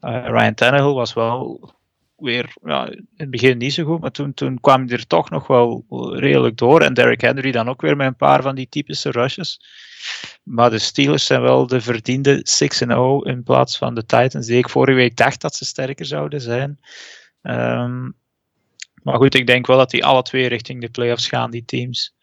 Uh, 0.00 0.26
Ryan 0.26 0.54
Tannehill 0.54 0.92
was 0.92 1.12
wel 1.12 1.70
weer 2.16 2.52
ja, 2.62 2.88
in 2.88 3.06
het 3.16 3.30
begin 3.30 3.58
niet 3.58 3.72
zo 3.72 3.84
goed, 3.84 4.00
maar 4.00 4.10
toen, 4.10 4.34
toen 4.34 4.60
kwam 4.60 4.86
hij 4.86 4.96
er 4.96 5.06
toch 5.06 5.30
nog 5.30 5.46
wel 5.46 5.84
redelijk 6.16 6.56
door. 6.56 6.80
En 6.80 6.94
Derrick 6.94 7.20
Henry 7.20 7.50
dan 7.50 7.68
ook 7.68 7.80
weer 7.80 7.96
met 7.96 8.06
een 8.06 8.16
paar 8.16 8.42
van 8.42 8.54
die 8.54 8.68
typische 8.68 9.10
rushes. 9.10 9.60
Maar 10.42 10.70
de 10.70 10.78
Steelers 10.78 11.26
zijn 11.26 11.40
wel 11.40 11.66
de 11.66 11.80
verdiende 11.80 12.46
6-0 13.24 13.28
in 13.28 13.42
plaats 13.42 13.78
van 13.78 13.94
de 13.94 14.06
Titans, 14.06 14.46
die 14.46 14.58
ik 14.58 14.68
vorige 14.68 14.96
week 14.96 15.16
dacht 15.16 15.40
dat 15.40 15.54
ze 15.54 15.64
sterker 15.64 16.06
zouden 16.06 16.40
zijn. 16.40 16.78
Um, 17.42 18.16
maar 19.02 19.16
goed, 19.16 19.34
ik 19.34 19.46
denk 19.46 19.66
wel 19.66 19.76
dat 19.76 19.90
die 19.90 20.04
alle 20.04 20.22
twee 20.22 20.46
richting 20.46 20.80
de 20.80 20.88
playoffs 20.88 21.28
gaan, 21.28 21.50
die 21.50 21.64
teams. 21.64 22.14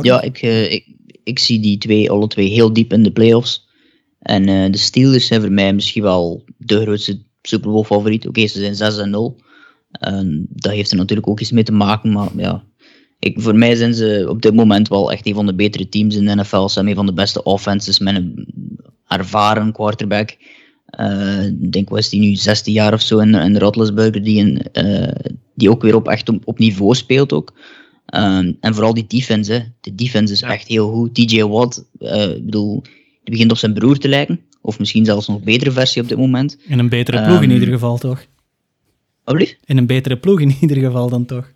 Ja, 0.00 0.20
ik, 0.20 0.42
uh, 0.42 0.72
ik, 0.72 0.86
ik 1.22 1.38
zie 1.38 1.60
die 1.60 1.78
twee, 1.78 2.10
alle 2.10 2.26
twee 2.26 2.48
heel 2.48 2.72
diep 2.72 2.92
in 2.92 3.02
de 3.02 3.12
playoffs. 3.12 3.67
En 4.18 4.48
uh, 4.48 4.70
de 4.70 4.78
Steelers 4.78 5.26
zijn 5.26 5.40
voor 5.40 5.52
mij 5.52 5.74
misschien 5.74 6.02
wel 6.02 6.44
de 6.56 6.80
grootste 6.80 7.22
Super 7.42 7.70
Bowl 7.70 7.84
favoriet. 7.84 8.20
Oké, 8.20 8.28
okay, 8.28 8.48
ze 8.48 8.60
zijn 8.60 8.74
6 8.74 8.98
en 8.98 9.10
0. 9.10 9.40
Dat 10.48 10.72
heeft 10.72 10.90
er 10.90 10.96
natuurlijk 10.96 11.28
ook 11.28 11.40
iets 11.40 11.52
mee 11.52 11.64
te 11.64 11.72
maken, 11.72 12.12
maar 12.12 12.28
ja. 12.36 12.64
Ik, 13.18 13.40
voor 13.40 13.56
mij 13.56 13.74
zijn 13.74 13.94
ze 13.94 14.26
op 14.28 14.42
dit 14.42 14.54
moment 14.54 14.88
wel 14.88 15.12
echt 15.12 15.26
een 15.26 15.34
van 15.34 15.46
de 15.46 15.54
betere 15.54 15.88
teams 15.88 16.16
in 16.16 16.24
de 16.24 16.34
NFL. 16.34 16.66
Ze 16.66 16.72
zijn 16.72 16.88
een 16.88 16.94
van 16.94 17.06
de 17.06 17.12
beste 17.12 17.42
offenses 17.42 17.98
met 17.98 18.16
een 18.16 18.48
ervaren 19.06 19.72
quarterback. 19.72 20.36
Uh, 21.00 21.46
ik 21.46 21.72
denk, 21.72 21.88
was 21.88 22.08
die 22.08 22.20
nu 22.20 22.34
16 22.34 22.72
jaar 22.72 22.92
of 22.92 23.00
zo 23.00 23.18
in, 23.18 23.34
in 23.34 23.58
Roethlisberger, 23.58 24.22
die, 24.22 24.62
uh, 24.72 25.08
die 25.54 25.70
ook 25.70 25.82
weer 25.82 25.94
op, 25.94 26.08
echt 26.08 26.28
op, 26.28 26.42
op 26.44 26.58
niveau 26.58 26.94
speelt 26.94 27.32
ook. 27.32 27.52
Um, 28.14 28.56
en 28.60 28.74
vooral 28.74 28.94
die 28.94 29.06
defense, 29.06 29.52
hè. 29.52 29.60
de 29.80 29.94
defense 29.94 30.32
is 30.32 30.40
ja. 30.40 30.52
echt 30.52 30.68
heel 30.68 30.90
goed. 30.90 31.14
TJ 31.14 31.42
Watt, 31.42 31.84
uh, 31.98 32.28
ik 32.28 32.44
bedoel, 32.44 32.82
die 33.28 33.36
begint 33.36 33.50
op 33.50 33.58
zijn 33.58 33.74
broer 33.74 33.98
te 33.98 34.08
lijken. 34.08 34.40
Of 34.60 34.78
misschien 34.78 35.04
zelfs 35.04 35.26
nog 35.26 35.38
een 35.38 35.44
betere 35.44 35.70
versie 35.70 36.02
op 36.02 36.08
dit 36.08 36.18
moment. 36.18 36.58
In 36.66 36.78
een 36.78 36.88
betere 36.88 37.22
ploeg 37.22 37.36
um, 37.36 37.42
in 37.42 37.50
ehm, 37.50 37.58
ieder 37.58 37.74
geval, 37.74 37.98
toch? 37.98 38.26
In 39.64 39.76
een 39.76 39.86
betere 39.86 40.16
ploeg 40.16 40.40
in 40.40 40.56
ieder 40.60 40.76
geval 40.76 41.08
dan 41.08 41.24
toch. 41.24 41.52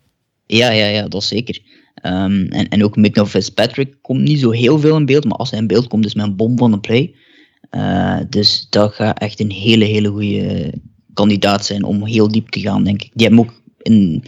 Ja, 0.46 0.70
ja, 0.70 0.86
ja, 0.86 1.08
dat 1.08 1.24
zeker. 1.24 1.60
Um, 2.02 2.46
en, 2.46 2.68
en 2.68 2.84
ook 2.84 2.96
Mick 2.96 3.26
Fitzpatrick 3.26 3.94
komt 4.00 4.20
niet 4.20 4.40
zo 4.40 4.50
heel 4.50 4.78
veel 4.78 4.96
in 4.96 5.06
beeld, 5.06 5.24
maar 5.24 5.36
als 5.36 5.50
hij 5.50 5.60
in 5.60 5.66
beeld 5.66 5.88
komt, 5.88 6.04
is 6.04 6.14
mijn 6.14 6.36
bom 6.36 6.58
van 6.58 6.70
de 6.70 6.80
play. 6.80 7.14
Uh, 7.70 8.20
dus 8.28 8.66
dat 8.70 8.94
gaat 8.94 9.18
echt 9.18 9.40
een 9.40 9.50
hele, 9.50 9.84
hele 9.84 10.08
goede 10.08 10.74
kandidaat 11.14 11.64
zijn 11.64 11.84
om 11.84 12.04
heel 12.04 12.28
diep 12.28 12.48
te 12.48 12.60
gaan, 12.60 12.84
denk 12.84 13.02
ik. 13.02 13.10
Die 13.14 13.26
hebben 13.26 13.44
ook 13.44 13.62
in 13.82 14.24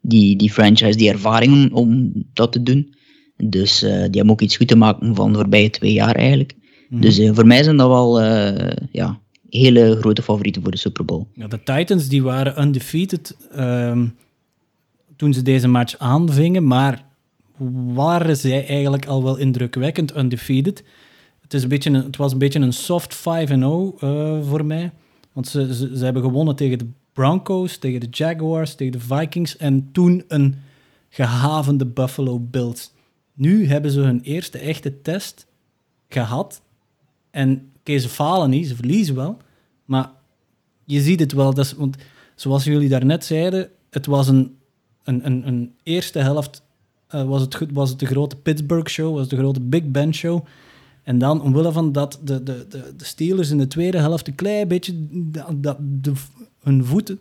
die, 0.00 0.36
die 0.36 0.52
franchise 0.52 0.98
die 0.98 1.10
ervaring 1.10 1.72
om, 1.72 2.12
dat 2.32 2.52
te 2.52 2.62
doen. 2.62 2.94
Dus 3.36 3.82
uh, 3.82 3.90
die 3.90 3.98
hebben 3.98 4.30
ook 4.30 4.40
iets 4.40 4.56
goed 4.56 4.68
te 4.68 4.76
maken 4.76 5.14
van 5.14 5.32
de 5.32 5.38
voorbije 5.38 5.70
twee 5.70 5.92
jaar 5.92 6.14
eigenlijk. 6.14 6.54
Mhm. 6.88 7.00
Dus 7.00 7.18
uh, 7.18 7.34
voor 7.34 7.46
mij 7.46 7.62
zijn 7.62 7.76
dat 7.76 7.88
wel 7.88 8.22
ja, 8.90 9.20
hele 9.48 9.96
grote 10.00 10.22
favorieten 10.22 10.62
voor 10.62 10.70
de 10.70 10.76
Super 10.76 11.04
Bowl. 11.04 11.26
Ja, 11.32 11.46
de 11.46 11.62
Titans 11.62 12.08
die 12.08 12.22
waren 12.22 12.62
undefeated 12.62 13.36
um, 13.58 14.14
toen 15.16 15.34
ze 15.34 15.42
deze 15.42 15.68
match 15.68 15.98
aanvingen, 15.98 16.66
maar 16.66 17.04
waren 17.94 18.36
zij 18.36 18.66
eigenlijk 18.66 19.06
al 19.06 19.22
wel 19.22 19.36
indrukwekkend 19.36 20.16
undefeated. 20.16 20.84
Het, 21.40 21.54
is 21.54 21.62
een 21.62 21.68
beetje 21.68 21.90
een, 21.90 22.04
het 22.04 22.16
was 22.16 22.32
een 22.32 22.38
beetje 22.38 22.60
een 22.60 22.72
soft 22.72 23.16
5-0 23.16 23.22
uh, 23.22 24.42
voor 24.42 24.64
mij. 24.64 24.92
Want 25.32 25.48
ze, 25.48 25.74
ze, 25.74 25.96
ze, 25.96 26.04
hebben 26.04 26.22
gewonnen 26.22 26.56
tegen 26.56 26.78
de 26.78 26.86
Broncos, 27.12 27.76
tegen 27.76 28.00
de 28.00 28.06
Jaguars, 28.10 28.74
tegen 28.74 28.92
de 28.92 29.00
Vikings 29.00 29.56
en 29.56 29.88
toen 29.92 30.24
een 30.28 30.54
gehavende 31.08 31.86
Buffalo 31.86 32.38
Bills. 32.40 32.92
Nu 33.34 33.66
hebben 33.66 33.90
ze 33.90 34.00
hun 34.00 34.20
eerste 34.20 34.58
echte 34.58 35.02
test 35.02 35.46
gehad. 36.08 36.62
En 37.36 37.70
oké, 37.78 37.98
ze 37.98 38.08
falen 38.08 38.50
niet, 38.50 38.68
ze 38.68 38.76
verliezen 38.76 39.14
wel. 39.14 39.36
Maar 39.84 40.10
je 40.84 41.00
ziet 41.00 41.20
het 41.20 41.32
wel. 41.32 41.54
Dat 41.54 41.64
is, 41.64 41.72
want 41.72 41.96
zoals 42.34 42.64
jullie 42.64 42.88
daarnet 42.88 43.24
zeiden, 43.24 43.68
het 43.90 44.06
was 44.06 44.28
een, 44.28 44.56
een, 45.04 45.26
een, 45.26 45.46
een 45.46 45.74
eerste 45.82 46.18
helft 46.18 46.62
uh, 47.14 47.24
was, 47.24 47.40
het, 47.40 47.72
was 47.72 47.90
het 47.90 47.98
de 47.98 48.06
grote 48.06 48.36
Pittsburgh 48.36 48.90
show, 48.90 49.14
was 49.14 49.28
de 49.28 49.36
grote 49.36 49.60
Big 49.60 49.90
Ben 49.90 50.14
show. 50.14 50.44
En 51.02 51.18
dan, 51.18 51.42
omwille 51.42 51.72
van 51.72 51.92
dat 51.92 52.20
de, 52.24 52.42
de, 52.42 52.66
de, 52.68 52.92
de 52.96 53.04
Steelers 53.04 53.50
in 53.50 53.58
de 53.58 53.66
tweede 53.66 53.98
helft 53.98 54.28
een 54.28 54.34
klein 54.34 54.68
beetje 54.68 54.94
dat, 55.54 55.76
de, 55.80 56.12
hun 56.62 56.84
voeten 56.84 57.18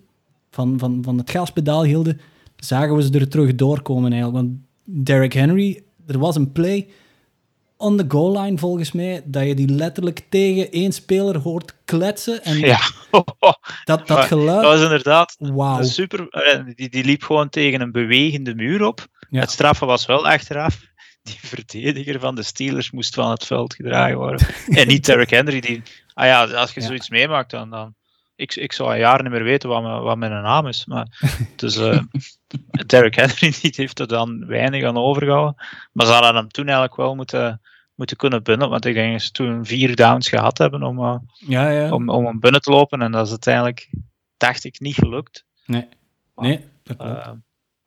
van, 0.50 0.80
van, 0.80 1.04
van 1.04 1.18
het 1.18 1.30
gaspedaal 1.30 1.84
hielden, 1.84 2.20
zagen 2.56 2.96
we 2.96 3.04
ze 3.04 3.12
er 3.12 3.28
terug 3.28 3.56
doorkomen 3.56 4.12
eigenlijk. 4.12 4.46
Want 4.46 4.58
Derrick 5.06 5.34
Henry, 5.34 5.84
er 6.06 6.20
was 6.20 6.36
een 6.36 6.52
play 6.52 6.88
on 7.78 7.98
the 7.98 8.06
goal 8.08 8.42
line 8.42 8.58
volgens 8.58 8.92
mij, 8.92 9.22
dat 9.26 9.48
je 9.48 9.56
die 9.56 9.70
letterlijk 9.70 10.22
tegen 10.30 10.72
één 10.72 10.92
speler 10.92 11.38
hoort 11.38 11.74
kletsen. 11.86 12.44
En 12.44 12.58
ja. 12.58 12.80
dat, 13.84 14.08
dat 14.08 14.26
geluid... 14.26 14.62
Dat 14.62 14.72
was 14.72 14.82
inderdaad 14.82 15.36
wow. 15.40 15.84
super... 15.84 16.28
Die, 16.76 16.90
die 16.90 17.04
liep 17.04 17.24
gewoon 17.24 17.50
tegen 17.50 17.82
een 17.82 17.92
bewegende 17.92 18.56
muur 18.56 18.84
op. 18.84 19.08
Het 19.30 19.52
straffen 19.52 19.88
was 19.88 20.06
wel 20.06 20.28
achteraf. 20.28 20.82
Die 21.24 21.40
verdediger 21.42 22.20
van 22.20 22.36
de 22.36 22.44
Steelers 22.44 22.92
moest 22.92 23.14
van 23.14 23.30
het 23.30 23.46
veld 23.46 23.74
gedragen 23.74 24.18
worden. 24.18 24.48
en 24.80 24.88
niet 24.88 25.06
Derrick 25.06 25.30
Henry. 25.30 25.60
Die, 25.60 25.82
ah 26.14 26.26
ja, 26.26 26.44
als 26.44 26.74
je 26.74 26.82
zoiets 26.82 27.10
meemaakt, 27.10 27.52
dan, 27.52 27.70
dan 27.70 27.96
ik, 28.36 28.56
ik 28.56 28.74
zou 28.74 28.92
een 28.92 29.00
jaar 29.00 29.22
niet 29.22 29.32
meer 29.32 29.44
weten 29.44 29.70
wat, 29.70 29.82
mijn, 29.82 30.02
wat 30.02 30.18
mijn 30.18 30.32
naam 30.32 30.68
is. 30.68 30.86
Maar, 30.86 31.08
dus 31.56 31.78
uh, 31.78 32.00
Derrick 32.86 33.16
Henry 33.16 33.54
heeft 33.76 34.00
er 34.00 34.08
dan 34.08 34.46
weinig 34.46 34.84
aan 34.84 34.98
overgehouden. 34.98 35.56
Maar 35.92 36.06
ze 36.06 36.12
hadden 36.12 36.36
hem 36.36 36.48
toen 36.48 36.66
eigenlijk 36.66 36.96
wel 36.96 37.16
moeten, 37.16 37.62
moeten 37.96 38.18
kunnen 38.18 38.44
binnen. 38.44 38.70
Want 38.70 38.86
ik 38.86 38.94
denk 38.94 39.12
dat 39.12 39.22
ze 39.22 39.32
toen 39.32 39.66
vier 39.66 39.96
downs 39.96 40.30
gehad 40.30 40.58
hebben 40.58 40.84
om, 40.84 41.00
uh, 41.00 41.16
ja, 41.36 41.70
ja. 41.70 41.92
om, 41.92 42.10
om 42.10 42.26
hem 42.26 42.40
binnen 42.40 42.62
te 42.62 42.72
lopen. 42.72 43.02
En 43.02 43.12
dat 43.12 43.26
is 43.26 43.32
uiteindelijk, 43.32 43.90
dacht 44.38 44.64
ik, 44.64 44.80
niet 44.80 44.96
gelukt. 44.96 45.46
Nee, 45.66 45.88
nee 46.36 46.66
dat 46.84 46.98
klopt. 46.98 47.28
Uh, 47.28 47.32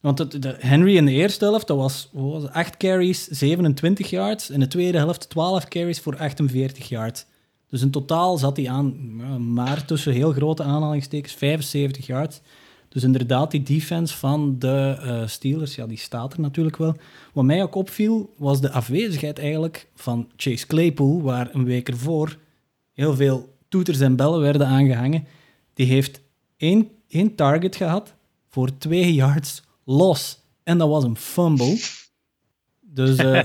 want 0.01 0.43
de 0.43 0.57
Henry 0.59 0.97
in 0.97 1.05
de 1.05 1.13
eerste 1.13 1.45
helft, 1.45 1.67
dat 1.67 1.77
was, 1.77 2.09
was 2.13 2.49
8 2.49 2.77
carries, 2.77 3.25
27 3.25 4.11
yards. 4.11 4.51
In 4.51 4.61
de 4.61 4.67
tweede 4.67 4.99
helft 4.99 5.31
12 5.31 5.69
carries 5.69 6.01
voor 6.01 6.19
48 6.19 6.89
yards. 6.89 7.27
Dus 7.69 7.83
in 7.83 7.91
totaal 7.91 8.39
zat 8.39 8.57
hij 8.57 8.69
aan, 8.69 9.17
maar 9.53 9.85
tussen 9.85 10.13
heel 10.13 10.33
grote 10.33 10.63
aanhalingstekens, 10.63 11.33
75 11.33 12.07
yards. 12.07 12.41
Dus 12.89 13.03
inderdaad, 13.03 13.51
die 13.51 13.63
defense 13.63 14.17
van 14.17 14.59
de 14.59 14.99
uh, 15.01 15.27
Steelers, 15.27 15.75
ja, 15.75 15.87
die 15.87 15.99
staat 15.99 16.33
er 16.33 16.41
natuurlijk 16.41 16.77
wel. 16.77 16.97
Wat 17.33 17.45
mij 17.45 17.63
ook 17.63 17.75
opviel, 17.75 18.35
was 18.37 18.61
de 18.61 18.71
afwezigheid 18.71 19.39
eigenlijk 19.39 19.89
van 19.95 20.29
Chase 20.37 20.67
Claypool, 20.67 21.23
waar 21.23 21.55
een 21.55 21.65
week 21.65 21.89
ervoor 21.89 22.37
heel 22.93 23.15
veel 23.15 23.57
toeters 23.69 24.01
en 24.01 24.17
bellen 24.17 24.41
werden 24.41 24.67
aangehangen. 24.67 25.27
Die 25.75 25.87
heeft 25.87 26.21
één, 26.57 27.35
target 27.35 27.77
gehad 27.77 28.15
voor 28.49 28.79
twee 28.79 29.15
yards 29.23 29.63
los. 29.85 30.39
En 30.63 30.79
dat 30.79 30.89
was 30.89 31.05
een 31.05 31.17
fumble. 31.17 31.79
Dus 32.81 33.19
uh, 33.19 33.43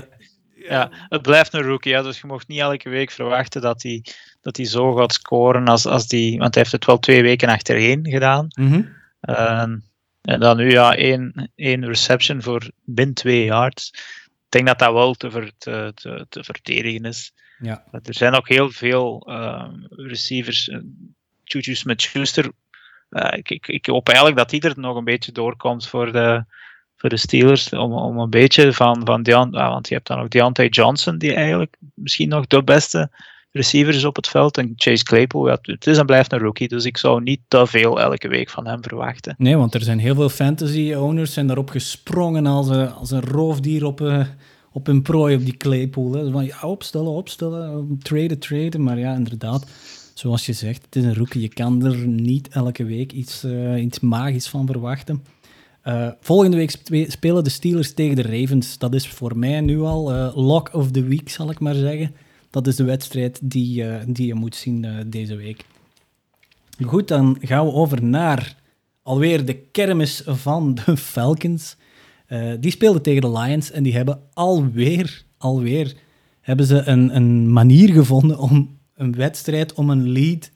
ja, 0.68 0.90
het 1.08 1.22
blijft 1.22 1.52
een 1.52 1.62
rookie. 1.62 1.92
Ja, 1.92 2.02
dus 2.02 2.20
je 2.20 2.26
mocht 2.26 2.48
niet 2.48 2.60
elke 2.60 2.88
week 2.88 3.10
verwachten 3.10 3.60
dat 3.60 3.82
hij, 3.82 4.04
dat 4.40 4.56
hij 4.56 4.66
zo 4.66 4.94
gaat 4.94 5.12
scoren. 5.12 5.68
Als, 5.68 5.86
als 5.86 6.06
die, 6.06 6.38
want 6.38 6.54
hij 6.54 6.62
heeft 6.62 6.74
het 6.74 6.84
wel 6.84 6.98
twee 6.98 7.22
weken 7.22 7.48
achtereen 7.48 8.06
gedaan. 8.08 8.46
Mm 8.48 9.02
en 10.24 10.40
dan 10.40 10.56
nu 10.56 10.70
ja, 10.70 10.96
één, 10.96 11.50
één 11.54 11.86
reception 11.86 12.42
voor 12.42 12.70
bin 12.84 13.14
twee 13.14 13.44
yards. 13.44 13.90
Ik 14.24 14.48
denk 14.48 14.66
dat 14.66 14.78
dat 14.78 14.92
wel 14.92 15.14
te, 15.14 15.30
ver, 15.30 15.52
te, 15.58 15.92
te, 15.94 16.26
te 16.28 16.44
verdedigen 16.44 17.04
is. 17.04 17.32
Ja. 17.58 17.84
Er 17.90 18.14
zijn 18.14 18.34
ook 18.34 18.48
heel 18.48 18.70
veel 18.70 19.26
uh, 19.30 19.68
receivers. 19.88 20.70
Juju 21.44 21.72
eh, 21.72 21.78
Smith-Schuster. 21.78 22.52
Uh, 23.10 23.28
ik, 23.32 23.50
ik, 23.50 23.68
ik 23.68 23.86
hoop 23.86 24.06
eigenlijk 24.06 24.38
dat 24.38 24.50
hij 24.50 24.60
er 24.60 24.78
nog 24.78 24.96
een 24.96 25.04
beetje 25.04 25.32
doorkomt 25.32 25.88
voor 25.88 26.12
de, 26.12 26.44
voor 27.04 27.12
de 27.12 27.18
Steelers. 27.18 27.70
Om, 27.70 27.92
om 27.92 28.18
een 28.18 28.30
beetje 28.30 28.72
van, 28.72 29.00
van 29.04 29.22
Deont, 29.22 29.54
ah, 29.54 29.68
want 29.68 29.88
je 29.88 29.94
hebt 29.94 30.06
dan 30.06 30.20
ook 30.20 30.30
Deontay 30.30 30.68
Johnson, 30.68 31.18
die 31.18 31.34
eigenlijk 31.34 31.76
misschien 31.94 32.28
nog 32.28 32.46
de 32.46 32.62
beste 32.62 33.10
receiver 33.52 33.94
is 33.94 34.04
op 34.04 34.16
het 34.16 34.28
veld. 34.28 34.58
En 34.58 34.72
Chase 34.76 35.04
Claypool, 35.04 35.48
ja, 35.48 35.58
het 35.62 35.86
is 35.86 35.98
en 35.98 36.06
blijft 36.06 36.32
een 36.32 36.38
rookie, 36.38 36.68
dus 36.68 36.84
ik 36.84 36.96
zou 36.96 37.22
niet 37.22 37.40
te 37.48 37.66
veel 37.66 38.00
elke 38.00 38.28
week 38.28 38.50
van 38.50 38.66
hem 38.66 38.82
verwachten. 38.82 39.34
Nee, 39.38 39.56
want 39.56 39.74
er 39.74 39.82
zijn 39.82 39.98
heel 39.98 40.14
veel 40.14 40.28
fantasy-owners 40.28 41.32
zijn 41.32 41.46
daarop 41.46 41.70
gesprongen 41.70 42.46
als 42.46 42.68
een, 42.68 42.92
als 42.92 43.10
een 43.10 43.24
roofdier 43.24 43.84
op, 43.84 44.00
uh, 44.00 44.24
op 44.72 44.88
een 44.88 45.02
prooi 45.02 45.36
op 45.36 45.44
die 45.44 45.56
Claypool. 45.56 46.12
Hè. 46.12 46.30
Van, 46.30 46.44
ja, 46.44 46.60
opstellen, 46.62 47.12
opstellen, 47.12 47.98
traden, 48.02 48.38
traden. 48.38 48.82
Maar 48.82 48.98
ja, 48.98 49.14
inderdaad, 49.14 49.66
zoals 50.14 50.46
je 50.46 50.52
zegt, 50.52 50.84
het 50.84 50.96
is 50.96 51.04
een 51.04 51.14
rookie. 51.14 51.40
Je 51.40 51.48
kan 51.48 51.84
er 51.84 51.96
niet 52.06 52.48
elke 52.48 52.84
week 52.84 53.12
iets, 53.12 53.44
uh, 53.44 53.82
iets 53.82 54.00
magisch 54.00 54.48
van 54.48 54.66
verwachten. 54.66 55.22
Uh, 55.84 56.08
volgende 56.20 56.56
week 56.56 56.70
spelen 57.10 57.44
de 57.44 57.50
Steelers 57.50 57.94
tegen 57.94 58.16
de 58.16 58.22
Ravens. 58.22 58.78
Dat 58.78 58.94
is 58.94 59.08
voor 59.08 59.38
mij 59.38 59.60
nu 59.60 59.80
al 59.80 60.12
uh, 60.12 60.36
lock 60.36 60.74
of 60.74 60.90
the 60.90 61.02
week, 61.02 61.28
zal 61.28 61.50
ik 61.50 61.60
maar 61.60 61.74
zeggen. 61.74 62.14
Dat 62.50 62.66
is 62.66 62.76
de 62.76 62.84
wedstrijd 62.84 63.40
die, 63.42 63.84
uh, 63.84 63.96
die 64.06 64.26
je 64.26 64.34
moet 64.34 64.54
zien 64.54 64.86
deze 65.06 65.36
week. 65.36 65.64
Goed, 66.84 67.08
dan 67.08 67.36
gaan 67.40 67.66
we 67.66 67.72
over 67.72 68.04
naar 68.04 68.56
alweer 69.02 69.44
de 69.44 69.54
kermis 69.54 70.22
van 70.26 70.74
de 70.74 70.96
Falcons. 71.12 71.76
die 72.60 72.70
speelden 72.70 73.02
tegen 73.02 73.20
de 73.20 73.30
Lions 73.30 73.70
en 73.70 73.82
die 73.82 73.94
hebben 73.94 74.20
alweer, 74.32 75.24
alweer 75.38 75.94
hebben 76.40 76.66
ze 76.66 76.82
een, 76.84 77.16
een 77.16 77.52
manier 77.52 77.92
gevonden 77.92 78.38
om 78.38 78.78
een 78.94 79.14
wedstrijd, 79.14 79.72
om 79.72 79.90
een 79.90 80.12
lead, 80.12 80.50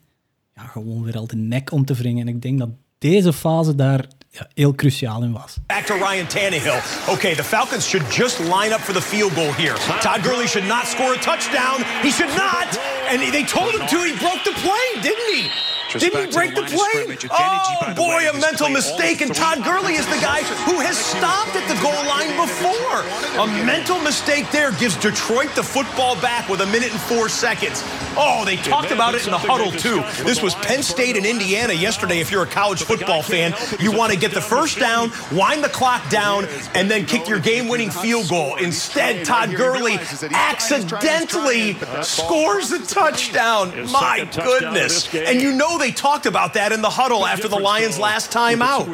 ja, 0.55 0.61
gewoon 0.61 1.03
weer 1.03 1.17
al 1.17 1.27
de 1.27 1.35
nek 1.35 1.71
om 1.71 1.85
te 1.85 1.93
wringen. 1.93 2.27
En 2.27 2.33
ik 2.35 2.41
denk 2.41 2.59
dat 2.59 2.69
deze 2.97 3.33
fase 3.33 3.75
daar 3.75 4.07
heel 4.55 4.73
cruciaal 4.73 5.23
in 5.23 5.33
was. 5.33 5.57
Back 5.67 5.87
to 5.87 5.95
Ryan 5.95 6.27
Tannehill. 6.27 7.13
Okay, 7.15 7.33
the 7.33 7.43
Falcons 7.43 7.85
should 7.85 8.05
just 8.09 8.39
line 8.39 8.73
up 8.73 8.81
for 8.81 8.93
the 8.93 9.01
field 9.01 9.35
goal 9.35 9.51
here. 9.53 9.75
Todd 10.01 10.23
Gurley 10.23 10.47
should 10.47 10.65
not 10.65 10.85
score 10.85 11.13
a 11.13 11.17
touchdown. 11.17 11.83
He 12.01 12.11
should 12.11 12.29
not. 12.37 12.77
And 13.09 13.21
they 13.33 13.43
told 13.43 13.73
him 13.73 13.87
to. 13.87 13.97
He 14.03 14.17
broke 14.17 14.43
the 14.43 14.53
play, 14.61 15.01
didn't 15.01 15.35
he? 15.35 15.49
Didn't 15.97 16.25
he 16.25 16.31
break 16.31 16.55
the 16.55 16.63
play? 16.63 17.17
Oh, 17.31 17.93
boy, 17.95 18.29
a 18.29 18.33
mental 18.39 18.69
mistake. 18.69 19.21
And 19.21 19.33
Todd 19.33 19.63
Gurley 19.63 19.95
is 19.95 20.05
the 20.05 20.21
guy 20.21 20.43
who 20.69 20.79
has 20.79 20.97
stopped 20.97 21.55
at 21.55 21.67
the 21.67 21.81
goal 21.81 21.91
line 22.05 22.35
before. 22.37 23.01
A 23.41 23.47
mental 23.65 23.99
mistake 24.01 24.51
there 24.51 24.71
gives 24.73 24.95
Detroit 24.97 25.53
the 25.55 25.63
football 25.63 26.19
back 26.21 26.47
with 26.49 26.61
a 26.61 26.65
minute 26.67 26.91
and 26.91 26.99
four 27.01 27.29
seconds. 27.29 27.83
Oh, 28.17 28.43
they 28.45 28.57
talked 28.57 28.91
about 28.91 29.15
it 29.15 29.25
in 29.25 29.31
the 29.31 29.37
huddle, 29.37 29.71
too. 29.71 30.03
This 30.23 30.41
was 30.41 30.53
Penn 30.55 30.83
State 30.83 31.15
and 31.17 31.25
Indiana 31.25 31.73
yesterday. 31.73 32.19
If 32.19 32.31
you're 32.31 32.43
a 32.43 32.47
college 32.47 32.83
football 32.83 33.21
fan, 33.23 33.53
you 33.79 33.91
want 33.91 34.13
to 34.13 34.19
get 34.19 34.33
the 34.33 34.41
first 34.41 34.77
down, 34.77 35.11
wind 35.31 35.63
the 35.63 35.69
clock 35.69 36.07
down, 36.09 36.45
and 36.75 36.89
then 36.91 37.05
kick 37.05 37.27
your 37.27 37.39
game 37.39 37.67
winning 37.67 37.89
field 37.89 38.29
goal. 38.29 38.57
Instead, 38.57 39.25
Todd 39.25 39.55
Gurley 39.55 39.97
accidentally 40.31 41.77
scores 42.03 42.71
a 42.71 42.85
touchdown. 42.85 43.69
My 43.91 44.29
goodness. 44.35 45.13
And 45.15 45.41
you 45.41 45.53
know 45.53 45.78
they 45.79 45.91
talked 45.91 46.25
about 46.25 46.53
that 46.53 46.71
in 46.71 46.81
the 46.81 47.01
huddle 47.01 47.27
after 47.27 47.49
the 47.49 47.61
Lions 47.73 47.97
last 47.97 48.31
time 48.31 48.63
out. 48.63 48.87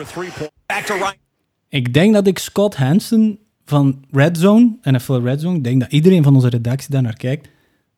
Back 0.66 0.86
to 0.86 0.94
Ryan. 0.94 1.16
Ik 1.70 1.94
denk 1.94 2.14
dat 2.14 2.28
ik 2.28 2.40
Scott 2.40 2.76
Hansen 2.76 3.40
van 3.66 4.06
Red 4.12 4.38
Zone, 4.38 4.78
NFL 4.82 5.14
Red 5.14 5.42
Zone, 5.42 5.58
ik 5.58 5.64
denk 5.64 5.80
dat 5.82 5.92
iedereen 5.92 6.24
van 6.24 6.36
onze 6.36 6.50
redactie 6.50 6.92
daar 6.92 7.02
naar 7.02 7.18
kijkt, 7.18 7.50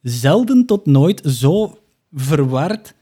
zelden 0.02 0.66
tot 0.66 0.86
nooit 0.86 1.22
zo 1.26 1.78
verward, 2.14 2.94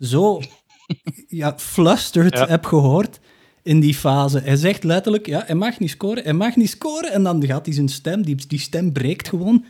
zo 0.00 0.40
ja, 1.28 1.54
flustered 1.56 2.48
heb 2.48 2.64
gehoord. 2.64 3.20
in 3.62 3.80
die 3.80 3.94
fase. 3.94 4.40
Hij 4.40 4.56
zegt 4.56 4.84
letterlijk, 4.84 5.26
ja, 5.26 5.42
hij 5.46 5.54
mag 5.54 5.78
niet 5.78 5.90
scoren, 5.90 6.22
hij 6.22 6.32
mag 6.32 6.56
niet 6.56 6.70
scoren. 6.70 7.12
En 7.12 7.22
dan 7.22 7.46
gaat 7.46 7.66
hij 7.66 7.74
zijn 7.74 7.88
stem, 7.88 8.22
die, 8.22 8.46
die 8.46 8.58
stem 8.58 8.92
breekt 8.92 9.28
gewoon. 9.28 9.64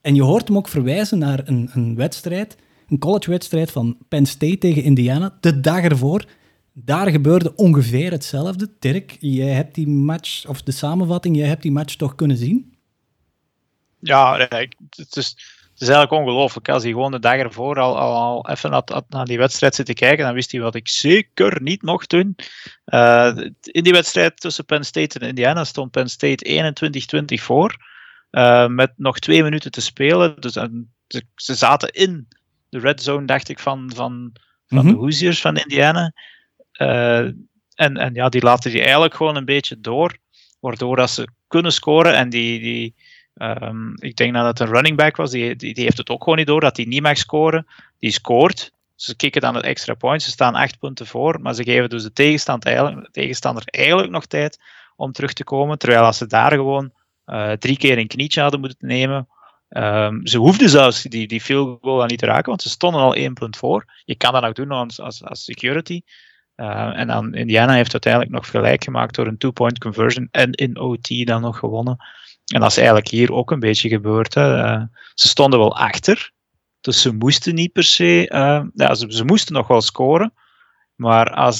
En 0.00 0.14
je 0.14 0.22
hoort 0.22 0.48
hem 0.48 0.56
ook 0.56 0.68
verwijzen 0.68 1.18
naar 1.18 1.40
een, 1.44 1.70
een 1.72 1.96
wedstrijd, 1.96 2.56
een 2.88 2.98
college-wedstrijd 2.98 3.70
van 3.70 3.98
Penn 4.08 4.26
State 4.26 4.58
tegen 4.58 4.82
Indiana, 4.82 5.36
de 5.40 5.60
dag 5.60 5.82
ervoor. 5.82 6.24
Daar 6.72 7.10
gebeurde 7.10 7.54
ongeveer 7.54 8.10
hetzelfde. 8.10 8.68
Dirk, 8.78 9.16
jij 9.20 9.52
hebt 9.52 9.74
die 9.74 9.88
match, 9.88 10.46
of 10.46 10.62
de 10.62 10.72
samenvatting, 10.72 11.36
jij 11.36 11.46
hebt 11.46 11.62
die 11.62 11.72
match 11.72 11.94
toch 11.94 12.14
kunnen 12.14 12.36
zien? 12.36 12.76
Ja, 13.98 14.36
het 14.38 15.16
is, 15.16 15.36
het 15.76 15.80
is 15.84 15.88
eigenlijk 15.88 16.22
ongelooflijk. 16.22 16.68
Als 16.68 16.82
hij 16.82 16.92
gewoon 16.92 17.10
de 17.10 17.18
dag 17.18 17.36
ervoor 17.36 17.78
al, 17.80 17.98
al, 17.98 18.14
al 18.14 18.48
even 18.48 18.70
naar, 18.70 19.02
naar 19.08 19.24
die 19.24 19.38
wedstrijd 19.38 19.74
zit 19.74 19.86
te 19.86 19.94
kijken, 19.94 20.24
dan 20.24 20.34
wist 20.34 20.52
hij 20.52 20.60
wat 20.60 20.74
ik 20.74 20.88
zeker 20.88 21.62
niet 21.62 21.82
mocht 21.82 22.10
doen. 22.10 22.36
Uh, 22.86 23.36
in 23.60 23.82
die 23.82 23.92
wedstrijd 23.92 24.40
tussen 24.40 24.64
Penn 24.64 24.84
State 24.84 25.18
en 25.18 25.28
Indiana 25.28 25.64
stond 25.64 25.90
Penn 25.90 26.08
State 26.08 26.74
21-20 27.38 27.42
voor. 27.42 27.76
Uh, 28.30 28.66
met 28.66 28.92
nog 28.96 29.18
twee 29.18 29.42
minuten 29.42 29.70
te 29.70 29.80
spelen. 29.80 30.40
Dus 30.40 30.58
ze 31.34 31.54
zaten 31.54 31.92
in 31.92 32.28
de 32.68 32.78
red 32.78 33.02
zone, 33.02 33.26
dacht 33.26 33.48
ik, 33.48 33.58
van, 33.58 33.90
van, 33.94 34.30
van 34.66 34.78
mm 34.78 34.78
-hmm. 34.78 34.90
de 34.90 34.96
Hoosiers 34.96 35.40
van 35.40 35.56
Indiana. 35.56 36.12
en, 36.72 37.96
en 37.96 38.14
ja, 38.14 38.28
die 38.28 38.42
laten 38.42 38.70
die 38.70 38.82
eigenlijk 38.82 39.14
gewoon 39.14 39.36
een 39.36 39.44
beetje 39.44 39.80
door. 39.80 40.16
Waardoor 40.60 40.96
dat 40.96 41.10
ze 41.10 41.28
kunnen 41.46 41.72
scoren 41.72 42.14
en 42.14 42.28
die, 42.28 42.60
die, 42.60 42.94
Um, 43.42 43.92
ik 43.96 44.16
denk 44.16 44.34
dat 44.34 44.46
het 44.46 44.60
een 44.60 44.74
running 44.74 44.96
back 44.96 45.16
was, 45.16 45.30
die, 45.30 45.56
die, 45.56 45.74
die, 45.74 45.84
heeft 45.84 45.98
het 45.98 46.10
ook 46.10 46.22
gewoon 46.22 46.38
niet 46.38 46.46
door 46.46 46.60
dat 46.60 46.76
hij 46.76 46.86
niet 46.86 47.02
mag 47.02 47.16
scoren. 47.16 47.66
Die 47.98 48.10
scoort. 48.10 48.72
Ze 48.94 49.16
kicken 49.16 49.40
dan 49.40 49.54
het 49.54 49.64
extra 49.64 49.94
point. 49.94 50.22
Ze 50.22 50.30
staan 50.30 50.54
acht 50.54 50.78
punten 50.78 51.06
voor, 51.06 51.40
maar 51.40 51.54
ze 51.54 51.64
geven 51.64 51.88
dus 51.88 52.02
de 52.02 52.12
tegenstander 52.12 52.68
eigenlijk, 52.68 53.12
tegenstander 53.12 53.62
eigenlijk 53.66 54.10
nog 54.10 54.26
tijd 54.26 54.60
om 54.96 55.12
terug 55.12 55.32
te 55.32 55.44
komen. 55.44 55.78
Terwijl 55.78 56.02
als 56.02 56.18
ze 56.18 56.26
daar 56.26 56.50
gewoon 56.50 56.92
uh, 57.26 57.52
drie 57.52 57.76
keer 57.76 57.98
een 57.98 58.06
knietje 58.06 58.40
hadden 58.40 58.60
moeten 58.60 58.86
nemen. 58.86 59.28
Um, 59.68 60.26
ze 60.26 60.38
hoefden 60.38 60.68
zelfs 60.68 61.02
die, 61.02 61.26
die 61.26 61.40
field 61.40 61.78
goal 61.80 62.04
niet 62.04 62.18
te 62.18 62.26
raken, 62.26 62.48
want 62.48 62.62
ze 62.62 62.68
stonden 62.68 63.00
al 63.00 63.14
één 63.14 63.34
punt 63.34 63.56
voor. 63.56 63.84
Je 64.04 64.14
kan 64.14 64.32
dat 64.32 64.44
ook 64.44 64.54
doen 64.54 64.70
als, 64.70 65.00
als, 65.00 65.44
security. 65.44 66.00
Uh, 66.56 66.98
en 66.98 67.06
dan 67.06 67.34
Indiana 67.34 67.72
heeft 67.72 67.92
uiteindelijk 67.92 68.32
nog 68.32 68.50
gelijk 68.50 68.84
gemaakt 68.84 69.14
door 69.14 69.26
een 69.26 69.38
two-point 69.38 69.78
conversion 69.78 70.28
en 70.30 70.52
in 70.52 70.78
OT 70.78 71.26
dan 71.26 71.40
nog 71.40 71.58
gewonnen. 71.58 71.96
En 72.54 72.60
dat 72.60 72.70
is 72.70 72.76
eigenlijk 72.76 73.08
hier 73.08 73.32
ook 73.32 73.50
een 73.50 73.60
beetje 73.60 73.88
gebeurd. 73.88 74.34
Hè. 74.34 74.64
Uh, 74.64 74.82
ze 75.14 75.28
stonden 75.28 75.58
wel 75.58 75.76
achter, 75.76 76.32
dus 76.80 77.02
ze 77.02 77.12
moesten 77.12 77.54
niet 77.54 77.72
per 77.72 77.84
se. 77.84 78.26
Ja, 78.74 78.94
ze, 78.94 79.06
ze, 79.08 79.24
moesten 79.24 79.54
nog 79.54 79.66
wel 79.68 79.80
scoren. 79.80 80.32
Maar 80.94 81.30
als 81.30 81.58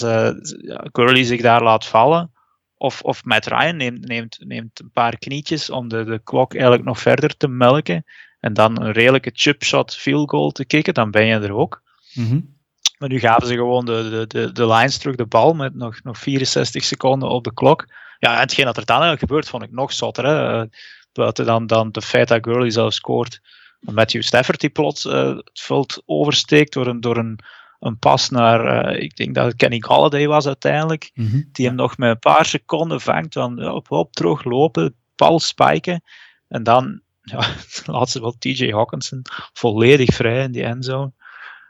Curly 0.93 1.25
zich 1.25 1.41
daar 1.41 1.63
laat 1.63 1.87
vallen, 1.87 2.31
of, 2.77 3.03
of 3.03 3.25
Matt 3.25 3.47
Ryan 3.47 3.77
neemt, 3.77 4.07
neemt, 4.07 4.39
neemt 4.45 4.81
een 4.81 4.91
paar 4.91 5.19
knietjes 5.19 5.71
om 5.71 5.89
de, 5.89 6.05
de 6.05 6.21
klok 6.25 6.53
eigenlijk 6.53 6.85
nog 6.85 7.01
verder 7.01 7.37
te 7.37 7.49
melken, 7.49 8.05
en 8.41 8.53
dan 8.53 8.83
een 8.83 8.93
redelijke 8.93 9.31
chipshot 9.35 9.97
field 9.97 10.31
goal 10.31 10.51
te 10.51 10.65
kicken, 10.65 10.95
dan 10.95 11.11
ben 11.11 11.27
je 11.27 11.35
er 11.35 11.55
ook. 11.55 11.83
Mm 12.13 12.27
-hmm. 12.27 12.55
Maar 12.99 13.09
nu 13.09 13.19
gaven 13.19 13.47
ze 13.47 13.55
gewoon 13.55 13.85
de, 13.85 14.09
de, 14.11 14.27
de, 14.27 14.53
de 14.53 14.67
lines 14.67 14.99
terug, 14.99 15.17
de 15.17 15.27
bal, 15.27 15.55
met 15.55 15.75
nog, 15.75 16.03
nog 16.03 16.19
64 16.19 16.85
seconden 16.85 17.29
op 17.29 17.45
de 17.45 17.55
klok. 17.55 17.87
Ja, 18.19 18.35
en 18.35 18.41
hetgeen 18.41 18.65
dat 18.65 18.77
er 18.77 18.85
dan 18.85 19.01
eigenlijk 19.01 19.27
gebeurt, 19.27 19.49
vond 19.49 19.63
ik 19.63 19.71
nog 19.73 19.93
zotter. 19.93 20.27
Hè? 20.27 20.65
Buiten 21.13 21.45
dan, 21.45 21.67
dan 21.67 21.93
de 21.93 22.03
feit 22.03 22.29
dat 22.29 22.45
Gurley 22.45 22.71
zelf 22.71 22.93
scoort. 22.93 23.41
Matthew 23.81 24.23
Stafford 24.23 24.61
die 24.61 24.71
plots 24.71 25.05
uh, 25.05 25.37
het 25.37 25.61
veld 25.61 26.03
oversteekt 26.05 26.73
door 26.73 26.87
een, 26.87 27.01
door 27.01 27.17
een, 27.17 27.39
een 27.81 27.99
pas 27.99 28.31
naar, 28.31 28.95
uh, 28.95 29.03
ik 29.03 29.17
denk 29.17 29.35
dat 29.35 29.47
het 29.47 29.57
Kenny 29.57 29.81
Galladay 29.81 30.27
was 30.27 30.47
uiteindelijk, 30.47 31.11
mm 31.15 31.27
-hmm. 31.27 31.49
die 31.53 31.67
hem 31.67 31.75
nog 31.75 31.97
met 31.97 32.11
een 32.11 32.19
paar 32.19 32.47
seconden 32.47 33.01
vangt, 33.01 33.33
dan 33.33 33.69
op, 33.69 33.91
op 33.91 34.13
terug 34.13 34.45
lopen, 34.45 34.95
bal 35.17 35.41
spiken, 35.41 36.03
en 36.49 36.63
dan 36.63 37.01
ja, 37.23 37.47
laat 37.87 38.11
ze 38.11 38.21
wel 38.21 38.35
TJ 38.39 38.71
Hawkinson 38.71 39.23
volledig 39.53 40.15
vrij 40.15 40.43
in 40.43 40.53
die 40.53 40.65
endzone. 40.65 41.13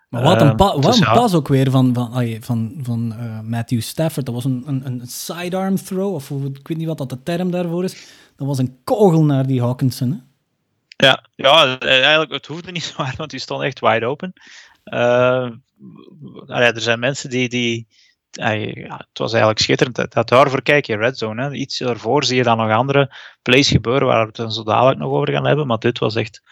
Maar 0.08 0.22
wat 0.22 0.40
een, 0.40 0.56
pa 0.56 0.78
wat 0.78 0.96
een 0.96 1.12
pas 1.12 1.34
ook 1.34 1.48
weer 1.48 1.70
van, 1.70 1.94
van, 1.94 2.36
van, 2.40 2.78
van 2.82 3.14
uh, 3.20 3.40
Matthew 3.40 3.80
Stafford. 3.80 4.26
Dat 4.26 4.34
was 4.34 4.44
een, 4.44 4.62
een, 4.66 4.86
een 4.86 5.06
sidearm 5.06 5.76
throw, 5.76 6.14
of 6.14 6.30
ik 6.30 6.68
weet 6.68 6.76
niet 6.76 6.86
wat 6.86 6.98
dat 6.98 7.10
de 7.10 7.22
term 7.22 7.50
daarvoor 7.50 7.84
is. 7.84 7.92
Dat 8.36 8.46
was 8.46 8.58
een 8.58 8.78
kogel 8.84 9.24
naar 9.24 9.46
die 9.46 9.62
Hawkinson. 9.62 10.10
Hè? 10.10 10.18
Ja, 11.06 11.24
ja, 11.34 11.78
eigenlijk, 11.78 12.32
het 12.32 12.46
hoefde 12.46 12.72
niet 12.72 12.82
zo 12.96 13.02
hard, 13.02 13.16
want 13.16 13.30
die 13.30 13.40
stond 13.40 13.62
echt 13.62 13.80
wide 13.80 14.06
open. 14.06 14.32
Uh, 14.84 15.50
er 16.46 16.80
zijn 16.80 16.98
mensen 16.98 17.30
die. 17.30 17.48
die 17.48 17.86
ja, 18.30 18.96
het 18.96 19.18
was 19.18 19.30
eigenlijk 19.30 19.60
schitterend. 19.60 20.12
Dat, 20.12 20.28
daarvoor 20.28 20.62
kijk 20.62 20.86
je 20.86 20.96
Red 20.96 21.18
Zone. 21.18 21.42
Hè. 21.42 21.52
Iets 21.52 21.80
ervoor 21.80 22.24
zie 22.24 22.36
je 22.36 22.42
dan 22.42 22.56
nog 22.56 22.70
andere 22.70 23.14
plays 23.42 23.68
gebeuren 23.68 24.06
waar 24.06 24.20
we 24.20 24.26
het 24.26 24.36
dan 24.36 24.52
zo 24.52 24.62
dadelijk 24.62 24.98
nog 24.98 25.12
over 25.12 25.32
gaan 25.32 25.46
hebben. 25.46 25.66
Maar 25.66 25.78
dit 25.78 25.98
was 25.98 26.14
echt 26.14 26.42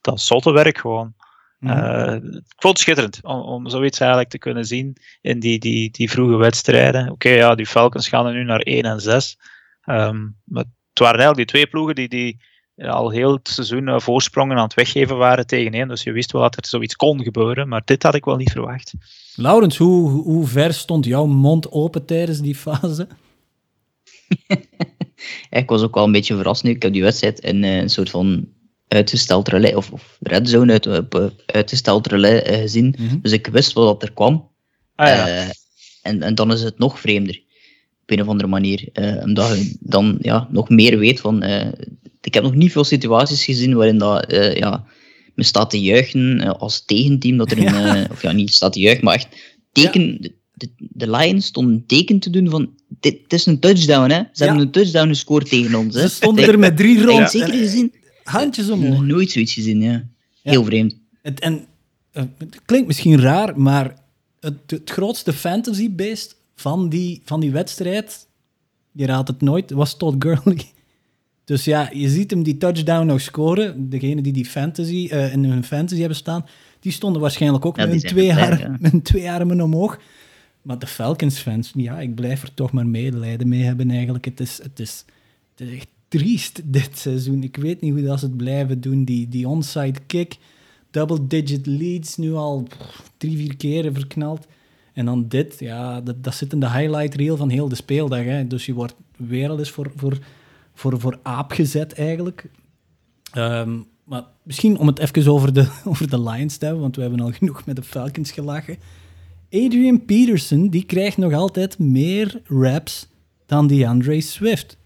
dat 0.00 0.20
zotte 0.20 0.52
werk 0.52 0.78
gewoon. 0.78 1.14
Uh, 1.60 2.14
ik 2.14 2.54
vond 2.56 2.78
het 2.78 2.78
schitterend 2.78 3.18
om, 3.22 3.40
om 3.40 3.68
zoiets 3.68 4.00
eigenlijk 4.00 4.30
te 4.30 4.38
kunnen 4.38 4.64
zien 4.64 4.96
in 5.20 5.40
die, 5.40 5.58
die, 5.58 5.90
die 5.90 6.10
vroege 6.10 6.36
wedstrijden. 6.36 7.02
Oké, 7.02 7.12
okay, 7.12 7.36
ja, 7.36 7.54
die 7.54 7.66
Falcons 7.66 8.08
gaan 8.08 8.26
er 8.26 8.32
nu 8.32 8.44
naar 8.44 8.60
1 8.60 8.82
en 8.82 9.00
6. 9.00 9.38
Um, 9.84 10.36
maar 10.44 10.64
het 10.88 10.98
waren 10.98 11.18
eigenlijk 11.20 11.36
die 11.36 11.46
twee 11.46 11.66
ploegen 11.66 11.94
die, 11.94 12.08
die 12.08 12.42
al 12.76 13.10
heel 13.10 13.32
het 13.32 13.48
seizoen 13.48 13.88
uh, 13.88 13.98
voorsprongen 13.98 14.56
aan 14.56 14.64
het 14.64 14.74
weggeven 14.74 15.16
waren 15.16 15.46
tegen 15.46 15.72
één. 15.72 15.88
Dus 15.88 16.02
je 16.02 16.12
wist 16.12 16.32
wel 16.32 16.42
dat 16.42 16.56
er 16.56 16.66
zoiets 16.66 16.96
kon 16.96 17.22
gebeuren, 17.22 17.68
maar 17.68 17.82
dit 17.84 18.02
had 18.02 18.14
ik 18.14 18.24
wel 18.24 18.36
niet 18.36 18.50
verwacht. 18.50 18.92
Laurens, 19.34 19.76
hoe, 19.76 20.10
hoe 20.10 20.46
ver 20.46 20.74
stond 20.74 21.04
jouw 21.04 21.26
mond 21.26 21.70
open 21.70 22.04
tijdens 22.04 22.40
die 22.40 22.54
fase? 22.54 23.08
ik 25.50 25.68
was 25.68 25.82
ook 25.82 25.94
wel 25.94 26.04
een 26.04 26.12
beetje 26.12 26.36
verrast 26.36 26.62
nu. 26.62 26.70
Ik 26.70 26.82
heb 26.82 26.92
die 26.92 27.02
wedstrijd 27.02 27.40
in 27.40 27.62
uh, 27.62 27.76
een 27.76 27.90
soort 27.90 28.10
van 28.10 28.48
uitgesteld 28.88 29.48
relais, 29.48 29.74
of, 29.74 29.90
of 29.90 30.16
red 30.20 30.48
zone 30.48 30.72
uit, 30.72 30.86
op 30.86 31.32
uitgesteld 31.46 32.06
relais 32.06 32.42
gezien. 32.60 32.94
Mhm. 32.98 33.18
Dus 33.20 33.32
ik 33.32 33.46
wist 33.46 33.72
wel 33.72 33.84
dat 33.84 34.02
er 34.02 34.12
kwam. 34.12 34.50
Ah, 34.94 35.06
ja. 35.06 35.28
Uh, 35.28 35.50
en, 36.02 36.22
en 36.22 36.34
dan 36.34 36.52
is 36.52 36.62
het 36.62 36.78
nog 36.78 37.00
vreemder. 37.00 37.42
Op 38.04 38.10
een 38.10 38.20
of 38.20 38.28
andere 38.28 38.48
manier. 38.48 38.88
Uh, 38.94 39.22
omdat 39.22 39.58
je 39.58 39.76
dan 39.80 40.16
ja, 40.20 40.48
nog 40.50 40.68
meer 40.68 40.98
weet 40.98 41.20
van... 41.20 41.42
ik 42.20 42.34
heb 42.34 42.42
nog 42.42 42.54
niet 42.54 42.72
veel 42.72 42.84
situaties 42.84 43.44
gezien 43.44 43.74
waarin 43.74 43.98
dat, 43.98 44.24
ja, 44.56 44.84
men 45.34 45.44
staat 45.44 45.70
te 45.70 45.80
juichen 45.80 46.58
als 46.58 46.84
tegenteam. 46.84 47.36
Dat 47.36 47.50
er 47.50 47.58
een, 47.58 47.64
Ja. 47.64 48.06
of 48.10 48.22
ja, 48.22 48.32
niet 48.32 48.52
staat 48.54 48.72
te 48.72 48.80
juichen, 48.80 49.04
maar 49.04 49.14
echt 49.14 49.28
teken... 49.72 50.16
De, 50.20 50.34
de, 50.54 50.68
de 50.76 51.10
Lions 51.10 51.46
stonden 51.46 51.74
een 51.74 51.86
teken 51.86 52.18
te 52.18 52.30
doen 52.30 52.50
van... 52.50 52.70
Dit, 53.00 53.12
dit 53.20 53.32
is 53.32 53.46
een 53.46 53.58
touchdown, 53.60 54.10
hè. 54.10 54.16
Ze 54.18 54.28
Ja. 54.32 54.44
hebben 54.46 54.60
een 54.62 54.70
touchdown 54.70 55.08
gescoord 55.08 55.48
tegen 55.48 55.74
ons, 55.74 55.94
hè. 55.94 56.00
Ze 56.00 56.08
stonden 56.08 56.48
er 56.48 56.58
met 56.58 56.76
drie 56.76 57.02
rond. 57.04 57.30
zeker 57.30 57.54
gezien. 57.54 57.92
Handjes 58.24 58.66
Nog 58.66 58.78
omhoog. 58.78 59.02
nooit 59.02 59.30
zoiets 59.30 59.52
gezien, 59.52 59.80
ja. 59.80 60.08
Heel 60.42 60.64
vreemd. 60.64 60.98
Het, 61.22 61.40
en, 61.40 61.64
eh, 62.12 62.22
het 62.38 62.60
klinkt 62.64 62.86
misschien 62.86 63.20
raar, 63.20 63.60
maar 63.60 63.94
het, 64.40 64.54
het 64.66 64.90
grootste 64.90 65.32
fantasy-beest 65.32 66.36
van 66.54 66.88
die, 66.88 67.20
van 67.24 67.40
die 67.40 67.50
wedstrijd, 67.50 68.28
je 68.92 69.06
raadt 69.06 69.28
het 69.28 69.40
nooit, 69.40 69.70
was 69.70 69.96
Todd 69.96 70.16
Gurley. 70.18 70.64
Dus 71.44 71.64
ja, 71.64 71.90
je 71.92 72.08
ziet 72.08 72.30
hem 72.30 72.42
die 72.42 72.56
touchdown 72.56 73.06
nog 73.06 73.20
scoren. 73.20 73.90
Degene 73.90 74.22
die 74.22 74.32
die 74.32 74.44
fantasy, 74.46 75.08
eh, 75.10 75.32
in 75.32 75.44
hun 75.44 75.64
fantasy 75.64 76.00
hebben 76.00 76.16
staan, 76.18 76.46
die 76.80 76.92
stonden 76.92 77.20
waarschijnlijk 77.20 77.66
ook 77.66 77.76
Ja, 77.76 77.86
met, 77.86 77.92
hun 78.02 78.10
twee 78.10 78.32
blij, 78.32 78.50
arm- 78.50 78.58
ja. 78.58 78.76
met 78.80 78.90
hun 78.92 79.02
twee 79.02 79.30
armen 79.30 79.60
omhoog. 79.60 79.98
Maar 80.62 80.78
de 80.78 80.86
Falcons-fans, 80.86 81.72
ja, 81.74 82.00
ik 82.00 82.14
blijf 82.14 82.42
er 82.42 82.54
toch 82.54 82.72
maar 82.72 82.86
medelijden 82.86 83.48
mee 83.48 83.62
hebben 83.62 83.90
eigenlijk. 83.90 84.24
Het 84.24 84.40
is, 84.40 84.60
het 84.62 84.80
is, 84.80 85.04
het 85.54 85.68
is 85.68 85.74
echt 85.74 85.88
triest 86.08 86.60
dit 86.72 86.98
seizoen. 86.98 87.42
Ik 87.42 87.56
weet 87.56 87.80
niet 87.80 87.92
hoe 87.92 88.02
dat 88.02 88.18
ze 88.18 88.24
het 88.26 88.36
blijven 88.36 88.80
doen. 88.80 89.04
Die, 89.04 89.28
die 89.28 89.48
onside 89.48 89.98
kick, 90.06 90.36
double-digit 90.90 91.66
leads, 91.66 92.16
nu 92.16 92.32
al 92.34 92.62
pff, 92.62 93.10
drie, 93.16 93.36
vier 93.36 93.56
keren 93.56 93.94
verknald. 93.94 94.46
En 94.94 95.04
dan 95.04 95.28
dit, 95.28 95.56
ja, 95.58 96.00
dat, 96.00 96.34
zit 96.34 96.52
in 96.52 96.60
de 96.60 96.70
highlight 96.70 97.14
reel 97.14 97.36
van 97.36 97.48
heel 97.48 97.68
de 97.68 97.74
speeldag. 97.74 98.24
Hè. 98.24 98.46
Dus 98.46 98.66
je 98.66 98.74
wordt 98.74 98.94
weer 99.16 99.48
al 99.48 99.58
eens 99.58 99.70
voor, 99.70 99.92
voor, 99.96 100.18
voor, 100.74 101.00
voor 101.00 101.18
aap 101.22 101.50
gezet 101.50 101.92
eigenlijk. 101.92 102.50
Ehm, 103.32 103.78
maar 104.04 104.24
misschien 104.42 104.78
om 104.78 104.86
het 104.86 104.98
even 104.98 105.32
over 105.32 105.52
de, 105.52 105.68
over 105.84 106.10
de 106.10 106.20
Lions 106.20 106.56
te 106.56 106.64
hebben, 106.64 106.82
want 106.82 106.96
we 106.96 107.02
hebben 107.02 107.20
al 107.20 107.32
genoeg 107.32 107.66
met 107.66 107.76
de 107.76 107.82
Falcons 107.82 108.30
gelachen. 108.32 108.76
Adrian 109.50 110.04
Peterson, 110.04 110.68
die 110.68 110.84
krijgt 110.84 111.16
nog 111.16 111.32
altijd 111.32 111.78
meer 111.78 112.40
raps 112.44 113.08
dan 113.46 113.66
DeAndre 113.66 114.20
Swift. 114.20 114.78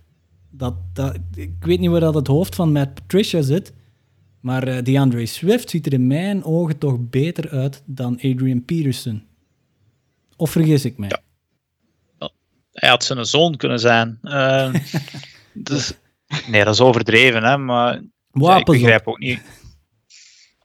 Dat, 0.50 0.74
dat, 0.92 1.18
ik 1.34 1.52
weet 1.60 1.80
niet 1.80 1.90
waar 1.90 2.00
dat 2.00 2.14
het 2.14 2.26
hoofd 2.26 2.54
van 2.54 2.72
Matt 2.72 2.94
Patricia 2.94 3.42
zit, 3.42 3.72
maar 4.40 4.68
eh, 4.68 4.84
DeAndre 4.84 5.26
Swift 5.26 5.70
ziet 5.70 5.86
er 5.86 5.92
in 5.92 6.06
mijn 6.06 6.44
ogen 6.44 6.78
toch 6.78 6.96
beter 7.10 7.48
uit 7.48 7.82
dan 7.86 8.14
Adrian 8.14 8.64
Peterson. 8.64 9.22
Of 10.38 10.50
vergis 10.50 10.84
ik 10.84 10.98
mij? 10.98 11.10
Hij 12.72 12.88
had 12.88 13.04
zijn 13.04 13.24
zoon 13.24 13.56
kunnen 13.56 13.78
zijn. 13.78 14.18
Uh, 14.22 14.74
dus, 15.52 15.92
nee, 16.46 16.64
dat 16.64 16.74
is 16.74 16.80
overdreven, 16.80 17.44
hè, 17.44 17.58
maar 17.58 18.02
ja, 18.32 18.56
ik 18.56 18.64
begrijp 18.64 19.06
ook 19.06 19.18
niet. 19.18 19.40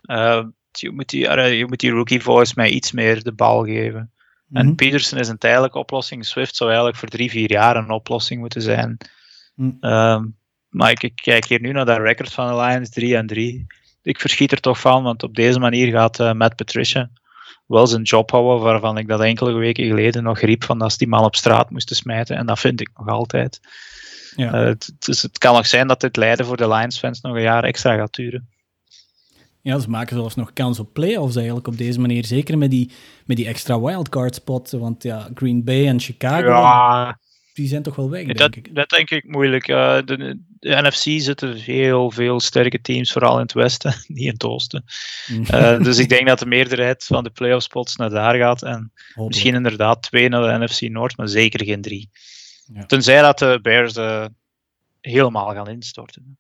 Uh, 0.04 0.44
je, 0.72 0.92
moet 0.92 1.10
die, 1.10 1.28
uh, 1.28 1.58
je 1.58 1.66
moet 1.66 1.80
die 1.80 1.92
rookie 1.92 2.22
voice 2.22 2.54
mij 2.56 2.70
iets 2.70 2.92
meer 2.92 3.24
de 3.24 3.32
bal 3.32 3.66
geven. 3.66 4.12
En 4.52 4.66
mhm. 4.66 4.76
Peterson 4.76 5.20
is 5.20 5.28
een 5.28 5.38
tijdelijke 5.38 5.78
oplossing. 5.78 6.26
Swift 6.26 6.56
zou 6.56 6.70
eigenlijk 6.70 7.00
voor 7.00 7.10
drie, 7.10 7.30
vier 7.30 7.52
jaar 7.52 7.76
een 7.76 7.92
oplossing 7.92 8.40
moeten 8.40 8.62
zijn. 8.62 8.98
Mm. 9.56 9.78
maar 10.70 10.92
ik, 10.92 11.04
ik, 11.04 11.16
kijk 11.16 11.46
hier 11.46 11.62
nu 11.62 11.72
naar 11.72 11.86
dat 11.86 11.98
record 11.98 12.34
van 12.34 12.48
de 12.48 12.62
Lions, 12.62 12.90
3 12.90 13.16
en 13.16 13.28
3. 13.28 13.66
Ik 14.02 14.20
verschiet 14.20 14.52
er 14.52 14.60
toch 14.60 14.80
van, 14.80 15.04
want 15.04 15.24
op 15.24 15.36
deze 15.36 15.60
manier 15.60 15.92
gaat 15.92 16.20
uh, 16.20 16.34
Matt 16.34 16.56
Patricia 16.56 17.10
wel 17.74 17.88
zijn 17.88 18.02
job 18.02 18.32
houden, 18.32 18.64
waarvan 18.64 18.98
ik 18.98 19.08
dat 19.08 19.22
enkele 19.22 19.54
weken 19.54 19.86
geleden 19.86 20.24
nog 20.24 20.40
riep 20.40 20.64
van 20.64 20.80
dat 20.80 20.92
ze 20.92 20.98
die 20.98 21.08
man 21.08 21.24
op 21.24 21.36
straat 21.36 21.70
moesten 21.70 21.96
smijten. 21.96 22.38
En 22.38 22.46
dat 22.46 22.60
vind 22.60 22.82
ik 22.82 22.90
nog 22.98 23.08
altijd. 23.08 23.60
Ja. 24.36 24.54
Uh, 24.54 24.66
het, 24.66 24.94
dus 25.00 25.22
het 25.22 25.38
kan 25.38 25.56
nog 25.56 25.68
zijn 25.68 25.88
dat 25.88 26.02
dit 26.02 26.16
lijden 26.16 26.46
voor 26.46 26.58
de 26.58 26.68
Lions-fans 26.68 27.22
nog 27.22 27.36
een 27.36 27.42
jaar 27.42 27.64
extra 27.64 27.96
gaat 27.96 28.16
duren. 28.16 28.48
Ja, 29.62 29.80
ze 29.80 29.90
maken 29.90 30.16
zelfs 30.16 30.36
nog 30.36 30.54
kans 30.54 30.80
op 30.80 30.94
playoffs 30.94 31.36
eigenlijk 31.36 31.68
op 31.68 31.78
deze 31.78 32.00
manier. 32.00 32.26
Zeker 32.26 32.58
met 32.58 32.72
die, 32.72 32.92
met 33.26 33.38
die 33.38 33.48
extra 33.48 33.80
wildcard 33.80 34.36
spot. 34.36 34.72
Want 34.72 35.04
ja, 35.04 35.30
Green 35.34 35.64
Bay 35.64 35.88
en 35.88 36.00
Chicago, 36.00 36.48
ja. 36.48 37.20
Die 37.54 37.68
zijn 37.68 37.84
toch 37.84 37.96
wel 37.96 38.10
weg, 38.10 38.26
denk 38.26 38.38
dat, 38.38 38.56
ik. 38.56 38.76
Dat 38.76 38.90
denk 38.90 39.10
ik 39.10 39.28
moeilijk. 39.28 39.68
Uh, 39.68 39.96
de, 40.06 40.40
de, 40.60 40.82
NFC 40.82 41.22
zitten 41.22 41.56
heel 41.56 42.12
veel 42.12 42.40
sterke 42.40 42.82
teams, 42.82 43.12
vooral 43.12 43.36
in 43.36 43.42
het 43.42 43.54
westen, 43.54 43.94
niet 44.08 44.26
in 44.26 44.34
het 44.34 44.44
oosten. 44.44 44.84
uh, 45.30 45.84
dus 45.84 45.98
ik 45.98 46.10
denk 46.10 46.28
dat 46.28 46.40
de 46.40 46.46
meerderheid 46.46 47.04
van 47.04 47.24
de 47.24 47.30
playoff 47.30 47.64
spots 47.64 47.96
naar 47.96 48.10
daar 48.10 48.36
gaat. 48.36 48.64
En 48.64 48.92
misschien 49.16 49.56
inderdaad 49.56 50.02
twee 50.02 50.30
naar 50.30 50.60
de 50.60 50.66
NFC 50.66 50.82
Noord, 50.82 51.18
maar 51.18 51.28
zeker 51.28 51.66
geen 51.66 51.82
drie. 51.82 52.10
Ja. 52.74 52.86
Tenzij 52.86 53.22
dat 53.22 53.40
de 53.40 53.60
Bears 53.62 53.96
uh, 53.96 54.26
helemaal 55.02 55.54
gaan 55.54 55.70
instorten. 55.70 56.38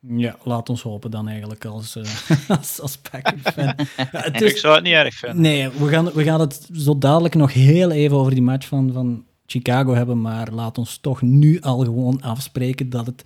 Ja, 0.00 0.36
laat 0.42 0.68
ons 0.68 0.82
hopen 0.82 1.10
dan 1.10 1.28
eigenlijk 1.28 1.64
als, 1.64 1.96
uh, 1.96 2.04
als, 2.58 2.80
als 2.80 2.96
Packers-fan. 2.96 3.74
Ja, 4.12 4.24
ik 4.24 4.56
zou 4.56 4.74
het 4.74 4.84
niet 4.84 4.92
erg 4.92 5.14
vinden. 5.14 5.40
Nee, 5.40 5.68
we 5.68 5.88
gaan, 5.88 6.04
we 6.04 6.24
gaan 6.24 6.40
het 6.40 6.68
zo 6.72 6.98
dadelijk 6.98 7.34
nog 7.34 7.52
heel 7.52 7.90
even 7.90 8.16
over 8.16 8.32
die 8.32 8.42
match 8.42 8.66
van, 8.66 8.92
van 8.92 9.24
Chicago 9.50 9.94
hebben, 9.94 10.20
maar 10.20 10.52
laat 10.52 10.78
ons 10.78 10.98
toch 10.98 11.22
nu 11.22 11.60
al 11.60 11.78
gewoon 11.78 12.20
afspreken 12.22 12.90
dat, 12.90 13.06
het, 13.06 13.24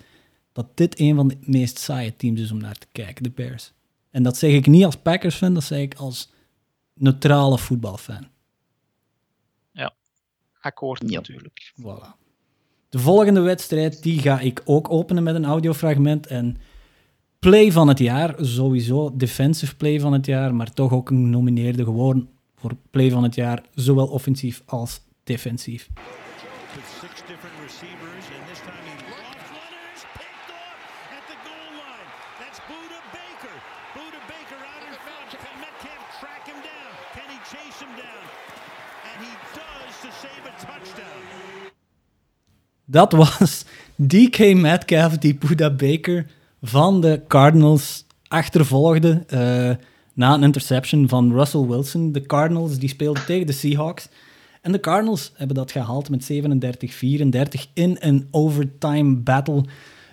dat 0.51 0.77
dit 0.77 0.99
een 0.99 1.15
van 1.15 1.27
de 1.27 1.37
meest 1.41 1.79
saaie 1.79 2.15
teams 2.15 2.41
is 2.41 2.51
om 2.51 2.57
naar 2.57 2.77
te 2.77 2.87
kijken, 2.91 3.23
de 3.23 3.29
Bears. 3.29 3.73
En 4.11 4.23
dat 4.23 4.37
zeg 4.37 4.51
ik 4.51 4.67
niet 4.67 4.85
als 4.85 4.95
Packers-fan, 4.95 5.53
dat 5.53 5.63
zeg 5.63 5.79
ik 5.79 5.93
als 5.93 6.31
neutrale 6.93 7.57
voetbalfan. 7.57 8.27
Ja, 9.71 9.93
akkoord 10.61 11.01
natuurlijk. 11.01 11.73
Voilà. 11.81 12.23
De 12.89 12.99
volgende 12.99 13.39
wedstrijd 13.39 14.03
die 14.03 14.19
ga 14.19 14.39
ik 14.39 14.61
ook 14.65 14.89
openen 14.89 15.23
met 15.23 15.35
een 15.35 15.45
audiofragment. 15.45 16.27
En 16.27 16.57
play 17.39 17.71
van 17.71 17.87
het 17.87 17.99
jaar, 17.99 18.35
sowieso 18.37 19.15
defensive 19.15 19.75
play 19.75 19.99
van 19.99 20.13
het 20.13 20.25
jaar, 20.25 20.55
maar 20.55 20.73
toch 20.73 20.91
ook 20.91 21.09
een 21.09 21.29
nomineerde 21.29 21.83
gewoon 21.83 22.29
voor 22.55 22.75
play 22.89 23.09
van 23.09 23.23
het 23.23 23.35
jaar, 23.35 23.63
zowel 23.73 24.07
offensief 24.07 24.63
als 24.65 25.01
defensief. 25.25 25.89
Dat 42.85 43.11
was 43.11 43.65
DK 43.95 44.53
Metcalf 44.53 45.17
die 45.17 45.35
Buda 45.35 45.69
Baker 45.69 46.25
van 46.61 47.01
de 47.01 47.21
Cardinals 47.27 48.05
achtervolgde 48.27 49.23
uh, 49.33 49.39
na 50.13 50.33
een 50.33 50.43
interception 50.43 51.09
van 51.09 51.33
Russell 51.33 51.65
Wilson. 51.67 52.11
De 52.11 52.21
Cardinals 52.21 52.77
die 52.77 52.89
speelden 52.89 53.25
tegen 53.25 53.47
de 53.47 53.53
Seahawks. 53.53 54.09
En 54.65 54.71
de 54.71 54.79
Cardinals 54.79 55.31
hebben 55.35 55.55
dat 55.55 55.71
gehaald 55.71 56.09
met 56.09 56.31
37-34 56.31 57.71
in 57.73 57.97
een 57.99 58.27
overtime 58.31 59.15
battle. 59.15 59.63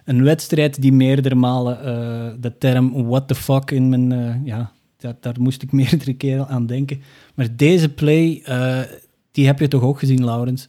Een 0.05 0.25
wedstrijd 0.25 0.83
die 0.83 0.93
meerdere 0.93 1.35
malen 1.35 1.79
uh, 1.79 2.33
de 2.41 2.59
term 2.59 3.07
what 3.07 3.29
the 3.29 3.35
fuck 3.35 3.71
in 3.71 3.89
mijn... 3.89 4.11
Uh, 4.13 4.35
ja, 4.45 4.73
daar, 4.97 5.15
daar, 5.21 5.41
moest 5.41 5.63
ik 5.63 5.73
meerdere 5.83 6.15
keren 6.15 6.49
aan 6.49 6.67
denken. 6.67 7.03
Maar 7.35 7.57
deze 7.57 7.89
play, 7.89 8.43
die 9.31 9.47
heb 9.47 9.59
je 9.59 9.69
toch 9.69 9.83
ook 9.83 9.99
gezien, 9.99 10.25
Laurens? 10.25 10.69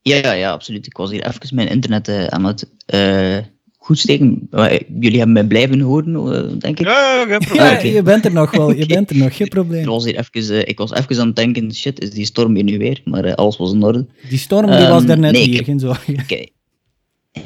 Ja, 0.00 0.32
ja, 0.32 0.52
absoluut. 0.52 0.86
Ik 0.86 0.96
was 0.96 1.10
hier 1.10 1.26
even 1.26 1.54
mijn 1.56 1.68
internet 1.68 2.30
aan 2.30 2.44
het 2.44 2.68
goed 3.82 3.98
steken. 3.98 4.48
jullie 5.00 5.16
hebben 5.16 5.32
mij 5.32 5.44
blijven 5.44 5.80
horen, 5.80 6.14
uh, 6.14 6.58
denk 6.58 6.80
ik. 6.80 6.86
Ja, 6.86 7.26
ja, 7.28 7.38
ja 7.52 7.78
je 7.78 8.02
bent 8.02 8.24
er 8.24 8.32
nog 8.32 8.50
wel. 8.50 8.72
Je 8.72 8.86
bent 8.94 9.10
er 9.10 9.16
nog, 9.16 9.36
geen 9.36 9.48
probleem. 9.48 9.80
Ik 9.80 9.86
was, 9.86 10.04
hier 10.04 10.18
even, 10.18 10.68
ik 10.68 10.78
was 10.78 10.92
even 10.92 11.20
aan 11.20 11.26
het 11.26 11.36
denken, 11.36 11.74
shit, 11.74 12.00
is 12.00 12.10
die 12.10 12.24
storm 12.24 12.54
hier 12.54 12.64
nu 12.64 12.78
weer? 12.78 13.00
Maar 13.04 13.34
alles 13.34 13.56
was 13.56 13.72
in 13.72 13.82
orde. 13.82 14.06
Die 14.28 14.38
storm 14.38 14.70
die 14.70 14.86
was 14.86 15.06
daar 15.06 15.18
net 15.18 15.36
hier, 15.36 15.64
geen 15.64 15.80
zorgen. 15.80 16.20
Okay. 16.20 16.52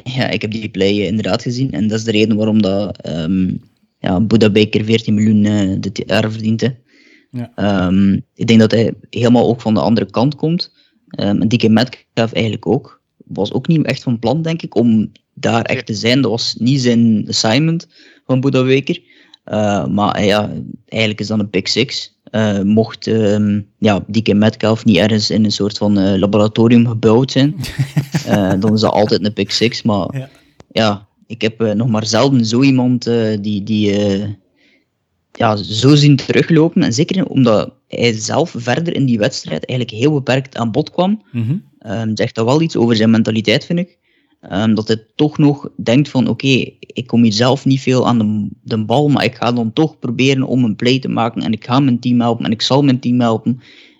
Ja, 0.03 0.29
ik 0.29 0.41
heb 0.41 0.51
die 0.51 0.69
play 0.69 0.93
inderdaad 0.93 1.41
gezien. 1.41 1.71
En 1.71 1.87
dat 1.87 1.97
is 1.97 2.05
de 2.05 2.11
reden 2.11 2.37
waarom 2.37 2.61
dat, 2.61 3.07
um, 3.07 3.61
ja, 3.99 4.21
Buddha 4.21 4.49
Baker 4.49 4.85
14 4.85 5.13
miljoen 5.13 5.77
dit 5.79 6.03
jaar 6.05 6.31
verdient. 6.31 6.69
Ja. 7.31 7.87
Um, 7.87 8.21
ik 8.33 8.47
denk 8.47 8.59
dat 8.59 8.71
hij 8.71 8.93
helemaal 9.09 9.47
ook 9.47 9.61
van 9.61 9.73
de 9.73 9.79
andere 9.79 10.11
kant 10.11 10.35
komt. 10.35 10.73
Um, 11.19 11.41
en 11.41 11.47
DK 11.47 11.67
Metcalf 11.67 12.33
eigenlijk 12.33 12.67
ook. 12.67 13.01
Was 13.25 13.53
ook 13.53 13.67
niet 13.67 13.85
echt 13.85 14.03
van 14.03 14.19
plan, 14.19 14.41
denk 14.41 14.61
ik, 14.61 14.75
om 14.75 15.11
daar 15.39 15.61
echt 15.61 15.85
te 15.85 15.93
zijn. 15.93 16.21
Dat 16.21 16.31
was 16.31 16.55
niet 16.59 16.81
zijn 16.81 17.25
assignment 17.27 17.87
van 18.25 18.39
Buddha 18.39 18.63
Weker. 18.63 19.01
Uh, 19.45 19.85
maar 19.85 20.23
ja, 20.23 20.51
eigenlijk 20.85 21.19
is 21.19 21.27
dat 21.27 21.39
een 21.39 21.49
pick 21.49 21.67
six. 21.67 22.15
Uh, 22.31 22.61
mocht 22.61 23.07
um, 23.07 23.67
ja, 23.77 24.05
DK 24.07 24.33
Metcalf 24.33 24.85
niet 24.85 24.97
ergens 24.97 25.29
in 25.29 25.43
een 25.43 25.51
soort 25.51 25.77
van 25.77 25.99
uh, 25.99 26.17
laboratorium 26.17 26.87
gebouwd 26.87 27.31
zijn, 27.31 27.55
dan 28.59 28.73
is 28.73 28.81
dat 28.81 28.91
altijd 28.91 29.25
een 29.25 29.33
pick 29.33 29.51
six. 29.51 29.81
Maar 29.81 30.07
ja, 30.11 30.29
ja 30.71 31.07
ik 31.27 31.41
heb 31.41 31.73
nog 31.73 31.87
maar 31.87 32.05
zelden 32.05 32.45
zo 32.45 32.61
iemand 32.61 33.03
die, 33.41 33.63
die 33.63 33.91
ja, 35.31 35.55
zo 35.55 35.95
zien 35.95 36.15
teruglopen. 36.15 36.83
En 36.83 36.93
zeker 36.93 37.25
omdat 37.25 37.73
hij 37.87 38.13
zelf 38.13 38.53
verder 38.57 38.95
in 38.95 39.05
die 39.05 39.17
wedstrijd 39.17 39.65
eigenlijk 39.65 39.99
heel 39.99 40.13
beperkt 40.13 40.57
aan 40.57 40.71
bod 40.71 40.91
kwam. 40.91 41.21
Mm 41.31 41.65
zegt 42.13 42.35
dat 42.35 42.45
wel 42.45 42.61
iets 42.61 42.75
over 42.75 42.95
zijn 42.95 43.09
mentaliteit, 43.09 43.65
vind 43.65 43.79
ik. 43.79 43.97
Um, 44.51 44.75
dat 44.75 44.87
hij 44.87 45.05
toch 45.15 45.37
nog 45.37 45.69
denkt 45.75 46.09
van 46.09 46.27
oké, 46.27 46.71
ik 46.79 47.07
kom 47.07 47.23
hier 47.23 47.33
zelf 47.33 47.65
niet 47.65 47.81
veel 47.81 48.07
aan 48.07 48.17
de, 48.17 48.49
de, 48.63 48.85
bal, 48.85 49.09
maar 49.09 49.23
ik 49.23 49.35
ga 49.35 49.51
dan 49.51 49.73
toch 49.73 49.99
proberen 49.99 50.43
om 50.43 50.63
een 50.63 50.75
play 50.75 50.99
te 50.99 51.07
maken 51.07 51.41
en 51.41 51.51
ik 51.51 51.65
ga 51.65 51.79
mijn 51.79 51.99
team 51.99 52.21
helpen 52.21 52.45
en 52.45 52.51
ik 52.51 52.61
zal 52.61 52.81
mijn 52.81 52.99
team 52.99 53.19
helpen. 53.19 53.51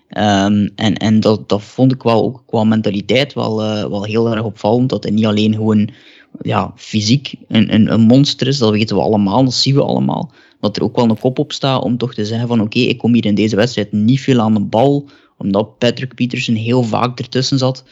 Um, 0.08 0.70
en 0.74 0.94
en 0.94 1.20
dat, 1.20 1.48
dat 1.48 1.62
vond 1.62 1.92
ik 1.92 2.02
wel 2.02 2.24
ook 2.24 2.42
qua 2.46 2.64
mentaliteit 2.64 3.32
wel, 3.32 3.64
uh, 3.64 3.80
wel 3.88 4.04
heel 4.04 4.30
erg 4.30 4.44
opvallend, 4.44 4.88
dat 4.88 5.02
hij 5.02 5.12
niet 5.12 5.26
alleen 5.26 5.54
gewoon 5.54 5.90
ja, 6.42 6.72
fysiek 6.76 7.34
een, 7.48 7.92
een, 7.92 8.00
monster 8.00 8.46
is, 8.46 8.58
dat 8.58 8.70
weten 8.70 8.96
we 8.96 9.02
allemaal, 9.02 9.44
dat 9.44 9.54
zien 9.54 9.74
we 9.74 9.82
allemaal 9.82 10.32
dat 10.60 10.76
er 10.76 10.82
ook 10.82 10.96
wel 10.96 11.08
een 11.08 11.18
kop 11.18 11.38
op 11.38 11.52
staat 11.52 11.82
om 11.82 11.96
toch 11.96 12.14
te 12.14 12.24
zeggen 12.24 12.48
van 12.48 12.60
oké, 12.60 12.78
ik 12.78 12.98
kom 12.98 13.14
hier 13.14 13.24
in 13.24 13.34
deze 13.34 13.56
wedstrijd 13.56 13.92
niet 13.92 14.20
veel 14.20 14.40
aan 14.40 14.54
de 14.54 14.60
bal, 14.60 15.08
omdat 15.36 15.78
Patrick 15.78 16.14
Peterson 16.14 16.54
heel 16.54 16.82
vaak 16.82 17.18
ertussen 17.18 17.58
zat. 17.58 17.84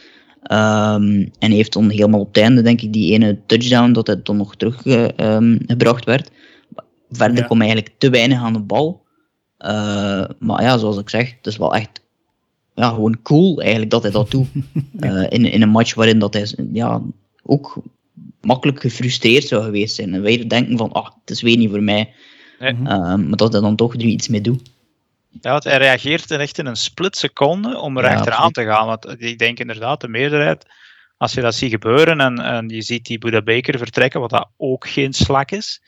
Um, 0.43 1.31
en 1.39 1.51
heeft 1.51 1.73
dan 1.73 1.89
helemaal 1.89 2.19
op 2.19 2.27
het 2.27 2.43
einde, 2.43 2.61
denk 2.61 2.81
ik, 2.81 2.93
die 2.93 3.13
ene 3.13 3.39
touchdown 3.45 3.91
dat 3.91 4.07
het 4.07 4.25
dan 4.25 4.37
nog 4.37 4.55
teruggebracht 4.55 6.07
um, 6.07 6.13
werd. 6.13 6.31
Verder 7.09 7.37
ja. 7.37 7.43
kwam 7.43 7.61
eigenlijk 7.61 7.93
te 7.97 8.09
weinig 8.09 8.39
aan 8.39 8.53
de 8.53 8.59
bal. 8.59 9.05
Uh, 9.59 10.23
maar 10.39 10.61
ja, 10.61 10.77
zoals 10.77 10.97
ik 10.97 11.09
zeg, 11.09 11.35
het 11.37 11.47
is 11.47 11.57
wel 11.57 11.75
echt 11.75 12.01
ja, 12.75 12.89
gewoon 12.89 13.21
cool 13.21 13.61
eigenlijk 13.61 13.91
dat 13.91 14.01
hij 14.01 14.11
dat 14.11 14.31
doet. 14.31 14.47
uh, 14.99 15.23
in, 15.35 15.45
in 15.45 15.61
een 15.61 15.69
match 15.69 15.93
waarin 15.93 16.19
dat 16.19 16.33
hij 16.33 16.47
ja, 16.73 17.01
ook 17.43 17.81
makkelijk 18.41 18.81
gefrustreerd 18.81 19.47
zou 19.47 19.63
geweest 19.63 19.95
zijn. 19.95 20.13
En 20.13 20.21
wij 20.21 20.47
denken 20.47 20.77
van, 20.77 20.91
ah, 20.91 21.05
het 21.05 21.29
is 21.29 21.41
weer 21.41 21.57
niet 21.57 21.69
voor 21.69 21.83
mij. 21.83 22.13
Nee. 22.59 22.73
Uh, 22.73 23.15
maar 23.15 23.35
dat 23.37 23.51
hij 23.51 23.61
dan 23.61 23.75
toch 23.75 23.93
er 23.93 24.01
iets 24.01 24.27
mee 24.27 24.41
doet. 24.41 24.61
Ja, 25.41 25.51
want 25.51 25.63
hij 25.63 25.77
reageert 25.77 26.31
echt 26.31 26.57
in 26.57 26.65
een 26.65 26.75
split 26.75 27.17
seconde 27.17 27.77
om 27.77 27.97
er 27.97 28.03
ja, 28.03 28.15
achteraan 28.15 28.51
te 28.51 28.65
gaan. 28.65 28.85
Want 28.85 29.21
ik 29.21 29.37
denk 29.37 29.59
inderdaad, 29.59 30.01
de 30.01 30.07
meerderheid, 30.07 30.65
als 31.17 31.33
je 31.33 31.41
dat 31.41 31.55
ziet 31.55 31.71
gebeuren 31.71 32.21
en, 32.21 32.39
en 32.39 32.69
je 32.69 32.81
ziet 32.81 33.05
die 33.05 33.17
Buddha 33.17 33.41
Baker 33.41 33.77
vertrekken, 33.77 34.19
wat 34.19 34.29
dat 34.29 34.49
ook 34.57 34.87
geen 34.87 35.13
slak 35.13 35.51
is, 35.51 35.81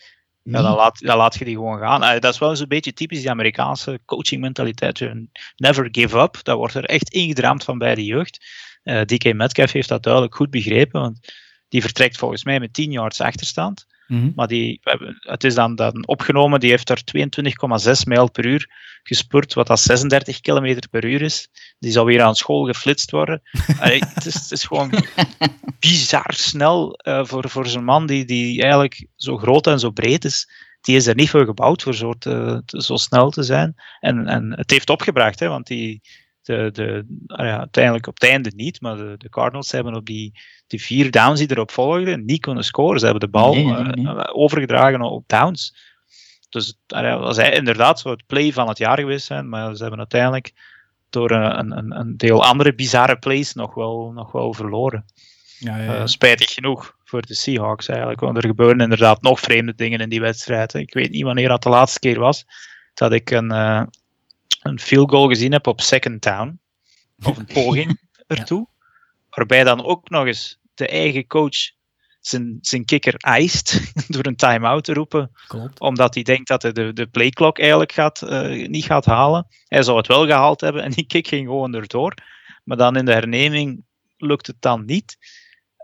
ja, 0.44 0.62
dan, 0.62 0.76
laat, 0.76 1.00
dan 1.00 1.18
laat 1.18 1.36
je 1.36 1.46
die 1.46 1.56
gewoon 1.56 1.80
gaan. 1.80 2.04
Uh, 2.04 2.20
dat 2.20 2.34
is 2.34 2.40
wel 2.40 2.50
eens 2.50 2.60
een 2.60 2.68
beetje 2.68 2.94
typisch 2.94 3.20
die 3.20 3.30
Amerikaanse 3.30 4.00
coaching 4.06 4.42
mentaliteit. 4.42 5.14
Never 5.56 5.88
give 5.92 6.20
up. 6.20 6.40
Dat 6.44 6.58
wordt 6.58 6.74
er 6.74 6.86
echt 6.86 7.10
ingedramd 7.10 7.64
van 7.64 7.78
bij 7.78 7.96
de 7.96 8.06
jeugd. 8.06 8.46
Uh, 8.84 9.02
DK 9.02 9.34
Metcalf 9.34 9.72
heeft 9.72 9.88
dat 9.88 10.04
duidelijk 10.04 10.36
goed 10.36 10.50
begrepen, 10.50 11.02
want 11.02 11.20
die 11.68 11.82
vertrekt 11.82 12.18
volgens 12.18 12.44
mij 12.44 12.60
met 12.60 12.74
10 12.74 12.92
yards 12.92 13.22
achterstand. 13.22 13.86
Mhm. 14.10 14.32
Maar 14.36 14.48
die, 14.48 14.80
het 15.20 15.44
is 15.44 15.56
dan, 15.56 15.76
dan 15.76 16.08
opgenomen, 16.08 16.60
die 16.60 16.70
heeft 16.70 16.90
er 16.90 17.02
22,6 17.18 17.92
mijl 18.04 18.32
per 18.32 18.46
uur 18.46 18.70
gespurt, 19.04 19.54
wat 19.54 19.68
dat 19.68 19.80
36 19.80 20.40
km 20.40 20.80
per 20.90 21.06
uur 21.06 21.22
is. 21.22 21.48
Die 21.80 21.92
zal 21.92 22.06
weer 22.06 22.22
aan 22.22 22.36
school 22.36 22.66
geflitst 22.66 23.12
worden. 23.12 23.42
het, 23.52 24.26
is, 24.26 24.34
het, 24.34 24.52
is, 24.52 24.64
gewoon 24.64 24.94
bizar 25.80 26.34
snel 26.34 27.00
uh, 27.08 27.26
voor, 27.26 27.50
voor 27.50 27.68
zo'n 27.68 27.84
man 27.84 28.06
die, 28.06 28.26
die 28.26 28.62
eigenlijk 28.62 29.08
zo 29.16 29.38
groot 29.38 29.68
en 29.68 29.80
zo 29.80 29.92
breed 29.92 30.26
is. 30.26 30.50
Die 30.82 30.96
is 30.96 31.08
er 31.08 31.16
niet 31.16 31.30
voor 31.30 31.46
gebouwd 31.46 31.84
voor 31.84 31.96
zo, 31.96 32.14
te, 32.14 32.62
te, 32.66 32.84
zo 32.84 32.96
snel 32.96 33.30
te 33.30 33.44
zijn. 33.44 33.76
En, 34.00 34.28
en 34.28 34.54
het 34.58 34.72
heeft 34.72 34.90
opgebracht, 34.90 35.40
hè, 35.40 35.48
want 35.48 35.68
die, 35.68 36.02
de, 36.42 36.70
de, 36.72 37.06
ah 37.28 37.46
ja, 37.46 37.58
uiteindelijk 37.58 38.08
op 38.08 38.20
het 38.20 38.30
einde 38.30 38.52
niet, 38.56 38.82
maar 38.82 38.98
de, 38.98 39.16
de 39.18 39.30
Cardinals 39.30 39.72
hebben 39.72 39.96
op 39.96 40.06
die, 40.06 40.40
die 40.70 40.82
vier 40.82 41.12
downs 41.12 41.40
die 41.40 41.52
erop 41.52 41.72
volgden 41.72 42.26
niet 42.26 42.42
kunnen 42.42 42.64
scoren. 42.64 43.00
Ze 43.00 43.06
hebben 43.06 43.24
de 43.24 43.38
bal 43.38 43.56
uh, 43.56 44.24
overgedragen 44.32 45.02
op 45.02 45.24
downs. 45.28 45.76
Dus 46.50 46.78
dat 46.86 47.20
was 47.20 47.38
inderdaad 47.38 48.00
zo 48.00 48.10
het 48.10 48.26
play 48.26 48.54
van 48.54 48.68
het 48.68 48.78
jaar 48.78 49.00
geweest 49.00 49.26
zijn, 49.26 49.50
maar 49.50 49.76
ze 49.76 49.82
hebben 49.82 50.00
uiteindelijk 50.00 50.54
door 51.10 51.32
een, 51.32 51.78
een, 51.78 52.00
een 52.00 52.18
deel 52.18 52.44
andere 52.44 52.76
bizarre 52.76 53.20
plays 53.20 53.54
nog 53.54 53.74
wel, 53.74 54.12
nog 54.12 54.32
wel 54.32 54.54
verloren. 54.54 55.06
Ja, 55.60 55.78
ja, 55.78 55.84
ja. 55.84 56.00
Uh, 56.00 56.06
spijtig 56.06 56.54
genoeg 56.54 56.96
voor 57.04 57.22
de 57.22 57.34
Seahawks 57.34 57.88
eigenlijk, 57.88 58.20
want 58.20 58.38
er 58.38 58.46
gebeuren 58.46 58.80
inderdaad 58.80 59.22
nog 59.22 59.40
vreemde 59.40 59.76
dingen 59.76 60.00
in 60.00 60.10
die 60.10 60.22
wedstrijd. 60.22 60.74
Ik 60.74 60.94
weet 60.94 61.12
niet 61.12 61.24
wanneer 61.24 61.48
dat 61.48 61.64
de 61.64 61.70
laatste 61.70 62.00
keer 62.00 62.20
was 62.20 62.46
dat 62.94 63.12
ik 63.12 63.32
een, 63.32 63.52
uh, 63.52 63.84
een 64.62 64.80
field 64.80 65.10
goal 65.10 65.28
gezien 65.28 65.52
heb 65.52 65.68
op 65.68 65.82
second 65.82 66.22
down, 66.22 66.60
of 67.24 67.38
een 67.38 67.46
poging 67.46 68.00
ertoe, 68.28 68.68
waarbij 69.30 69.64
dan 69.64 69.86
ook 69.86 70.10
nog 70.10 70.26
eens 70.26 70.60
de 70.74 70.88
eigen 70.88 71.28
coach 71.28 71.78
zijn, 72.20 72.58
zijn 72.62 72.86
kikker 72.86 73.16
eist 73.16 73.82
door 74.14 74.26
een 74.26 74.36
time-out 74.36 74.84
te 74.84 74.94
roepen. 74.94 75.32
Klopt. 75.48 75.80
Omdat 75.80 76.14
hij 76.14 76.24
denkt 76.24 76.48
dat 76.48 76.62
hij 76.62 76.72
de, 76.72 76.94
de 76.94 77.08
playclock 77.08 77.60
eigenlijk 77.60 77.92
gaat, 77.92 78.22
uh, 78.22 78.68
niet 78.68 78.86
gaat 78.86 79.06
halen. 79.06 79.48
Hij 79.68 79.84
zou 79.84 79.98
het 79.98 80.08
wel 80.08 80.26
gehaald 80.26 80.62
hebben 80.62 80.84
en 80.84 80.92
die 80.92 81.06
kick 81.06 81.28
ging 81.28 81.48
gewoon 81.48 81.76
erdoor. 81.76 82.14
Maar 82.64 82.78
dan 82.78 82.96
in 82.96 83.06
de 83.06 83.14
herneming 83.14 83.84
lukt 84.18 84.48
het 84.48 84.56
dan 84.60 84.86
niet. 84.86 85.18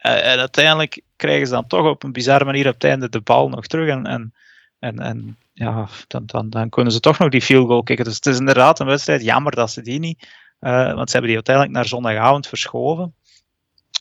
Uh, 0.06 0.32
en 0.32 0.40
uiteindelijk 0.40 1.02
krijgen 1.16 1.48
ze 1.48 1.54
dan 1.54 1.68
toch 1.68 1.86
op 1.86 2.04
een 2.04 2.12
bizarre 2.12 2.46
manier 2.46 2.68
op 2.68 2.74
het 2.74 2.84
einde 2.84 3.10
de 3.10 3.22
bal 3.22 3.50
nog 3.50 3.68
terug. 3.68 3.90
En, 3.90 4.06
en, 4.06 4.34
en, 4.80 5.00
en 5.00 5.38
ja, 5.54 5.88
dan, 6.08 6.26
dan, 6.26 6.50
dan 6.50 6.70
kunnen 6.70 6.94
ze 6.94 7.00
toch 7.00 7.18
nog 7.18 7.30
die 7.30 7.42
field 7.42 7.68
goal 7.68 7.84
kicken. 7.84 8.06
Dus 8.06 8.16
het 8.16 8.26
is 8.26 8.40
inderdaad 8.40 8.80
een 8.80 8.86
wedstrijd. 8.86 9.24
Jammer 9.24 9.56
dat 9.56 9.72
ze 9.72 9.82
die 9.82 10.00
niet. 10.00 10.28
Uh, 10.60 10.94
want 10.94 11.10
ze 11.10 11.18
hebben 11.18 11.28
die 11.28 11.36
uiteindelijk 11.36 11.76
naar 11.76 11.86
zondagavond 11.86 12.48
verschoven. 12.48 13.16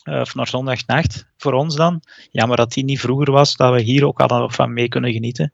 Of 0.05 0.35
naar 0.35 0.47
zondagnacht 0.47 1.27
voor 1.37 1.53
ons 1.53 1.75
dan. 1.75 2.01
Jammer 2.31 2.57
dat 2.57 2.73
die 2.73 2.83
niet 2.83 2.99
vroeger 2.99 3.31
was, 3.31 3.55
dat 3.55 3.73
we 3.73 3.81
hier 3.81 4.05
ook 4.05 4.19
hadden 4.19 4.51
van 4.51 4.73
mee 4.73 4.87
kunnen 4.87 5.11
genieten. 5.11 5.53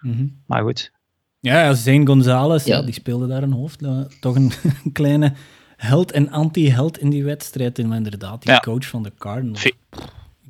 Mm 0.00 0.12
-hmm. 0.12 0.42
Maar 0.46 0.62
goed. 0.62 0.92
Ja, 1.40 1.74
Zane 1.74 2.06
Gonzalez, 2.06 2.64
ja. 2.64 2.82
die 2.82 2.94
speelde 2.94 3.26
daar 3.26 3.42
een 3.42 3.52
hoofd. 3.52 3.84
Toch 4.20 4.34
een 4.34 4.52
kleine 4.92 5.32
held 5.76 6.12
en 6.12 6.30
anti-held 6.30 6.98
in 6.98 7.10
die 7.10 7.24
wedstrijd. 7.24 7.78
En 7.78 7.92
inderdaad, 7.92 8.42
die 8.42 8.52
ja. 8.52 8.58
coach 8.58 8.86
van 8.86 9.02
de 9.02 9.12
Cardinals. 9.18 9.64
ik 9.64 9.76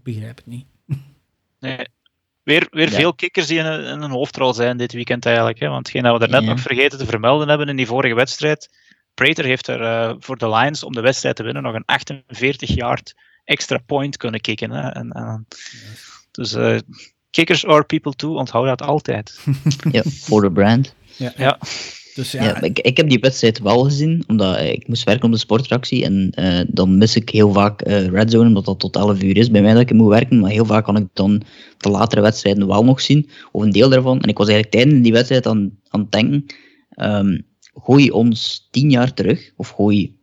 begrijp 0.02 0.36
het 0.36 0.46
niet. 0.46 0.66
Nee, 1.60 1.86
weer, 2.42 2.66
weer 2.70 2.90
ja. 2.90 2.96
veel 2.96 3.14
kikkers 3.14 3.46
die 3.46 3.58
in 3.58 3.66
een, 3.66 3.84
in 3.84 4.02
een, 4.02 4.10
hoofdrol 4.10 4.54
zijn 4.54 4.76
dit 4.76 4.92
weekend 4.92 5.26
eigenlijk. 5.26 5.60
Hè? 5.60 5.68
Want 5.68 5.86
hetgeen 5.86 6.02
dat 6.02 6.12
we 6.12 6.28
daarnet 6.28 6.50
nog 6.50 6.60
vergeten 6.60 6.98
te 6.98 7.06
vermelden 7.06 7.48
hebben 7.48 7.68
in 7.68 7.76
die 7.76 7.86
vorige 7.86 8.14
wedstrijd. 8.14 8.70
Prater 9.14 9.44
heeft 9.44 9.66
er 9.66 9.80
uh, 9.80 10.14
voor 10.18 10.38
de 10.38 10.48
Lions, 10.48 10.84
om 10.84 10.92
de 10.92 11.00
wedstrijd 11.00 11.36
te 11.36 11.42
winnen, 11.42 11.62
nog 11.62 11.74
een 11.74 11.84
48 11.84 12.74
yard 12.74 13.14
extra 13.44 13.78
point 13.86 14.16
kunnen 14.16 14.40
kicken. 14.40 14.70
Hè? 14.70 14.88
En, 14.88 15.10
en, 15.10 15.46
dus 16.30 16.54
uh, 16.54 16.78
kickers 17.30 17.66
are 17.66 17.84
people 17.84 18.12
too, 18.12 18.34
onthoud 18.34 18.66
dat 18.66 18.82
altijd. 18.82 19.40
ja, 19.92 20.02
voor 20.04 20.40
de 20.40 20.52
brand. 20.52 20.94
Ja. 21.16 21.32
ja. 21.36 21.58
Dus 22.14 22.32
ja, 22.32 22.44
ja 22.44 22.60
ik, 22.60 22.78
ik, 22.78 22.96
heb 22.96 23.08
die 23.08 23.18
wedstrijd 23.18 23.58
wel 23.58 23.84
gezien, 23.84 24.24
omdat 24.26 24.60
ik 24.60 24.88
moest 24.88 25.04
werken 25.04 25.26
op 25.26 25.32
de 25.32 25.38
sporttractie. 25.38 26.04
En 26.04 26.32
uh, 26.34 26.60
dan 26.68 26.98
mis 26.98 27.16
ik 27.16 27.28
heel 27.28 27.52
vaak 27.52 27.86
uh, 27.86 28.06
Red 28.06 28.30
Zone, 28.30 28.48
omdat 28.48 28.64
dat 28.64 28.78
tot 28.78 28.96
11 28.96 29.22
uur 29.22 29.36
is 29.36 29.50
bij 29.50 29.62
mij 29.62 29.72
dat 29.72 29.82
ik 29.82 29.92
moet 29.92 30.08
werken. 30.08 30.38
Maar 30.38 30.50
heel 30.50 30.64
vaak 30.64 30.84
kan 30.84 30.96
ik 30.96 31.06
dan 31.12 31.42
de 31.76 31.90
latere 31.90 32.20
wedstrijden 32.20 32.66
wel 32.66 32.84
nog 32.84 33.00
zien, 33.00 33.28
of 33.52 33.62
een 33.62 33.70
deel 33.70 33.88
daarvan. 33.88 34.20
En 34.20 34.28
ik 34.28 34.38
was 34.38 34.48
eigenlijk 34.48 34.76
tijdens 34.76 35.02
die 35.02 35.12
wedstrijd 35.12 35.46
aan, 35.46 35.78
aan 35.88 36.00
het 36.00 36.12
denken, 36.12 36.46
um, 36.96 37.46
gooi 37.74 38.10
ons 38.10 38.68
10 38.70 38.90
jaar 38.90 39.14
terug, 39.14 39.52
of 39.56 39.68
gooi 39.68 40.18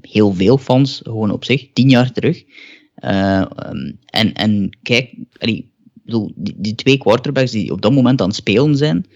heel 0.00 0.32
veel 0.32 0.58
fans 0.58 1.00
gewoon 1.02 1.30
op 1.30 1.44
zich 1.44 1.72
10 1.72 1.88
jaar 1.88 2.12
terug. 2.12 2.44
Uh, 3.04 3.44
um, 3.66 3.98
en, 4.06 4.32
en 4.32 4.78
kijk, 4.82 5.14
allee, 5.38 5.72
bedoel, 6.04 6.32
die, 6.34 6.54
die, 6.58 6.74
twee 6.74 6.98
quarterbacks 6.98 7.50
die 7.50 7.72
op 7.72 7.82
dat 7.82 7.92
moment 7.92 8.20
aan 8.20 8.28
het 8.28 8.36
spelen 8.36 8.76
zijn. 8.76 9.06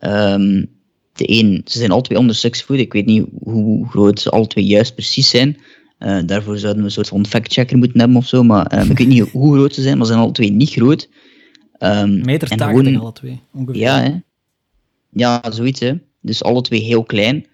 Um, 0.00 0.66
de 1.12 1.30
een, 1.30 1.62
ze 1.64 1.78
zijn 1.78 1.90
al 1.90 2.00
twee 2.00 2.18
onder 2.18 2.34
6 2.34 2.62
voet. 2.62 2.78
Ik 2.78 2.92
weet 2.92 3.06
niet 3.06 3.26
hoe 3.42 3.88
groot 3.88 4.20
ze 4.20 4.30
al 4.30 4.46
twee 4.46 4.64
juist 4.64 4.94
precies 4.94 5.28
zijn. 5.28 5.56
Uh, 5.98 6.18
daarvoor 6.26 6.58
zouden 6.58 6.82
we 6.82 6.88
een 6.88 6.94
soort 6.94 7.08
van 7.08 7.26
fact-checker 7.26 7.78
moeten 7.78 7.98
hebben 7.98 8.16
of 8.16 8.26
zo. 8.26 8.42
Maar 8.42 8.74
uh, 8.74 8.90
ik 8.90 8.98
weet 8.98 9.08
niet 9.08 9.30
hoe 9.38 9.54
groot 9.54 9.74
ze 9.74 9.82
zijn, 9.82 9.96
maar 9.96 10.06
ze 10.06 10.12
zijn 10.12 10.24
alle 10.24 10.32
twee 10.32 10.50
niet 10.50 10.70
groot. 10.70 11.08
Um, 11.78 12.24
Meter 12.24 12.48
80 12.48 12.66
gewoon, 12.66 12.96
alle 12.96 13.12
twee, 13.12 13.40
ongeveer. 13.54 13.80
Ja, 13.80 14.02
hè? 14.02 14.14
ja, 15.10 15.42
zoiets. 15.50 15.80
Hè. 15.80 15.92
Dus 16.20 16.42
alle 16.42 16.62
twee 16.62 16.80
heel 16.80 17.04
klein. 17.04 17.46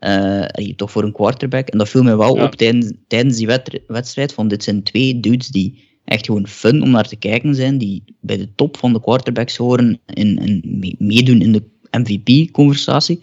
Uh, 0.00 0.44
toch 0.76 0.90
voor 0.90 1.04
een 1.04 1.12
quarterback. 1.12 1.68
En 1.68 1.78
dat 1.78 1.88
viel 1.88 2.02
mij 2.02 2.16
wel 2.16 2.36
ja. 2.36 2.44
op 2.44 2.54
tijdens, 2.54 2.92
tijdens 3.08 3.36
die 3.36 3.60
wedstrijd. 3.86 4.32
Van 4.32 4.48
dit 4.48 4.64
zijn 4.64 4.82
twee 4.82 5.20
dudes 5.20 5.48
die 5.48 5.88
echt 6.04 6.26
gewoon 6.26 6.46
fun 6.46 6.82
om 6.82 6.90
naar 6.90 7.08
te 7.08 7.16
kijken 7.16 7.54
zijn. 7.54 7.78
Die 7.78 8.02
bij 8.20 8.36
de 8.36 8.54
top 8.54 8.76
van 8.76 8.92
de 8.92 9.00
quarterbacks 9.00 9.56
horen 9.56 10.00
en, 10.06 10.38
en 10.38 10.62
meedoen 10.98 11.40
in 11.40 11.52
de 11.52 11.62
MVP-conversatie. 11.90 13.18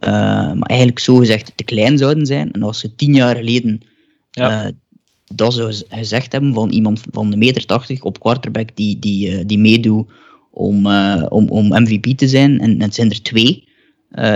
Uh, 0.00 0.10
maar 0.52 0.68
eigenlijk 0.68 0.98
zo 0.98 1.16
gezegd 1.16 1.52
te 1.54 1.64
klein 1.64 1.98
zouden 1.98 2.26
zijn. 2.26 2.52
En 2.52 2.62
als 2.62 2.78
ze 2.78 2.94
tien 2.94 3.14
jaar 3.14 3.36
geleden 3.36 3.80
ja. 4.30 4.64
uh, 4.64 4.70
dat 5.34 5.54
zou 5.54 5.74
gezegd 5.88 6.32
hebben 6.32 6.54
van 6.54 6.70
iemand 6.70 7.02
van 7.10 7.30
de 7.30 7.36
meter 7.36 7.66
80 7.66 8.02
op 8.02 8.20
quarterback 8.20 8.68
die, 8.74 8.98
die, 8.98 9.44
die 9.46 9.58
meedoet 9.58 10.10
om, 10.50 10.86
om, 11.28 11.48
om 11.48 11.68
MVP 11.68 12.18
te 12.18 12.28
zijn, 12.28 12.60
en, 12.60 12.82
het 12.82 12.94
zijn 12.94 13.10
er 13.10 13.22
twee 13.22 13.63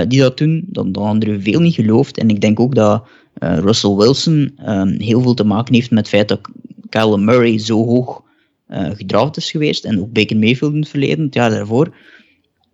die 0.08 0.20
dat 0.20 0.38
doen, 0.38 0.64
dan, 0.66 0.92
dan 0.92 1.04
hadden 1.04 1.30
er 1.30 1.40
veel 1.40 1.60
niet 1.60 1.74
geloofd. 1.74 2.18
En 2.18 2.28
ik 2.28 2.40
denk 2.40 2.60
ook 2.60 2.74
dat 2.74 3.08
Russell 3.38 3.94
Wilson 3.94 4.58
um, 4.66 5.00
heel 5.00 5.20
veel 5.20 5.34
te 5.34 5.44
maken 5.44 5.74
heeft 5.74 5.90
met 5.90 5.98
het 5.98 6.08
feit 6.08 6.28
dat 6.28 6.40
Kyle 6.88 7.18
Murray 7.18 7.58
zo 7.58 7.84
hoog 7.84 8.22
gedraft 8.68 9.36
is 9.36 9.50
geweest 9.50 9.84
en 9.84 10.00
ook 10.00 10.12
Baker 10.12 10.36
Mayfield 10.36 10.72
in 10.72 10.80
het 10.80 10.88
verleden, 10.88 11.24
het 11.24 11.34
jaar 11.34 11.50
daarvoor 11.50 11.94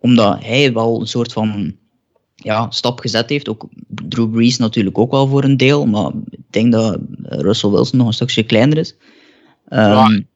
omdat 0.05 0.43
hij 0.43 0.73
wel 0.73 0.99
een 0.99 1.07
soort 1.07 1.33
van 1.33 1.75
ja, 2.35 2.71
stap 2.71 2.99
gezet 2.99 3.29
heeft. 3.29 3.49
Ook 3.49 3.67
Drew 3.87 4.31
Brees 4.31 4.57
natuurlijk 4.57 4.97
ook 4.97 5.11
wel 5.11 5.27
voor 5.27 5.43
een 5.43 5.57
deel. 5.57 5.85
Maar 5.85 6.11
ik 6.29 6.39
denk 6.49 6.71
dat 6.71 6.99
Russell 7.21 7.69
Wilson 7.69 7.97
nog 7.97 8.07
een 8.07 8.13
stukje 8.13 8.43
kleiner 8.43 8.77
is. 8.77 8.95
Um, 9.69 9.79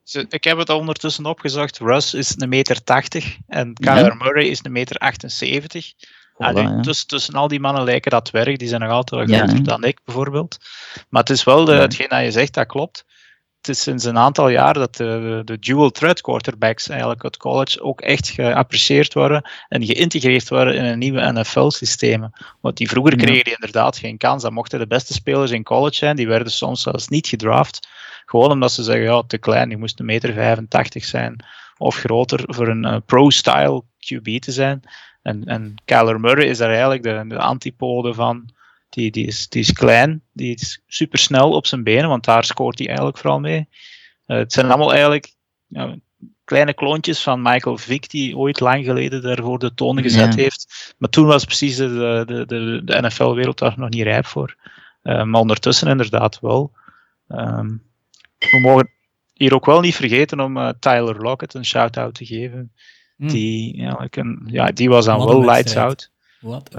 ja, 0.04 0.26
ik 0.30 0.44
heb 0.44 0.58
het 0.58 0.70
al 0.70 0.80
ondertussen 0.80 1.26
opgezocht. 1.26 1.78
Russ 1.78 2.14
is 2.14 2.34
een 2.38 2.50
meter 2.50 2.84
80 2.84 3.38
en 3.48 3.74
Kyler 3.74 4.06
ja. 4.06 4.14
Murray 4.14 4.46
is 4.46 4.60
een 4.64 4.72
meter 4.72 4.96
78. 4.96 5.94
Voilà, 6.44 6.54
ja. 6.54 6.80
tussen, 6.82 7.08
tussen 7.08 7.34
al 7.34 7.48
die 7.48 7.60
mannen 7.60 7.84
lijken 7.84 8.12
dat 8.12 8.30
werk. 8.30 8.60
Die 8.60 8.68
zijn 8.68 8.82
nog 8.82 8.92
altijd 8.92 9.28
wel 9.28 9.38
groter 9.38 9.64
dan 9.64 9.84
ik, 9.84 10.00
bijvoorbeeld. 10.06 10.58
Maar 11.10 11.22
het 11.22 11.32
is 11.32 11.44
wel 11.44 11.66
de, 11.66 11.74
hetgeen 11.74 12.10
dat 12.10 12.24
je 12.24 12.32
zegt, 12.32 12.54
dat 12.54 12.68
klopt 12.68 13.06
het 13.62 13.70
is 13.70 13.82
sinds 13.82 14.04
een 14.04 14.18
aantal 14.18 14.50
jaar 14.50 14.74
dat 14.74 14.96
de, 14.96 15.42
de 15.46 15.60
dual 15.60 15.90
threat 15.90 16.22
quarterbacks 16.22 16.90
eigenlijk 16.90 17.24
uit 17.24 17.38
college 17.38 17.82
ook 17.82 18.02
echt 18.02 18.30
geapprecieerd 18.30 19.14
worden 19.14 19.50
en 19.68 19.86
geïntegreerd 19.86 20.50
worden 20.50 20.76
in 20.76 20.84
een 20.84 21.00
nieuwe 21.00 21.32
NFL-systeem. 21.32 22.30
Want 22.62 22.78
die 22.78 22.90
vroeger 22.90 23.16
kregen 23.16 23.44
die 23.44 23.54
inderdaad 23.54 23.98
geen 23.98 24.18
kans. 24.18 24.44
Dan 24.44 24.54
mochten 24.54 24.80
de 24.80 24.88
beste 24.88 25.14
spelers 25.14 25.52
in 25.52 25.64
college 25.64 25.96
zijn, 25.96 26.16
die 26.16 26.28
werden 26.28 26.52
soms 26.52 26.82
zelfs 26.82 27.08
niet 27.08 27.28
gedraft. 27.28 27.88
Gewoon 28.26 28.52
omdat 28.52 28.72
ze 28.72 28.84
zeggen, 28.84 29.04
ja, 29.04 29.24
te 29.28 29.38
klein, 29.38 29.70
die 29.70 29.78
moest 29.78 30.00
een 30.00 30.06
meter 30.06 30.34
85 30.34 31.06
zijn 31.06 31.46
of 31.78 31.96
groter 31.96 32.44
voor 32.46 32.68
een 32.68 32.86
uh, 32.86 32.96
pro-style 33.06 33.84
QB 34.00 34.40
te 34.40 34.52
zijn. 34.52 34.82
En, 35.30 35.44
en 35.46 35.76
Kyler 35.86 36.20
Murray 36.20 36.48
is 36.48 36.58
daar 36.58 36.70
eigenlijk 36.70 37.04
de, 37.04 37.26
de 37.28 37.38
antipode 37.38 38.14
van 38.14 38.50
die, 38.90 39.12
die, 39.12 39.26
is, 39.26 39.50
die 39.50 39.62
is 39.62 39.74
klein, 39.74 40.22
die 40.34 40.56
is 40.56 40.82
super 40.88 41.20
snel 41.20 41.52
op 41.52 41.68
zijn 41.68 41.84
benen, 41.84 42.10
want 42.10 42.26
daar 42.26 42.44
scoort 42.44 42.78
hij 42.78 42.88
eigenlijk 42.88 43.18
vooral 43.18 43.40
mee. 43.40 43.68
Uh, 44.28 44.38
het 44.38 44.54
zijn 44.54 44.66
allemaal 44.66 44.92
eigenlijk 44.92 45.34
ja, 45.68 45.96
kleine 46.44 46.74
kloontjes 46.74 47.24
van 47.24 47.42
Michael 47.42 47.78
Vick, 47.78 48.10
die 48.10 48.38
ooit 48.38 48.60
lang 48.60 48.86
geleden 48.86 49.22
daarvoor 49.22 49.60
de 49.60 49.74
toon 49.74 50.02
gezet 50.02 50.36
heeft. 50.36 50.94
Maar 50.98 51.10
toen 51.10 51.26
was 51.26 51.46
precies 51.46 51.76
de, 51.76 52.24
de, 52.28 52.46
de, 52.46 52.82
de 52.84 53.02
NFL-wereld 53.02 53.58
daar 53.58 53.74
nog 53.78 53.90
niet 53.90 54.04
rijp 54.04 54.26
voor. 54.26 54.56
Uh, 55.04 55.24
maar 55.24 55.42
ondertussen 55.42 55.88
inderdaad 55.88 56.40
wel. 56.40 56.72
Um, 57.28 57.84
we 58.38 58.60
mogen 58.62 58.90
hier 59.34 59.54
ook 59.54 59.66
wel 59.66 59.82
niet 59.82 59.96
vergeten 59.96 60.40
om 60.40 60.58
uh, 60.58 60.70
Tyler 60.80 61.22
Lockett 61.22 61.54
een 61.54 61.66
shout-out 61.66 62.14
te 62.14 62.26
geven. 62.26 62.72
Mm. 63.20 63.28
Die, 63.28 63.78
ja, 63.78 64.08
een, 64.10 64.42
ja, 64.46 64.72
die 64.72 64.90
was 64.90 65.06
dan 65.06 65.18
wel 65.18 65.46
lights 65.46 65.76
out. 65.76 66.12
Wat 66.40 66.70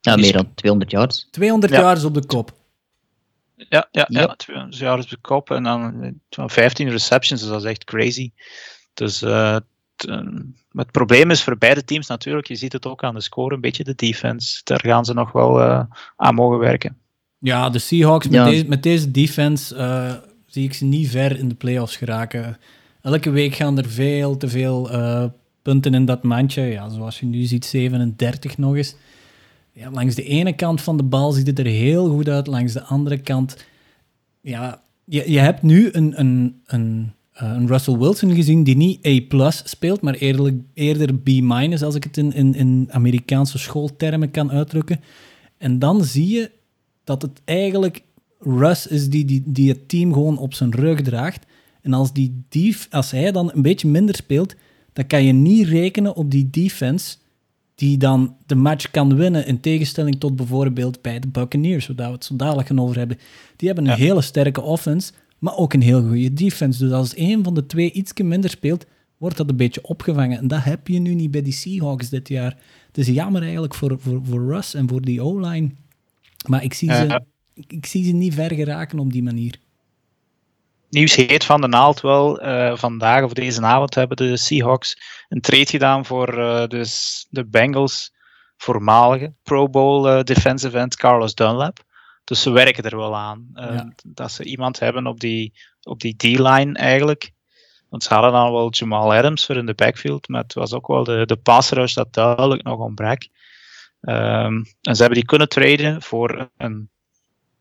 ja, 0.00 0.16
meer 0.16 0.32
dan 0.32 0.54
200 0.54 0.90
yards. 0.90 1.28
200 1.30 1.72
ja. 1.72 1.80
yards 1.80 2.04
op 2.04 2.14
de 2.14 2.26
kop. 2.26 2.52
Ja, 3.56 3.88
ja, 3.90 4.06
ja. 4.08 4.20
ja 4.20 4.34
200 4.36 4.78
yards 4.78 5.04
op 5.04 5.10
de 5.10 5.18
kop 5.20 5.50
en 5.50 5.62
dan 5.62 6.14
15 6.28 6.88
receptions, 6.88 7.40
dus 7.40 7.50
dat 7.50 7.64
is 7.64 7.70
echt 7.70 7.84
crazy. 7.84 8.30
Dus 8.94 9.22
uh, 9.22 9.56
het 10.70 10.90
probleem 10.90 11.30
is 11.30 11.42
voor 11.42 11.58
beide 11.58 11.84
teams 11.84 12.06
natuurlijk, 12.06 12.46
je 12.46 12.54
ziet 12.54 12.72
het 12.72 12.86
ook 12.86 13.04
aan 13.04 13.14
de 13.14 13.20
score, 13.20 13.54
een 13.54 13.60
beetje 13.60 13.84
de 13.84 13.94
defense. 13.94 14.60
Daar 14.64 14.80
gaan 14.80 15.04
ze 15.04 15.14
nog 15.14 15.32
wel 15.32 15.60
uh, 15.60 15.82
aan 16.16 16.34
mogen 16.34 16.58
werken. 16.58 16.98
Ja, 17.38 17.70
de 17.70 17.78
Seahawks 17.78 18.28
met, 18.28 18.44
deze, 18.44 18.64
met 18.68 18.82
deze 18.82 19.10
defense 19.10 19.76
uh, 19.76 20.12
zie 20.46 20.64
ik 20.64 20.74
ze 20.74 20.84
niet 20.84 21.10
ver 21.10 21.38
in 21.38 21.48
de 21.48 21.54
playoffs 21.54 21.96
geraken. 21.96 22.58
Elke 23.04 23.30
week 23.30 23.54
gaan 23.54 23.78
er 23.78 23.88
veel 23.88 24.36
te 24.36 24.48
veel 24.48 24.90
punten 25.62 25.94
in 25.94 26.04
dat 26.04 26.22
mandje. 26.22 26.62
Ja, 26.62 26.88
zoals 26.88 27.20
je 27.20 27.26
nu 27.26 27.42
ziet, 27.42 27.64
37 27.64 28.58
nog 28.58 28.76
eens. 28.76 28.94
ja, 29.72 29.90
langs 29.90 30.14
de 30.14 30.24
ene 30.24 30.52
kant 30.52 30.80
van 30.80 30.96
de 30.96 31.02
bal 31.02 31.32
ziet 31.32 31.46
het 31.46 31.58
er 31.58 31.66
heel 31.66 32.08
goed 32.08 32.28
uit, 32.28 32.46
langs 32.46 32.72
de 32.72 32.82
andere 32.82 33.18
kant, 33.18 33.56
ja, 34.40 34.82
je, 35.04 35.30
je 35.30 35.38
hebt 35.38 35.62
nu 35.62 35.88
een, 35.92 36.20
een, 36.20 36.60
een, 36.66 37.12
eh, 37.32 37.52
een 37.54 37.66
Russell 37.66 37.96
Wilson 37.96 38.34
gezien 38.34 38.64
die 38.64 38.76
niet 38.76 39.30
A 39.40 39.50
speelt, 39.50 40.00
maar 40.00 40.14
eerder, 40.14 40.54
eerder 40.74 41.14
B- 41.14 41.82
als 41.82 41.94
ik 41.94 42.04
het 42.04 42.16
in, 42.16 42.32
in, 42.32 42.54
in 42.54 42.88
Amerikaanse 42.90 43.58
schooltermen 43.58 44.30
kan 44.30 44.50
uitdrukken. 44.50 45.00
En 45.58 45.78
dan 45.78 46.04
zie 46.04 46.28
je 46.28 46.50
dat 47.04 47.22
het 47.22 47.40
eigenlijk 47.44 48.02
Russ 48.38 48.86
is 48.86 49.08
die, 49.08 49.24
die, 49.24 49.42
die 49.46 49.68
het 49.68 49.88
team 49.88 50.12
gewoon 50.12 50.38
op 50.38 50.54
zijn 50.54 50.74
rug 50.74 51.02
draagt. 51.02 51.46
En 51.84 51.92
als, 51.92 52.12
die 52.12 52.44
dief, 52.48 52.86
als 52.90 53.10
hij 53.10 53.32
dan 53.32 53.50
een 53.54 53.62
beetje 53.62 53.88
minder 53.88 54.14
speelt, 54.14 54.54
dan 54.92 55.06
kan 55.06 55.24
je 55.24 55.32
niet 55.32 55.66
rekenen 55.66 56.14
op 56.14 56.30
die 56.30 56.50
defense 56.50 57.16
die 57.74 57.98
dan 57.98 58.36
de 58.46 58.54
match 58.54 58.90
kan 58.90 59.16
winnen, 59.16 59.46
in 59.46 59.60
tegenstelling 59.60 60.20
tot 60.20 60.36
bijvoorbeeld 60.36 61.02
bij 61.02 61.18
de 61.20 61.28
Buccaneers, 61.28 61.86
waar 61.86 62.06
we 62.06 62.12
het 62.12 62.24
zo 62.24 62.36
dadelijk 62.36 62.68
gaan 62.68 62.80
over 62.80 62.96
hebben. 62.96 63.18
Die 63.56 63.68
hebben 63.68 63.86
een 63.86 63.98
hele 63.98 64.20
sterke 64.20 64.60
offense, 64.60 65.12
maar 65.38 65.56
ook 65.56 65.72
een 65.72 65.82
heel 65.82 66.02
goede 66.02 66.32
defense. 66.32 66.78
Dus 66.78 66.92
als 66.92 67.16
een 67.16 67.44
van 67.44 67.54
de 67.54 67.66
twee 67.66 67.92
iets 67.92 68.12
minder 68.22 68.50
speelt, 68.50 68.86
wordt 69.16 69.36
dat 69.36 69.48
een 69.48 69.56
beetje 69.56 69.84
opgevangen. 69.84 70.38
En 70.38 70.48
dat 70.48 70.64
heb 70.64 70.88
je 70.88 70.98
nu 70.98 71.14
niet 71.14 71.30
bij 71.30 71.42
die 71.42 71.52
Seahawks 71.52 72.08
dit 72.08 72.28
jaar. 72.28 72.56
Het 72.86 72.98
is 72.98 73.06
jammer 73.06 73.42
eigenlijk 73.42 73.74
voor, 73.74 73.96
voor, 73.98 74.20
voor 74.24 74.46
Russ 74.46 74.74
en 74.74 74.88
voor 74.88 75.00
die 75.00 75.20
O-line. 75.20 75.70
Maar 76.48 76.64
ik 76.64 76.74
zie, 76.74 76.94
ze, 76.94 77.20
ik, 77.66 77.86
zie 77.86 78.04
ze 78.04 78.12
niet 78.12 78.34
ver 78.34 78.54
geraken 78.54 78.98
op 78.98 79.12
die 79.12 79.22
manier. 79.22 79.58
Nieuws 80.94 81.14
heet 81.14 81.44
van 81.44 81.60
de 81.60 81.68
naald 81.68 82.00
wel. 82.00 82.44
Uh, 82.44 82.76
vandaag 82.76 83.22
of 83.22 83.32
deze 83.32 83.62
avond 83.62 83.94
hebben 83.94 84.16
de 84.16 84.36
Seahawks 84.36 84.98
een 85.28 85.40
trade 85.40 85.66
gedaan 85.66 86.04
voor 86.04 86.38
uh, 86.38 86.66
dus 86.66 87.26
de 87.30 87.46
Bengals 87.46 88.12
voormalige 88.56 89.34
Pro 89.42 89.68
Bowl 89.68 90.06
uh, 90.08 90.22
defensive 90.22 90.78
end 90.78 90.96
Carlos 90.96 91.34
Dunlap. 91.34 91.78
Dus 92.24 92.42
ze 92.42 92.50
werken 92.50 92.84
er 92.84 92.96
wel 92.96 93.16
aan. 93.16 93.50
Ja. 93.54 93.92
Dat 94.06 94.32
ze 94.32 94.44
iemand 94.44 94.78
hebben 94.78 95.06
op 95.06 95.20
die, 95.20 95.52
op 95.82 96.00
die 96.00 96.16
D-line 96.16 96.72
eigenlijk. 96.72 97.30
Want 97.88 98.02
ze 98.02 98.14
hadden 98.14 98.32
dan 98.32 98.52
wel 98.52 98.70
Jamal 98.70 99.14
Adams 99.14 99.46
voor 99.46 99.56
in 99.56 99.66
de 99.66 99.74
backfield, 99.74 100.28
maar 100.28 100.42
het 100.42 100.54
was 100.54 100.72
ook 100.72 100.86
wel 100.86 101.04
de, 101.04 101.26
de 101.26 101.36
pass 101.36 101.70
rush 101.70 101.94
dat 101.94 102.12
duidelijk 102.12 102.62
nog 102.62 102.78
ontbrak. 102.78 103.28
Um, 104.00 104.64
en 104.80 104.94
ze 104.94 105.00
hebben 105.00 105.18
die 105.18 105.24
kunnen 105.24 105.48
traden 105.48 106.02
voor 106.02 106.50
een, 106.56 106.90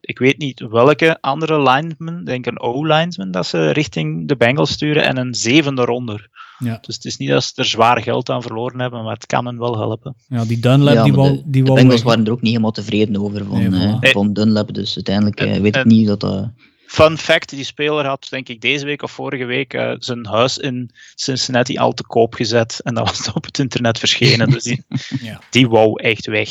ik 0.06 0.20
weet 0.20 0.38
niet 0.38 0.60
welke 0.60 1.18
andere 1.22 1.62
lineman, 1.62 2.24
denk 2.24 2.45
een 2.45 2.60
O-lineman, 2.60 3.32
dat 3.32 3.47
ze 3.47 3.70
richting 3.72 4.28
de 4.28 4.36
Bengals 4.36 4.72
sturen 4.72 5.04
en 5.04 5.18
een 5.18 5.34
zevende 5.34 5.86
ronder. 5.86 6.30
Ja. 6.60 6.78
Dus 6.82 6.95
het 6.95 7.06
is 7.06 7.18
niet 7.18 7.30
dat 7.30 7.43
ze 7.43 7.51
er 7.56 7.66
zwaar 7.66 8.01
geld 8.01 8.30
aan 8.30 8.41
verloren 8.41 8.80
hebben, 8.80 9.04
maar 9.04 9.14
het 9.14 9.26
kan 9.26 9.45
hen 9.45 9.60
wel 9.60 9.78
helpen. 9.78 10.16
Ja, 10.28 10.45
die 10.45 10.60
Dunlap, 10.60 10.93
ja, 10.93 11.04
die 11.04 11.14
wou... 11.14 11.32
De, 11.32 11.41
die 11.45 11.64
de 11.64 11.74
Bengals 11.74 12.04
waren 12.04 12.26
er 12.26 12.32
ook 12.32 12.41
niet 12.41 12.49
helemaal 12.49 12.72
tevreden 12.72 13.22
over 13.22 13.45
van, 13.45 13.70
nee, 13.70 13.97
uh, 14.01 14.12
van 14.12 14.34
Dunlap, 14.34 14.74
dus 14.74 14.95
uiteindelijk 14.95 15.41
uh, 15.41 15.58
weet 15.58 15.76
ik 15.76 15.86
niet 15.86 16.08
dat 16.08 16.20
dat... 16.20 16.49
Fun 16.86 17.18
fact, 17.18 17.49
die 17.49 17.64
speler 17.64 18.06
had 18.06 18.28
denk 18.30 18.49
ik 18.49 18.62
deze 18.62 18.86
week 18.86 19.01
of 19.01 19.12
vorige 19.12 19.45
week 19.45 19.74
uh, 19.74 19.93
zijn 19.97 20.26
huis 20.26 20.58
in 20.58 20.91
Cincinnati 21.16 21.78
al 21.78 21.93
te 21.93 22.04
koop 22.04 22.34
gezet 22.34 22.80
en 22.84 22.93
dat 22.93 23.08
was 23.08 23.32
op 23.34 23.45
het 23.45 23.60
internet 23.60 23.99
verschenen, 23.99 24.49
dus 24.49 24.64
die, 24.64 24.84
ja. 25.22 25.41
die 25.49 25.70
wou 25.70 26.01
echt 26.01 26.26
weg. 26.26 26.49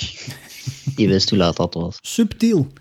Die 0.94 1.08
wist 1.08 1.30
hoe 1.30 1.38
laat 1.38 1.56
dat 1.56 1.74
was. 1.74 1.98
Subtiel. 2.00 2.72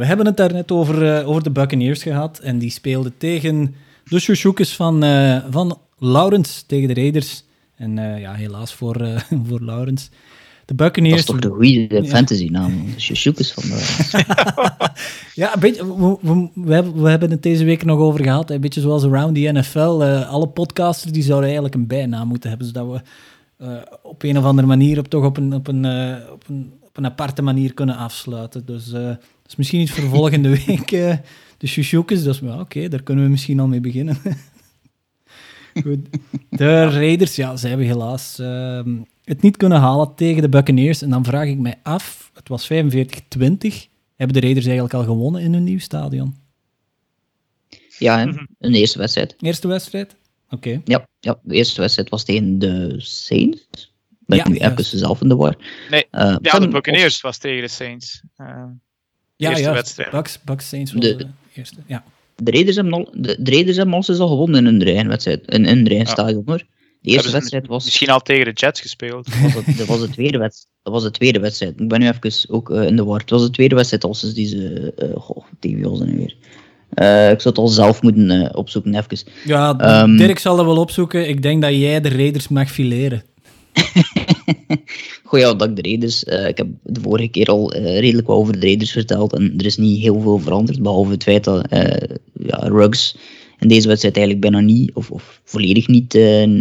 We 0.00 0.06
hebben 0.06 0.26
het 0.26 0.36
daar 0.36 0.52
net 0.52 0.70
over, 0.72 1.02
uh, 1.02 1.28
over 1.28 1.42
de 1.42 1.50
Buccaneers 1.50 2.02
gehad 2.02 2.38
en 2.38 2.58
die 2.58 2.70
speelden 2.70 3.12
tegen 3.18 3.74
de 4.04 4.18
Shushoekes 4.18 4.76
van, 4.76 5.04
uh, 5.04 5.44
van 5.50 5.78
Laurens 5.98 6.64
tegen 6.66 6.88
de 6.88 6.94
Raiders. 6.94 7.44
En 7.76 7.96
uh, 7.96 8.20
ja, 8.20 8.32
helaas 8.32 8.74
voor, 8.74 8.96
voor 9.48 9.60
Laurens. 9.60 10.10
De 10.64 10.74
Buccaneers... 10.74 11.26
Dat 11.26 11.34
is 11.34 11.40
toch 11.40 11.50
de 11.50 11.56
goede 11.56 12.04
fantasy 12.04 12.48
naam, 12.48 12.84
de 12.94 13.00
Shushoekes 13.00 13.52
van 13.52 13.62
de... 13.62 14.24
ja, 15.42 15.54
een 15.54 15.60
beetje, 15.60 15.96
we, 15.96 16.48
we, 16.54 16.92
we, 16.94 17.08
hebben, 17.08 17.30
het 17.30 17.42
deze 17.42 17.64
week 17.64 17.84
nog 17.84 17.98
over 17.98 18.22
gehad. 18.22 18.50
Een 18.50 18.60
beetje 18.60 18.80
zoals 18.80 19.04
Around 19.04 19.34
the 19.34 19.50
NFL. 19.52 20.04
Alle 20.28 20.48
podcasters 20.48 21.12
die 21.12 21.22
zouden 21.22 21.44
eigenlijk 21.44 21.74
een 21.74 21.86
bijnaam 21.86 22.28
moeten 22.28 22.48
hebben, 22.48 22.66
zodat 22.66 22.86
we 22.90 23.02
op 24.02 24.22
een 24.22 24.38
of 24.38 24.44
andere 24.44 24.66
manier 24.66 24.98
op, 24.98 25.08
toch 25.08 25.24
op 25.24 25.36
een, 25.36 25.54
op 25.54 25.68
een, 25.68 25.84
op 26.32 26.48
een, 26.48 26.72
op 26.82 26.96
een 26.96 27.06
aparte 27.06 27.42
manier 27.42 27.74
kunnen 27.74 27.96
afsluiten. 27.96 28.66
Dus... 28.66 28.92
Dus 29.50 29.58
misschien 29.58 29.80
iets 29.80 29.90
voor 29.90 30.08
volgende 30.08 30.48
week. 30.66 30.90
Uh, 30.90 31.16
de 31.58 31.66
Shushoekes, 31.66 32.22
dus 32.22 32.42
oké, 32.42 32.52
okay, 32.52 32.88
daar 32.88 33.02
kunnen 33.02 33.24
we 33.24 33.30
misschien 33.30 33.60
al 33.60 33.66
mee 33.66 33.80
beginnen. 33.80 34.16
Goed. 35.82 35.98
De 36.50 36.84
Raiders, 36.84 37.36
ja, 37.36 37.56
ze 37.56 37.68
hebben 37.68 37.86
helaas 37.86 38.38
uh, 38.40 38.82
het 39.24 39.42
niet 39.42 39.56
kunnen 39.56 39.78
halen 39.78 40.14
tegen 40.14 40.42
de 40.42 40.48
Buccaneers. 40.48 41.02
En 41.02 41.10
dan 41.10 41.24
vraag 41.24 41.46
ik 41.46 41.58
mij 41.58 41.78
af, 41.82 42.30
het 42.34 42.48
was 42.48 42.64
45-20. 42.64 42.68
Hebben 44.16 44.36
de 44.36 44.40
Raiders 44.40 44.66
eigenlijk 44.66 44.94
al 44.94 45.04
gewonnen 45.04 45.42
in 45.42 45.52
hun 45.52 45.64
nieuw 45.64 45.78
stadion? 45.78 46.36
Ja, 47.98 48.22
een 48.58 48.74
eerste 48.74 48.98
wedstrijd. 48.98 49.34
Eerste 49.38 49.68
wedstrijd? 49.68 50.16
Oké. 50.44 50.54
Okay. 50.54 50.80
Ja, 50.84 51.06
ja, 51.20 51.38
de 51.42 51.54
eerste 51.54 51.80
wedstrijd 51.80 52.08
was 52.08 52.24
tegen 52.24 52.58
de 52.58 52.94
Saints. 52.98 53.92
Ben 54.26 54.38
ja, 54.38 54.44
ik 54.44 54.50
nu 54.50 54.56
even 54.56 54.84
zelf 54.84 55.20
in 55.20 55.28
de 55.28 55.36
war. 55.36 55.56
Nee, 55.90 56.06
uh, 56.12 56.36
ja, 56.40 56.58
de 56.58 56.68
Buccaneers 56.68 57.20
was 57.20 57.38
tegen 57.38 57.62
de 57.62 57.68
Saints. 57.68 58.22
Uh, 58.36 58.64
ja, 59.40 59.50
eerste 59.50 59.64
ja, 59.64 59.72
wedstrijd. 59.72 60.10
Bucks, 60.10 60.38
Bucks 60.44 60.68
Saints 60.68 60.92
was 60.92 61.02
de, 61.02 61.16
de 61.16 61.26
eerste, 61.54 61.76
ja. 61.86 62.04
De 62.36 62.50
Raiders 62.50 62.76
hebben 62.76 62.94
al, 62.94 63.08
de, 63.12 63.36
de 63.38 63.50
Raiders 63.50 63.76
hebben 63.76 63.94
al 63.94 64.18
al 64.18 64.28
gewonnen 64.28 64.66
in 64.66 64.74
hun 64.74 64.86
eigen 64.86 65.08
wedstrijd, 65.08 65.46
in, 65.46 65.64
in 65.64 65.76
hun 65.76 65.86
eigen 65.86 66.06
ja. 66.06 66.12
stadion 66.12 66.42
hoor. 66.46 66.62
De 67.02 67.10
eerste 67.10 67.30
wedstrijd 67.30 67.66
was... 67.66 67.84
Misschien 67.84 68.08
al 68.08 68.20
tegen 68.20 68.44
de 68.44 68.52
Jets 68.52 68.80
gespeeld. 68.80 69.28
Was 69.42 69.54
het, 69.54 69.78
dat, 69.78 69.86
was 69.86 70.00
de 70.00 70.08
tweede 70.08 70.38
wedstrijd, 70.38 70.68
dat 70.82 70.92
was 70.92 71.02
de 71.02 71.10
tweede 71.10 71.40
wedstrijd. 71.40 71.80
Ik 71.80 71.88
ben 71.88 72.00
nu 72.00 72.08
even 72.08 72.50
ook 72.50 72.70
uh, 72.70 72.86
in 72.86 72.96
de 72.96 73.04
war. 73.04 73.18
Het 73.18 73.30
was 73.30 73.42
de 73.42 73.50
tweede 73.50 73.74
wedstrijd 73.74 74.04
als 74.04 74.20
ze 74.20 74.32
deze... 74.32 74.92
Uh, 74.98 75.16
goh, 75.16 75.44
tegen 75.58 75.76
wie 75.78 75.88
was 75.88 75.98
dat 75.98 76.08
nu 76.08 76.16
weer? 76.16 76.36
Uh, 76.94 77.30
ik 77.30 77.40
zou 77.40 77.54
het 77.54 77.58
al 77.58 77.68
zelf 77.68 78.02
moeten 78.02 78.30
uh, 78.30 78.48
opzoeken, 78.52 78.94
even. 78.94 79.32
Ja, 79.44 80.02
um, 80.02 80.16
Dirk 80.16 80.38
zal 80.38 80.56
dat 80.56 80.64
wel 80.64 80.76
opzoeken. 80.76 81.28
Ik 81.28 81.42
denk 81.42 81.62
dat 81.62 81.74
jij 81.74 82.00
de 82.00 82.08
Raiders 82.08 82.48
mag 82.48 82.70
fileren. 82.70 83.22
Goh 85.24 85.40
ja, 85.40 85.54
de 85.54 85.82
Raiders... 85.82 86.24
Uh, 86.24 86.48
ik 86.48 86.56
heb 86.56 86.66
de 86.82 87.00
vorige 87.00 87.28
keer 87.28 87.46
al 87.46 87.76
uh, 87.76 87.98
redelijk 87.98 88.26
wat 88.26 88.36
over 88.36 88.52
de 88.52 88.66
Raiders 88.66 88.90
verteld 88.90 89.32
en 89.32 89.54
er 89.56 89.66
is 89.66 89.76
niet 89.76 90.00
heel 90.00 90.20
veel 90.20 90.38
veranderd, 90.38 90.82
behalve 90.82 91.10
het 91.10 91.22
feit 91.22 91.44
dat 91.44 91.72
uh, 91.72 91.80
ja, 92.32 92.56
Ruggs 92.56 93.16
in 93.58 93.68
deze 93.68 93.88
wedstrijd 93.88 94.16
eigenlijk 94.16 94.50
bijna 94.50 94.66
niet, 94.66 94.92
of, 94.94 95.10
of 95.10 95.40
volledig 95.44 95.88
niet, 95.88 96.14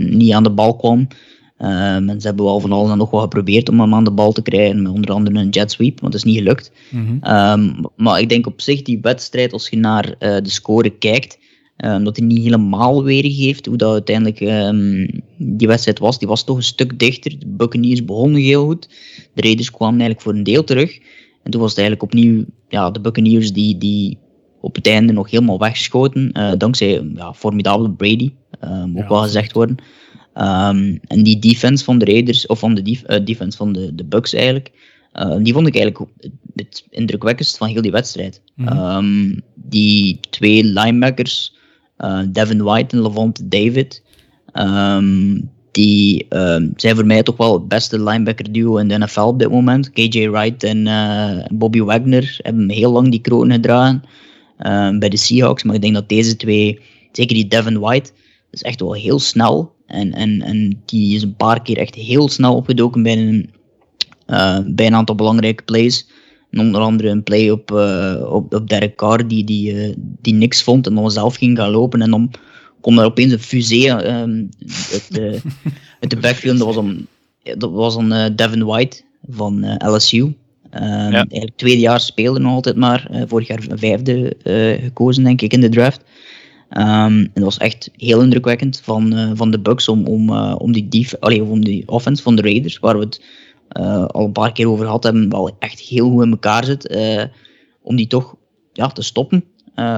niet 0.10 0.34
aan 0.34 0.44
de 0.44 0.52
bal 0.52 0.76
kwam. 0.76 1.08
en 1.58 2.16
ze 2.22 2.28
hebben 2.28 2.46
wel 2.46 2.60
van 2.60 2.72
alles 2.72 2.92
en 2.92 2.98
nog 2.98 3.10
wat 3.10 3.22
geprobeerd 3.22 3.70
om 3.70 3.80
hem 3.80 3.94
aan 3.94 4.04
de 4.04 4.12
bal 4.12 4.32
te 4.32 4.42
krijgen, 4.42 4.82
met 4.82 4.92
onder 4.92 5.12
andere 5.12 5.40
een 5.40 5.50
jet 5.50 5.72
sweep, 5.72 6.00
want 6.00 6.12
dat 6.12 6.22
is 6.22 6.32
niet 6.32 6.38
gelukt. 6.38 6.72
Mm 6.90 7.06
-hmm. 7.06 7.38
um, 7.38 7.86
maar 7.96 8.20
ik 8.20 8.30
denk 8.30 8.48
op 8.48 8.62
zich 8.62 8.82
die 8.82 9.00
wedstrijd, 9.02 9.54
als 9.54 9.70
je 9.70 9.78
naar 9.78 10.16
de 10.18 10.50
score 10.50 10.90
kijkt, 10.90 11.39
Um, 11.86 12.04
dat 12.04 12.18
hij 12.18 12.26
niet 12.26 12.44
helemaal 12.44 13.04
weergeeft 13.04 13.66
hoe 13.66 13.78
dat 13.78 13.92
uiteindelijk 13.92 14.40
um, 14.40 15.08
die 15.38 15.68
wedstrijd 15.68 16.00
was. 16.00 16.20
Die 16.20 16.28
was 16.28 16.44
toch 16.44 16.58
een 16.58 16.64
stuk 16.64 17.00
dichter. 17.00 17.40
De 17.40 17.48
Buccaneers 17.48 18.06
begonnen 18.06 18.42
heel 18.42 18.66
goed. 18.66 18.90
De 19.34 19.42
Raiders 19.42 19.72
kwamen 19.72 20.00
eigenlijk 20.00 20.22
voor 20.22 20.34
een 20.34 20.44
deel 20.44 20.64
terug. 20.64 21.00
En 21.44 21.52
toen 21.52 21.62
was 21.62 21.70
het 21.70 21.80
eigenlijk 21.80 22.14
opnieuw 22.14 22.46
ja, 22.70 22.92
de 22.92 23.00
Buccaneers 23.00 23.54
die, 23.54 23.78
die 23.78 24.18
op 24.62 24.76
het 24.76 24.88
einde 24.88 25.14
nog 25.14 25.30
helemaal 25.30 25.60
wegschoten. 25.60 26.30
Uh, 26.34 26.52
dankzij 26.58 27.12
ja, 27.16 27.34
formidabele 27.34 27.92
Brady, 27.92 28.32
ook 28.62 28.96
ja, 28.96 29.08
wel 29.08 29.22
gezegd 29.22 29.52
worden. 29.52 29.78
en 30.34 31.24
die 31.24 31.40
defense 31.40 31.84
van 31.84 31.98
de 31.98 32.06
Raiders, 32.06 32.46
of 32.46 32.60
van 32.60 32.74
de 32.74 32.82
def 32.82 33.04
uh, 33.08 33.26
defense 33.26 33.58
van 33.58 33.72
de, 33.72 33.96
de 33.96 34.06
Bucks 34.06 34.34
eigenlijk, 34.34 34.72
die 35.42 35.54
vond 35.54 35.68
ik 35.68 35.76
eigenlijk 35.76 36.12
het 36.56 36.86
indrukwekkendst 36.90 37.58
van 37.58 37.68
heel 37.68 37.82
die 37.82 37.92
wedstrijd. 37.92 38.42
Mm 38.56 38.68
-hmm. 38.68 39.42
die 39.56 40.20
twee 40.30 40.64
linebackers, 40.64 41.58
Devin 42.28 42.64
White 42.64 42.96
en 42.96 43.02
Levante 43.02 43.48
David. 43.48 44.04
Um, 44.54 45.50
die 45.72 46.26
um, 46.30 46.74
zijn 46.76 46.96
voor 46.96 47.06
mij 47.06 47.24
toch 47.24 47.38
wel 47.38 47.54
het 47.54 47.68
beste 47.68 48.04
linebacker 48.04 48.52
duo 48.52 48.78
in 48.78 48.88
de 48.88 48.98
NFL 48.98 49.22
op 49.22 49.40
dit 49.40 49.50
moment. 49.50 49.92
KJ 49.92 50.30
Wright 50.30 50.64
en 50.64 50.86
uh, 50.86 51.46
Bobby 51.52 51.82
Wagner 51.82 52.40
hebben 52.42 52.70
heel 52.70 52.92
lang 52.92 53.12
die 53.12 53.22
kroon 53.22 53.52
gedragen 53.52 54.04
uh, 54.60 54.98
bij 54.98 55.10
de 55.10 55.18
Seahawks. 55.18 55.64
Maar 55.64 55.76
ik 55.76 55.82
denk 55.82 55.94
dat 55.94 56.10
deze 56.10 56.36
twee, 56.36 56.80
zeker 57.12 57.36
die 57.36 57.48
Devin 57.48 57.80
White, 57.80 58.12
is 58.52 58.62
echt 58.62 58.80
wel 58.80 58.94
heel 58.94 59.20
snel. 59.20 59.74
En, 59.86 60.14
en, 60.14 60.42
en 60.42 60.82
die 60.86 61.16
is 61.16 61.24
een 61.24 61.36
paar 61.36 61.62
keer 61.62 61.78
echt 61.78 61.96
heel 61.96 62.30
snel 62.30 62.56
opgedoken 62.56 63.04
bij 63.04 63.18
een, 63.18 63.50
uh, 64.28 64.60
bij 64.66 64.86
een 64.86 64.96
aantal 64.96 65.16
belangrijke 65.16 65.64
plays. 65.64 66.08
En 66.52 66.60
onder 66.60 66.82
andere 66.82 67.10
een 67.10 67.24
play 67.24 67.50
op, 67.50 67.72
uh, 67.72 68.32
op, 68.32 68.54
op 68.54 68.70
Derek 68.70 68.96
Carr 68.96 69.28
die, 69.28 69.44
die, 69.44 69.74
uh, 69.74 69.94
die 70.22 70.34
niks 70.34 70.64
vond 70.64 70.88
en 70.88 70.96
dan 70.96 71.12
zelf 71.12 71.36
ging 71.36 71.58
gaan 71.58 71.72
lopen. 71.72 72.02
En 72.02 72.10
dan 72.10 72.32
kwam 72.82 73.00
er 73.00 73.06
opeens 73.06 73.32
een 73.32 73.40
fusee 73.40 73.90
um, 73.90 74.50
uit, 74.92 75.08
de, 75.10 75.42
uit 76.02 76.10
de 76.10 76.18
backfield. 76.18 76.58
Dat 76.58 76.68
was 76.68 76.76
dan, 76.76 77.08
dat 77.58 77.72
was 77.72 77.96
dan 77.96 78.14
uh, 78.14 78.26
Devin 78.36 78.66
White 78.66 79.02
van 79.30 79.78
LSU. 79.78 80.22
Um, 80.22 80.34
ja. 80.72 81.12
Eigenlijk 81.12 81.56
tweede 81.56 81.82
jaar 81.82 82.00
speelde 82.00 82.40
nog 82.40 82.54
altijd 82.54 82.76
maar. 82.76 83.10
vorig 83.28 83.48
jaar 83.48 83.64
vijfde 83.70 84.36
gekozen, 84.82 85.24
denk 85.24 85.42
ik, 85.42 85.54
in 85.54 85.62
de 85.62 85.70
draft. 85.70 86.02
Um, 86.72 86.80
en 86.80 87.32
dat 87.34 87.44
was 87.44 87.58
echt 87.58 87.90
heel 87.98 88.22
indrukwekkend 88.22 88.82
van, 88.84 89.34
van 89.36 89.52
de 89.52 89.60
Bucks 89.60 89.88
om, 89.88 90.06
om, 90.06 90.30
om, 90.40 90.72
die 90.72 91.08
allee, 91.20 91.44
om 91.44 91.64
die 91.64 91.88
offense 91.88 92.24
van 92.24 92.36
de 92.36 92.42
Raiders, 92.42 92.80
waar 92.80 92.98
we 92.98 93.06
het 93.06 93.22
al 94.08 94.26
een 94.26 94.32
paar 94.32 94.52
keer 94.52 94.70
over 94.70 94.86
gehad 94.86 95.04
hebben, 95.04 95.30
wel 95.30 95.56
echt 95.60 95.80
heel 95.80 96.10
goed 96.10 96.24
in 96.24 96.32
elkaar 96.32 96.66
zit. 96.66 96.98
om 97.82 97.96
die 97.96 98.08
toch 98.08 98.36
ja, 98.74 98.88
te 98.88 99.02
stoppen 99.02 99.44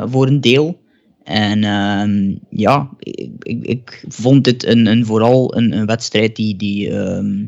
voor 0.05 0.27
een 0.27 0.41
deel. 0.41 0.79
En 1.23 1.63
ehm, 1.63 2.35
ja, 2.49 2.89
ik, 2.99 3.63
ik, 3.63 4.05
vond 4.07 4.43
dit 4.43 4.65
een, 4.65 4.85
een 4.85 5.05
vooral 5.05 5.55
een, 5.55 5.77
een 5.77 5.85
wedstrijd 5.85 6.35
die, 6.35 6.55
die 6.55 6.89
ehm, 6.89 7.45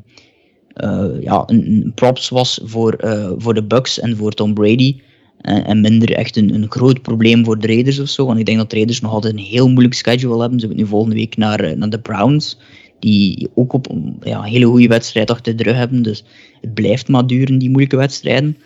ja, 1.21 1.43
een, 1.45 1.91
props 1.95 2.29
was 2.29 2.59
voor, 2.63 2.97
voor 3.37 3.53
de 3.53 3.63
Bucks 3.63 3.99
en 3.99 4.17
voor 4.17 4.31
Tom 4.31 4.53
Brady. 4.53 5.01
En, 5.43 5.81
minder 5.81 6.11
echt 6.11 6.37
een, 6.37 6.53
een 6.53 6.71
groot 6.71 7.01
probleem 7.01 7.45
voor 7.45 7.59
de 7.59 7.67
Raiders 7.67 7.99
of 7.99 8.07
zo. 8.07 8.25
Want 8.25 8.39
ik 8.39 8.45
denk 8.45 8.57
dat 8.57 8.69
de 8.69 8.75
Raiders 8.75 8.99
nog 8.99 9.11
altijd 9.11 9.33
een 9.33 9.39
heel 9.39 9.69
moeilijk 9.69 9.93
schedule 9.93 10.39
hebben. 10.39 10.59
Ze 10.59 10.65
moeten 10.65 10.83
nu 10.83 10.89
volgende 10.89 11.15
week 11.15 11.37
naar, 11.37 11.77
naar 11.77 11.89
de 11.89 11.99
Browns 11.99 12.57
die 13.03 13.49
ook 13.55 13.73
op 13.73 13.87
ja, 14.21 14.37
een 14.37 14.43
hele 14.43 14.65
goede 14.65 14.87
wedstrijd 14.87 15.31
achter 15.31 15.55
de 15.55 15.63
rug 15.63 15.75
hebben. 15.75 16.01
Dus 16.01 16.23
het 16.61 16.73
blijft 16.73 17.07
maar 17.07 17.27
duren, 17.27 17.57
die 17.57 17.69
moeilijke 17.69 17.97
wedstrijden. 17.97 18.57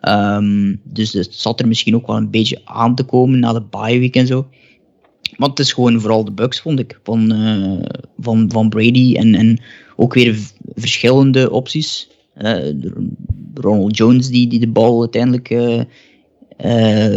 Ehm, 0.00 0.74
dus 0.84 1.12
het 1.12 1.34
zat 1.34 1.60
er 1.60 1.68
misschien 1.68 1.94
ook 1.94 2.06
wel 2.06 2.16
een 2.16 2.30
beetje 2.30 2.60
aan 2.64 2.94
te 2.94 3.02
komen 3.02 3.38
na 3.38 3.52
de 3.52 3.62
bye 3.70 3.98
week 3.98 4.16
en 4.16 4.26
zo. 4.26 4.46
Maar 5.36 5.48
het 5.48 5.58
is 5.58 5.72
gewoon 5.72 6.00
vooral 6.00 6.24
de 6.24 6.32
bugs, 6.32 6.60
vond 6.60 6.78
ik, 6.78 7.00
van, 7.02 7.32
uh, 7.32 7.82
van, 8.18 8.50
van 8.52 8.68
Brady. 8.68 9.14
En, 9.14 9.34
en 9.34 9.60
ook 9.96 10.14
weer 10.14 10.38
verschillende 10.74 11.50
opties. 11.50 12.08
Uh, 12.38 12.72
Ronald 13.54 13.96
Jones 13.96 14.28
die, 14.28 14.46
die 14.46 14.60
de 14.60 14.68
bal 14.68 15.00
uiteindelijk 15.00 15.50
uh, 15.50 15.82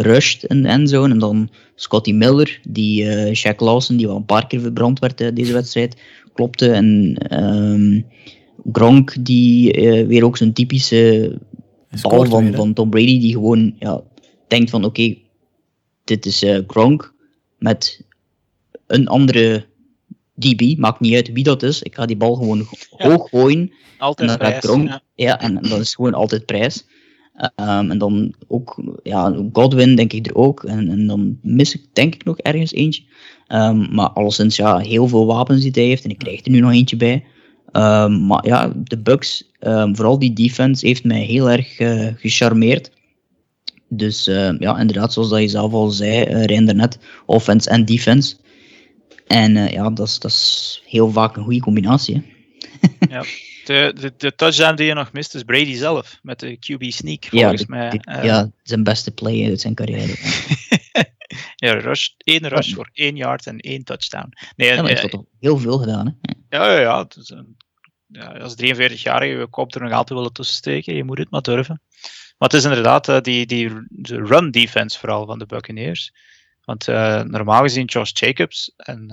rusht 0.02 0.44
in 0.44 0.62
de 0.62 0.68
endzone. 0.68 1.14
En 1.14 1.20
dan 1.20 1.50
Scotty 1.76 2.12
Miller, 2.12 2.60
die 2.70 3.06
Shaq 3.36 3.56
Lawson, 3.58 3.98
die 3.98 4.08
wel 4.08 4.16
een 4.16 4.26
paar 4.26 4.48
keer 4.48 4.60
verbrand 4.60 5.00
werd 5.00 5.36
deze 5.36 5.54
wedstrijd 5.54 5.96
klopte. 6.40 6.72
En 6.72 7.18
um, 7.44 8.06
Gronk, 8.72 9.26
die 9.26 9.78
uh, 9.78 10.08
weer 10.08 10.24
ook 10.26 10.38
zo'n 10.38 10.54
typische 10.54 11.38
bal 12.02 12.26
van, 12.26 12.54
van 12.54 12.74
Tom 12.74 12.90
Brady, 12.90 13.20
die 13.20 13.34
gewoon 13.34 13.76
ja, 13.80 14.02
denkt 14.48 14.70
van 14.70 14.86
oké, 14.86 15.02
okay, 15.02 15.22
dit 16.04 16.26
is 16.26 16.44
uh, 16.44 16.60
Gronk 16.68 17.14
met 17.58 18.02
een 18.88 19.08
andere 19.08 19.66
DB, 20.34 20.78
maakt 20.78 21.00
niet 21.00 21.16
uit 21.16 21.32
wie 21.32 21.44
dat 21.44 21.64
is. 21.64 21.82
Ik 21.82 21.96
ga 21.96 22.06
die 22.06 22.18
bal 22.18 22.36
gewoon 22.36 22.68
ja. 22.98 23.10
hoog 23.10 23.30
gooien. 23.30 23.72
Altijd 23.98 24.30
en 24.30 24.38
dan 24.38 24.48
prijs. 24.48 24.66
Gronk, 24.66 24.88
ja. 24.88 25.02
ja. 25.16 25.40
en 25.40 25.56
dat 25.62 25.80
is 25.80 25.96
gewoon 25.96 26.14
altijd 26.14 26.46
prijs. 26.46 26.86
Um, 27.56 27.92
en 27.92 27.98
dan 27.98 28.34
ook 28.48 29.00
ja, 29.04 29.48
Godwin, 29.54 29.96
denk 29.96 30.14
ik 30.14 30.28
er 30.28 30.36
ook. 30.36 30.64
En, 30.64 30.90
en 30.90 31.08
dan 31.08 31.40
mis 31.42 31.76
ik 31.76 31.86
denk 31.94 32.16
ik 32.16 32.24
nog 32.24 32.38
ergens 32.38 32.72
eentje. 32.72 33.04
Um, 33.50 33.94
maar 33.94 34.10
alleszins 34.10 34.56
ja, 34.56 34.78
heel 34.78 35.08
veel 35.08 35.26
wapens 35.26 35.62
die 35.62 35.72
hij 35.74 35.84
heeft. 35.84 36.04
En 36.04 36.10
ik 36.10 36.18
krijg 36.18 36.46
er 36.46 36.52
nu 36.52 36.60
nog 36.60 36.72
eentje 36.72 36.96
bij. 36.96 37.26
Um, 37.72 38.26
maar 38.26 38.48
ja, 38.48 38.72
de 38.76 38.98
Bucks, 38.98 39.52
vooral 39.60 40.20
die 40.20 40.34
defense, 40.34 40.88
heeft 40.88 41.04
mij 41.04 41.22
heel 41.22 41.50
erg 41.50 41.80
uh, 41.80 42.08
gecharmeerd. 42.16 42.92
Dus 43.88 44.28
uh, 44.28 44.60
ja, 44.60 44.80
inderdaad, 44.80 45.14
zoals 45.14 45.30
dat 45.30 45.40
je 45.40 45.48
zelf 45.48 45.74
al 45.74 45.90
zei, 45.90 46.26
uh, 46.26 46.44
Reinder 46.44 46.76
net, 46.76 47.00
offense 47.26 47.70
en 47.70 47.86
defense. 47.86 48.36
En 49.28 49.56
uh, 49.56 49.70
ja, 49.72 49.90
dat 49.90 50.08
is, 50.08 50.20
dat 50.20 50.32
is 50.32 50.82
heel 50.86 51.12
vaak 51.12 51.36
een 51.36 51.44
goede 51.44 51.60
combinatie. 51.60 52.24
ja 53.10 53.24
de, 53.70 53.94
de, 54.00 54.14
de, 54.18 54.36
touchdown 54.36 54.76
die 54.76 54.86
je 54.86 54.94
nog 54.94 55.12
mist 55.12 55.36
is 55.36 55.44
Brady 55.44 55.76
zelf 55.76 56.20
met 56.22 56.40
de 56.40 56.58
QB 56.58 56.88
sneak, 56.88 57.26
volgens 57.26 57.62
ja, 57.62 57.68
mij. 57.68 58.02
Ja, 58.24 58.52
zijn 58.64 58.84
beste 58.84 59.12
play 59.12 59.50
uit 59.50 59.62
zijn 59.62 59.76
carrière. 59.76 60.16
ja, 61.56 61.74
rush, 61.74 62.10
één 62.18 62.48
rush 62.48 62.74
voor 62.74 62.90
één 62.94 63.16
yard 63.16 63.46
en 63.46 63.60
één 63.60 63.84
touchdown. 63.84 64.34
Nee, 64.56 64.70
ja, 64.70 64.82
maar 64.82 64.92
heeft 64.92 65.10
toch 65.10 65.26
heel 65.40 65.58
veel 65.58 65.78
gedaan, 65.78 66.06
hè? 66.06 66.34
Ja, 66.58 66.72
ja, 66.72 66.80
ja. 66.80 67.06
is 67.18 67.30
een, 67.30 67.58
ja 68.08 68.26
als 68.26 68.56
43-jarige 68.64 69.38
je 69.38 69.48
kop 69.48 69.76
er 69.76 69.82
nog 69.82 69.92
altijd 69.92 70.20
willen 70.20 70.34
tussen 70.34 70.56
steken, 70.56 70.96
je 70.96 71.04
moet 71.04 71.18
het 71.18 71.30
maar 71.30 71.42
durven. 71.42 71.82
Maar 72.38 72.50
het 72.50 72.58
is 72.58 72.64
inderdaad 72.64 73.10
uh, 73.10 73.20
die, 73.22 73.46
die 73.46 73.70
de 73.90 74.16
run 74.16 74.52
defense 74.52 75.00
vooral 75.00 75.26
van 75.26 75.40
de 75.40 75.46
Buccaneers. 75.46 76.14
Want 76.64 76.88
uh, 76.88 77.22
normaal 77.22 77.62
gezien 77.62 77.86
Josh 77.86 78.12
Jacobs 78.14 78.74
en 78.76 79.12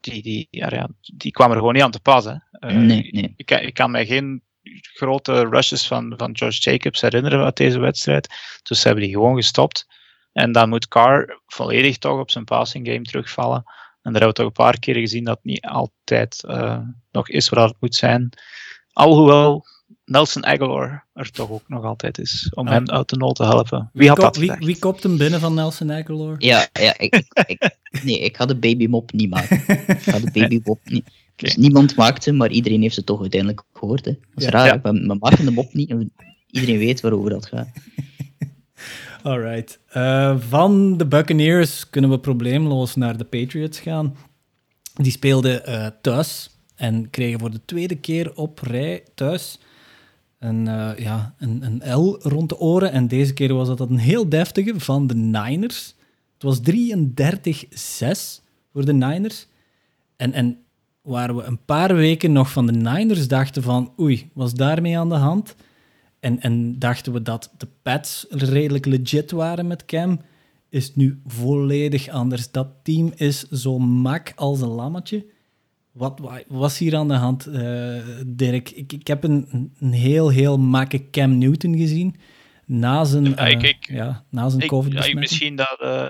die, 0.00 0.22
die, 0.22 0.48
ja, 0.50 0.88
die 1.14 1.32
kwam 1.32 1.50
er 1.50 1.56
gewoon 1.56 1.74
niet 1.74 1.82
aan 1.82 1.90
te 1.90 2.00
passen. 2.00 2.44
Uh, 2.60 2.70
nee, 2.70 3.08
nee. 3.10 3.32
Ik, 3.36 3.50
ik, 3.50 3.74
kan 3.74 3.90
mij 3.90 4.06
geen 4.06 4.42
grote 4.82 5.48
rushes 5.48 5.86
van, 5.86 6.14
van 6.16 6.32
Josh 6.32 6.58
Jacobs 6.58 7.00
herinneren 7.00 7.44
uit 7.44 7.56
deze 7.56 7.78
wedstrijd. 7.78 8.28
Dus 8.62 8.80
ze 8.80 8.86
hebben 8.86 9.04
die 9.04 9.14
gewoon 9.14 9.36
gestopt. 9.36 9.86
En 10.32 10.52
dan 10.52 10.68
moet 10.68 10.88
Carr 10.88 11.40
volledig 11.46 11.98
toch 11.98 12.20
op 12.20 12.30
zijn 12.30 12.44
passing 12.44 12.86
game 12.86 13.02
terugvallen. 13.02 13.62
En 14.02 14.12
daar 14.12 14.22
hebben 14.22 14.28
we 14.28 14.34
toch 14.34 14.46
een 14.46 14.64
paar 14.64 14.78
keer 14.78 14.94
gezien 14.94 15.24
dat 15.24 15.36
het 15.36 15.44
niet 15.44 15.64
altijd 15.64 16.44
uh, 16.48 16.78
nog 17.10 17.28
is 17.28 17.48
waar 17.48 17.68
het 17.68 17.76
moet 17.80 17.94
zijn. 17.94 18.32
Alhoewel 18.92 19.64
Nelson 20.04 20.46
Aguilar 20.46 21.06
er 21.12 21.30
toch 21.30 21.50
ook 21.50 21.68
nog 21.68 21.84
altijd 21.84 22.18
is, 22.18 22.50
om 22.54 22.66
hem 22.66 22.88
uit 22.88 23.08
de 23.08 23.16
nood 23.16 23.34
te 23.34 23.44
helpen. 23.44 23.90
Wie, 23.92 24.08
had 24.08 24.16
dat 24.16 24.36
wie, 24.36 24.52
wie 24.58 24.78
kopt 24.78 25.02
hem 25.02 25.16
binnen 25.16 25.40
van 25.40 25.54
Nelson 25.54 25.92
Aguilar? 25.92 26.34
Ja, 26.38 26.68
ja 26.72 26.98
ik, 26.98 27.22
ik, 27.46 27.76
nee, 28.02 28.18
ik 28.18 28.36
ga 28.36 28.46
de 28.46 28.56
babymop 28.56 29.12
niet 29.12 29.30
maken. 29.30 29.56
Ik 29.86 30.00
ga 30.00 30.18
de 30.18 30.30
babymop 30.40 30.80
niet... 30.84 31.10
Dus 31.36 31.56
niemand 31.56 31.96
maakt 31.96 32.22
ze, 32.22 32.32
maar 32.32 32.50
iedereen 32.50 32.82
heeft 32.82 32.94
ze 32.94 33.04
toch 33.04 33.20
uiteindelijk 33.20 33.62
gehoord. 33.72 34.04
Hè. 34.04 34.12
Dat 34.12 34.22
is 34.34 34.44
ja, 34.44 34.50
raar, 34.50 34.66
ja. 34.66 34.80
we 34.80 35.16
maken 35.20 35.44
de 35.44 35.50
mop 35.50 35.72
niet 35.72 35.90
en 35.90 36.12
iedereen 36.46 36.78
weet 36.78 37.00
waarover 37.00 37.30
dat 37.30 37.46
gaat. 37.46 37.68
Alright. 39.22 39.78
Uh, 39.96 40.36
van 40.38 40.96
de 40.96 41.06
Buccaneers 41.06 41.90
kunnen 41.90 42.10
we 42.10 42.18
probleemloos 42.18 42.96
naar 42.96 43.16
de 43.16 43.24
Patriots 43.24 43.80
gaan. 43.80 44.16
Die 44.94 45.12
speelden 45.12 45.62
uh, 45.68 45.86
thuis 46.00 46.50
en 46.76 47.10
kregen 47.10 47.40
voor 47.40 47.50
de 47.50 47.60
tweede 47.64 47.96
keer 47.96 48.36
op 48.36 48.58
rij 48.58 49.04
thuis 49.14 49.58
een, 50.38 50.66
uh, 50.66 50.90
ja, 50.98 51.34
een, 51.38 51.62
een 51.62 51.98
L 51.98 52.18
rond 52.22 52.48
de 52.48 52.58
oren. 52.58 52.92
En 52.92 53.08
deze 53.08 53.32
keer 53.32 53.54
was 53.54 53.68
dat 53.68 53.80
een 53.80 53.98
heel 53.98 54.28
deftige 54.28 54.80
van 54.80 55.06
de 55.06 55.14
Niners. 55.14 55.94
Het 56.38 56.42
was 56.42 56.60
33-6 56.60 58.42
voor 58.72 58.84
de 58.84 58.92
Niners. 58.92 59.46
En, 60.16 60.32
en 60.32 60.58
waar 61.02 61.36
we 61.36 61.42
een 61.42 61.64
paar 61.64 61.94
weken 61.94 62.32
nog 62.32 62.52
van 62.52 62.66
de 62.66 62.72
Niners 62.72 63.28
dachten 63.28 63.62
van... 63.62 63.92
Oei, 64.00 64.30
was 64.34 64.54
daarmee 64.54 64.98
aan 64.98 65.08
de 65.08 65.14
hand? 65.14 65.54
En, 66.20 66.40
en 66.40 66.78
dachten 66.78 67.12
we 67.12 67.22
dat 67.22 67.54
de 67.56 67.68
Pats 67.82 68.26
redelijk 68.28 68.86
legit 68.86 69.30
waren 69.30 69.66
met 69.66 69.84
Cam... 69.84 70.20
Is 70.68 70.86
het 70.86 70.96
nu 70.96 71.20
volledig 71.26 72.08
anders. 72.08 72.50
Dat 72.50 72.68
team 72.82 73.12
is 73.14 73.48
zo 73.48 73.78
mak 73.78 74.32
als 74.36 74.60
een 74.60 74.68
lammetje. 74.68 75.26
Wat 75.92 76.20
was 76.48 76.78
hier 76.78 76.96
aan 76.96 77.08
de 77.08 77.14
hand, 77.14 77.46
uh, 77.46 77.96
Dirk? 78.26 78.70
Ik, 78.70 78.92
ik 78.92 79.06
heb 79.06 79.24
een, 79.24 79.72
een 79.78 79.92
heel, 79.92 80.28
heel 80.28 80.58
makke 80.58 81.10
Cam 81.10 81.38
Newton 81.38 81.76
gezien. 81.76 82.16
Na 82.66 83.04
zijn, 83.04 83.24
ja, 83.24 83.46
ik, 83.46 83.88
uh, 83.88 83.96
ja, 83.96 84.24
na 84.30 84.48
zijn 84.48 84.66
covid 84.66 85.14
Misschien 85.14 85.56
dat 85.56 85.78
uh, 85.82 86.06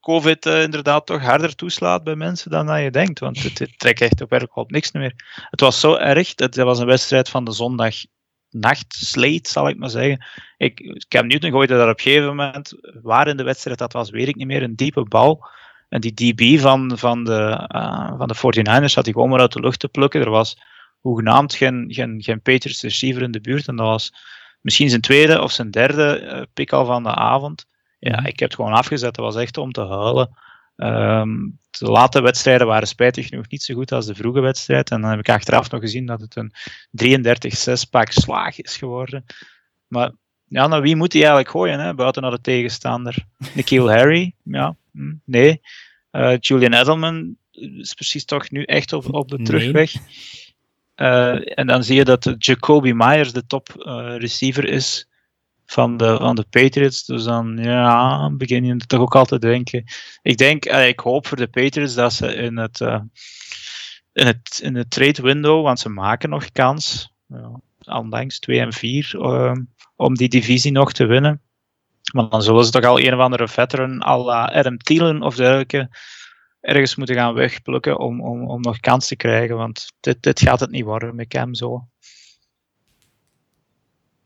COVID 0.00 0.46
inderdaad 0.46 1.06
toch 1.06 1.22
harder 1.22 1.54
toeslaat 1.54 2.04
bij 2.04 2.16
mensen 2.16 2.50
dan 2.50 2.66
dat 2.66 2.80
je 2.80 2.90
denkt. 2.90 3.18
Want 3.18 3.42
het, 3.42 3.58
het 3.58 3.78
trekt 3.78 4.00
echt 4.00 4.20
op 4.20 4.30
werk 4.30 4.56
op 4.56 4.70
niks 4.70 4.92
meer. 4.92 5.12
Het 5.50 5.60
was 5.60 5.80
zo 5.80 5.94
erg. 5.94 6.34
Dat, 6.34 6.54
was 6.54 6.78
een 6.78 6.86
wedstrijd 6.86 7.28
van 7.28 7.44
de 7.44 7.52
zondag 7.52 7.94
nacht, 8.54 8.94
slate, 8.94 9.50
zal 9.50 9.68
ik 9.68 9.78
maar 9.78 9.90
zeggen. 9.90 10.24
Ik, 10.56 11.04
Cam 11.08 11.26
Newton 11.26 11.50
gooide 11.50 11.76
daar 11.76 11.90
op 11.90 11.98
een 11.98 12.02
gegeven 12.02 12.26
moment, 12.26 12.74
waar 13.02 13.28
in 13.28 13.36
de 13.36 13.42
wedstrijd 13.42 13.78
dat 13.78 13.92
was, 13.92 14.10
weet 14.10 14.28
ik 14.28 14.36
niet 14.36 14.46
meer, 14.46 14.62
een 14.62 14.76
diepe 14.76 15.04
bal. 15.04 15.46
En 15.88 16.00
die 16.00 16.14
DB 16.14 16.60
van, 16.60 16.98
van, 16.98 17.24
de, 17.24 17.68
uh, 17.74 18.12
van 18.18 18.28
de 18.28 18.36
49ers 18.36 18.94
had 18.94 19.04
hij 19.04 19.12
gewoon 19.12 19.28
maar 19.28 19.40
uit 19.40 19.52
de 19.52 19.60
lucht 19.60 19.80
te 19.80 19.88
plukken. 19.88 20.20
Er 20.20 20.30
was 20.30 20.58
hoegenaamd 21.00 21.54
geen, 21.54 21.84
geen, 21.88 22.22
geen 22.22 22.42
Patriots 22.42 22.82
receiver 22.82 23.22
in 23.22 23.30
de 23.30 23.40
buurt. 23.40 23.68
En 23.68 23.76
dat 23.76 23.86
was 23.86 24.14
misschien 24.60 24.88
zijn 24.88 25.00
tweede 25.00 25.42
of 25.42 25.52
zijn 25.52 25.70
derde 25.70 26.20
uh, 26.22 26.42
pick 26.54 26.72
al 26.72 26.84
van 26.84 27.02
de 27.02 27.14
avond. 27.14 27.66
Ja, 27.98 28.16
mhm. 28.16 28.26
ik 28.26 28.38
heb 28.38 28.48
het 28.48 28.58
gewoon 28.58 28.72
afgezet. 28.72 29.14
Dat 29.14 29.24
was 29.24 29.36
echt 29.36 29.56
om 29.56 29.72
te 29.72 29.86
huilen. 29.86 30.36
Um, 30.76 31.58
de 31.70 31.86
late 31.86 32.20
wedstrijden 32.20 32.66
waren 32.66 32.88
spijtig 32.88 33.28
genoeg 33.28 33.48
niet 33.48 33.62
zo 33.62 33.74
goed 33.74 33.92
als 33.92 34.06
de 34.06 34.14
vroege 34.14 34.40
wedstrijd. 34.40 34.90
En 34.90 35.00
dan 35.00 35.10
heb 35.10 35.18
ik 35.18 35.28
achteraf 35.28 35.70
nog 35.70 35.80
gezien 35.80 36.06
dat 36.06 36.20
het 36.20 36.36
een 36.36 36.52
33-6 37.86 37.90
pak 37.90 38.10
slaag 38.10 38.60
is 38.60 38.76
geworden. 38.76 39.24
Maar 39.86 40.12
ja, 40.44 40.66
naar 40.66 40.80
wie 40.80 40.96
moet 40.96 41.12
hij 41.12 41.22
eigenlijk 41.22 41.50
gooien, 41.50 41.80
hè? 41.80 41.94
buiten 41.94 42.22
naar 42.22 42.30
de 42.30 42.40
tegenstander? 42.40 43.16
Nikhil 43.54 43.90
Harry? 43.90 44.34
Ja, 44.42 44.76
hm, 44.92 45.14
nee. 45.24 45.60
Uh, 46.12 46.36
Julian 46.38 46.72
Edelman 46.72 47.36
is 47.50 47.94
precies 47.94 48.24
toch 48.24 48.50
nu 48.50 48.62
echt 48.62 48.92
op, 48.92 49.14
op 49.14 49.28
de 49.28 49.42
terugweg. 49.42 49.92
Uh, 50.96 51.58
en 51.58 51.66
dan 51.66 51.84
zie 51.84 51.96
je 51.96 52.04
dat 52.04 52.34
Jacoby 52.38 52.92
Myers 52.92 53.32
de 53.32 53.46
top 53.46 53.68
uh, 53.78 54.16
receiver 54.16 54.64
is 54.64 55.08
van 55.66 55.96
de, 55.96 56.16
van 56.16 56.34
de 56.34 56.46
Patriots. 56.50 57.04
Dus 57.04 57.24
dan 57.24 57.58
ja, 57.62 58.30
begin 58.30 58.64
je 58.64 58.76
toch 58.76 59.00
ook 59.00 59.16
altijd 59.16 59.40
te 59.40 59.46
denken. 59.46 59.84
Ik 60.22 60.36
denk, 60.36 60.64
ik 60.64 61.00
hoop 61.00 61.26
voor 61.26 61.36
de 61.36 61.48
Patriots 61.48 61.94
dat 61.94 62.12
ze 62.12 62.34
in 62.34 62.56
het, 62.56 62.80
in 64.12 64.26
het, 64.26 64.60
in 64.62 64.74
het 64.74 64.90
trade 64.90 65.22
window, 65.22 65.62
want 65.62 65.80
ze 65.80 65.88
maken 65.88 66.30
nog 66.30 66.50
kans. 66.52 67.12
Ja, 67.28 67.60
ondanks 67.84 68.38
2 68.38 68.60
en 68.60 68.72
4 68.72 69.16
om 69.96 70.14
die 70.14 70.28
divisie 70.28 70.72
nog 70.72 70.92
te 70.92 71.06
winnen. 71.06 71.42
Maar 72.12 72.28
dan 72.28 72.42
zullen 72.42 72.64
ze 72.64 72.70
toch 72.70 72.84
al 72.84 73.00
een 73.00 73.14
of 73.14 73.20
andere 73.20 73.48
veteran, 73.48 74.00
al 74.00 74.34
Adam 74.34 74.78
Thielen 74.78 75.22
of 75.22 75.34
dergelijke, 75.34 75.88
ergens 76.60 76.94
moeten 76.96 77.16
gaan 77.16 77.34
wegplukken 77.34 77.98
om, 77.98 78.20
om, 78.20 78.48
om 78.48 78.60
nog 78.60 78.80
kans 78.80 79.06
te 79.06 79.16
krijgen. 79.16 79.56
Want 79.56 79.92
dit, 80.00 80.22
dit 80.22 80.40
gaat 80.40 80.60
het 80.60 80.70
niet 80.70 80.84
worden 80.84 81.14
met 81.14 81.28
Cam 81.28 81.54
zo. 81.54 81.88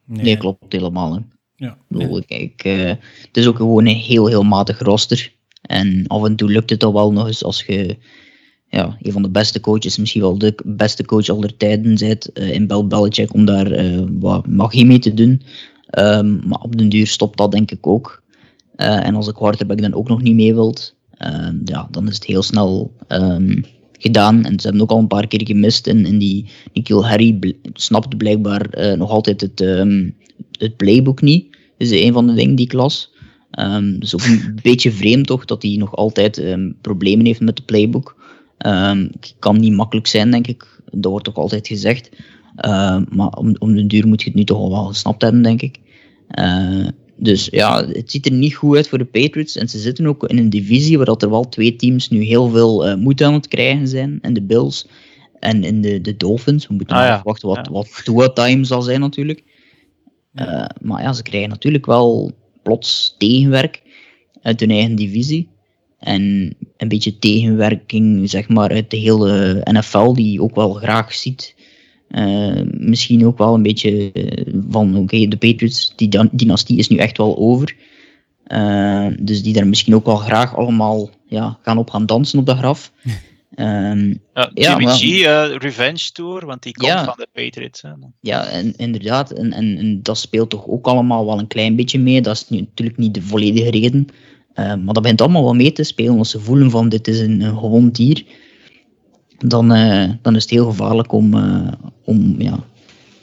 Nee, 0.09 0.37
klopt 0.37 0.73
helemaal. 0.73 1.15
Hè. 1.15 1.21
Ja, 1.57 1.79
bedoel, 1.89 2.23
kijk, 2.27 2.65
uh, 2.65 2.89
het 3.23 3.37
is 3.37 3.47
ook 3.47 3.57
gewoon 3.57 3.87
een 3.87 3.97
heel, 3.97 4.27
heel 4.27 4.43
matig 4.43 4.79
roster. 4.79 5.33
En 5.63 6.05
af 6.07 6.25
en 6.25 6.37
toe 6.37 6.51
lukt 6.51 6.71
het 6.71 6.85
al 6.85 6.93
wel 6.93 7.13
nog 7.13 7.27
eens 7.27 7.45
als 7.45 7.65
je 7.65 7.97
ja, 8.69 8.97
een 9.01 9.13
van 9.13 9.23
de 9.23 9.31
beste 9.31 9.61
coaches, 9.61 9.97
misschien 9.97 10.21
wel 10.21 10.39
de 10.39 10.55
beste 10.65 11.05
coach 11.05 11.29
aller 11.29 11.57
tijden 11.57 11.95
bent 11.95 12.31
uh, 12.35 12.53
in 12.53 12.67
Bel 12.67 12.87
Belichick 12.87 13.35
om 13.35 13.45
daar 13.45 13.85
uh, 13.85 14.05
wat 14.11 14.47
magie 14.47 14.87
mee 14.87 14.99
te 14.99 15.15
doen. 15.15 15.43
Um, 15.99 16.41
maar 16.47 16.61
op 16.61 16.77
den 16.77 16.89
duur 16.89 17.07
stopt 17.07 17.39
dat 17.39 17.53
denk 17.53 17.71
ik 17.71 17.87
ook. 17.87 18.23
En 18.77 19.15
als 19.15 19.27
de 19.27 19.33
quarterback 19.33 19.81
dan 19.81 19.95
ook 19.95 20.09
nog 20.09 20.23
niet 20.23 20.35
mee 20.35 20.55
wilt, 20.55 20.95
ja, 21.65 21.89
dan 21.91 22.09
is 22.09 22.15
het 22.15 22.25
heel 22.25 22.43
snel 22.43 22.95
um, 23.09 23.65
gedaan. 23.99 24.45
En 24.45 24.61
ze 24.61 24.67
hebben 24.67 24.83
ook 24.83 24.91
al 24.91 24.99
een 24.99 25.07
paar 25.07 25.27
keer 25.27 25.47
gemist. 25.47 25.87
En, 25.87 26.05
en 26.05 26.19
die 26.19 26.47
Nikhil 26.73 27.07
Harry 27.07 27.35
bl 27.35 27.51
snapt 27.73 28.17
blijkbaar 28.17 28.97
nog 28.97 29.11
altijd 29.11 29.41
het, 29.41 29.61
um, 29.61 30.17
het 30.59 30.77
playbook 30.77 31.21
niet. 31.21 31.51
Dat 31.51 31.89
is 31.89 32.03
een 32.05 32.13
van 32.13 32.27
de 32.27 32.35
dingen 32.35 32.55
die 32.55 32.67
klas. 32.67 33.15
Um, 33.59 33.99
dus 33.99 34.15
ook 34.15 34.25
een 34.25 34.59
beetje 34.63 34.93
vreemd 34.93 35.27
toch 35.27 35.45
dat 35.45 35.63
hij 35.63 35.77
nog 35.77 35.97
altijd 35.97 36.43
problemen 36.81 37.27
heeft 37.27 37.41
met 37.41 37.57
de 37.57 37.63
playbook. 37.63 38.17
Kan 39.39 39.61
niet 39.61 39.73
makkelijk 39.73 40.07
zijn, 40.07 40.31
denk 40.31 40.47
ik. 40.47 40.81
Dat 40.91 41.11
wordt 41.11 41.29
ook 41.29 41.37
altijd 41.37 41.67
gezegd. 41.67 42.11
Uh, 42.67 43.01
maar 43.09 43.29
om, 43.29 43.57
om 43.59 43.75
de 43.75 43.87
duur 43.87 44.07
moet 44.07 44.23
je 44.23 44.29
het 44.29 44.39
nu 44.39 44.45
toch 44.45 44.59
al 44.59 44.71
wel 44.71 44.85
gesnapt 44.85 45.23
hebben, 45.23 45.43
denk 45.43 45.63
ik. 45.63 45.79
Uh, 46.39 46.89
dus 47.19 47.49
ja, 47.51 47.87
het 47.87 48.11
ziet 48.11 48.27
er 48.27 48.33
niet 48.33 48.55
goed 48.55 48.77
uit 48.77 48.89
voor 48.89 48.99
de 48.99 49.05
Patriots. 49.05 49.57
En 49.57 49.69
ze 49.69 49.79
zitten 49.79 50.07
ook 50.07 50.25
in 50.25 50.39
een 50.39 50.51
divisie 50.51 50.97
waar 50.97 51.07
dat 51.07 51.23
er 51.23 51.31
wel 51.31 51.49
twee 51.49 51.77
teams 51.77 52.09
nu 52.09 52.23
heel 52.23 52.49
veel 52.49 52.89
uh, 52.89 52.95
moed 52.95 53.23
aan 53.23 53.33
het 53.33 53.49
krijgen 53.49 53.89
zijn. 53.89 54.19
En 54.23 54.33
de 54.33 54.43
Bills 54.43 54.87
en 55.39 55.65
in 55.65 55.81
de, 55.81 56.01
de 56.01 56.17
Dolphins. 56.17 56.67
We 56.67 56.75
moeten 56.75 56.97
ah, 56.97 57.05
ja. 57.05 57.21
wachten 57.25 57.49
wat, 57.49 57.67
ja. 57.67 57.73
wat 57.73 58.01
Tua 58.05 58.29
time 58.29 58.65
zal 58.65 58.83
zijn 58.83 59.01
natuurlijk. 59.01 59.43
Ja. 60.33 60.71
maar 60.81 61.03
ja, 61.03 61.13
ze 61.13 61.23
krijgen 61.23 61.49
natuurlijk 61.49 61.87
wel 61.87 62.33
plots 62.63 63.15
tegenwerk 63.19 63.83
uit 64.43 64.61
hun 64.61 64.71
eigen 64.71 64.95
divisie. 64.95 65.49
En 65.99 66.55
een 66.77 66.89
beetje 66.89 67.19
tegenwerking 67.19 68.31
zeg 68.31 68.49
maar, 68.49 68.71
uit 68.71 68.91
de 68.91 68.97
hele 68.97 69.61
NFL, 69.71 70.13
die 70.13 70.43
ook 70.43 70.55
wel 70.55 70.73
graag 70.73 71.15
ziet. 71.15 71.55
Uh, 72.11 72.61
misschien 72.71 73.27
ook 73.27 73.39
wel 73.39 73.55
een 73.55 73.63
beetje 73.63 74.13
van, 74.71 74.91
oké, 74.91 74.99
okay, 74.99 75.29
de 75.29 75.37
Patriots, 75.37 75.93
die 75.97 76.29
dynastie 76.33 76.79
is 76.79 76.89
nu 76.89 76.97
echt 76.97 77.17
wel 77.17 77.37
over. 77.37 77.77
Uh, 78.47 79.07
dus 79.21 79.43
die 79.43 79.53
daar 79.53 79.67
misschien 79.67 79.95
ook 79.95 80.05
wel 80.05 80.17
graag 80.17 80.57
allemaal 80.57 81.11
ja, 81.27 81.59
gaan 81.63 81.79
op 81.79 81.91
gaan 81.91 82.07
dansen 82.07 82.39
op 82.39 82.47
de 82.47 82.57
graf. 82.57 82.93
Um, 83.57 84.21
ja, 84.35 84.51
Jimmy 84.55 84.85
ja, 84.85 84.95
G, 84.95 85.03
uh, 85.03 85.57
Revenge 85.57 86.13
Tour, 86.13 86.47
want 86.47 86.63
die 86.63 86.73
komt 86.73 86.89
ja, 86.89 87.05
van 87.05 87.15
de 87.17 87.29
Patriots. 87.33 87.83
Hè. 87.83 87.89
Ja, 88.21 88.47
en, 88.47 88.77
inderdaad. 88.77 89.31
En, 89.31 89.53
en, 89.53 89.79
en, 89.79 90.03
dat 90.03 90.19
speelt 90.19 90.51
toch 90.51 90.67
ook 90.67 90.87
allemaal 90.87 91.27
wel 91.27 91.39
een 91.39 91.47
klein 91.47 91.77
beetje 91.77 91.99
mee. 91.99 92.21
Dat 92.21 92.37
is 92.37 92.49
nu, 92.49 92.61
natuurlijk 92.61 92.99
niet 92.99 93.15
de 93.15 93.23
volledige 93.23 93.71
reden. 93.71 94.07
Uh, 94.55 94.75
maar 94.75 94.95
dat 94.95 95.03
begint 95.03 95.21
allemaal 95.21 95.45
wel 95.45 95.55
mee 95.55 95.73
te 95.73 95.83
spelen. 95.83 96.19
Als 96.19 96.31
ze 96.31 96.41
voelen 96.41 96.71
van 96.71 96.89
dit 96.89 97.09
is 97.09 97.21
een, 97.21 97.41
een 97.41 97.59
gewond 97.59 97.97
dier, 97.97 98.25
dan, 99.39 99.77
uh, 99.77 100.11
dan 100.23 100.37
is 100.37 100.43
het 100.43 100.51
heel 100.51 100.67
gevaarlijk 100.67 101.13
om, 101.13 101.35
uh, 101.35 101.69
om 102.05 102.35
ja, 102.39 102.65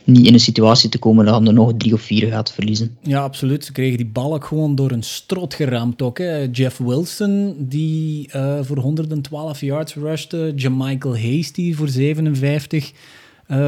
niet 0.04 0.26
in 0.26 0.34
een 0.34 0.40
situatie 0.40 0.90
te 0.90 0.98
komen 0.98 1.26
dat 1.26 1.46
je 1.46 1.52
nog 1.52 1.74
drie 1.78 1.94
of 1.94 2.02
vier 2.02 2.28
gaat 2.28 2.54
verliezen. 2.54 2.98
Ja, 3.02 3.22
absoluut. 3.22 3.66
Ze 3.66 3.72
kregen 3.72 3.98
die 3.98 4.06
bal 4.06 4.34
ook 4.34 4.46
gewoon 4.46 4.76
door 4.76 4.92
een 4.92 5.04
strot 5.04 5.54
geraamd 5.54 6.02
ook. 6.02 6.18
Hè. 6.18 6.48
Jeff 6.52 6.78
Wilson, 6.78 7.56
die 7.60 8.30
uh, 8.36 8.58
voor 8.62 8.78
112 8.78 9.62
yards 9.62 9.96
rushte. 9.96 10.54
Jamichael 10.56 11.18
Hasty 11.18 11.74
voor 11.74 11.90
57, 11.90 12.92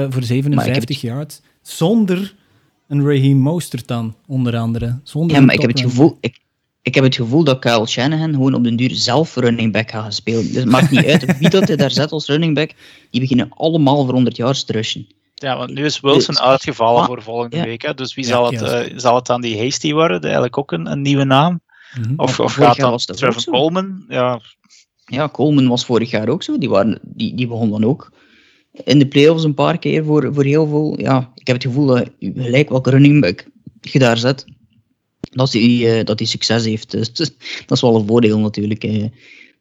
voor 0.10 0.24
57 0.24 1.02
yards. 1.02 1.42
Zonder 1.62 2.36
een 2.88 3.04
Raheem 3.04 3.38
Mostert 3.38 3.88
dan, 3.88 4.16
onder 4.28 4.58
andere. 4.58 5.00
Zonder 5.04 5.36
ja, 5.36 5.42
maar 5.42 5.54
ik 5.54 5.62
heb 5.62 5.70
het 5.70 5.80
gevoel... 5.80 6.18
Ik, 6.20 6.40
ik 6.88 6.96
heb 6.96 7.04
het 7.04 7.16
gevoel 7.16 7.44
dat 7.44 7.60
Kyle 7.60 7.88
Shanahan 7.88 8.34
gewoon 8.34 8.54
op 8.54 8.64
den 8.64 8.76
duur 8.76 8.90
zelf 8.94 9.36
running 9.36 9.72
back 9.72 9.92
gaat 9.92 10.14
spelen. 10.14 10.44
Dus 10.44 10.56
het 10.56 10.66
maakt 10.66 10.92
niet 10.92 11.06
uit 11.06 11.38
wie 11.38 11.50
dat 11.50 11.68
hij 11.68 11.76
daar 11.76 11.92
zet 11.92 12.12
als 12.12 12.28
running 12.28 12.56
back. 12.56 12.72
Die 13.10 13.22
beginnen 13.22 13.50
allemaal 13.50 14.06
voor 14.06 14.14
100 14.14 14.36
jaar 14.36 14.64
te 14.64 14.72
rushen. 14.72 15.08
Ja, 15.34 15.58
want 15.58 15.74
nu 15.74 15.86
is 15.86 16.00
Wilson 16.00 16.34
dus, 16.34 16.44
uitgevallen 16.44 17.06
voor 17.06 17.22
volgende 17.22 17.58
ja. 17.58 17.64
week. 17.64 17.82
Hè? 17.82 17.94
Dus 17.94 18.16
wie 18.16 18.24
ja, 18.26 18.30
zal, 18.30 18.52
het, 18.52 18.62
uh, 18.62 18.98
zal 19.00 19.16
het 19.16 19.26
dan 19.26 19.42
die 19.42 19.62
Hasty 19.62 19.94
worden? 19.94 20.22
Eigenlijk 20.22 20.58
ook 20.58 20.72
een, 20.72 20.92
een 20.92 21.02
nieuwe 21.02 21.24
naam? 21.24 21.62
Mm 21.98 22.04
-hmm. 22.04 22.14
Of, 22.18 22.40
of 22.40 22.54
gaat 22.54 22.78
dan 22.78 22.98
Trevor 22.98 23.44
Coleman? 23.44 24.06
Ja. 24.08 24.40
ja, 25.06 25.30
Coleman 25.30 25.68
was 25.68 25.86
vorig 25.86 26.10
jaar 26.10 26.30
ook 26.30 26.44
zo. 26.44 26.58
Die, 26.58 26.70
waren, 26.70 27.00
die, 27.04 27.36
die 27.36 27.48
begon 27.48 27.70
dan 27.70 27.84
ook 27.84 28.12
in 28.84 29.00
de 29.00 29.08
playoffs 29.08 29.44
een 29.44 29.54
paar 29.54 29.78
keer 29.78 30.06
voor, 30.06 30.34
voor 30.34 30.44
heel 30.44 30.68
veel. 30.68 31.00
Ja, 31.00 31.32
ik 31.36 31.48
heb 31.48 31.56
het 31.56 31.66
gevoel 31.66 31.86
dat 31.86 32.10
gelijk 32.20 32.70
welke 32.70 32.90
running 32.90 33.22
back 33.22 33.46
je 33.82 34.00
daar 34.00 34.18
zet, 34.18 34.46
dat 35.20 35.54
hij, 35.54 36.00
uh, 36.00 36.04
dat 36.04 36.20
hij 36.20 36.28
succes 36.28 36.66
heeft. 36.66 36.92
Dus, 36.92 37.14
dat 37.14 37.32
is 37.68 37.82
wel 37.82 37.96
een 37.96 38.08
voordeel 38.08 38.40
natuurlijk. 38.40 38.84
Uh, 38.84 39.06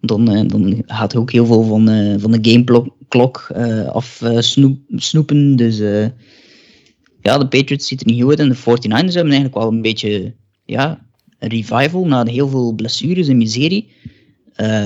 dan, 0.00 0.32
uh, 0.36 0.48
dan 0.48 0.82
gaat 0.86 1.12
hij 1.12 1.20
ook 1.20 1.32
heel 1.32 1.46
veel 1.46 1.64
van, 1.64 1.86
van 2.20 2.30
de 2.30 2.50
gameklok 2.50 3.52
af 3.92 4.22
snoep, 4.38 4.78
snoepen. 4.88 5.56
Dus 5.56 5.78
ja, 7.20 7.38
de 7.38 7.48
Patriots 7.48 7.86
ziet 7.86 8.00
er 8.00 8.06
niet 8.06 8.22
goed 8.22 8.30
uit. 8.30 8.38
En 8.38 8.48
de 8.48 8.56
49ers 8.56 9.14
hebben 9.14 9.32
eigenlijk 9.32 9.54
wel 9.54 9.68
een 9.68 9.82
beetje 9.82 10.34
ja, 10.64 11.06
een 11.38 11.48
revival 11.48 12.06
na 12.06 12.24
heel 12.24 12.48
veel 12.48 12.72
blessures 12.72 13.28
en 13.28 13.36
miserie. 13.36 13.92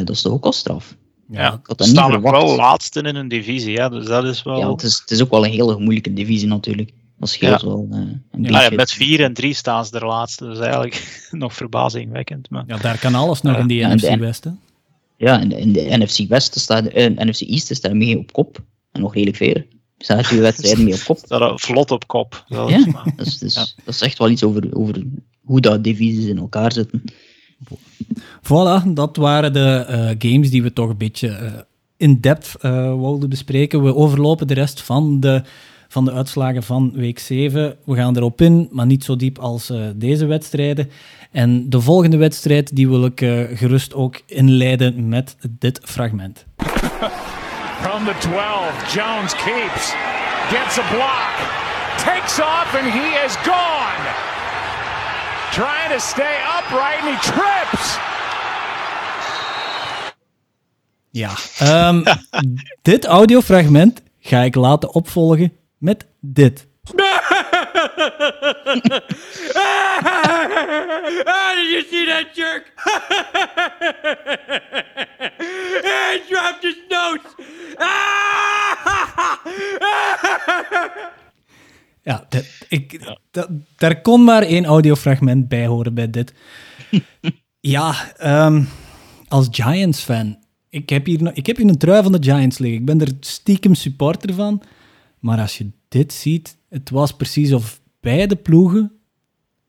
dat 0.05 0.11
is 0.11 0.23
toch 0.23 0.33
ook 0.33 0.45
al 0.45 0.53
straf. 0.53 0.97
Ja, 1.31 1.53
ik 1.53 1.67
had 1.67 1.85
staan 1.85 2.23
wel 2.23 2.57
laatste 2.57 3.03
in 3.03 3.17
een 3.17 3.29
divisie, 3.29 3.73
ja, 3.73 3.89
dus 3.89 4.07
dat 4.07 4.25
is 4.25 4.43
wel... 4.43 4.59
Ja, 4.59 4.71
het 4.71 4.83
is, 4.83 4.99
het 4.99 5.11
is 5.11 5.23
ook 5.23 5.31
wel 5.31 5.45
een 5.45 5.51
hele 5.51 5.79
moeilijke 5.79 6.13
divisie 6.13 6.49
natuurlijk. 6.49 6.93
Dat 7.21 7.29
scheelt 7.29 7.61
ja. 7.61 7.67
wel 7.67 7.89
uh, 7.91 7.99
een 8.31 8.43
ja, 8.43 8.63
ja, 8.63 8.71
met 8.71 8.91
4 8.91 9.21
en 9.21 9.33
3 9.33 9.55
staan 9.55 9.87
ze 9.87 9.99
er 9.99 10.07
laatste, 10.07 10.45
dus 10.45 10.59
eigenlijk 10.59 11.21
nog 11.31 11.55
verbazingwekkend. 11.55 12.51
Maar... 12.51 12.65
Ja, 12.67 12.77
daar 12.77 12.99
kan 12.99 13.15
alles 13.15 13.43
nog 13.43 13.55
uh, 13.55 13.61
in 13.61 13.67
die 13.67 13.87
NFC 13.87 14.11
de, 14.11 14.17
West. 14.17 14.45
Hè? 14.45 14.51
Ja, 15.17 15.41
in 15.41 15.49
de, 15.49 15.61
in 15.61 15.73
de 15.73 15.97
NFC 15.99 16.29
West 16.29 16.59
staat, 16.59 16.85
uh, 16.85 17.07
NFC 17.07 17.41
East 17.41 17.75
staat 17.75 17.93
mee 17.93 18.19
op 18.19 18.33
kop. 18.33 18.63
En 18.93 19.01
nog 19.01 19.15
redelijk 19.15 19.37
veel. 19.37 19.63
Staan 19.99 20.23
twee 20.23 20.41
wedstrijden 20.51 20.85
mee 20.85 20.95
op 20.95 21.01
kop. 21.05 21.19
Staat 21.19 21.61
vlot 21.61 21.91
op 21.91 22.07
kop. 22.07 22.45
Zelfs, 22.49 22.73
ja, 22.73 23.03
dat 23.17 23.27
is, 23.27 23.39
dus, 23.39 23.55
ja, 23.55 23.67
dat 23.85 23.95
is 23.95 24.01
echt 24.01 24.19
wel 24.19 24.31
iets 24.31 24.45
over, 24.45 24.77
over 24.77 25.03
hoe 25.45 25.61
dat 25.61 25.85
divisies 25.85 26.27
in 26.27 26.39
elkaar 26.39 26.73
zitten. 26.73 27.03
Voilà, 28.43 28.93
dat 28.95 29.17
waren 29.17 29.53
de 29.53 29.87
uh, 29.89 30.31
games 30.33 30.51
die 30.51 30.63
we 30.63 30.73
toch 30.73 30.89
een 30.89 30.97
beetje 30.97 31.29
uh, 31.29 31.53
in 31.97 32.21
depth 32.21 32.55
uh, 32.61 32.73
wilden 32.95 33.29
bespreken. 33.29 33.83
We 33.83 33.95
overlopen 33.95 34.47
de 34.47 34.55
rest 34.55 34.83
van 34.83 35.21
de 35.21 35.43
van 35.91 36.05
de 36.05 36.13
uitslagen 36.13 36.63
van 36.63 36.93
week 36.95 37.19
7. 37.19 37.77
We 37.85 37.95
gaan 37.95 38.17
erop 38.17 38.41
in, 38.41 38.69
maar 38.71 38.87
niet 38.87 39.05
zo 39.05 39.17
diep 39.17 39.39
als 39.39 39.71
uh, 39.71 39.85
deze 39.95 40.27
wedstrijden. 40.27 40.91
En 41.31 41.71
de 41.71 41.81
volgende 41.81 42.17
wedstrijd 42.17 42.77
die 42.77 42.89
wil 42.89 43.05
ik 43.05 43.21
uh, 43.21 43.43
gerust 43.55 43.95
ook 43.95 44.21
inleiden 44.27 45.09
met 45.09 45.37
dit 45.59 45.81
fragment. 45.83 46.45
From 47.85 48.05
the 48.05 48.15
12, 48.19 48.95
Jones 48.95 49.35
keeps, 49.35 49.95
gets 50.49 50.79
a 50.79 50.87
block, 50.91 51.33
takes 52.05 52.39
off 52.39 52.75
and 52.75 52.93
he 52.93 53.25
is 53.27 53.35
gone. 53.37 54.03
Trying 55.53 55.91
to 55.93 55.99
stay 55.99 56.37
upright 56.59 57.01
and 57.03 57.17
he 57.17 57.33
trips. 57.33 57.99
Ja, 61.11 61.31
um, 61.89 62.03
dit 62.83 63.07
audiofragment 63.07 64.03
ga 64.21 64.41
ik 64.41 64.55
laten 64.55 64.95
opvolgen 64.95 65.53
met 65.81 66.07
dit. 66.21 66.69
did 71.55 71.71
you 71.71 71.83
see 71.91 72.07
that 72.07 72.27
jerk? 72.35 72.73
he 75.85 76.23
dropped 76.29 76.63
his 76.63 76.77
notes. 76.89 77.35
ja, 82.03 82.27
dat, 82.29 82.45
ik, 82.69 83.15
dat, 83.31 83.49
daar 83.77 84.01
kon 84.01 84.25
maar 84.25 84.43
één 84.43 84.65
audiofragment 84.65 85.49
bij 85.49 85.67
horen 85.67 85.95
bij 85.95 86.11
dit. 86.11 86.33
ja, 87.61 87.95
um, 88.47 88.69
als 89.29 89.49
Giants-fan. 89.51 90.39
Ik 90.69 90.89
heb, 90.89 91.07
hier, 91.07 91.31
ik 91.37 91.47
heb 91.47 91.57
hier 91.57 91.69
een 91.69 91.79
trui 91.79 92.03
van 92.03 92.13
de 92.13 92.23
Giants 92.23 92.59
liggen. 92.59 92.81
Ik 92.81 92.87
ben 92.87 93.01
er 93.01 93.13
stiekem 93.21 93.75
supporter 93.75 94.35
van. 94.35 94.63
Maar 95.21 95.41
als 95.41 95.59
je 95.59 95.71
dit 95.89 96.13
ziet, 96.13 96.57
het 96.69 96.91
was 96.91 97.13
precies 97.13 97.53
of 97.53 97.81
beide 98.01 98.37
ploegen 98.37 98.93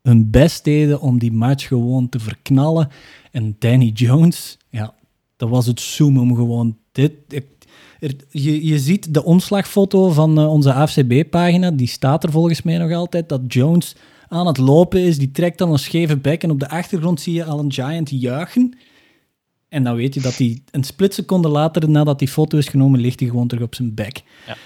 hun 0.02 0.30
best 0.30 0.64
deden 0.64 1.02
om 1.02 1.19
die 1.19 1.32
match 1.32 1.68
gewoon 1.68 2.10
te 2.10 2.19
verknallen. 2.19 2.90
En 3.32 3.56
Danny 3.60 3.88
Jones, 3.88 4.57
ja, 4.69 4.94
dat 5.38 5.49
was 5.49 5.65
het 5.65 5.80
zoom 5.80 6.36
gewoon 6.36 6.78
dit. 6.91 7.14
je, 8.30 8.65
je 8.65 8.80
ziet 8.80 9.14
de 9.14 9.23
omslagfoto 9.23 10.10
van 10.10 10.40
uh, 10.40 10.52
onze 10.52 10.73
AFCB-pagina, 10.73 11.72
die 11.72 11.88
staat 11.88 12.23
er 12.23 12.32
volgens 12.32 12.61
mij 12.61 12.78
nog 12.78 12.91
altijd, 12.91 13.30
dat 13.30 13.41
Jones 13.48 13.95
aan 14.28 14.48
het 14.48 14.57
lopen 14.57 15.02
is, 15.02 15.18
die 15.18 15.32
trekt 15.32 15.57
dan 15.57 15.72
een 15.72 15.80
scheve 15.80 16.18
bek 16.18 16.44
en 16.44 16.52
op 16.52 16.60
de 16.60 16.69
achtergrond 16.69 17.22
zie 17.22 17.34
je 17.34 17.44
al 17.44 17.60
een 17.60 17.73
Giant 17.73 18.10
juichen. 18.10 18.78
En 19.69 19.84
dan 19.84 19.95
weet 19.95 20.14
je 20.14 20.22
dat 20.22 20.38
hij 20.38 20.61
een 20.72 20.84
split 20.84 21.14
seconde 21.14 21.48
later, 21.48 21.90
nadat 21.90 22.19
die 22.19 22.28
foto 22.28 22.57
is 22.57 22.68
genomen, 22.68 22.99
ligt 22.99 23.19
hij 23.19 23.30
gewoon 23.30 23.48
terug 23.48 23.64
op 23.64 23.76
zijn 23.76 23.94
bek. 23.94 24.22
Ja. 24.48 24.57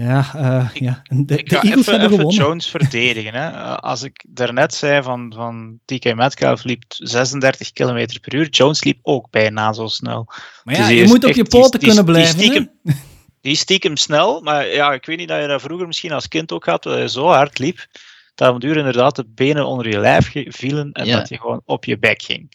Ja, 0.00 0.26
uh, 0.36 0.68
ja. 0.74 1.02
De, 1.08 1.36
ik 1.38 1.48
ga 1.52 1.62
Eagles 1.62 1.78
even, 1.86 1.90
hebben 1.92 2.08
even 2.08 2.18
gewonnen. 2.18 2.44
Jones 2.44 2.66
verdedigen. 2.70 3.34
Hè. 3.34 3.50
Als 3.80 4.02
ik 4.02 4.24
daarnet 4.28 4.74
zei 4.74 5.02
van, 5.02 5.32
van 5.36 5.78
DK 5.84 6.14
Metcalf 6.14 6.64
liep 6.64 6.82
36 6.88 7.72
km 7.72 8.06
per 8.20 8.34
uur, 8.34 8.48
Jones 8.48 8.84
liep 8.84 8.98
ook 9.02 9.30
bijna 9.30 9.72
zo 9.72 9.86
snel. 9.86 10.24
Maar 10.64 10.74
ja, 10.74 10.80
Dus 10.80 10.88
die 10.88 10.96
je 10.96 11.06
moet 11.06 11.24
op 11.24 11.34
je 11.34 11.44
poten 11.44 11.70
die- 11.80 11.88
kunnen 11.88 12.04
die 12.04 12.14
blijven. 12.14 12.38
stiekem- 12.40 12.70
hè? 12.84 12.92
Die 13.40 13.52
is 13.52 13.60
stiekem 13.60 13.96
snel, 13.96 14.40
maar 14.40 14.66
ja, 14.68 14.92
ik 14.92 15.06
weet 15.06 15.18
niet 15.18 15.28
dat 15.28 15.40
je 15.40 15.46
dat 15.46 15.60
vroeger 15.62 15.86
misschien 15.86 16.12
als 16.12 16.28
kind 16.28 16.52
ook 16.52 16.64
had, 16.66 16.82
dat 16.82 16.98
je 16.98 17.08
zo 17.08 17.26
hard 17.26 17.58
liep, 17.58 17.86
dat 18.34 18.48
op 18.48 18.54
een 18.54 18.60
duur 18.60 18.76
inderdaad 18.76 19.16
de 19.16 19.24
benen 19.34 19.66
onder 19.66 19.88
je 19.88 19.98
lijf 19.98 20.32
vielen 20.48 20.92
en 20.92 21.04
Ja. 21.06 21.16
dat 21.18 21.28
je 21.28 21.38
gewoon 21.38 21.62
op 21.64 21.84
je 21.84 21.98
bek 21.98 22.22
ging. 22.22 22.48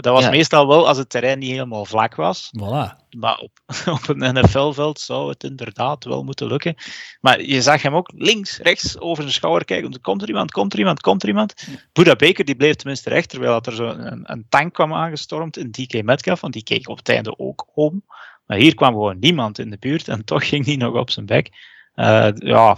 Dat 0.00 0.14
was 0.14 0.24
Ja. 0.24 0.30
meestal 0.30 0.66
wel 0.66 0.88
als 0.88 0.98
het 0.98 1.08
terrein 1.08 1.38
niet 1.38 1.50
helemaal 1.50 1.84
vlak 1.84 2.14
was. 2.14 2.50
Voilà. 2.58 3.08
Maar 3.10 3.38
op, 3.38 3.50
op 4.00 4.08
een 4.08 4.34
NFL-veld 4.34 5.00
zou 5.00 5.28
het 5.28 5.44
inderdaad 5.44 6.04
wel 6.04 6.24
moeten 6.24 6.46
lukken. 6.46 6.74
Maar 7.20 7.42
je 7.42 7.62
zag 7.62 7.82
hem 7.82 7.94
ook 7.94 8.10
links, 8.14 8.58
rechts 8.58 8.98
over 8.98 9.22
zijn 9.22 9.34
schouder 9.34 9.64
kijken. 9.64 9.90
want 9.90 10.00
Komt 10.00 10.22
er 10.22 10.28
iemand, 10.28 10.50
komt 10.50 10.72
er 10.72 10.78
iemand, 10.78 11.00
komt 11.00 11.22
er 11.22 11.28
iemand? 11.28 11.66
Buda 11.92 12.16
Baker 12.16 12.44
die 12.44 12.56
bleef 12.56 12.74
tenminste 12.74 13.08
recht, 13.08 13.28
terwijl 13.28 13.52
dat 13.52 13.66
er 13.66 13.72
zo 13.74 13.84
een, 13.86 14.32
een 14.32 14.46
tank 14.48 14.74
kwam 14.74 14.94
aangestormd 14.94 15.56
in 15.56 15.70
DK 15.70 16.02
Metcalf, 16.02 16.40
want 16.40 16.52
die 16.52 16.62
keek 16.64 16.88
op 16.88 16.96
het 16.96 17.08
einde 17.08 17.38
ook 17.38 17.66
om. 17.74 18.04
Maar 18.46 18.58
hier 18.58 18.74
kwam 18.74 18.92
gewoon 18.92 19.18
niemand 19.18 19.58
in 19.58 19.70
de 19.70 19.78
buurt 19.80 20.08
en 20.08 20.24
toch 20.30 20.48
ging 20.48 20.64
die 20.64 20.76
nog 20.76 20.94
op 20.94 21.10
zijn 21.10 21.26
bek. 21.26 21.50
Eh, 21.94 22.28
ja, 22.34 22.76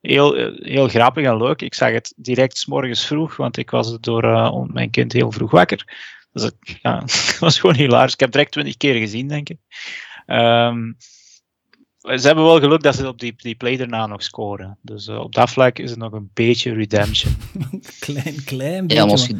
heel, 0.00 0.34
heel 0.54 0.88
grappig 0.88 1.24
en 1.26 1.36
leuk. 1.36 1.62
Ik 1.62 1.74
zag 1.74 1.92
het 1.92 2.12
direct 2.16 2.58
's 2.58 2.66
morgens 2.66 3.06
vroeg, 3.06 3.36
want 3.36 3.56
ik 3.56 3.70
was 3.70 3.98
door 4.00 4.24
eh, 4.24 4.62
mijn 4.66 4.90
kind 4.90 5.12
heel 5.12 5.32
vroeg 5.32 5.50
wakker. 5.50 5.84
Dus 6.32 6.42
het, 6.42 6.54
ja, 6.82 7.04
was 7.40 7.58
gewoon 7.60 7.76
hilarisch. 7.76 8.12
Ik 8.12 8.20
heb 8.20 8.28
het 8.28 8.32
direct 8.32 8.52
twintig 8.52 8.76
keer 8.76 8.94
gezien, 8.94 9.28
denk 9.28 9.48
ik. 9.48 9.56
Ehm, 10.26 10.92
ze 11.98 12.26
hebben 12.26 12.44
wel 12.44 12.60
geluk 12.60 12.82
dat 12.82 12.94
ze 12.96 13.08
op 13.08 13.18
die, 13.20 13.34
die 13.36 13.54
play 13.54 13.76
daarna 13.76 14.06
nog 14.06 14.22
scoren. 14.22 14.78
Dus 14.82 15.06
eh, 15.06 15.18
op 15.18 15.34
dat 15.34 15.50
vlak 15.50 15.78
is 15.78 15.90
het 15.90 15.98
nog 15.98 16.12
een 16.12 16.30
beetje 16.34 16.72
redemption. 16.74 17.36
Klein, 17.98 18.44
klein 18.44 18.80
beetje. 18.86 18.96
Ja, 18.96 19.02
maar 19.02 19.12
als 19.12 19.26
je- 19.26 19.36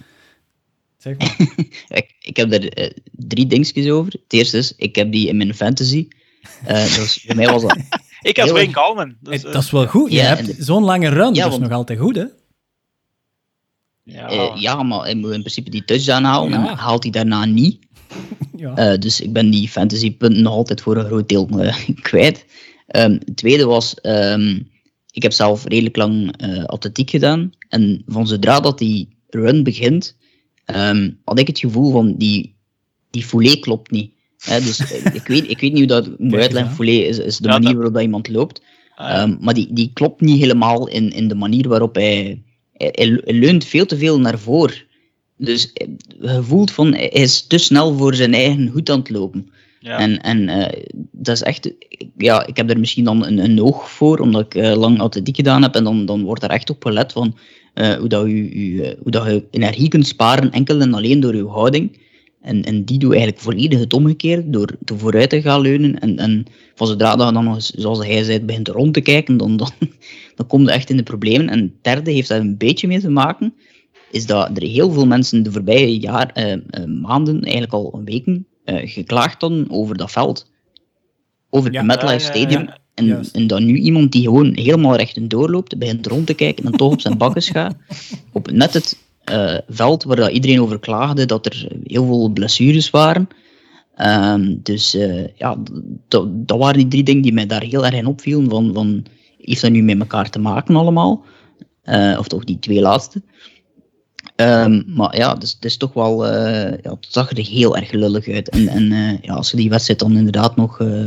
Zeg 0.98 1.16
maar. 1.19 1.36
ik, 1.98 2.14
ik 2.20 2.36
heb 2.36 2.52
er 2.52 2.69
eh, 2.73 2.90
drie 3.12 3.47
dingetjes 3.47 3.89
over. 3.90 4.12
Het 4.12 4.23
eerste 4.32 4.59
is, 4.59 4.74
ik 4.77 4.97
heb 4.97 5.12
die 5.12 5.28
in 5.28 5.36
mijn 5.36 5.55
fantasy. 5.55 6.09
Eh, 6.64 6.94
dus 6.94 7.24
voor 7.27 7.36
mij 7.36 7.47
was 7.47 7.62
dat... 7.62 7.77
ik 8.23 8.36
had 8.36 8.44
Heel 8.47 8.55
Wayne 8.55 8.73
Kalman. 8.73 9.16
Dus, 9.20 9.43
Hey, 9.43 9.52
dat 9.52 9.62
is 9.62 9.70
wel 9.70 9.86
goed. 9.86 10.10
Je 10.10 10.16
Ja, 10.16 10.36
hebt 10.36 10.55
zo'n 10.59 10.82
lange 10.85 11.09
run, 11.09 11.19
Ja, 11.35 11.43
dat 11.43 11.52
is 11.52 11.59
want- 11.59 11.60
nog 11.60 11.73
altijd 11.73 11.98
goed, 11.98 12.16
hè? 12.16 12.24
Ja, 14.12 14.28
eh, 14.28 14.60
ja, 14.60 14.82
maar 14.82 15.01
hij 15.01 15.14
moet 15.14 15.32
in 15.32 15.40
principe 15.40 15.70
die 15.70 15.84
touchdown 15.84 16.22
halen. 16.24 16.51
Ja. 16.51 16.70
En 16.70 16.76
haalt 16.76 17.02
hij 17.02 17.12
daarna 17.12 17.44
niet. 17.44 17.78
Ja. 18.56 18.74
Eh, 18.74 18.98
dus 18.98 19.20
ik 19.20 19.32
ben 19.32 19.51
die 19.51 19.68
fantasy 19.68 20.16
punten 20.16 20.43
nog 20.43 20.52
altijd 20.52 20.80
voor 20.80 20.97
een 20.97 21.05
groot 21.05 21.28
deel 21.28 21.48
eh, 21.48 21.76
kwijt. 22.09 22.44
Ehm, 22.86 23.12
het 23.12 23.36
tweede 23.36 23.64
was, 23.64 23.94
ehm, 23.94 24.60
ik 25.10 25.22
heb 25.22 25.32
zelf 25.32 25.64
redelijk 25.64 25.97
lang 25.97 26.36
eh, 26.36 26.64
atletiek 26.64 27.10
gedaan. 27.10 27.52
En 27.68 28.02
van 28.06 28.26
zodra 28.26 28.60
dat 28.60 28.78
die 28.78 29.09
run 29.28 29.62
begint, 29.62 30.16
ehm, 30.64 31.10
had 31.24 31.39
ik 31.39 31.47
het 31.47 31.59
gevoel 31.59 31.90
van 31.93 32.14
die, 32.16 32.55
die 33.10 33.24
foulée 33.24 33.59
klopt 33.59 33.90
niet. 33.90 34.12
Hè, 34.39 34.60
dus 34.60 34.80
ik, 35.18 35.26
weet, 35.26 35.51
ik 35.51 35.60
weet 35.60 35.72
niet 35.72 35.78
hoe 35.78 36.01
dat 36.01 36.06
ik 36.06 36.18
moet 36.18 36.40
uitleggen. 36.40 36.74
Foulée 36.74 37.06
is, 37.06 37.18
is 37.18 37.39
de 37.39 37.48
Ja, 37.48 37.59
manier 37.59 37.74
waarop 37.74 37.94
dat 37.94 38.02
iemand 38.02 38.28
loopt. 38.28 38.62
Ehm, 38.97 39.36
maar 39.40 39.55
die, 39.55 39.72
die 39.72 39.90
klopt 39.93 40.20
niet 40.20 40.40
helemaal 40.40 40.89
in, 40.89 41.12
in 41.12 41.28
de 41.28 41.34
manier 41.34 41.68
waarop 41.68 41.94
hij, 41.94 42.43
hij, 42.91 43.21
leunt 43.25 43.65
veel 43.65 43.87
te 43.87 43.97
veel 43.97 44.21
naar 44.21 44.39
voren. 44.39 44.83
Dus 45.37 45.73
eh, 45.73 45.89
je 46.21 46.43
voelt 46.43 46.71
van 46.71 46.95
hij 46.95 47.09
is 47.09 47.47
te 47.47 47.59
snel 47.59 47.97
voor 47.97 48.15
zijn 48.15 48.35
eigen 48.35 48.67
hoed 48.67 48.91
aan 48.91 48.99
het 48.99 49.11
lopen. 49.11 49.51
ja. 49.81 49.99
En, 49.99 50.21
en 50.21 50.49
eh, 50.49 50.83
dat 51.13 51.35
is 51.35 51.43
echt, 51.43 51.73
ja, 52.17 52.47
ik 52.47 52.57
heb 52.57 52.71
er 52.71 52.79
misschien 52.79 53.05
dan 53.05 53.27
een, 53.27 53.39
een 53.39 53.63
oog 53.63 53.91
voor, 53.91 54.19
omdat 54.19 54.45
ik 54.45 54.55
eh, 54.55 54.77
lang 54.77 55.01
atletiek 55.01 55.37
gedaan 55.37 55.63
heb. 55.63 55.75
En 55.75 55.85
dan, 55.85 56.07
dan 56.07 56.23
wordt 56.23 56.43
er 56.43 56.51
echt 56.51 56.71
op 56.71 56.83
gelet 56.85 57.13
van 57.13 57.37
hoe, 57.75 58.09
dat 58.09 58.27
je, 58.27 58.75
je, 58.75 58.83
eh, 58.83 58.99
hoe 59.03 59.11
dat 59.11 59.27
je 59.27 59.45
energie 59.51 59.89
kunt 59.89 60.07
sparen, 60.07 60.53
enkel 60.53 60.81
en 60.81 60.95
alleen 60.95 61.21
door 61.21 61.37
je 61.37 61.47
houding. 61.47 62.01
En, 62.41 62.63
en 62.63 62.85
die 62.85 62.99
doe 62.99 63.11
eigenlijk 63.11 63.43
volledig 63.43 63.79
het 63.79 63.93
omgekeerde, 63.93 64.51
door 64.51 64.69
te 64.85 64.99
vooruit 64.99 65.31
te 65.31 65.43
gaan 65.43 65.61
leunen. 65.61 65.99
En, 65.99 66.19
en 66.19 66.45
van 66.75 66.87
zodra 66.87 67.17
dat 67.17 67.29
je 67.29 67.35
dan 67.35 67.45
nog, 67.45 67.57
zoals 67.61 67.99
hij 67.99 68.23
zei, 68.23 68.41
begint 68.41 68.69
rond 68.69 68.95
te 68.95 69.01
kijken, 69.01 69.37
dan, 69.37 69.57
dan, 69.57 69.71
dan 70.35 70.47
kom 70.47 70.63
je 70.63 70.71
echt 70.71 70.91
in 70.91 70.97
de 70.97 71.03
problemen. 71.03 71.49
En 71.49 71.61
het 71.61 71.85
derde 71.85 72.11
heeft 72.11 72.29
daar 72.29 72.41
een 72.41 72.57
beetje 72.57 72.87
mee 72.87 73.01
te 73.01 73.11
maken, 73.11 73.55
is 74.11 74.27
dat 74.27 74.51
er 74.55 74.63
heel 74.63 74.93
veel 74.93 75.07
mensen 75.07 75.43
de 75.43 75.53
voorbije 75.53 75.99
jaar, 75.99 76.31
eh, 76.33 76.53
eh, 76.53 76.61
maanden, 77.03 77.43
eigenlijk 77.43 77.73
al 77.73 78.01
weken, 78.05 78.47
eh, 78.65 78.91
geklaagd 78.91 79.41
hadden 79.41 79.71
over 79.71 79.97
dat 79.97 80.11
veld. 80.11 80.51
Over 81.51 81.73
Ja, 81.73 81.79
het 81.79 81.87
MetLife 81.87 82.13
ja, 82.13 82.19
Stadium. 82.19 82.63
ja, 82.63 82.79
en, 82.95 83.25
en 83.33 83.47
dan 83.47 83.65
nu 83.65 83.77
iemand 83.77 84.13
die 84.13 84.23
gewoon 84.23 84.53
helemaal 84.55 84.97
rechtdoor 84.97 85.51
loopt, 85.51 85.79
begint 85.79 86.07
rond 86.07 86.27
te 86.27 86.35
kijken 86.35 86.65
en 86.65 86.73
toch 86.73 86.93
op 86.93 87.01
zijn 87.01 87.19
bakkes 87.19 87.49
gaat. 87.49 87.77
Op 88.33 88.51
net 88.51 88.75
het 88.75 88.99
eh, 89.25 89.59
veld 89.69 90.05
waar 90.05 90.17
dat 90.17 90.31
iedereen 90.31 90.61
over 90.61 90.79
klaagde 90.79 91.27
dat 91.27 91.47
er 91.47 91.67
heel 91.85 92.07
veel 92.07 92.29
blessures 92.29 92.91
waren. 92.91 93.29
Ehm, 93.95 94.57
dus 94.63 94.95
eh, 94.95 95.37
ja, 95.37 95.57
dat 96.09 96.59
waren 96.59 96.79
die 96.79 96.89
drie 96.89 97.03
dingen 97.03 97.23
die 97.23 97.33
mij 97.33 97.47
daar 97.47 97.63
heel 97.63 97.87
erg 97.87 97.95
in 97.95 98.07
opvielen. 98.07 98.51
Van, 98.51 98.75
van, 98.75 99.05
heeft 99.43 99.60
dat 99.60 99.70
nu 99.70 99.82
met 99.82 99.98
elkaar 100.01 100.31
te 100.31 100.39
maken 100.39 100.77
allemaal? 100.77 101.24
Eh, 101.82 102.16
of 102.19 102.28
toch 102.28 102.44
die 102.44 102.59
twee 102.59 102.81
laatste. 102.81 103.23
Ehm, 104.36 104.82
maar 104.86 105.16
ja, 105.16 105.35
dus, 105.35 105.52
het 105.52 105.64
is 105.64 105.77
toch 105.77 105.93
wel, 105.93 106.27
eh, 106.27 106.78
ja, 106.82 106.90
het 106.90 107.06
zag 107.09 107.31
er 107.31 107.36
heel 107.47 107.77
erg 107.77 107.93
lullig 107.93 108.28
uit. 108.28 108.48
En, 108.48 108.69
en 108.69 108.93
eh, 108.93 109.19
ja, 109.23 109.35
als 109.35 109.51
je 109.51 109.56
die 109.56 109.69
wedstrijd 109.70 109.98
dan 110.01 110.16
inderdaad 110.16 110.56
nog, 110.56 110.81
eh, 110.81 111.06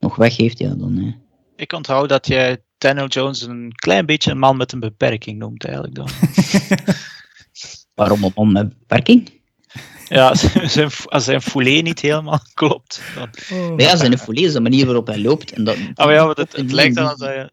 nog 0.00 0.16
weggeeft, 0.16 0.58
ja, 0.58 0.74
dan... 0.74 0.98
eh, 0.98 1.12
Ik 1.56 1.72
onthoud 1.72 2.08
dat 2.08 2.26
jij 2.26 2.58
Daniel 2.78 3.06
Jones 3.06 3.42
een 3.42 3.72
klein 3.74 4.06
beetje 4.06 4.30
een 4.30 4.38
man 4.38 4.56
met 4.56 4.72
een 4.72 4.80
beperking 4.80 5.38
noemt, 5.38 5.64
eigenlijk. 5.64 5.94
Dan. 5.94 6.08
waarom 7.94 8.24
een 8.24 8.32
man 8.34 8.52
met 8.52 8.68
beperking? 8.78 9.30
ja, 10.08 10.28
als 10.28 10.52
zijn, 10.72 10.90
als 11.04 11.24
zijn 11.24 11.42
foulée 11.42 11.82
niet 11.82 12.00
helemaal 12.00 12.40
klopt. 12.54 13.02
Dan. 13.14 13.28
Oh. 13.52 13.68
Maar 13.68 13.80
ja, 13.80 13.96
zijn 13.96 14.18
folie 14.18 14.44
is 14.44 14.52
de 14.52 14.60
manier 14.60 14.86
waarop 14.86 15.06
hij 15.06 15.20
loopt. 15.20 15.52
En 15.52 15.64
dat, 15.64 15.76
Oh 15.94 16.10
ja, 16.10 16.24
want 16.24 16.36
het, 16.36 16.56
het 16.56 16.72
lijkt 16.72 16.94
dan 16.94 17.14
dat 17.16 17.50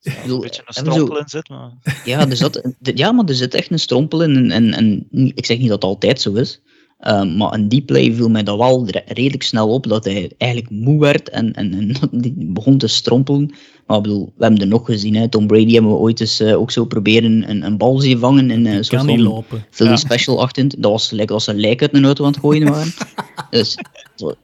je 0.00 0.10
ik 0.10 0.16
een 0.16 0.22
bedoel, 0.22 0.40
beetje 0.40 0.62
een 0.66 0.74
zo- 0.84 0.90
strompel 0.90 1.18
in 1.18 1.28
zit. 1.28 1.48
Maar... 1.48 1.70
Ja, 2.04 2.28
er 2.28 2.36
zat, 2.36 2.62
ja, 2.80 3.12
maar 3.12 3.24
er 3.24 3.34
zit 3.34 3.54
echt 3.54 3.70
een 3.70 3.78
strompel 3.78 4.22
in. 4.22 4.36
En, 4.36 4.50
en, 4.50 4.72
en 4.74 5.06
ik 5.34 5.46
zeg 5.46 5.58
niet 5.58 5.68
dat 5.68 5.82
het 5.82 5.90
altijd 5.90 6.20
zo 6.20 6.32
is. 6.32 6.60
eh, 6.98 7.22
maar 7.36 7.54
in 7.54 7.68
die 7.68 7.82
play 7.82 8.12
viel 8.14 8.28
mij 8.28 8.42
dat 8.42 8.56
wel 8.58 8.86
re- 8.86 9.02
redelijk 9.06 9.42
snel 9.42 9.68
op 9.68 9.86
dat 9.88 10.04
hij 10.04 10.30
eigenlijk 10.38 10.70
moe 10.72 11.00
werd 11.00 11.28
en, 11.28 11.52
en, 11.52 11.74
en 11.74 11.96
begon 12.54 12.78
te 12.78 12.86
strompelen. 12.86 13.54
Maar 13.86 13.96
ik 13.98 14.02
bedoel, 14.04 14.32
we 14.36 14.42
hebben 14.44 14.60
er 14.60 14.66
nog 14.66 14.84
gezien. 14.86 15.14
Hè. 15.16 15.28
Tom 15.28 15.46
Brady 15.46 15.72
hebben 15.72 15.90
we 15.90 15.96
ooit 15.96 16.20
eens 16.20 16.40
eh, 16.40 16.58
ook 16.60 16.70
zo 16.70 16.84
proberen 16.84 17.50
een, 17.50 17.62
een 17.62 17.76
bal 17.76 17.98
zien 18.00 18.18
vangen 18.18 18.50
kan 18.88 19.06
niet 19.06 19.16
van 19.16 19.32
lopen. 19.34 19.64
Philly 19.70 19.90
Ja. 19.90 19.96
Special 19.96 20.40
8. 20.42 20.80
Dat 20.80 20.90
was 20.90 21.08
gelijk 21.08 21.30
als 21.30 21.44
ze 21.44 21.50
een 21.50 21.60
lijk 21.60 21.80
uit 21.82 21.94
een 21.94 22.04
auto 22.04 22.24
aan 22.24 22.30
het 22.30 22.40
gooien 22.40 22.70
waren. 22.70 22.92
dus, 23.50 23.76
zo, 24.16 24.34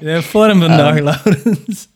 Ja, 0.00 0.22
vorm 0.22 0.60
vandaag, 0.60 0.98
Laurens. 1.08 1.88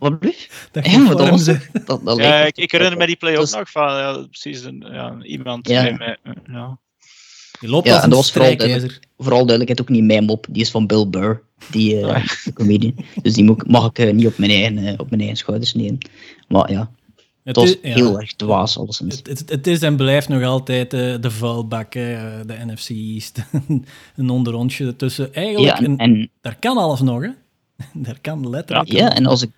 Wat 0.00 0.18
blieft? 0.18 0.68
Dat 0.72 0.84
je 0.86 0.90
Ja, 0.90 1.14
dat 1.14 1.28
was 1.28 1.46
het. 1.46 1.70
Dat, 1.84 2.04
dat 2.04 2.16
Ja, 2.18 2.28
lijkt- 2.28 2.58
ik, 2.58 2.64
ik 2.64 2.70
herinner 2.72 2.98
me 2.98 3.06
die 3.06 3.16
play 3.16 3.32
ook 3.32 3.38
dat 3.38 3.46
is- 3.48 3.54
nog 3.54 3.70
van 3.70 3.88
ja, 3.88 4.12
precies 4.30 4.64
een, 4.64 4.84
ja, 4.92 5.16
iemand 5.22 5.68
Ja. 5.68 5.82
bij 5.82 5.94
mij. 5.98 6.16
Ja. 6.46 6.78
Je 7.60 7.68
loopt 7.68 7.86
Ja, 7.86 7.94
als 7.94 8.02
en 8.02 8.08
dat 8.10 8.18
was 8.18 8.32
vooral 8.32 8.50
strijkijzer. 8.52 8.98
vooral 9.18 9.46
duidelijkheid 9.46 9.80
ook 9.80 9.88
niet 9.96 10.04
mijn 10.04 10.24
mop, 10.24 10.46
die 10.50 10.62
is 10.62 10.70
van 10.70 10.86
Bill 10.86 11.08
Burr, 11.08 11.42
die 11.70 12.06
Ah. 12.06 12.26
de 12.44 12.52
comedian. 12.52 12.94
Dus 13.22 13.34
die 13.34 13.56
mag 13.66 13.86
ik 13.88 13.98
eh, 13.98 14.12
niet 14.12 14.26
op 14.26 14.38
mijn, 14.38 14.50
eigen, 14.50 14.78
eh, 14.78 14.94
op 14.96 15.08
mijn 15.08 15.20
eigen 15.20 15.38
schouders 15.38 15.74
nemen. 15.74 15.98
Maar 16.48 16.70
ja, 16.70 16.80
Het 16.80 17.26
het 17.44 17.56
was 17.56 17.64
is- 17.70 17.78
ja. 17.82 17.94
heel 17.94 18.20
erg 18.20 18.32
dwaas 18.36 18.78
alleszins. 18.78 19.16
Het, 19.16 19.26
het, 19.28 19.50
het 19.50 19.66
is 19.66 19.82
en 19.82 19.96
blijft 19.96 20.28
nog 20.28 20.42
altijd 20.42 20.92
eh, 20.92 21.14
de 21.20 21.30
vuilbak, 21.30 21.94
hè, 21.94 22.44
de 22.46 22.54
NFC 22.66 22.88
East. 22.88 23.44
een 24.16 24.30
onderrondje 24.30 24.96
tussen. 24.96 25.34
Eigenlijk, 25.34 25.78
Ja, 25.78 25.84
en, 25.84 25.90
een- 25.90 25.98
en, 25.98 26.30
daar 26.40 26.56
kan 26.58 26.76
alles 26.76 27.00
nog, 27.00 27.22
hè? 27.22 27.28
Daar 27.94 28.18
kan 28.20 28.50
letterlijk. 28.50 28.92
ja, 28.92 29.14
en 29.14 29.26
als 29.26 29.42
ik, 29.42 29.50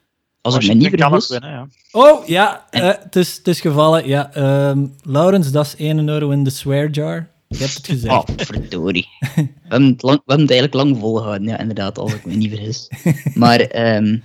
als 0.42 0.56
ik 0.56 0.66
me 0.66 0.74
niet 0.74 0.88
vergis, 0.88 1.28
winnen, 1.28 1.50
ja. 1.50 1.68
Oh, 1.90 2.26
ja, 2.26 2.66
eh, 2.70 2.92
het, 3.12 3.46
is, 3.46 3.60
gevallen. 3.60 4.06
Ja, 4.06 4.34
ehm 4.34 4.86
Laurens, 5.02 5.50
dat 5.50 5.66
is 5.66 5.76
1 5.76 6.08
euro 6.08 6.30
in 6.30 6.44
de 6.44 6.50
swear 6.50 6.90
jar. 6.90 7.30
Je 7.48 7.58
hebt 7.58 7.74
het 7.74 7.86
gezegd. 7.86 8.14
Oh, 8.14 8.36
verdorie. 8.36 9.08
we, 9.34 9.48
hebben 9.62 9.88
het 9.88 10.02
lang, 10.02 10.16
we 10.16 10.32
hebben 10.32 10.46
het 10.46 10.50
eigenlijk 10.50 10.74
lang 10.74 10.98
volgehouden, 10.98 11.48
ja, 11.48 11.58
inderdaad, 11.58 11.98
als 11.98 12.14
ik 12.14 12.24
me 12.24 12.34
niet 12.34 12.50
vergis. 12.50 12.90
Maar 13.34 13.60
ehm, 13.60 14.18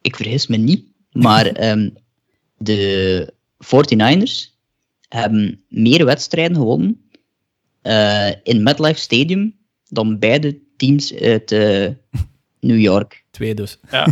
ik 0.00 0.16
vergis 0.16 0.46
me 0.46 0.56
niet, 0.56 0.84
maar 1.12 1.46
ehm, 1.46 1.90
de 2.56 3.32
49ers 3.64 4.54
hebben 5.08 5.64
meer 5.68 6.04
wedstrijden 6.04 6.56
gewonnen 6.56 7.00
eh, 7.82 8.30
in 8.42 8.62
MetLife 8.62 9.00
Stadium 9.00 9.54
dan 9.88 10.18
beide 10.18 10.58
teams 10.76 11.14
uit 11.14 11.52
eh, 11.52 11.88
New 12.60 12.80
York. 12.80 13.24
Twee 13.30 13.54
dus. 13.54 13.78
Ja. 13.90 14.06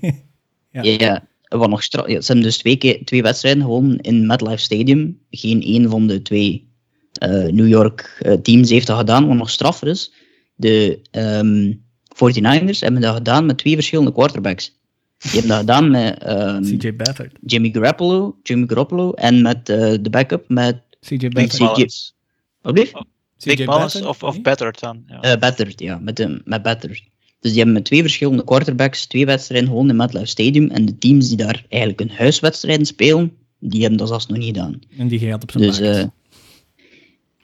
Ja. 0.70 0.82
Ja. 0.82 1.28
Wat 1.48 1.68
nog 1.68 1.82
stra- 1.82 2.08
ja, 2.08 2.20
ze 2.20 2.26
hebben 2.26 2.44
dus 2.44 2.58
twee, 2.58 2.76
keer, 2.76 3.04
twee 3.04 3.22
wedstrijden 3.22 3.62
gewonnen 3.62 3.98
in 3.98 4.26
MetLife 4.26 4.62
Stadium. 4.62 5.20
Geen 5.30 5.62
één 5.62 5.90
van 5.90 6.06
de 6.06 6.22
twee 6.22 6.68
eh, 7.12 7.30
New 7.30 7.68
York 7.68 8.18
eh, 8.20 8.32
teams 8.32 8.70
heeft 8.70 8.86
dat 8.86 8.98
gedaan. 8.98 9.26
Wat 9.26 9.36
nog 9.36 9.50
straffer 9.50 9.88
is, 9.88 10.12
de 10.54 11.00
ehm 11.10 11.72
49ers 12.14 12.78
hebben 12.78 13.00
dat 13.00 13.14
gedaan 13.14 13.46
met 13.46 13.58
twee 13.58 13.74
verschillende 13.74 14.12
quarterbacks. 14.12 14.78
Die 15.18 15.30
hebben 15.30 15.48
dat 15.50 15.58
gedaan 15.58 15.90
met 15.90 16.28
um, 16.28 16.78
CJ 16.78 16.96
Beathard. 16.96 17.36
Jimmy 17.40 17.70
Garoppolo, 17.72 18.36
Jimmy 18.42 18.66
Garoppolo 18.66 19.12
en 19.12 19.42
met 19.42 19.68
uh, 19.68 19.94
de 20.00 20.10
backup 20.10 20.48
met 20.48 20.82
CJ 21.00 21.28
Beathard. 21.28 22.14
Wat 22.60 22.74
bleef? 22.74 22.92
Dick 23.36 23.66
Mullins 23.66 24.02
of, 24.02 24.22
of 24.22 24.42
Beathard 24.42 24.80
dan? 24.80 25.02
Ja, 25.06 25.32
uh, 25.34 25.38
Beathard, 25.40 25.80
ja, 25.80 25.98
met, 25.98 26.16
de, 26.16 26.40
met 26.44 26.62
Beathard. 26.62 27.02
Dus 27.40 27.50
die 27.50 27.56
hebben 27.56 27.72
met 27.72 27.84
twee 27.84 28.00
verschillende 28.00 28.44
quarterbacks 28.44 29.06
twee 29.06 29.26
wedstrijden 29.26 29.68
gewonnen 29.68 29.90
in 29.90 29.96
MetLife 29.96 30.26
Stadium. 30.26 30.70
En 30.70 30.84
de 30.84 30.98
teams 30.98 31.28
die 31.28 31.36
daar 31.36 31.64
eigenlijk 31.68 32.00
hun 32.00 32.10
huiswedstrijden 32.10 32.86
spelen, 32.86 33.32
die 33.58 33.80
hebben 33.80 33.98
dat 33.98 34.08
zelfs 34.08 34.26
nog 34.26 34.38
niet 34.38 34.46
gedaan. 34.46 34.80
En 34.98 35.08
die 35.08 35.18
gaat 35.18 35.42
op 35.42 35.50
zijn 35.50 35.62
dus, 35.62 35.80
uh, 35.80 36.04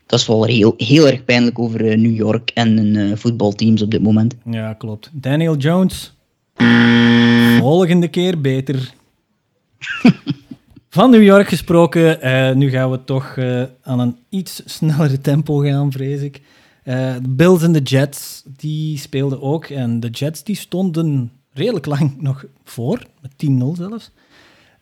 dat 0.06 0.20
is 0.20 0.26
wel 0.26 0.44
heel, 0.44 0.74
heel 0.76 1.06
erg 1.06 1.24
pijnlijk 1.24 1.58
over 1.58 1.80
uh, 1.80 1.96
New 1.96 2.16
York 2.16 2.50
en 2.50 2.76
hun 2.76 2.94
uh, 2.94 3.16
voetbalteams 3.16 3.82
op 3.82 3.90
dit 3.90 4.02
moment. 4.02 4.36
Ja, 4.50 4.72
klopt. 4.72 5.10
Daniel 5.12 5.56
Jones. 5.56 6.14
Volgende 7.58 8.08
keer 8.08 8.40
beter. 8.40 8.92
Van 10.88 11.10
New 11.10 11.22
York 11.22 11.48
gesproken, 11.48 12.58
nu 12.58 12.70
gaan 12.70 12.90
we 12.90 13.04
toch 13.04 13.38
aan 13.82 14.00
een 14.00 14.16
iets 14.28 14.62
snellere 14.64 15.20
tempo 15.20 15.56
gaan, 15.56 15.92
vrees 15.92 16.20
ik. 16.20 16.40
De 16.86 17.28
Bills 17.28 17.62
en 17.62 17.72
de 17.72 17.82
Jets, 17.82 18.42
die 18.56 18.98
speelden 18.98 19.42
ook. 19.42 19.64
En 19.64 20.00
de 20.00 20.08
Jets 20.08 20.44
die 20.44 20.56
stonden 20.56 21.30
redelijk 21.52 21.86
lang 21.86 22.16
nog 22.20 22.44
voor, 22.64 23.02
met 23.20 23.32
10-0 23.32 23.76
zelfs. 23.76 24.10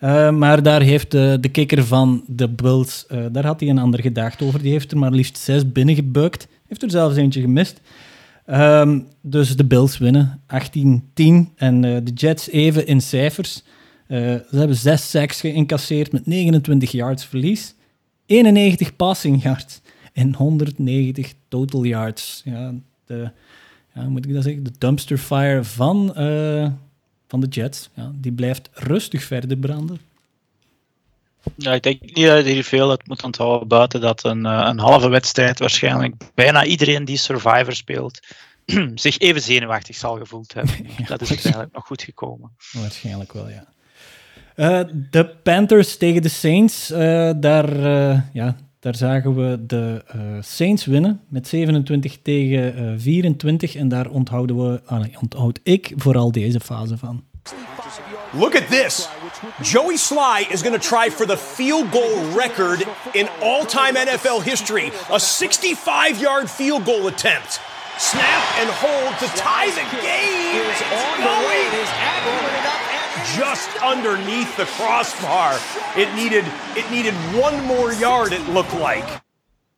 Uh, 0.00 0.30
maar 0.30 0.62
daar 0.62 0.82
heeft 0.82 1.10
de, 1.10 1.38
de 1.40 1.48
kikker 1.48 1.84
van 1.84 2.24
de 2.26 2.48
Bulls, 2.48 3.04
uh, 3.10 3.24
daar 3.32 3.46
had 3.46 3.60
hij 3.60 3.68
een 3.68 3.78
ander 3.78 4.00
gedacht 4.00 4.42
over. 4.42 4.62
Die 4.62 4.72
heeft 4.72 4.90
er 4.90 4.98
maar 4.98 5.10
liefst 5.10 5.38
zes 5.38 5.72
binnengebukt. 5.72 6.48
Heeft 6.68 6.82
er 6.82 6.90
zelfs 6.90 7.16
eentje 7.16 7.40
gemist. 7.40 7.80
Um, 8.46 9.06
dus 9.20 9.56
de 9.56 9.64
Bills 9.64 9.98
winnen 9.98 10.40
18-10. 10.46 10.46
En 11.56 11.80
de 11.80 12.12
Jets 12.14 12.50
even 12.50 12.86
in 12.86 13.00
cijfers. 13.00 13.62
ze 14.08 14.46
hebben 14.50 14.76
zes 14.76 15.10
sacks 15.10 15.40
geïncasseerd 15.40 16.12
met 16.12 16.26
29 16.26 16.92
yards 16.92 17.24
verlies. 17.24 17.74
91 18.26 18.96
passing 18.96 19.42
yards 19.42 19.80
en 20.14 20.34
190 20.34 21.32
total 21.48 21.84
yards. 21.84 22.42
Ja, 22.44 22.72
de, 23.06 23.30
ja, 23.94 24.02
moet 24.02 24.26
ik 24.26 24.34
dat 24.34 24.42
zeggen? 24.42 24.62
De 24.62 24.72
dumpster 24.78 25.18
fire 25.18 25.64
van 25.64 26.12
van 27.34 27.40
de 27.40 27.46
Jets. 27.46 27.90
Ja, 27.94 28.10
die 28.14 28.32
blijft 28.32 28.68
rustig 28.72 29.22
verder 29.22 29.56
branden. 29.56 30.00
Ja, 31.56 31.72
ik 31.72 31.82
denk 31.82 32.00
niet 32.00 32.26
dat 32.26 32.44
je 32.44 32.52
hier 32.52 32.64
veel 32.64 32.90
het 32.90 33.06
moet 33.06 33.22
onthouden 33.22 33.68
buiten 33.68 34.00
dat 34.00 34.24
een, 34.24 34.46
eh, 34.46 34.66
een 34.68 34.78
halve 34.78 35.08
wedstrijd 35.08 35.58
waarschijnlijk 35.58 36.14
bijna 36.34 36.64
iedereen 36.64 37.04
die 37.04 37.16
Survivor 37.16 37.74
speelt 37.74 38.20
zich 38.94 39.18
even 39.18 39.40
zenuwachtig 39.40 39.96
zal 39.96 40.16
gevoeld 40.16 40.54
hebben. 40.54 40.74
ja, 40.98 41.04
dat 41.04 41.20
is 41.20 41.28
uiteindelijk 41.28 41.72
nog 41.72 41.86
goed 41.86 42.02
gekomen. 42.02 42.50
Waarschijnlijk 42.72 43.32
wel, 43.32 43.48
ja. 43.48 43.66
Uh, 44.56 44.80
de 45.10 45.26
Panthers 45.26 45.96
tegen 45.96 46.22
de 46.22 46.28
Saints, 46.28 46.90
uh, 46.90 47.30
daar, 47.36 47.76
uh, 47.76 48.20
ja, 48.32 48.56
daar 48.84 48.94
zagen 48.94 49.34
we 49.34 49.66
de 49.66 50.02
Saints 50.40 50.84
winnen 50.84 51.20
met 51.28 51.48
27 51.48 52.18
tegen 52.22 53.00
24 53.00 53.74
en 53.74 53.88
daar 53.88 54.08
onthouden 54.08 54.56
we, 54.56 54.80
ah, 54.86 55.04
onthoud 55.20 55.60
ik 55.62 55.92
vooral 55.96 56.32
deze 56.32 56.60
fase 56.60 56.98
van. 56.98 57.24
Look 58.30 58.56
at 58.56 58.68
this. 58.68 59.08
Joey 59.62 59.96
Sly 59.96 60.46
is 60.48 60.62
going 60.62 60.82
to 60.82 60.88
try 60.88 61.10
for 61.10 61.26
the 61.26 61.36
field 61.36 61.86
goal 61.90 62.36
record 62.36 62.86
in 63.12 63.28
all-time 63.40 63.92
NFL 63.92 64.42
history. 64.42 64.92
A 65.10 65.18
65-yard 65.18 66.50
field 66.50 66.84
goal 66.84 67.06
attempt. 67.06 67.60
Snap 67.98 68.42
and 68.60 68.70
hold 68.70 69.18
to 69.18 69.26
tie 69.36 69.70
the 69.70 69.86
game. 70.02 70.60
Is 70.70 70.82
on 70.90 72.73
Just 73.24 73.68
underneath 73.82 74.56
the 74.56 74.66
crossbar. 74.76 75.54
It 75.96 76.08
needed 76.14 76.44
it 76.76 76.90
needed 76.90 77.14
one 77.42 77.64
more 77.66 77.92
yard. 77.94 78.32
It 78.32 78.48
looked 78.52 78.72
like. 78.72 79.22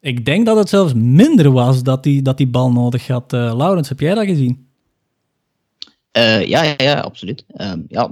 Ik 0.00 0.24
denk 0.24 0.46
dat 0.46 0.56
het 0.56 0.68
zelfs 0.68 0.92
minder 0.94 1.52
was 1.52 1.82
dat 1.82 2.02
die, 2.02 2.22
dat 2.22 2.36
die 2.36 2.46
bal 2.46 2.72
nodig 2.72 3.06
had. 3.06 3.32
Uh, 3.32 3.54
Laurens, 3.56 3.88
heb 3.88 4.00
jij 4.00 4.14
dat 4.14 4.24
gezien? 4.24 4.68
Uh, 6.12 6.46
ja, 6.46 6.62
ja, 6.62 6.74
ja, 6.76 7.00
absoluut. 7.00 7.44
Um, 7.56 7.84
ja, 7.88 8.10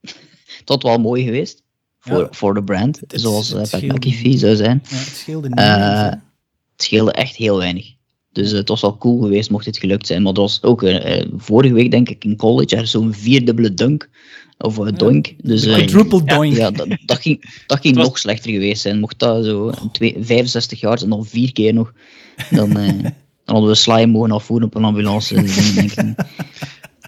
tot 0.64 0.82
wel 0.82 0.98
mooi 0.98 1.24
geweest. 1.24 1.62
Voor, 1.98 2.20
ja. 2.20 2.28
voor 2.30 2.54
de 2.54 2.64
brand, 2.64 3.00
het, 3.00 3.20
zoals 3.20 3.52
uh, 3.52 3.62
Pat 3.70 3.82
McAfee 3.82 4.38
zou 4.38 4.56
zijn. 4.56 4.82
Ja, 4.88 4.96
het 4.96 5.06
scheelde 5.06 5.48
niet. 5.48 5.58
Uh, 5.58 6.08
het 6.08 6.22
scheelde 6.76 7.12
echt 7.12 7.36
heel 7.36 7.56
weinig. 7.56 7.94
Dus 8.32 8.52
uh, 8.52 8.58
het 8.58 8.68
was 8.68 8.80
wel 8.80 8.98
cool 8.98 9.20
geweest 9.20 9.50
mocht 9.50 9.64
dit 9.64 9.78
gelukt 9.78 10.06
zijn. 10.06 10.22
Maar 10.22 10.32
dat 10.32 10.42
was 10.42 10.62
ook 10.62 10.84
vorige 11.36 11.74
week, 11.74 11.90
denk 11.90 12.08
ik, 12.08 12.24
in 12.24 12.36
college, 12.36 12.76
er 12.76 12.86
zo'n 12.86 13.12
vierdubbele 13.12 13.74
dunk. 13.74 14.08
Of 14.58 14.78
uh, 14.78 14.92
doink. 14.92 15.34
Dus, 15.42 15.66
uh, 15.66 15.74
quadruple 15.74 16.24
doink. 16.24 16.56
Ja, 16.56 16.70
dat, 16.70 16.88
dat 17.06 17.20
ging, 17.20 17.62
dat 17.66 17.80
ging 17.80 17.96
nog 17.96 18.18
slechter 18.18 18.50
geweest 18.50 18.82
zijn. 18.82 19.00
Mocht 19.00 19.18
dat 19.18 19.44
zo 19.44 19.72
twee, 19.92 20.16
65 20.20 20.80
jaar 20.80 21.02
en 21.02 21.08
dan 21.08 21.26
vier 21.26 21.52
keer 21.52 21.74
nog, 21.74 21.92
dan, 22.50 22.72
dan 22.74 23.12
hadden 23.44 23.68
we 23.68 23.74
slime 23.74 24.06
mogen 24.06 24.30
afvoeren 24.30 24.66
op 24.66 24.74
een 24.74 24.84
ambulance. 24.84 25.34
denk 25.34 25.48
ik. 25.48 25.94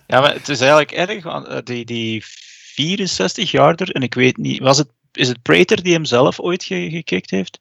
Ja, 0.09 0.21
maar 0.21 0.33
het 0.35 0.49
is 0.49 0.61
eigenlijk 0.61 0.91
erg, 0.91 1.25
want 1.25 1.67
die, 1.67 1.85
die 1.85 2.23
64 2.25 3.51
jaarder, 3.51 3.91
en 3.91 4.03
ik 4.03 4.15
weet 4.15 4.37
niet, 4.37 4.61
was 4.61 4.79
het, 4.79 4.89
is 5.13 5.29
het 5.29 5.43
Prater 5.43 5.83
die 5.83 5.93
hem 5.93 6.05
zelf 6.05 6.41
ooit 6.41 6.65
ge, 6.65 6.91
gekikt 6.91 7.31
heeft? 7.31 7.59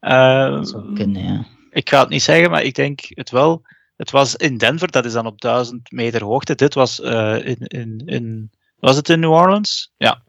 Uh, 0.00 0.50
dat 0.50 0.68
zou 0.68 0.94
kunnen, 0.94 1.24
ja. 1.24 1.46
Ik 1.70 1.88
ga 1.88 2.00
het 2.00 2.08
niet 2.08 2.22
zeggen, 2.22 2.50
maar 2.50 2.62
ik 2.62 2.74
denk 2.74 3.00
het 3.08 3.30
wel. 3.30 3.62
Het 3.96 4.10
was 4.10 4.36
in 4.36 4.58
Denver, 4.58 4.90
dat 4.90 5.04
is 5.04 5.12
dan 5.12 5.26
op 5.26 5.40
1000 5.40 5.92
meter 5.92 6.24
hoogte. 6.24 6.54
Dit 6.54 6.74
was 6.74 7.00
uh, 7.00 7.46
in, 7.46 7.58
in, 7.58 8.02
in. 8.04 8.50
Was 8.82 8.96
het 8.96 9.08
in 9.08 9.20
New 9.20 9.32
Orleans? 9.32 9.92
Ja. 9.96 10.22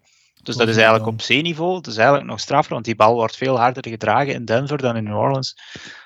Dus 0.44 0.56
dat 0.56 0.68
is 0.68 0.76
eigenlijk 0.76 1.08
op 1.08 1.22
zeeniveau. 1.22 1.76
Het 1.76 1.88
is 1.88 1.98
eigenlijk 1.98 2.28
nog 2.28 2.40
straffer, 2.40 2.74
want 2.74 2.86
die 2.86 2.96
bal 2.96 3.14
wordt 3.14 3.38
veel 3.38 3.58
harder 3.58 3.90
gedragen 3.90 4.34
in 4.34 4.46
Denver 4.46 4.78
dan 4.78 4.96
in 4.96 5.04
New 5.04 5.18
Orleans. 5.18 5.56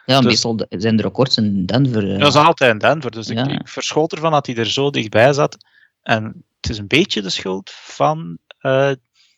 Ja, 0.06 0.18
dus, 0.18 0.26
meestal 0.26 0.60
zijn 0.70 0.96
de 0.96 1.04
records 1.04 1.38
in 1.38 1.66
Denver. 1.66 2.04
Uh, 2.04 2.20
dat 2.20 2.28
is 2.28 2.36
altijd 2.36 2.72
in 2.72 2.78
Denver, 2.78 3.12
dus 3.12 3.28
ja. 3.28 3.48
ik, 3.48 3.60
ik 3.60 3.68
verschoot 3.68 4.12
ervan 4.12 4.32
dat 4.32 4.46
hij 4.46 4.56
er 4.56 4.70
zo 4.70 4.90
dichtbij 4.90 5.34
zat. 5.34 5.58
En 6.02 6.46
het 6.62 6.72
is 6.72 6.78
een 6.78 6.88
beetje 6.88 7.22
de 7.22 7.30
schuld 7.30 7.72
van 7.74 8.38
uh, 8.62 8.92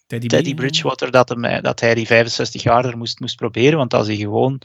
Teddy, 0.07 0.27
Teddy 0.27 0.53
Bridgewater 0.53 1.11
dat, 1.11 1.29
hem, 1.29 1.61
dat 1.61 1.79
hij 1.79 1.95
die 1.95 2.07
65 2.07 2.63
jaar 2.63 2.85
er 2.85 2.97
moest, 2.97 3.19
moest 3.19 3.35
proberen. 3.35 3.77
Want 3.77 3.93
als 3.93 4.07
hij 4.07 4.15
gewoon 4.15 4.61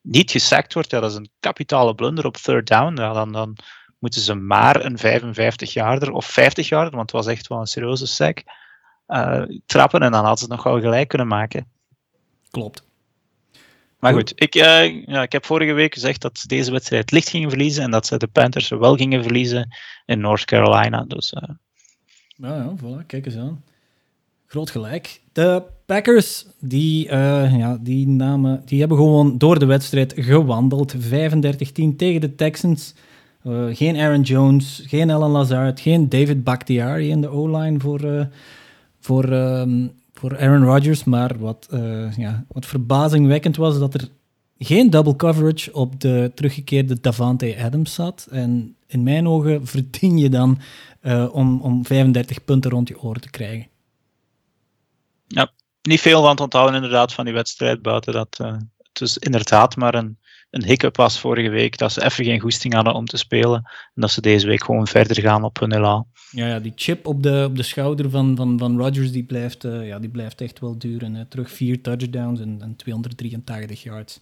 niet 0.00 0.30
gesackt 0.30 0.74
wordt, 0.74 0.90
ja, 0.90 1.00
dat 1.00 1.10
is 1.10 1.16
een 1.16 1.30
kapitale 1.40 1.94
blunder 1.94 2.26
op 2.26 2.36
third 2.36 2.66
down. 2.66 3.00
Ja, 3.00 3.12
dan, 3.12 3.32
dan 3.32 3.56
moeten 3.98 4.20
ze 4.20 4.34
maar 4.34 4.84
een 4.84 4.98
55 4.98 5.72
jaarder 5.72 6.12
of 6.12 6.26
50 6.26 6.68
jaarder, 6.68 6.96
want 6.96 7.12
het 7.12 7.24
was 7.24 7.34
echt 7.34 7.46
wel 7.46 7.60
een 7.60 7.66
serieuze 7.66 8.06
sack, 8.06 8.42
uh, 9.08 9.42
trappen 9.66 10.00
en 10.00 10.10
dan 10.10 10.20
hadden 10.20 10.38
ze 10.38 10.44
het 10.44 10.52
nog 10.52 10.62
wel 10.62 10.80
gelijk 10.80 11.08
kunnen 11.08 11.26
maken. 11.26 11.66
Klopt. 12.50 12.84
Maar 13.98 14.12
goed, 14.12 14.32
ik, 14.34 14.54
uh, 14.54 15.06
ja, 15.06 15.22
ik 15.22 15.32
heb 15.32 15.44
vorige 15.44 15.72
week 15.72 15.94
gezegd 15.94 16.20
dat 16.20 16.38
ze 16.38 16.48
deze 16.48 16.70
wedstrijd 16.70 17.10
licht 17.10 17.28
gingen 17.28 17.48
verliezen 17.48 17.82
en 17.82 17.90
dat 17.90 18.06
ze 18.06 18.16
de 18.16 18.26
Panthers 18.26 18.68
wel 18.68 18.96
gingen 18.96 19.22
verliezen 19.22 19.76
in 20.04 20.20
North 20.20 20.44
Carolina. 20.44 21.04
Dus, 21.04 21.32
uh... 21.32 21.54
ja, 22.26 22.54
ja, 22.56 22.74
voilà, 22.76 23.06
kijk 23.06 23.26
eens 23.26 23.36
aan. 23.36 23.64
Groot 24.46 24.70
gelijk. 24.70 25.20
De 25.32 25.62
Packers, 25.86 26.46
die, 26.60 27.06
uh, 27.06 27.58
ja, 27.58 27.78
die, 27.80 28.08
namen, 28.08 28.62
die 28.64 28.78
hebben 28.78 28.96
gewoon 28.96 29.38
door 29.38 29.58
de 29.58 29.66
wedstrijd 29.66 30.12
gewandeld. 30.16 30.94
35-10 30.96 30.98
tegen 31.96 32.20
de 32.20 32.34
Texans. 32.36 32.94
Geen 33.72 33.96
Aaron 33.96 34.20
Jones, 34.20 34.82
geen 34.86 35.10
Alan 35.10 35.30
Lazard, 35.30 35.80
geen 35.80 36.08
David 36.08 36.44
Bakhtiari 36.44 37.08
in 37.08 37.20
de 37.20 37.28
O-line 37.28 37.80
voor, 37.80 38.28
voor 39.00 39.32
um, 39.32 39.92
voor 40.18 40.38
Aaron 40.38 40.64
Rodgers. 40.64 41.04
Maar 41.04 41.38
wat, 41.38 41.68
uh, 41.70 42.16
ja, 42.16 42.44
wat 42.48 42.66
verbazingwekkend 42.66 43.56
was 43.56 43.78
dat 43.78 43.94
er 43.94 44.08
geen 44.58 44.90
double 44.90 45.16
coverage 45.16 45.72
op 45.72 46.00
de 46.00 46.32
teruggekeerde 46.34 47.00
Davante 47.00 47.56
Adams 47.62 47.94
zat. 47.94 48.28
En 48.30 48.76
in 48.86 49.02
mijn 49.02 49.28
ogen 49.28 49.66
verdien 49.76 50.18
je 50.18 50.28
dan 50.28 50.58
om, 51.32 51.60
om 51.60 51.86
35 51.86 52.44
punten 52.44 52.70
rond 52.70 52.88
je 52.88 53.00
oren 53.00 53.20
te 53.20 53.30
krijgen. 53.30 53.68
Ja, 55.26 55.52
niet 55.82 56.00
veel 56.00 56.20
van 56.20 56.30
het 56.30 56.40
onthouden 56.40 56.74
inderdaad 56.74 57.12
van 57.12 57.24
die 57.24 57.34
wedstrijd, 57.34 57.82
buiten 57.82 58.12
dat 58.12 58.36
het 58.76 59.00
was 59.00 59.18
inderdaad 59.18 59.76
maar 59.76 59.94
een, 59.94 60.18
een 60.50 60.64
hiccup 60.64 60.96
was 60.96 61.20
vorige 61.20 61.48
week, 61.48 61.78
dat 61.78 61.92
ze 61.92 62.04
even 62.04 62.24
geen 62.24 62.40
goesting 62.40 62.74
hadden 62.74 62.94
om 62.94 63.06
te 63.06 63.16
spelen 63.16 63.62
en 63.64 64.00
dat 64.00 64.10
ze 64.10 64.20
deze 64.20 64.46
week 64.46 64.64
gewoon 64.64 64.86
verder 64.86 65.20
gaan 65.20 65.44
op 65.44 65.60
hun 65.60 65.72
elan. 65.72 66.06
Ja, 66.30 66.46
ja, 66.46 66.60
die 66.60 66.72
chip 66.74 67.06
op 67.06 67.22
de, 67.22 67.44
op 67.48 67.56
de 67.56 67.62
schouder 67.62 68.10
van, 68.10 68.36
van, 68.36 68.58
van 68.58 68.78
Rodgers 68.78 69.12
die 69.12 69.22
blijft, 69.22 69.64
uh, 69.64 69.86
ja, 69.86 69.98
die 69.98 70.08
blijft 70.08 70.40
echt 70.40 70.60
wel 70.60 70.78
duren. 70.78 71.14
Hè. 71.14 71.24
Terug 71.24 71.50
vier 71.50 71.80
touchdowns 71.80 72.40
en, 72.40 72.58
en 72.60 72.76
283 72.76 73.82
yards. 73.82 74.20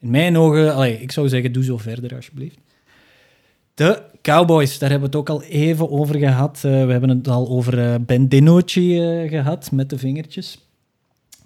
In 0.00 0.10
mijn 0.10 0.36
ogen, 0.36 0.74
allee, 0.74 1.00
ik 1.00 1.12
zou 1.12 1.28
zeggen, 1.28 1.52
doe 1.52 1.64
zo 1.64 1.78
verder 1.78 2.14
alsjeblieft. 2.14 2.58
De 3.74 4.02
Cowboys, 4.22 4.78
daar 4.78 4.90
hebben 4.90 5.10
we 5.10 5.16
het 5.16 5.28
ook 5.28 5.36
al 5.36 5.42
even 5.42 5.90
over 5.90 6.18
gehad. 6.18 6.62
Uh, 6.66 6.84
we 6.84 6.92
hebben 6.92 7.08
het 7.08 7.28
al 7.28 7.48
over 7.48 7.78
uh, 7.78 7.94
Ben 8.00 8.28
Dinochi 8.28 8.96
gehad 9.28 9.70
met 9.72 9.90
de 9.90 9.98
vingertjes. 9.98 10.69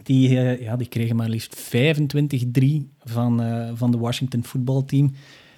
Die, 0.05 0.28
ja, 0.60 0.76
die 0.76 0.89
kregen 0.89 1.16
maar 1.16 1.28
liefst 1.28 1.56
25-3 1.56 2.66
van, 3.05 3.43
van 3.76 3.90
de 3.90 3.98
Washington 3.98 4.44
voetbalteam. 4.44 5.14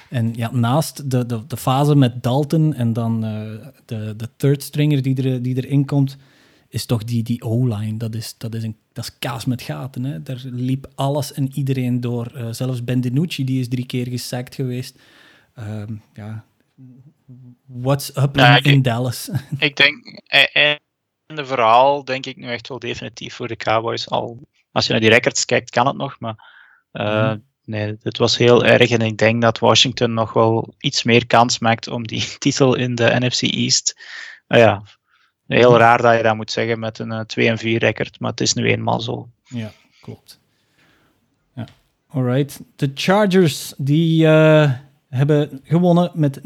En 0.09 0.33
ja, 0.35 0.51
naast 0.53 1.11
de, 1.11 1.27
de, 1.27 1.47
de 1.47 1.57
fase 1.57 1.95
met 1.97 2.23
Dalton 2.23 2.75
en 2.75 2.93
dan 2.93 3.25
uh, 3.25 3.67
de, 3.85 4.15
de 4.17 4.29
third 4.37 4.63
stringer 4.63 5.03
die, 5.03 5.23
er, 5.23 5.43
die 5.43 5.57
erin 5.57 5.85
komt, 5.85 6.17
is 6.69 6.87
toch 6.87 7.05
die, 7.05 7.23
die 7.23 7.43
O-line. 7.43 7.97
Dat 7.97 8.15
is, 8.15 8.35
dat, 8.39 8.55
is 8.55 8.63
een, 8.63 8.77
dat 8.93 9.05
is 9.05 9.19
kaas 9.19 9.45
met 9.45 9.63
gaten. 9.63 10.05
Hè? 10.05 10.23
Daar 10.23 10.43
liep 10.45 10.89
alles 10.95 11.33
en 11.33 11.51
iedereen 11.53 12.01
door. 12.01 12.33
Uh, 12.35 12.53
zelfs 12.53 12.85
Ben 12.85 13.01
DiNucci, 13.01 13.45
die 13.45 13.61
is 13.61 13.69
drie 13.69 13.87
keer 13.87 14.07
gesackt 14.07 14.55
geweest. 14.55 14.99
Uh, 15.59 15.83
ja, 16.15 16.45
what's 17.67 18.17
up 18.17 18.37
ja, 18.37 18.63
in, 18.63 18.83
Dallas? 18.83 19.31
ik 19.59 19.77
denk, 19.77 20.23
en 20.53 20.79
de 21.27 21.47
verhaal 21.47 22.05
denk 22.05 22.27
ik 22.27 22.37
nu 22.37 22.49
echt 22.49 22.69
wel 22.69 22.79
definitief 22.79 23.35
voor 23.35 23.49
de 23.49 23.57
Cowboys. 23.57 24.11
Al, 24.11 24.49
als 24.73 24.87
je 24.87 24.93
naar 24.93 25.01
die 25.01 25.11
records 25.11 25.45
kijkt, 25.45 25.71
kan 25.71 25.87
het 25.87 25.97
nog, 25.97 26.21
maar... 26.21 26.55
Uh, 26.93 27.33
nee, 27.65 27.97
het 28.03 28.19
was 28.19 28.37
heel 28.37 28.65
erg 28.65 28.91
en 28.91 29.01
ik 29.01 29.19
denk 29.19 29.43
dat 29.43 29.59
Washington 29.59 30.15
nog 30.15 30.33
wel 30.33 30.75
iets 30.79 31.03
meer 31.03 31.27
kans 31.27 31.59
maakt 31.59 31.89
om 31.89 32.07
die 32.07 32.25
titel 32.39 32.75
in 32.75 32.95
de 32.95 33.17
NFC 33.19 33.43
East. 33.43 34.01
Uh, 34.49 34.59
ja, 34.59 34.83
heel 35.47 35.79
raar 35.79 36.03
dat 36.03 36.17
je 36.17 36.23
dat 36.23 36.37
moet 36.37 36.51
zeggen 36.51 36.79
met 36.79 36.99
een 36.99 37.27
2 37.27 37.49
en 37.49 37.59
4 37.59 37.79
record, 37.79 38.21
maar 38.21 38.31
het 38.31 38.41
is 38.41 38.53
nu 38.53 38.71
eenmaal 38.71 39.01
zo. 39.01 39.29
Ja, 39.45 39.73
klopt. 40.01 40.41
Ja. 41.55 41.67
Alright. 42.09 42.61
De 42.77 42.91
Chargers 42.95 43.75
die 43.77 44.25
uh, 44.25 44.73
hebben 45.09 45.61
gewonnen 45.65 46.11
met 46.15 46.39
39-29 46.39 46.43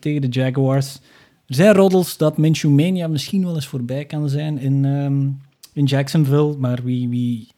tegen 0.00 0.20
de 0.20 0.28
Jaguars. 0.28 1.00
Er 1.48 1.54
zijn 1.54 1.74
roddels 1.74 2.16
dat 2.16 2.36
Minshew 2.36 2.70
Mania 2.70 3.06
misschien 3.06 3.44
wel 3.44 3.54
eens 3.54 3.66
voorbij 3.66 4.04
kan 4.04 4.28
zijn 4.28 4.58
in, 4.58 4.84
um, 4.84 5.40
in 5.72 5.84
Jacksonville, 5.84 6.56
maar 6.56 6.82
wie, 6.82 7.08
wie, 7.08 7.48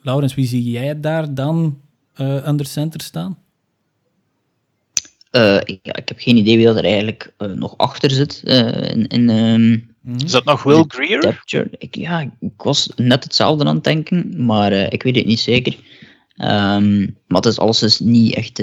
Laurens, 0.00 0.34
wie 0.34 0.46
zie 0.46 0.70
jij 0.70 1.00
daar 1.00 1.34
dan 1.34 1.80
uh, 2.16 2.46
under 2.46 2.66
center 2.66 3.00
staan? 3.00 3.38
Uh, 5.32 5.60
ja, 5.82 5.94
ik 5.96 6.08
heb 6.08 6.18
geen 6.18 6.36
idee 6.36 6.56
wie 6.56 6.66
dat 6.66 6.76
er 6.76 6.84
eigenlijk 6.84 7.34
uh, 7.38 7.52
nog 7.52 7.74
achter 7.76 8.10
zit. 8.10 8.40
in, 8.44 9.06
in, 9.06 9.28
um, 9.28 9.94
is 10.18 10.30
dat 10.30 10.44
nog 10.44 10.62
Will 10.62 10.84
Greer? 10.88 11.42
Ik, 11.78 11.94
ja, 11.94 12.20
ik 12.40 12.62
was 12.62 12.90
net 12.96 13.24
hetzelfde 13.24 13.64
aan 13.64 13.74
het 13.74 13.84
denken, 13.84 14.44
maar 14.44 14.72
ik 14.72 15.02
weet 15.02 15.16
het 15.16 15.26
niet 15.26 15.40
zeker. 15.40 15.76
Um, 16.36 17.16
maar 17.26 17.40
het 17.40 17.46
is 17.46 17.58
alles 17.58 17.82
is 17.82 17.98
niet 17.98 18.34
echt 18.34 18.58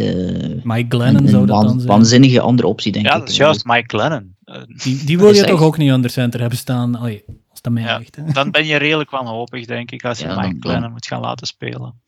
Mike 0.64 0.86
Glennon 0.90 1.24
een, 1.24 1.30
zou 1.30 1.46
dat 1.46 1.62
dan 1.62 1.80
zijn. 1.80 1.88
waanzinnige 1.92 2.40
andere 2.40 2.68
optie, 2.68 2.92
denk 2.92 3.06
ja, 3.06 3.12
ik. 3.12 3.18
Ja, 3.18 3.24
dat 3.24 3.32
is 3.32 3.38
juist 3.38 3.66
Mike 3.66 3.98
Glennon. 3.98 4.35
Die, 4.84 5.04
die 5.04 5.18
wil 5.20 5.34
je 5.34 5.44
toch 5.44 5.62
ook 5.62 5.78
niet 5.78 5.92
under 5.92 6.10
center 6.10 6.40
hebben 6.40 6.58
staan? 6.58 6.96
Allee, 6.96 7.24
als 7.50 7.62
dat 7.62 7.74
mij 7.74 7.84
ja, 7.84 7.98
ligt, 7.98 8.16
hè? 8.16 8.24
Dan 8.32 8.52
ben 8.52 8.66
je 8.66 8.76
redelijk 8.76 9.10
wanhopig, 9.10 9.66
denk 9.66 9.92
ik, 9.92 10.06
als 10.06 10.20
je 10.20 10.28
ja, 10.28 10.42
Mike 10.42 10.56
Glennon 10.60 10.92
moet 10.92 11.08
gaan 11.08 11.22
laten 11.22 11.48
spelen. 11.48 12.02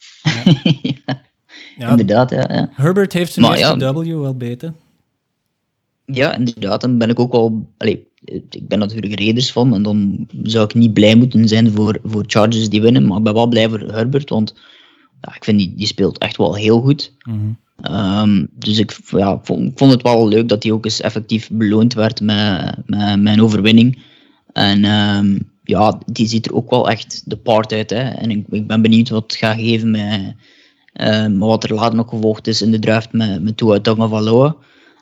ja. 0.81 1.26
Ja, 1.77 1.89
inderdaad, 1.89 2.30
ja, 2.30 2.45
ja. 2.49 2.69
Herbert 2.72 3.14
heeft 3.14 3.34
zijn 3.34 3.45
maar, 3.45 3.57
eerste 3.57 3.93
W 3.93 4.22
wel 4.22 4.35
beter. 4.35 4.73
Ja, 6.05 6.35
inderdaad. 6.35 6.81
Dan 6.81 6.97
ben 6.97 7.09
ik 7.09 7.19
ook 7.19 7.31
wel... 7.31 7.73
Allee, 7.77 8.07
ik 8.49 8.68
ben 8.68 8.80
natuurlijk 8.80 9.19
Raiders 9.19 9.51
van 9.51 9.73
en 9.73 9.84
dan 9.84 10.27
zou 10.43 10.65
ik 10.65 10.73
niet 10.73 10.93
blij 10.93 11.15
moeten 11.15 11.47
zijn 11.47 11.72
voor, 11.72 11.99
voor 12.03 12.23
Chargers 12.27 12.69
die 12.69 12.81
winnen, 12.81 13.07
maar 13.07 13.18
ik 13.18 13.23
ben 13.23 13.34
wel 13.34 13.47
blij 13.47 13.69
voor 13.69 13.80
Herbert, 13.80 14.30
want 14.30 14.55
ja, 15.22 15.35
ik 15.35 15.43
vind 15.43 15.57
die, 15.57 15.76
die 15.76 15.88
speelt 15.88 16.18
echt 16.18 16.38
wel 16.38 16.55
heel 16.55 16.81
goed. 16.81 17.14
Mm 17.23 17.57
um, 17.84 18.48
dus 18.54 18.78
ik 18.80 18.98
ja, 19.08 19.40
vond, 19.44 19.72
vond, 19.76 19.91
het 19.91 20.02
wel 20.02 20.28
leuk 20.28 20.49
dat 20.49 20.64
hij 20.64 20.72
ook 20.72 20.86
eens 20.86 21.02
effectief 21.02 21.49
beloond 21.52 21.94
werd 21.94 22.22
met, 22.22 22.76
met, 22.86 23.26
een 23.26 23.41
overwinning. 23.41 24.04
En 24.54 24.86
um, 24.86 25.52
ja, 25.64 25.99
die 26.06 26.28
ziet 26.28 26.45
er 26.45 26.54
ook 26.54 26.70
wel 26.70 26.90
echt 26.90 27.22
de 27.26 27.38
part 27.38 27.72
uit. 27.72 27.90
Hè. 27.90 28.10
En 28.10 28.32
ik, 28.32 28.45
ik 28.49 28.68
ben 28.68 28.82
benieuwd 28.82 29.10
wat 29.10 29.24
het 29.24 29.36
gaat 29.36 29.60
geven 29.60 29.91
met 29.91 30.36
um, 30.94 31.40
wat 31.40 31.64
er 31.64 31.74
later 31.74 31.95
nog 31.95 32.10
gevolgd 32.10 32.48
is 32.48 32.62
in 32.62 32.72
de 32.72 32.80
draft 32.80 33.12
met, 33.12 33.44
met 33.44 33.58
Tua 33.58 33.80
Tagovailoa. 33.80 34.56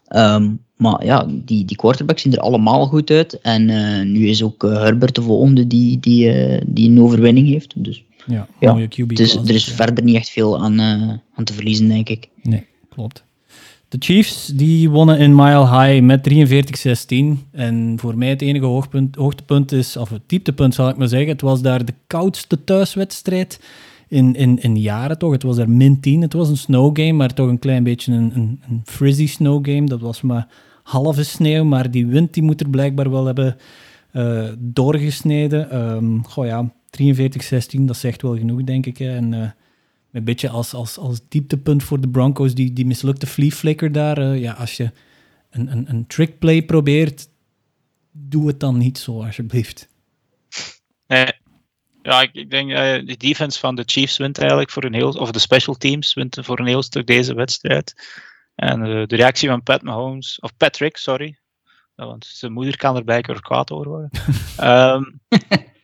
Um, 0.08 0.60
maar 0.76 1.06
ja, 1.06 1.28
die, 1.30 1.66
die 1.66 1.78
quarterbacks 1.78 2.22
zien 2.22 2.34
er 2.34 2.40
allemaal 2.40 2.86
goed 2.86 3.10
uit. 3.10 3.42
En 3.42 3.70
uh, 3.70 4.02
nu 4.02 4.28
is 4.28 4.44
ook 4.44 4.64
uh, 4.64 4.72
Herbert 4.72 5.16
de 5.16 5.22
volgende 5.22 5.68
die, 5.68 6.00
die, 6.00 6.48
uh, 6.48 6.62
die 6.66 6.90
een 6.90 7.02
overwinning 7.02 7.48
heeft. 7.48 7.74
Dus 7.84 8.04
ja, 8.26 8.48
ja 8.60 8.74
mooie 8.74 8.88
QB. 8.88 9.16
Dus 9.16 9.36
er 9.36 9.56
is 9.56 9.64
verder 9.64 10.04
niet 10.04 10.16
echt 10.16 10.30
veel 10.30 10.60
aan, 10.62 10.82
aan 11.36 11.44
te 11.44 11.54
verliezen, 11.54 11.88
denk 11.88 12.10
ik. 12.10 12.28
Nee, 12.42 12.66
klopt. 12.90 13.24
De 13.90 13.98
Chiefs 14.00 14.46
die 14.46 14.90
wonnen 14.90 15.18
in 15.20 15.36
Mile 15.36 15.82
High 15.82 16.02
met 16.02 16.30
43-16. 17.46 17.50
En 17.52 17.96
voor 18.00 18.18
mij 18.18 18.30
het 18.30 18.42
enige 18.42 18.66
hoogpunt, 18.66 19.16
hoogtepunt 19.16 19.72
is, 19.72 19.98
of 19.98 20.10
het 20.10 20.22
dieptepunt 20.26 20.74
zal 20.74 20.90
ik 20.90 20.98
maar 20.98 21.08
zeggen, 21.08 21.30
het 21.30 21.42
was 21.42 21.62
daar 21.62 21.86
de 21.86 21.94
koudste 22.08 22.64
thuiswedstrijd 22.64 23.60
in, 24.08 24.36
in, 24.36 24.62
in 24.62 24.78
jaren 24.78 25.18
toch. 25.18 25.32
Het 25.32 25.44
was 25.44 25.58
er 25.58 25.70
min 25.70 26.00
10. 26.00 26.22
Het 26.22 26.34
was 26.34 26.50
een 26.50 26.58
snow 26.58 26.98
game, 27.00 27.12
maar 27.12 27.34
toch 27.34 27.50
een 27.50 27.60
klein 27.60 27.84
beetje 27.84 28.14
een, 28.14 28.32
een, 28.36 28.62
een 28.68 28.82
frizzy 28.86 29.28
snow 29.28 29.66
game. 29.70 29.86
Dat 29.86 30.02
was 30.02 30.22
maar 30.22 30.48
halve 30.84 31.24
sneeuw, 31.24 31.64
maar 31.64 31.92
die 31.92 32.08
wind 32.08 32.34
die 32.34 32.44
moet 32.44 32.62
er 32.62 32.70
blijkbaar 32.70 33.12
wel 33.12 33.26
hebben 33.26 33.58
uh, 34.14 34.50
doorgesneden. 34.58 35.76
Um, 35.78 36.26
goh 36.26 36.46
ja, 36.46 36.74
43-16, 37.04 37.82
dat 37.82 37.98
zegt 37.98 38.22
wel 38.22 38.38
genoeg, 38.38 38.64
denk 38.64 38.86
ik. 38.86 38.98
Hè. 38.98 39.16
En 39.16 39.34
uh, 39.34 39.50
een 40.12 40.24
beetje 40.24 40.50
als, 40.50 40.74
als, 40.74 40.98
als 40.98 41.22
dieptepunt 41.28 41.84
voor 41.84 42.02
de 42.02 42.10
Broncos, 42.10 42.54
die, 42.54 42.74
die 42.74 42.86
mislukte 42.86 43.28
flea 43.28 43.50
flicker 43.50 43.92
daar. 43.92 44.20
Uh, 44.20 44.42
ja, 44.42 44.54
als 44.54 44.78
je 44.78 44.92
een, 45.50 45.72
een, 45.72 45.90
een 45.90 46.08
trickplay 46.08 46.64
probeert, 46.64 47.30
doe 48.12 48.48
het 48.48 48.60
dan 48.60 48.78
niet 48.78 48.98
zo, 48.98 49.24
alsjeblieft. 49.24 49.90
Ja, 52.06 52.22
ik, 52.22 52.34
ik 52.34 52.50
denk 52.50 52.70
uh, 52.70 52.78
de 52.78 53.18
defense 53.18 53.60
van 53.60 53.76
de 53.76 53.84
Chiefs 53.86 54.18
wint 54.18 54.38
eigenlijk 54.38 54.70
voor 54.70 54.84
een 54.84 54.94
heel, 54.94 55.10
of 55.10 55.32
de 55.32 55.40
special 55.40 55.76
teams 55.76 56.14
wint 56.14 56.38
voor 56.42 56.60
een 56.60 56.66
heel 56.66 56.84
stuk 56.84 57.08
deze 57.08 57.34
wedstrijd. 57.34 57.94
En 58.56 58.86
uh, 58.86 59.08
de 59.08 59.16
reactie 59.16 59.50
van 59.50 59.64
Pat 59.64 59.82
Mahomes, 59.82 60.40
of 60.40 60.58
Patrick, 60.58 60.98
sorry, 60.98 61.40
want 61.96 62.26
zijn 62.26 62.52
moeder 62.52 62.78
kan 62.78 62.96
er 62.96 63.04
blijkbaar 63.04 63.42
kwaad 63.42 63.72
over 63.72 63.88
worden. 63.88 64.10
um, 64.62 65.20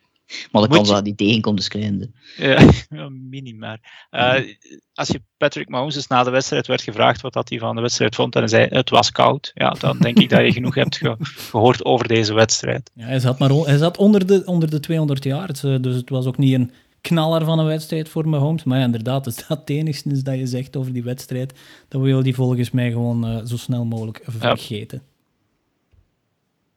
maar 0.50 0.62
de 0.62 0.68
kans 0.68 0.88
dat 0.88 1.04
die 1.04 1.14
tegenkomt 1.14 1.58
is 1.58 1.68
klein. 1.68 2.14
Ja, 2.88 3.08
minim 3.08 3.58
maar. 3.58 4.06
Uh, 4.10 4.54
als 4.94 5.08
je 5.08 5.22
Patrick 5.36 5.68
Mahomes 5.68 5.94
dus 5.94 6.06
na 6.06 6.22
de 6.24 6.30
wedstrijd 6.30 6.66
werd 6.66 6.82
gevraagd 6.82 7.20
wat 7.20 7.32
dat 7.32 7.48
hij 7.48 7.58
van 7.58 7.74
de 7.74 7.80
wedstrijd 7.80 8.14
vond 8.14 8.34
en 8.34 8.40
hij 8.40 8.48
zei 8.48 8.66
het 8.68 8.90
was 8.90 9.10
koud, 9.10 9.50
ja, 9.54 9.70
dan 9.70 9.98
denk 9.98 10.18
ik 10.18 10.28
dat 10.28 10.44
je 10.44 10.52
genoeg 10.52 10.74
hebt 10.74 10.96
ge 10.96 11.16
gehoord 11.18 11.84
over 11.84 12.08
deze 12.08 12.34
wedstrijd. 12.34 12.90
Ja, 12.94 13.04
hij 13.04 13.18
zat, 13.18 13.38
maar, 13.38 13.50
hij 13.50 13.76
zat 13.76 13.98
onder, 13.98 14.26
de, 14.26 14.42
onder 14.44 14.70
de 14.70 14.80
200 14.80 15.24
jaar, 15.24 15.46
dus 15.80 15.94
het 15.94 16.10
was 16.10 16.26
ook 16.26 16.38
niet 16.38 16.54
een 16.54 16.72
knaller 17.02 17.44
van 17.44 17.58
een 17.58 17.66
wedstrijd 17.66 18.08
voor 18.08 18.28
Mahomes. 18.28 18.64
Maar 18.64 18.78
ja, 18.78 18.84
inderdaad, 18.84 19.26
is 19.26 19.36
dat 19.36 19.58
het 19.58 19.70
enigste 19.70 20.22
dat 20.22 20.38
je 20.38 20.46
zegt 20.46 20.76
over 20.76 20.92
die 20.92 21.02
wedstrijd. 21.02 21.52
Dan 21.88 22.02
wil 22.02 22.16
je 22.16 22.22
die 22.22 22.34
volgens 22.34 22.70
mij 22.70 22.90
gewoon 22.90 23.28
uh, 23.28 23.44
zo 23.44 23.56
snel 23.56 23.84
mogelijk 23.84 24.22
vergeten. 24.26 25.02
Ja. 25.04 25.10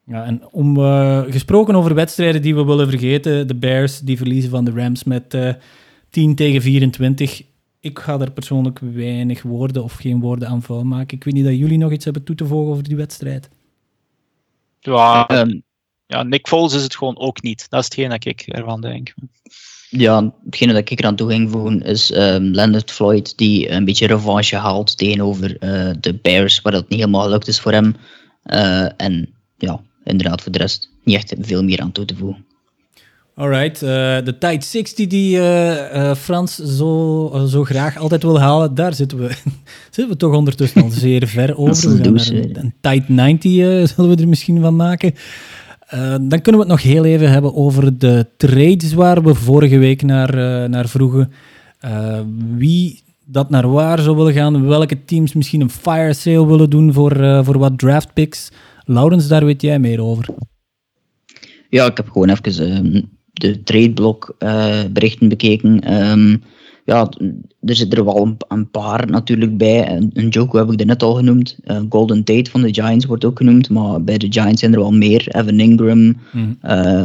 Ja, 0.06 0.24
en 0.24 0.48
om 0.50 0.76
uh, 0.76 1.22
gesproken 1.28 1.74
over 1.74 1.94
wedstrijden 1.94 2.42
die 2.42 2.54
we 2.54 2.64
willen 2.64 2.88
vergeten, 2.88 3.46
de 3.46 3.54
Bears 3.54 4.00
die 4.00 4.16
verliezen 4.16 4.50
van 4.50 4.64
de 4.64 4.70
Rams 4.70 5.04
met 5.04 5.34
uh, 5.34 5.52
10 6.10 6.34
tegen 6.34 6.62
24. 6.62 7.42
Ik 7.80 7.98
ga 7.98 8.20
er 8.20 8.30
persoonlijk 8.30 8.78
weinig 8.78 9.42
woorden 9.42 9.82
of 9.82 9.92
geen 9.92 10.20
woorden 10.20 10.48
aan 10.48 10.62
vuil 10.62 10.84
maken. 10.84 11.16
Ik 11.16 11.24
weet 11.24 11.34
niet 11.34 11.44
dat 11.44 11.56
jullie 11.56 11.78
nog 11.78 11.92
iets 11.92 12.04
hebben 12.04 12.24
toe 12.24 12.36
te 12.36 12.46
voegen 12.46 12.70
over 12.70 12.82
die 12.82 12.96
wedstrijd. 12.96 13.48
Ja, 14.80 15.30
um, 15.40 15.62
ja, 16.06 16.22
Nick 16.22 16.48
Foles 16.48 16.74
is 16.74 16.82
het 16.82 16.96
gewoon 16.96 17.18
ook 17.18 17.42
niet. 17.42 17.70
Dat 17.70 17.80
is 17.80 17.84
hetgeen 17.84 18.08
dat 18.08 18.24
ik 18.24 18.40
ervan 18.40 18.80
denk. 18.80 19.14
Ja, 19.90 20.34
hetgene 20.44 20.72
dat 20.72 20.90
ik 20.90 20.98
eraan 20.98 21.16
toe 21.16 21.30
ging 21.30 21.50
voegen 21.50 21.82
is 21.82 22.14
um, 22.14 22.44
Leonard 22.44 22.90
Floyd 22.90 23.38
die 23.38 23.70
een 23.70 23.84
beetje 23.84 24.06
revanche 24.06 24.56
haalt 24.56 24.98
tegenover 24.98 25.50
uh, 25.50 25.94
de 26.00 26.14
Bears, 26.22 26.60
waar 26.60 26.72
dat 26.72 26.88
niet 26.88 26.98
helemaal 26.98 27.22
gelukt 27.22 27.48
is 27.48 27.60
voor 27.60 27.72
hem. 27.72 27.96
Uh, 28.44 28.88
en 28.96 29.34
ja, 29.56 29.80
inderdaad 30.06 30.42
voor 30.42 30.52
de 30.52 30.58
rest 30.58 30.90
niet 31.04 31.16
echt 31.16 31.34
veel 31.40 31.64
meer 31.64 31.80
aan 31.80 31.92
toe 31.92 32.04
te 32.04 32.16
voegen. 32.16 32.44
Alright, 33.34 33.82
uh, 33.82 33.88
de 34.24 34.34
Tide 34.38 34.64
60 34.64 35.06
die 35.06 35.36
uh, 35.36 35.70
uh, 35.94 36.14
Frans 36.14 36.54
zo, 36.54 37.44
zo 37.48 37.64
graag 37.64 37.96
altijd 37.96 38.22
wil 38.22 38.40
halen, 38.40 38.74
daar 38.74 38.94
zitten 38.94 39.18
we, 39.18 39.28
zitten 39.90 40.08
we 40.08 40.16
toch 40.16 40.34
ondertussen 40.34 40.82
al 40.82 40.90
zeer 40.90 41.26
ver 41.26 41.56
over. 41.56 42.02
We 42.02 42.08
een, 42.08 42.58
een 42.58 42.74
Tide 42.80 43.04
90 43.08 43.52
zullen 43.94 44.16
we 44.16 44.22
er 44.22 44.28
misschien 44.28 44.60
van 44.60 44.76
maken. 44.76 45.14
dan 46.20 46.40
kunnen 46.40 46.52
we 46.52 46.58
het 46.58 46.68
nog 46.68 46.82
heel 46.82 47.04
even 47.04 47.30
hebben 47.30 47.54
over 47.54 47.98
de 47.98 48.26
trades 48.36 48.92
waar 48.92 49.22
we 49.22 49.34
vorige 49.34 49.78
week 49.78 50.02
naar, 50.02 50.34
naar 50.70 50.88
vroegen. 50.88 51.32
wie 52.56 53.02
dat 53.24 53.50
naar 53.50 53.70
waar 53.70 53.98
zou 53.98 54.16
willen 54.16 54.32
gaan, 54.32 54.66
welke 54.66 55.04
teams 55.04 55.32
misschien 55.32 55.60
een 55.60 55.70
fire 55.70 56.12
sale 56.12 56.46
willen 56.46 56.70
doen 56.70 56.92
voor, 56.92 57.44
voor 57.44 57.58
wat 57.58 57.78
draft 57.78 58.14
picks. 58.14 58.50
Laurens, 58.86 59.28
daar 59.28 59.44
weet 59.44 59.62
jij 59.62 59.78
meer 59.78 60.02
over. 60.02 60.28
Ja, 61.68 61.86
ik 61.86 61.96
heb 61.96 62.08
gewoon 62.10 62.28
even 62.28 62.94
uh, 62.96 63.02
de 63.32 63.62
tradeblok 63.62 64.36
uh, 64.38 64.84
berichten 64.92 65.28
bekeken. 65.28 65.92
Um, 66.10 66.42
ja, 66.84 67.08
er 67.60 67.74
zitten 67.74 67.98
er 67.98 68.04
wel 68.04 68.22
een, 68.22 68.36
een, 68.48 68.70
paar 68.70 69.06
natuurlijk 69.10 69.56
bij. 69.56 69.90
Een, 69.90 70.10
een 70.14 70.28
Joko 70.28 70.58
heb 70.58 70.72
ik 70.72 70.80
er 70.80 70.86
net 70.86 71.02
al 71.02 71.14
genoemd. 71.14 71.58
Uh, 71.64 71.80
Golden 71.88 72.24
Tate 72.24 72.50
van 72.50 72.62
de 72.62 72.74
Giants 72.74 73.04
wordt 73.04 73.24
ook 73.24 73.36
genoemd. 73.36 73.70
Maar 73.70 74.04
bij 74.04 74.18
de 74.18 74.32
Giants 74.32 74.60
zijn 74.60 74.72
er 74.72 74.78
wel 74.78 74.92
meer. 74.92 75.28
Evan 75.28 75.60
Ingram, 75.60 76.16
mm. 76.32 76.58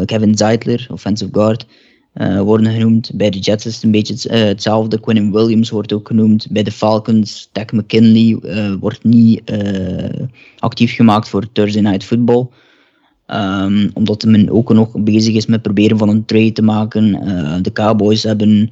Kevin 0.05 0.37
Zeitler, 0.37 0.87
offensive 0.91 1.29
guard. 1.33 1.65
Uh, 2.13 2.41
worden 2.41 2.71
genoemd. 2.73 3.11
Bij 3.13 3.29
de 3.29 3.39
Jets 3.39 3.65
is 3.65 3.75
het 3.75 3.83
een 3.83 3.91
beetje 3.91 4.29
uh, 4.29 4.43
hetzelfde. 4.43 4.99
Quinn 4.99 5.31
Williams 5.31 5.69
wordt 5.69 5.93
ook 5.93 6.07
genoemd. 6.07 6.47
Bij 6.49 6.63
de 6.63 6.71
Falcons, 6.71 7.49
Tech 7.51 7.71
McKinley 7.71 8.39
uh, 8.43 8.73
wordt 8.79 9.03
niet 9.03 9.41
actief 10.59 10.95
gemaakt 10.95 11.29
voor 11.29 11.51
Thursday 11.51 11.81
Night 11.81 12.03
Football. 12.03 12.47
Um, 13.27 13.91
omdat 13.93 14.23
men 14.23 14.49
ook 14.49 14.73
nog 14.73 14.91
bezig 14.99 15.35
is 15.35 15.45
met 15.45 15.61
proberen 15.61 15.97
van 15.97 16.09
een 16.09 16.25
trade 16.25 16.51
te 16.51 16.61
maken. 16.61 17.11
De 17.61 17.71
Cowboys 17.71 18.23
hebben 18.23 18.71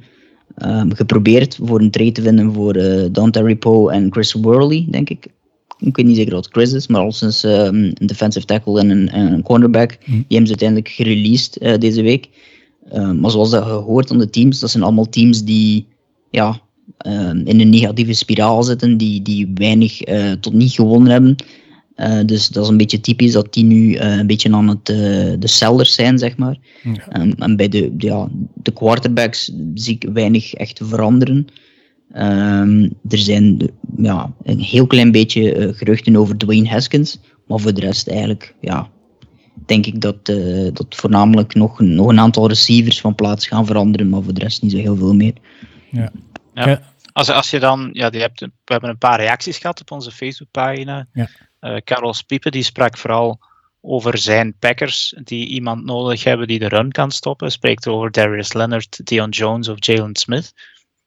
um, 0.64 0.94
geprobeerd 0.94 1.58
voor 1.62 1.80
een 1.80 1.90
trade 1.90 2.12
te 2.12 2.22
vinden 2.22 2.52
voor 2.52 2.78
Dante 3.12 3.42
Ripo 3.42 3.88
en 3.88 4.12
Chris 4.12 4.32
Worley, 4.32 4.86
denk 4.90 5.10
ik. 5.10 5.26
Ik 5.78 5.96
weet 5.96 6.06
niet 6.06 6.16
zeker 6.16 6.34
wat 6.34 6.48
Chris 6.50 6.72
is, 6.72 6.86
maar 6.86 7.00
al 7.00 7.12
sinds 7.12 7.44
um, 7.44 7.50
een 7.74 8.06
defensive 8.06 8.46
tackle 8.46 8.80
en 8.80 8.90
een, 8.90 9.18
een 9.18 9.42
cornerback. 9.42 9.90
Mm. 9.90 9.96
Die 10.06 10.38
hebben 10.38 10.46
ze 10.46 10.58
uiteindelijk 10.58 10.88
gereleased 10.88 11.80
deze 11.80 12.02
week. 12.02 12.28
Maar 12.92 13.30
zoals 13.30 13.50
dat 13.50 13.64
gehoord 13.64 14.10
aan 14.10 14.18
de 14.18 14.30
teams, 14.30 14.60
dat 14.60 14.70
zijn 14.70 14.82
allemaal 14.82 15.08
teams 15.08 15.44
die 15.44 15.86
ja, 16.30 16.60
in 17.44 17.60
een 17.60 17.70
negatieve 17.70 18.12
spiraal 18.12 18.62
zitten, 18.62 18.96
die, 18.96 19.22
die 19.22 19.50
weinig 19.54 20.00
tot 20.40 20.52
niet 20.52 20.72
gewonnen 20.72 21.12
hebben. 21.12 21.36
Uh, 21.96 22.20
dus 22.26 22.48
dat 22.48 22.64
is 22.64 22.70
een 22.70 22.76
beetje 22.76 23.00
typisch 23.00 23.32
dat 23.32 23.52
die 23.52 23.64
nu 23.64 23.94
uh, 23.94 24.16
een 24.16 24.26
beetje 24.26 24.52
aan 24.52 24.68
het, 24.68 24.86
de 25.40 25.48
sellers 25.48 25.94
zijn, 25.94 26.18
zeg 26.18 26.36
maar. 26.36 26.58
Ja. 26.82 27.20
Um, 27.20 27.32
en 27.38 27.56
bij 27.56 27.68
de, 27.68 27.94
ja, 27.98 28.28
de 28.54 28.72
quarterbacks 28.72 29.52
zie 29.74 29.94
ik 29.94 30.08
weinig 30.12 30.54
echt 30.54 30.80
veranderen. 30.82 31.46
Er 33.08 33.18
zijn 33.18 33.70
ja, 33.96 34.34
een 34.42 34.58
heel 34.58 34.86
klein 34.86 35.12
beetje 35.12 35.72
geruchten 35.76 36.16
over 36.16 36.36
Dwayne 36.36 36.68
Haskins. 36.68 37.18
Maar 37.46 37.58
voor 37.58 37.74
de 37.74 37.80
rest 37.80 38.08
eigenlijk, 38.08 38.54
ja, 38.60 38.90
denk 39.70 39.86
ik 39.86 40.00
dat, 40.00 40.26
dat 40.74 40.86
voornamelijk 40.88 41.54
nog, 41.54 41.80
nog 41.80 42.08
een 42.08 42.20
aantal 42.20 42.48
receivers 42.48 43.00
van 43.00 43.14
plaats 43.14 43.46
gaan 43.46 43.66
veranderen. 43.66 44.08
Maar 44.08 44.22
voor 44.22 44.34
de 44.34 44.40
rest 44.40 44.62
niet 44.62 44.72
zo 44.72 44.78
heel 44.78 44.96
veel 44.96 45.14
meer. 45.14 45.34
Ja. 45.90 46.12
ja. 46.54 46.82
Als, 47.12 47.30
als 47.30 47.50
je 47.50 47.58
dan, 47.58 47.90
ja, 47.92 48.10
die 48.10 48.20
hebt, 48.20 48.40
we 48.40 48.50
hebben 48.64 48.90
een 48.90 48.98
paar 48.98 49.20
reacties 49.20 49.58
gehad 49.58 49.80
op 49.80 49.90
onze 49.90 50.10
Facebookpagina. 50.10 51.06
Ja. 51.12 51.28
Uh, 51.60 51.76
Carlos 51.76 52.24
die 52.26 52.62
sprak 52.62 52.98
vooral 52.98 53.38
over 53.80 54.18
zijn 54.18 54.54
Packers 54.58 55.14
die 55.24 55.46
iemand 55.46 55.84
nodig 55.84 56.24
hebben 56.24 56.46
die 56.46 56.58
de 56.58 56.68
run 56.68 56.90
kan 56.90 57.10
stoppen. 57.10 57.50
Spreekt 57.50 57.88
over 57.88 58.10
Darius 58.10 58.52
Leonard, 58.52 59.06
Dion 59.06 59.28
Jones 59.28 59.68
of 59.68 59.76
Jalen 59.78 60.16
Smith. 60.16 60.52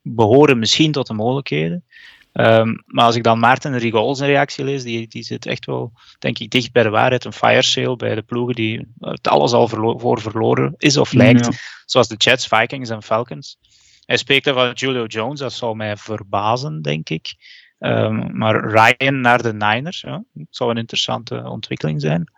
Behoren 0.01 0.59
misschien 0.59 0.91
tot 0.91 1.07
de 1.07 1.13
mogelijkheden. 1.13 1.85
Um, 2.33 2.83
maar 2.85 3.05
als 3.05 3.15
ik 3.15 3.23
dan 3.23 3.39
Maarten 3.39 3.77
Rigol 3.77 4.15
zijn 4.15 4.29
reactie 4.29 4.63
lees, 4.63 4.83
die, 4.83 5.07
die 5.07 5.23
zit 5.23 5.45
echt 5.45 5.65
wel, 5.65 5.93
denk 6.19 6.39
ik, 6.39 6.49
dicht 6.49 6.71
bij 6.71 6.83
de 6.83 6.89
waarheid. 6.89 7.25
Een 7.25 7.33
fire 7.33 7.61
sale 7.61 7.95
bij 7.95 8.15
de 8.15 8.21
ploegen 8.21 8.55
die 8.55 8.87
het 8.99 9.27
alles 9.27 9.51
al 9.51 9.67
verlo 9.67 9.97
voor 9.97 10.21
verloren 10.21 10.73
is 10.77 10.97
of 10.97 11.13
lijkt. 11.13 11.49
Zoals 11.85 12.07
de 12.07 12.15
Jets, 12.15 12.47
Vikings 12.47 12.89
en 12.89 13.03
Falcons. 13.03 13.57
Hij 14.05 14.17
spreekt 14.17 14.49
over 14.49 14.73
Julio 14.73 15.05
Jones, 15.05 15.39
dat 15.39 15.53
zal 15.53 15.73
mij 15.73 15.97
verbazen, 15.97 16.81
denk 16.81 17.09
ik. 17.09 17.35
Um, 17.79 18.37
maar 18.37 18.69
Ryan 18.69 19.21
naar 19.21 19.41
de 19.41 19.53
Niners 19.53 20.01
ja, 20.01 20.23
zou 20.49 20.69
een 20.69 20.77
interessante 20.77 21.43
ontwikkeling 21.49 22.01
zijn. 22.01 22.31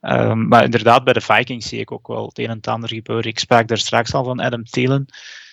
Um, 0.00 0.48
maar 0.48 0.64
inderdaad, 0.64 1.04
bij 1.04 1.12
de 1.12 1.20
Vikings 1.20 1.68
zie 1.68 1.80
ik 1.80 1.92
ook 1.92 2.06
wel 2.06 2.26
het 2.26 2.38
een 2.38 2.48
en 2.48 2.56
het 2.56 2.66
ander 2.68 2.88
gebeuren. 2.88 3.30
Ik 3.30 3.38
sprak 3.38 3.68
daar 3.68 3.78
straks 3.78 4.14
al 4.14 4.24
van 4.24 4.40
Adam 4.40 4.64
Thielen, 4.64 5.06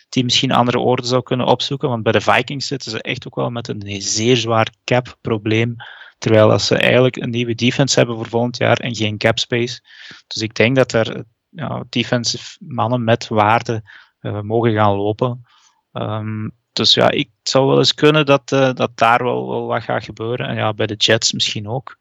die 0.10 0.24
misschien 0.24 0.52
andere 0.52 0.80
orde 0.80 1.08
zou 1.08 1.24
kunnen 1.24 1.46
opzoeken. 1.46 1.90
Want 1.90 2.04
bij 2.04 2.12
de 2.12 2.22
Vikings 2.22 2.68
zitten 2.68 2.92
ze 2.92 3.02
echt 3.02 3.28
ook 3.28 3.36
wel 3.36 3.50
met 3.50 3.68
een 3.68 4.02
zeer 4.02 4.38
zwaar 4.38 4.74
cap-probleem. 4.84 5.76
Terwijl 6.18 6.52
als 6.52 6.68
ze 6.68 6.76
eigenlijk 6.76 7.16
een 7.16 7.30
nieuwe 7.30 7.56
defense 7.56 7.98
hebben 7.98 8.16
voor 8.16 8.28
volgend 8.28 8.58
jaar 8.58 8.80
en 8.80 8.96
geen 8.96 9.18
cap 9.18 9.40
space. 9.40 9.82
Dus 10.28 10.42
ik 10.42 10.56
denk 10.56 10.76
dat 10.76 10.94
er 10.94 11.24
ja, 11.50 11.84
defensive 11.90 12.58
mannen 12.60 13.04
met 13.04 13.28
waarde 13.28 13.84
uh, 14.22 14.42
mogen 14.42 14.74
gaan 14.74 14.96
lopen. 14.96 15.46
Um, 15.94 16.52
dus 16.74 16.94
ja, 16.94 17.12
ik 17.12 17.30
zou 17.44 17.68
wel 17.68 17.78
eens 17.78 17.94
kunnen 17.94 18.26
dat, 18.26 18.52
uh, 18.52 18.74
dat 18.74 18.92
daar 18.98 19.24
wel, 19.24 19.50
wel 19.50 19.66
wat 19.66 19.84
gaat 19.84 20.04
gebeuren. 20.04 20.48
En 20.48 20.56
ja, 20.56 20.74
bij 20.74 20.86
de 20.86 20.96
Jets 20.96 21.34
misschien 21.34 21.68
ook. 21.68 21.98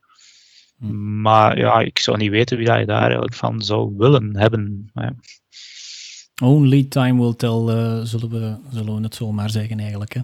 Hmm. 0.78 1.20
Maar 1.20 1.58
ja, 1.58 1.80
ik 1.80 1.98
zou 1.98 2.16
niet 2.16 2.30
weten 2.30 2.56
wie 2.56 2.66
dat 2.66 2.78
je 2.78 2.86
daar 2.86 3.02
eigenlijk 3.02 3.34
van 3.34 3.62
zou 3.62 3.94
willen 3.96 4.36
hebben. 4.36 4.90
Ja. 4.94 5.14
Only 6.42 6.84
time 6.84 7.20
will 7.20 7.34
tell, 7.34 7.50
uh, 7.50 8.00
zullen, 8.02 8.30
we, 8.30 8.54
zullen 8.70 8.96
we 8.96 9.02
het 9.02 9.14
zo 9.14 9.32
maar 9.32 9.50
zeggen 9.50 9.80
eigenlijk. 9.80 10.14
Hè. 10.14 10.20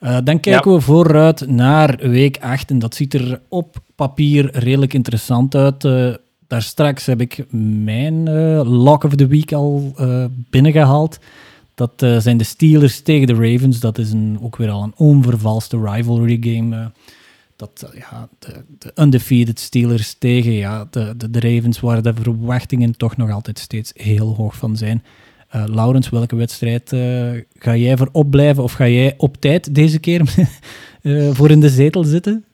Uh, 0.00 0.18
dan 0.24 0.40
kijken 0.40 0.72
we 0.72 0.80
vooruit 0.80 1.46
naar 1.48 1.96
week 2.08 2.38
8 2.40 2.70
en 2.70 2.78
dat 2.78 2.94
ziet 2.94 3.14
er 3.14 3.40
op 3.48 3.76
papier 3.94 4.58
redelijk 4.58 4.94
interessant 4.94 5.54
uit. 5.54 5.84
Uh, 5.84 6.14
daar 6.46 6.62
straks 6.62 7.06
heb 7.06 7.20
ik 7.20 7.44
mijn 7.84 8.30
lock 8.62 9.04
of 9.04 9.14
the 9.14 9.26
week 9.26 9.52
al 9.52 9.94
binnengehaald. 10.50 11.18
Dat 11.74 11.92
zijn 11.96 12.36
de 12.36 12.44
Steelers 12.44 13.00
tegen 13.00 13.26
de 13.26 13.34
Ravens. 13.34 13.80
Dat 13.80 13.98
is 13.98 14.12
een, 14.12 14.38
ook 14.42 14.56
weer 14.56 14.70
al 14.70 14.82
een 14.82 14.92
onvervalste 14.96 15.80
rivalry 15.80 16.38
game. 16.40 16.90
Dat, 17.56 17.90
ja, 17.94 18.28
de, 18.38 18.64
de, 18.78 18.92
undefeated 18.94 19.60
Steelers 19.60 20.14
tegen 20.18 20.52
ja, 20.52 20.86
de, 20.90 21.14
de, 21.16 21.30
de, 21.30 21.40
Ravens, 21.40 21.80
waar 21.80 22.02
de 22.02 22.14
verwachtingen 22.14 22.96
toch 22.96 23.16
nog 23.16 23.30
altijd 23.30 23.58
steeds 23.58 23.92
heel 23.94 24.34
hoog 24.34 24.56
van 24.56 24.76
zijn. 24.76 25.02
Laurens, 25.50 26.08
welke 26.08 26.36
wedstrijd 26.36 26.88
ga 27.54 27.76
jij 27.76 27.96
voor 27.96 28.08
opblijven 28.12 28.62
of 28.62 28.72
ga 28.72 28.88
jij 28.88 29.14
op 29.16 29.36
tijd 29.36 29.74
deze 29.74 29.98
keer 29.98 30.22
voor 31.36 31.50
in 31.50 31.60
de 31.60 31.68
zetel 31.68 32.04
zitten? 32.04 32.44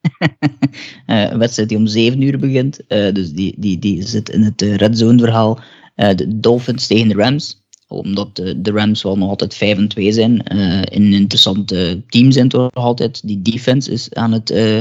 een 1.06 1.38
wedstrijd 1.38 1.68
die 1.68 1.78
om 1.78 1.86
7 1.86 2.22
uur 2.22 2.38
begint. 2.38 2.80
dus 2.88 3.32
die, 3.32 3.54
die, 3.58 3.78
die 3.78 4.02
zit 4.02 4.28
in 4.28 4.42
het 4.42 4.62
red 4.62 4.98
zone 4.98 5.18
verhaal. 5.18 5.60
de 5.94 6.38
Dolphins 6.40 6.86
tegen 6.86 7.08
de 7.08 7.14
Rams 7.14 7.60
omdat 7.90 8.36
de, 8.36 8.60
de, 8.60 8.70
Rams 8.70 9.02
wel 9.02 9.18
nog 9.18 9.28
altijd 9.28 9.54
5 9.54 9.78
en 9.78 9.88
2 9.88 10.12
zijn. 10.12 10.42
Uh, 10.54 10.82
een 10.82 11.12
interessante 11.12 12.02
team 12.06 12.30
zijn 12.30 12.48
toch 12.48 12.70
altijd. 12.72 13.26
Die 13.26 13.42
defense 13.42 13.90
is, 13.90 14.12
aan 14.14 14.32
het, 14.32 14.50
uh, 14.50 14.78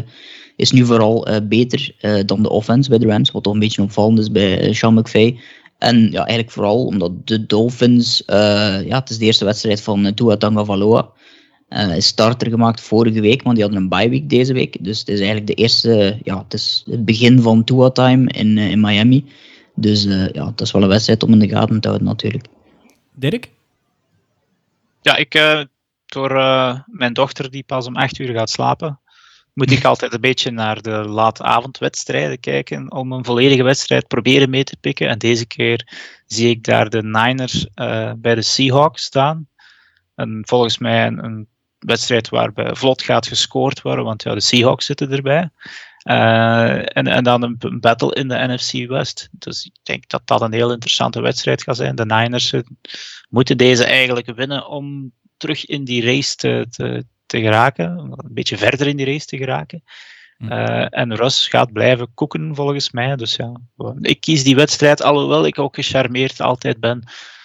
is 0.56 0.72
nu 0.72 0.86
vooral 0.86 1.30
uh, 1.30 1.38
beter 1.44 1.96
dan 2.26 2.44
de 2.44 2.50
offense 2.50 2.90
bij 2.90 3.00
de 3.00 3.08
Rams. 3.08 3.32
Wat 3.32 3.44
toch 3.44 3.54
een 3.54 3.60
beetje 3.60 3.82
opvallend 3.82 4.20
is 4.20 4.32
bij 4.32 4.74
Sean 4.74 4.94
McVay. 4.94 5.40
En 5.80 6.12
ja, 6.12 6.18
eigenlijk 6.18 6.52
vooral 6.52 6.86
omdat 6.86 7.28
de 7.28 7.46
Dolphins... 7.46 8.24
ja, 8.26 9.00
het 9.00 9.10
is 9.10 9.18
de 9.18 9.26
eerste 9.26 9.46
wedstrijd 9.46 9.82
van 9.82 10.14
Tua 10.14 10.38
Tagovailoa. 10.38 11.10
Uh, 11.70 11.96
is 11.96 12.06
starter 12.06 12.50
gemaakt 12.50 12.82
vorige 12.82 13.22
week, 13.22 13.44
maar 13.44 13.54
die 13.54 13.64
hadden 13.64 13.82
een 13.82 13.90
bye 13.90 14.10
week 14.10 14.30
deze 14.30 14.54
week. 14.54 14.78
Dus 14.80 15.00
het 15.00 15.08
is 15.08 15.18
eigenlijk 15.18 15.48
de 15.48 15.54
eerste... 15.54 16.20
Ja, 16.24 16.38
het 16.44 16.54
is 16.54 16.84
het 16.90 17.06
begin 17.06 17.42
van 17.42 17.64
Tua-time 17.64 18.32
in, 18.32 18.58
in 18.58 18.82
Miami. 18.82 19.26
Dus 19.76 20.04
ja, 20.34 20.46
het 20.46 20.62
is 20.62 20.72
wel 20.72 20.82
een 20.82 20.88
wedstrijd 20.88 21.24
om 21.24 21.32
in 21.32 21.40
de 21.40 21.50
gaten 21.50 21.80
te 21.80 21.88
houden 21.88 22.08
natuurlijk. 22.08 22.46
Dirk? 23.16 23.50
Ja, 25.02 25.16
ik, 25.16 25.36
uh, 25.36 25.62
door 26.06 26.32
uh, 26.32 26.80
mijn 26.86 27.14
dochter 27.14 27.52
die 27.52 27.64
pas 27.64 27.88
om 27.88 27.96
8 27.96 28.20
uur 28.20 28.34
gaat 28.34 28.50
slapen, 28.50 28.99
moet 29.60 29.72
ik 29.72 29.84
altijd 29.84 30.14
een 30.14 30.22
beetje 30.22 30.52
naar 30.52 30.82
de 30.82 30.92
late 30.92 31.44
avondwedstrijden 31.44 32.40
kijken 32.40 32.92
om 32.92 33.12
een 33.12 33.26
volledige 33.26 33.64
wedstrijd 33.64 34.08
proberen 34.08 34.50
mee 34.50 34.64
te 34.64 34.78
pikken. 34.80 35.08
En 35.08 35.18
deze 35.18 35.46
keer 35.46 35.88
zie 36.26 36.50
ik 36.50 36.64
daar 36.64 36.90
de 36.90 37.04
Niners 37.04 37.68
uh, 37.76 38.12
bij 38.18 38.36
de 38.36 38.42
Seahawks 38.42 39.04
staan. 39.04 39.48
En 40.16 40.42
volgens 40.46 40.78
mij 40.78 41.08
een, 41.08 41.48
wedstrijd 41.80 42.30
waarbij 42.30 42.76
vlot 42.76 43.02
gaat 43.02 43.28
gescoord 43.28 43.82
worden, 43.82 44.06
want 44.06 44.24
ja, 44.24 44.34
de 44.34 44.42
Seahawks 44.42 44.86
zitten 44.86 45.12
erbij. 45.12 45.50
Uh, 46.04 46.98
en, 46.98 47.08
en 47.08 47.24
dan 47.24 47.44
een 47.44 47.80
battle 47.80 48.14
in 48.14 48.28
de 48.28 48.48
NFC 48.48 48.88
West. 48.88 49.30
Dus 49.32 49.66
ik 49.66 49.76
denk 49.84 50.10
dat 50.10 50.22
dat 50.26 50.42
een 50.42 50.54
heel 50.54 50.72
interessante 50.72 51.22
wedstrijd 51.22 51.64
gaat 51.64 51.76
zijn. 51.76 51.96
De 51.96 52.06
Niners 52.06 52.54
eh, 52.54 52.62
moeten 53.30 53.58
deze 53.58 53.86
eigenlijk 53.86 54.36
winnen 54.36 54.68
om 54.68 55.12
terug 55.38 55.66
in 55.66 55.84
die 55.84 56.06
race 56.06 56.36
te, 56.36 56.66
te, 56.70 57.06
te 57.30 57.42
geraken. 57.42 57.98
Een 57.98 58.34
beetje 58.34 58.58
verder 58.58 58.88
in 58.88 58.98
die 58.98 59.06
race 59.06 59.26
te 59.26 59.38
geraken. 59.38 59.84
Uh, 60.38 60.98
en 60.98 61.16
Russ 61.16 61.48
gaat 61.48 61.74
blijven 61.74 62.14
koeken 62.14 62.56
volgens 62.56 62.92
mij. 62.92 63.16
Dus 63.16 63.36
ja, 63.36 63.52
ik 64.02 64.22
kies 64.22 64.44
die 64.44 64.56
wedstrijd, 64.56 65.02
alhoewel 65.04 65.46
ik 65.46 65.60
ook 65.60 65.76
gecharmeerd 65.76 66.42
altijd 66.42 66.80
ben 66.80 67.04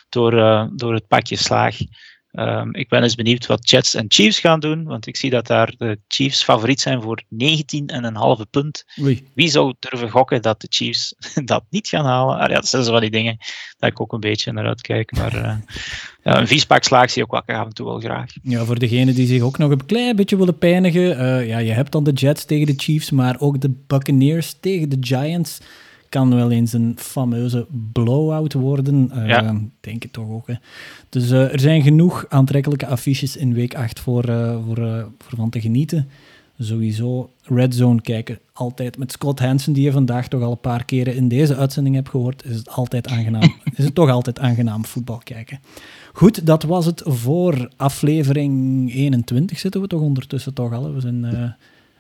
door, 0.09 0.33
uh, 0.35 0.67
door 0.73 0.95
het 0.95 1.07
pakje 1.07 1.37
slaag. 1.37 1.77
Um, 2.37 2.75
ik 2.75 2.89
ben 2.89 3.03
eens 3.03 3.15
benieuwd 3.15 3.47
wat 3.47 3.71
Jets 3.71 3.95
en 3.95 4.05
Chiefs 4.09 4.39
gaan 4.39 4.61
doen, 4.61 4.85
want 4.85 5.07
ik 5.07 5.17
zie 5.17 5.31
dat 5.31 5.47
daar 5.47 5.75
de 5.79 5.99
Chiefs 6.09 6.45
favoriet 6.45 6.81
zijn 6.81 7.03
voor 7.03 7.23
19,5 7.23 8.51
punt. 8.51 8.85
Oei. 9.01 9.29
Wie 9.35 9.49
zou 9.49 9.75
durven 9.79 10.11
gokken 10.11 10.43
dat 10.43 10.61
de 10.61 10.67
Chiefs 10.71 11.15
dat 11.45 11.65
niet 11.71 11.89
gaan 11.89 12.05
halen? 12.05 12.39
Ah, 12.39 12.49
ja, 12.49 12.55
dat 12.55 12.69
zijn 12.69 12.85
zo 12.85 12.91
van 12.91 13.01
die 13.01 13.11
dingen 13.11 13.37
dat 13.79 13.91
ik 13.91 14.01
ook 14.01 14.13
een 14.13 14.21
beetje 14.21 14.53
naar 14.53 14.67
uitkijk. 14.67 15.13
Maar 15.13 15.35
uh, 15.35 15.57
ja, 16.23 16.39
een 16.39 16.47
viespak 16.47 16.85
slaag 16.85 17.11
zie 17.11 17.23
ik 17.23 17.35
ook 17.35 17.49
af 17.49 17.67
en 17.67 17.75
toe 17.75 17.87
wel 17.87 18.01
graag. 18.01 18.31
Ja, 18.43 18.65
voor 18.65 18.79
degenen 18.79 19.15
die 19.15 19.27
zich 19.27 19.43
ook 19.43 19.59
nog 19.59 19.71
een 19.71 19.87
klein 19.87 20.17
beetje 20.17 20.37
willen 20.37 20.59
pijnigen. 20.59 21.21
Uh, 21.21 21.47
ja, 21.49 21.59
je 21.59 21.73
hebt 21.73 21.93
dan 21.93 22.05
de 22.05 22.13
Jets 22.13 22.45
tegen 22.45 22.67
de 22.67 22.75
Chiefs, 22.77 23.11
maar 23.11 23.37
ook 23.41 23.61
de 23.61 23.71
Buccaneers 23.87 24.57
tegen 24.61 24.89
de 24.89 24.97
Giants 25.01 25.61
kan 26.15 26.35
wel 26.35 26.51
eens 26.51 26.73
een 26.73 26.95
fameuze 26.97 27.67
blowout 27.93 28.53
worden. 28.53 29.11
Uh, 29.15 29.29
ja. 29.29 29.61
Denk 29.81 30.03
het 30.03 30.13
toch 30.13 30.29
ook. 30.29 30.47
Hè. 30.47 30.55
Dus 31.09 31.31
uh, 31.31 31.53
er 31.53 31.61
zijn 31.61 31.83
genoeg 31.83 32.27
aantrekkelijke 32.29 32.87
affiches 32.87 33.37
in 33.37 33.55
week 33.55 33.75
8 33.75 34.01
voor, 34.01 34.29
uh, 34.29 34.57
voor, 34.67 35.09
voor 35.19 35.37
van 35.37 35.51
te 35.51 35.61
genieten. 35.61 36.09
Sowieso 36.59 37.31
Red 37.43 37.75
Zone 37.75 38.01
kijken. 38.01 38.39
Altijd 38.53 38.99
met 38.99 39.13
Scott 39.13 39.39
Hansen, 39.39 39.73
die 39.73 39.85
je 39.85 39.93
vandaag 39.93 40.29
toch 40.29 40.43
al 40.43 40.51
een 40.51 40.61
paar 40.61 40.85
keren 40.85 41.17
in 41.17 41.29
deze 41.29 41.57
uitzending 41.57 41.95
hebt 41.95 42.09
gehoord, 42.09 42.45
is 42.45 42.57
het 42.57 42.71
altijd 42.71 43.09
aangenaam. 43.09 43.55
is 43.77 43.85
het 43.85 43.95
toch 43.95 44.11
altijd 44.11 44.39
aangenaam 44.39 44.85
voetbal 44.85 45.21
kijken. 45.25 45.61
Goed, 46.13 46.47
dat 46.47 46.63
was 46.63 46.87
het 46.87 47.03
voor 47.05 47.71
aflevering 47.77 48.93
21. 48.95 49.59
Zitten 49.59 49.81
we 49.81 49.87
toch 49.87 50.01
ondertussen 50.01 50.55
toch 50.55 50.73
al? 50.73 50.95
We 50.95 51.01
zijn 51.01 51.55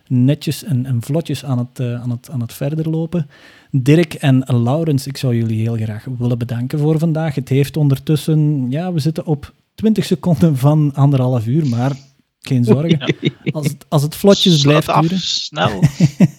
netjes 0.08 0.64
en, 0.64 0.86
en 0.86 1.02
vlotjes 1.02 1.44
aan 1.44 1.58
het, 1.58 1.80
aan, 1.80 2.10
het, 2.10 2.30
aan 2.30 2.40
het 2.40 2.52
verder 2.52 2.90
lopen. 2.90 3.26
Dirk 3.70 4.14
en 4.14 4.44
Laurens, 4.46 5.06
ik 5.06 5.16
zou 5.16 5.36
jullie 5.36 5.60
heel 5.60 5.76
graag 5.76 6.06
willen 6.18 6.38
bedanken 6.38 6.78
voor 6.78 6.98
vandaag. 6.98 7.34
Het 7.34 7.48
heeft 7.48 7.76
ondertussen, 7.76 8.66
ja, 8.70 8.92
we 8.92 8.98
zitten 8.98 9.26
op 9.26 9.52
20 9.74 10.04
seconden 10.04 10.56
van 10.56 10.94
anderhalf 10.94 11.46
uur, 11.46 11.66
maar 11.66 11.92
geen 12.40 12.64
zorgen. 12.64 13.14
Als 13.50 13.66
het, 13.66 13.86
als 13.88 14.02
het 14.02 14.14
vlotjes 14.14 14.62
blijft 14.62 15.00
duren. 15.00 15.18
Snel. 15.18 15.82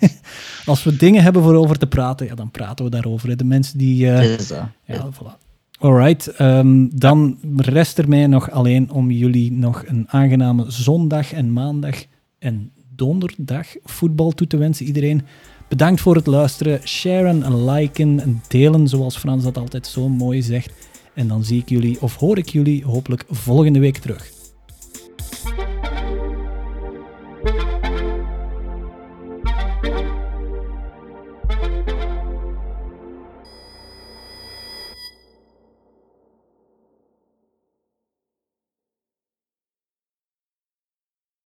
als 0.66 0.84
we 0.84 0.96
dingen 0.96 1.24
hebben 1.24 1.44
voor 1.44 1.56
over 1.56 1.78
te 1.78 1.88
praten, 1.88 2.26
ja, 2.26 2.36
dan 2.36 2.52
praten 2.52 2.86
we 2.86 2.92
daarover. 2.92 3.38
De 3.38 3.44
mensen 3.44 3.78
die. 3.78 4.06
Uh, 4.06 4.38
ja, 4.86 5.10
voilà. 5.14 5.44
Alright, 5.80 6.40
um, 6.40 6.90
dan 7.00 7.38
rest 7.58 7.98
er 7.98 8.10
mij 8.10 8.28
nog 8.28 8.52
alleen 8.52 8.92
om 8.92 9.12
jullie 9.12 9.52
nog 9.52 9.84
een 9.86 10.06
aangename 10.10 10.66
zondag 10.68 11.34
en 11.34 11.54
maandag 11.54 12.06
en 12.40 12.72
donderdag 12.95 13.67
voetbal 13.84 14.31
toe 14.31 14.47
te 14.47 14.57
wensen. 14.57 14.85
Iedereen 14.85 15.22
bedankt 15.67 16.01
voor 16.01 16.15
het 16.15 16.27
luisteren. 16.27 16.88
Sharen, 16.88 17.65
liken, 17.65 18.41
delen, 18.47 18.88
zoals 18.88 19.17
Frans 19.17 19.43
dat 19.43 19.57
altijd 19.57 19.88
zo 19.88 20.09
mooi 20.09 20.41
zegt. 20.41 20.72
En 21.13 21.27
dan 21.27 21.43
zie 21.43 21.61
ik 21.61 21.69
jullie 21.69 22.01
of 22.01 22.15
hoor 22.15 22.38
ik 22.38 22.49
jullie 22.49 22.85
hopelijk 22.85 23.26
volgende 23.30 23.80
week 23.80 23.97
terug. 23.97 24.35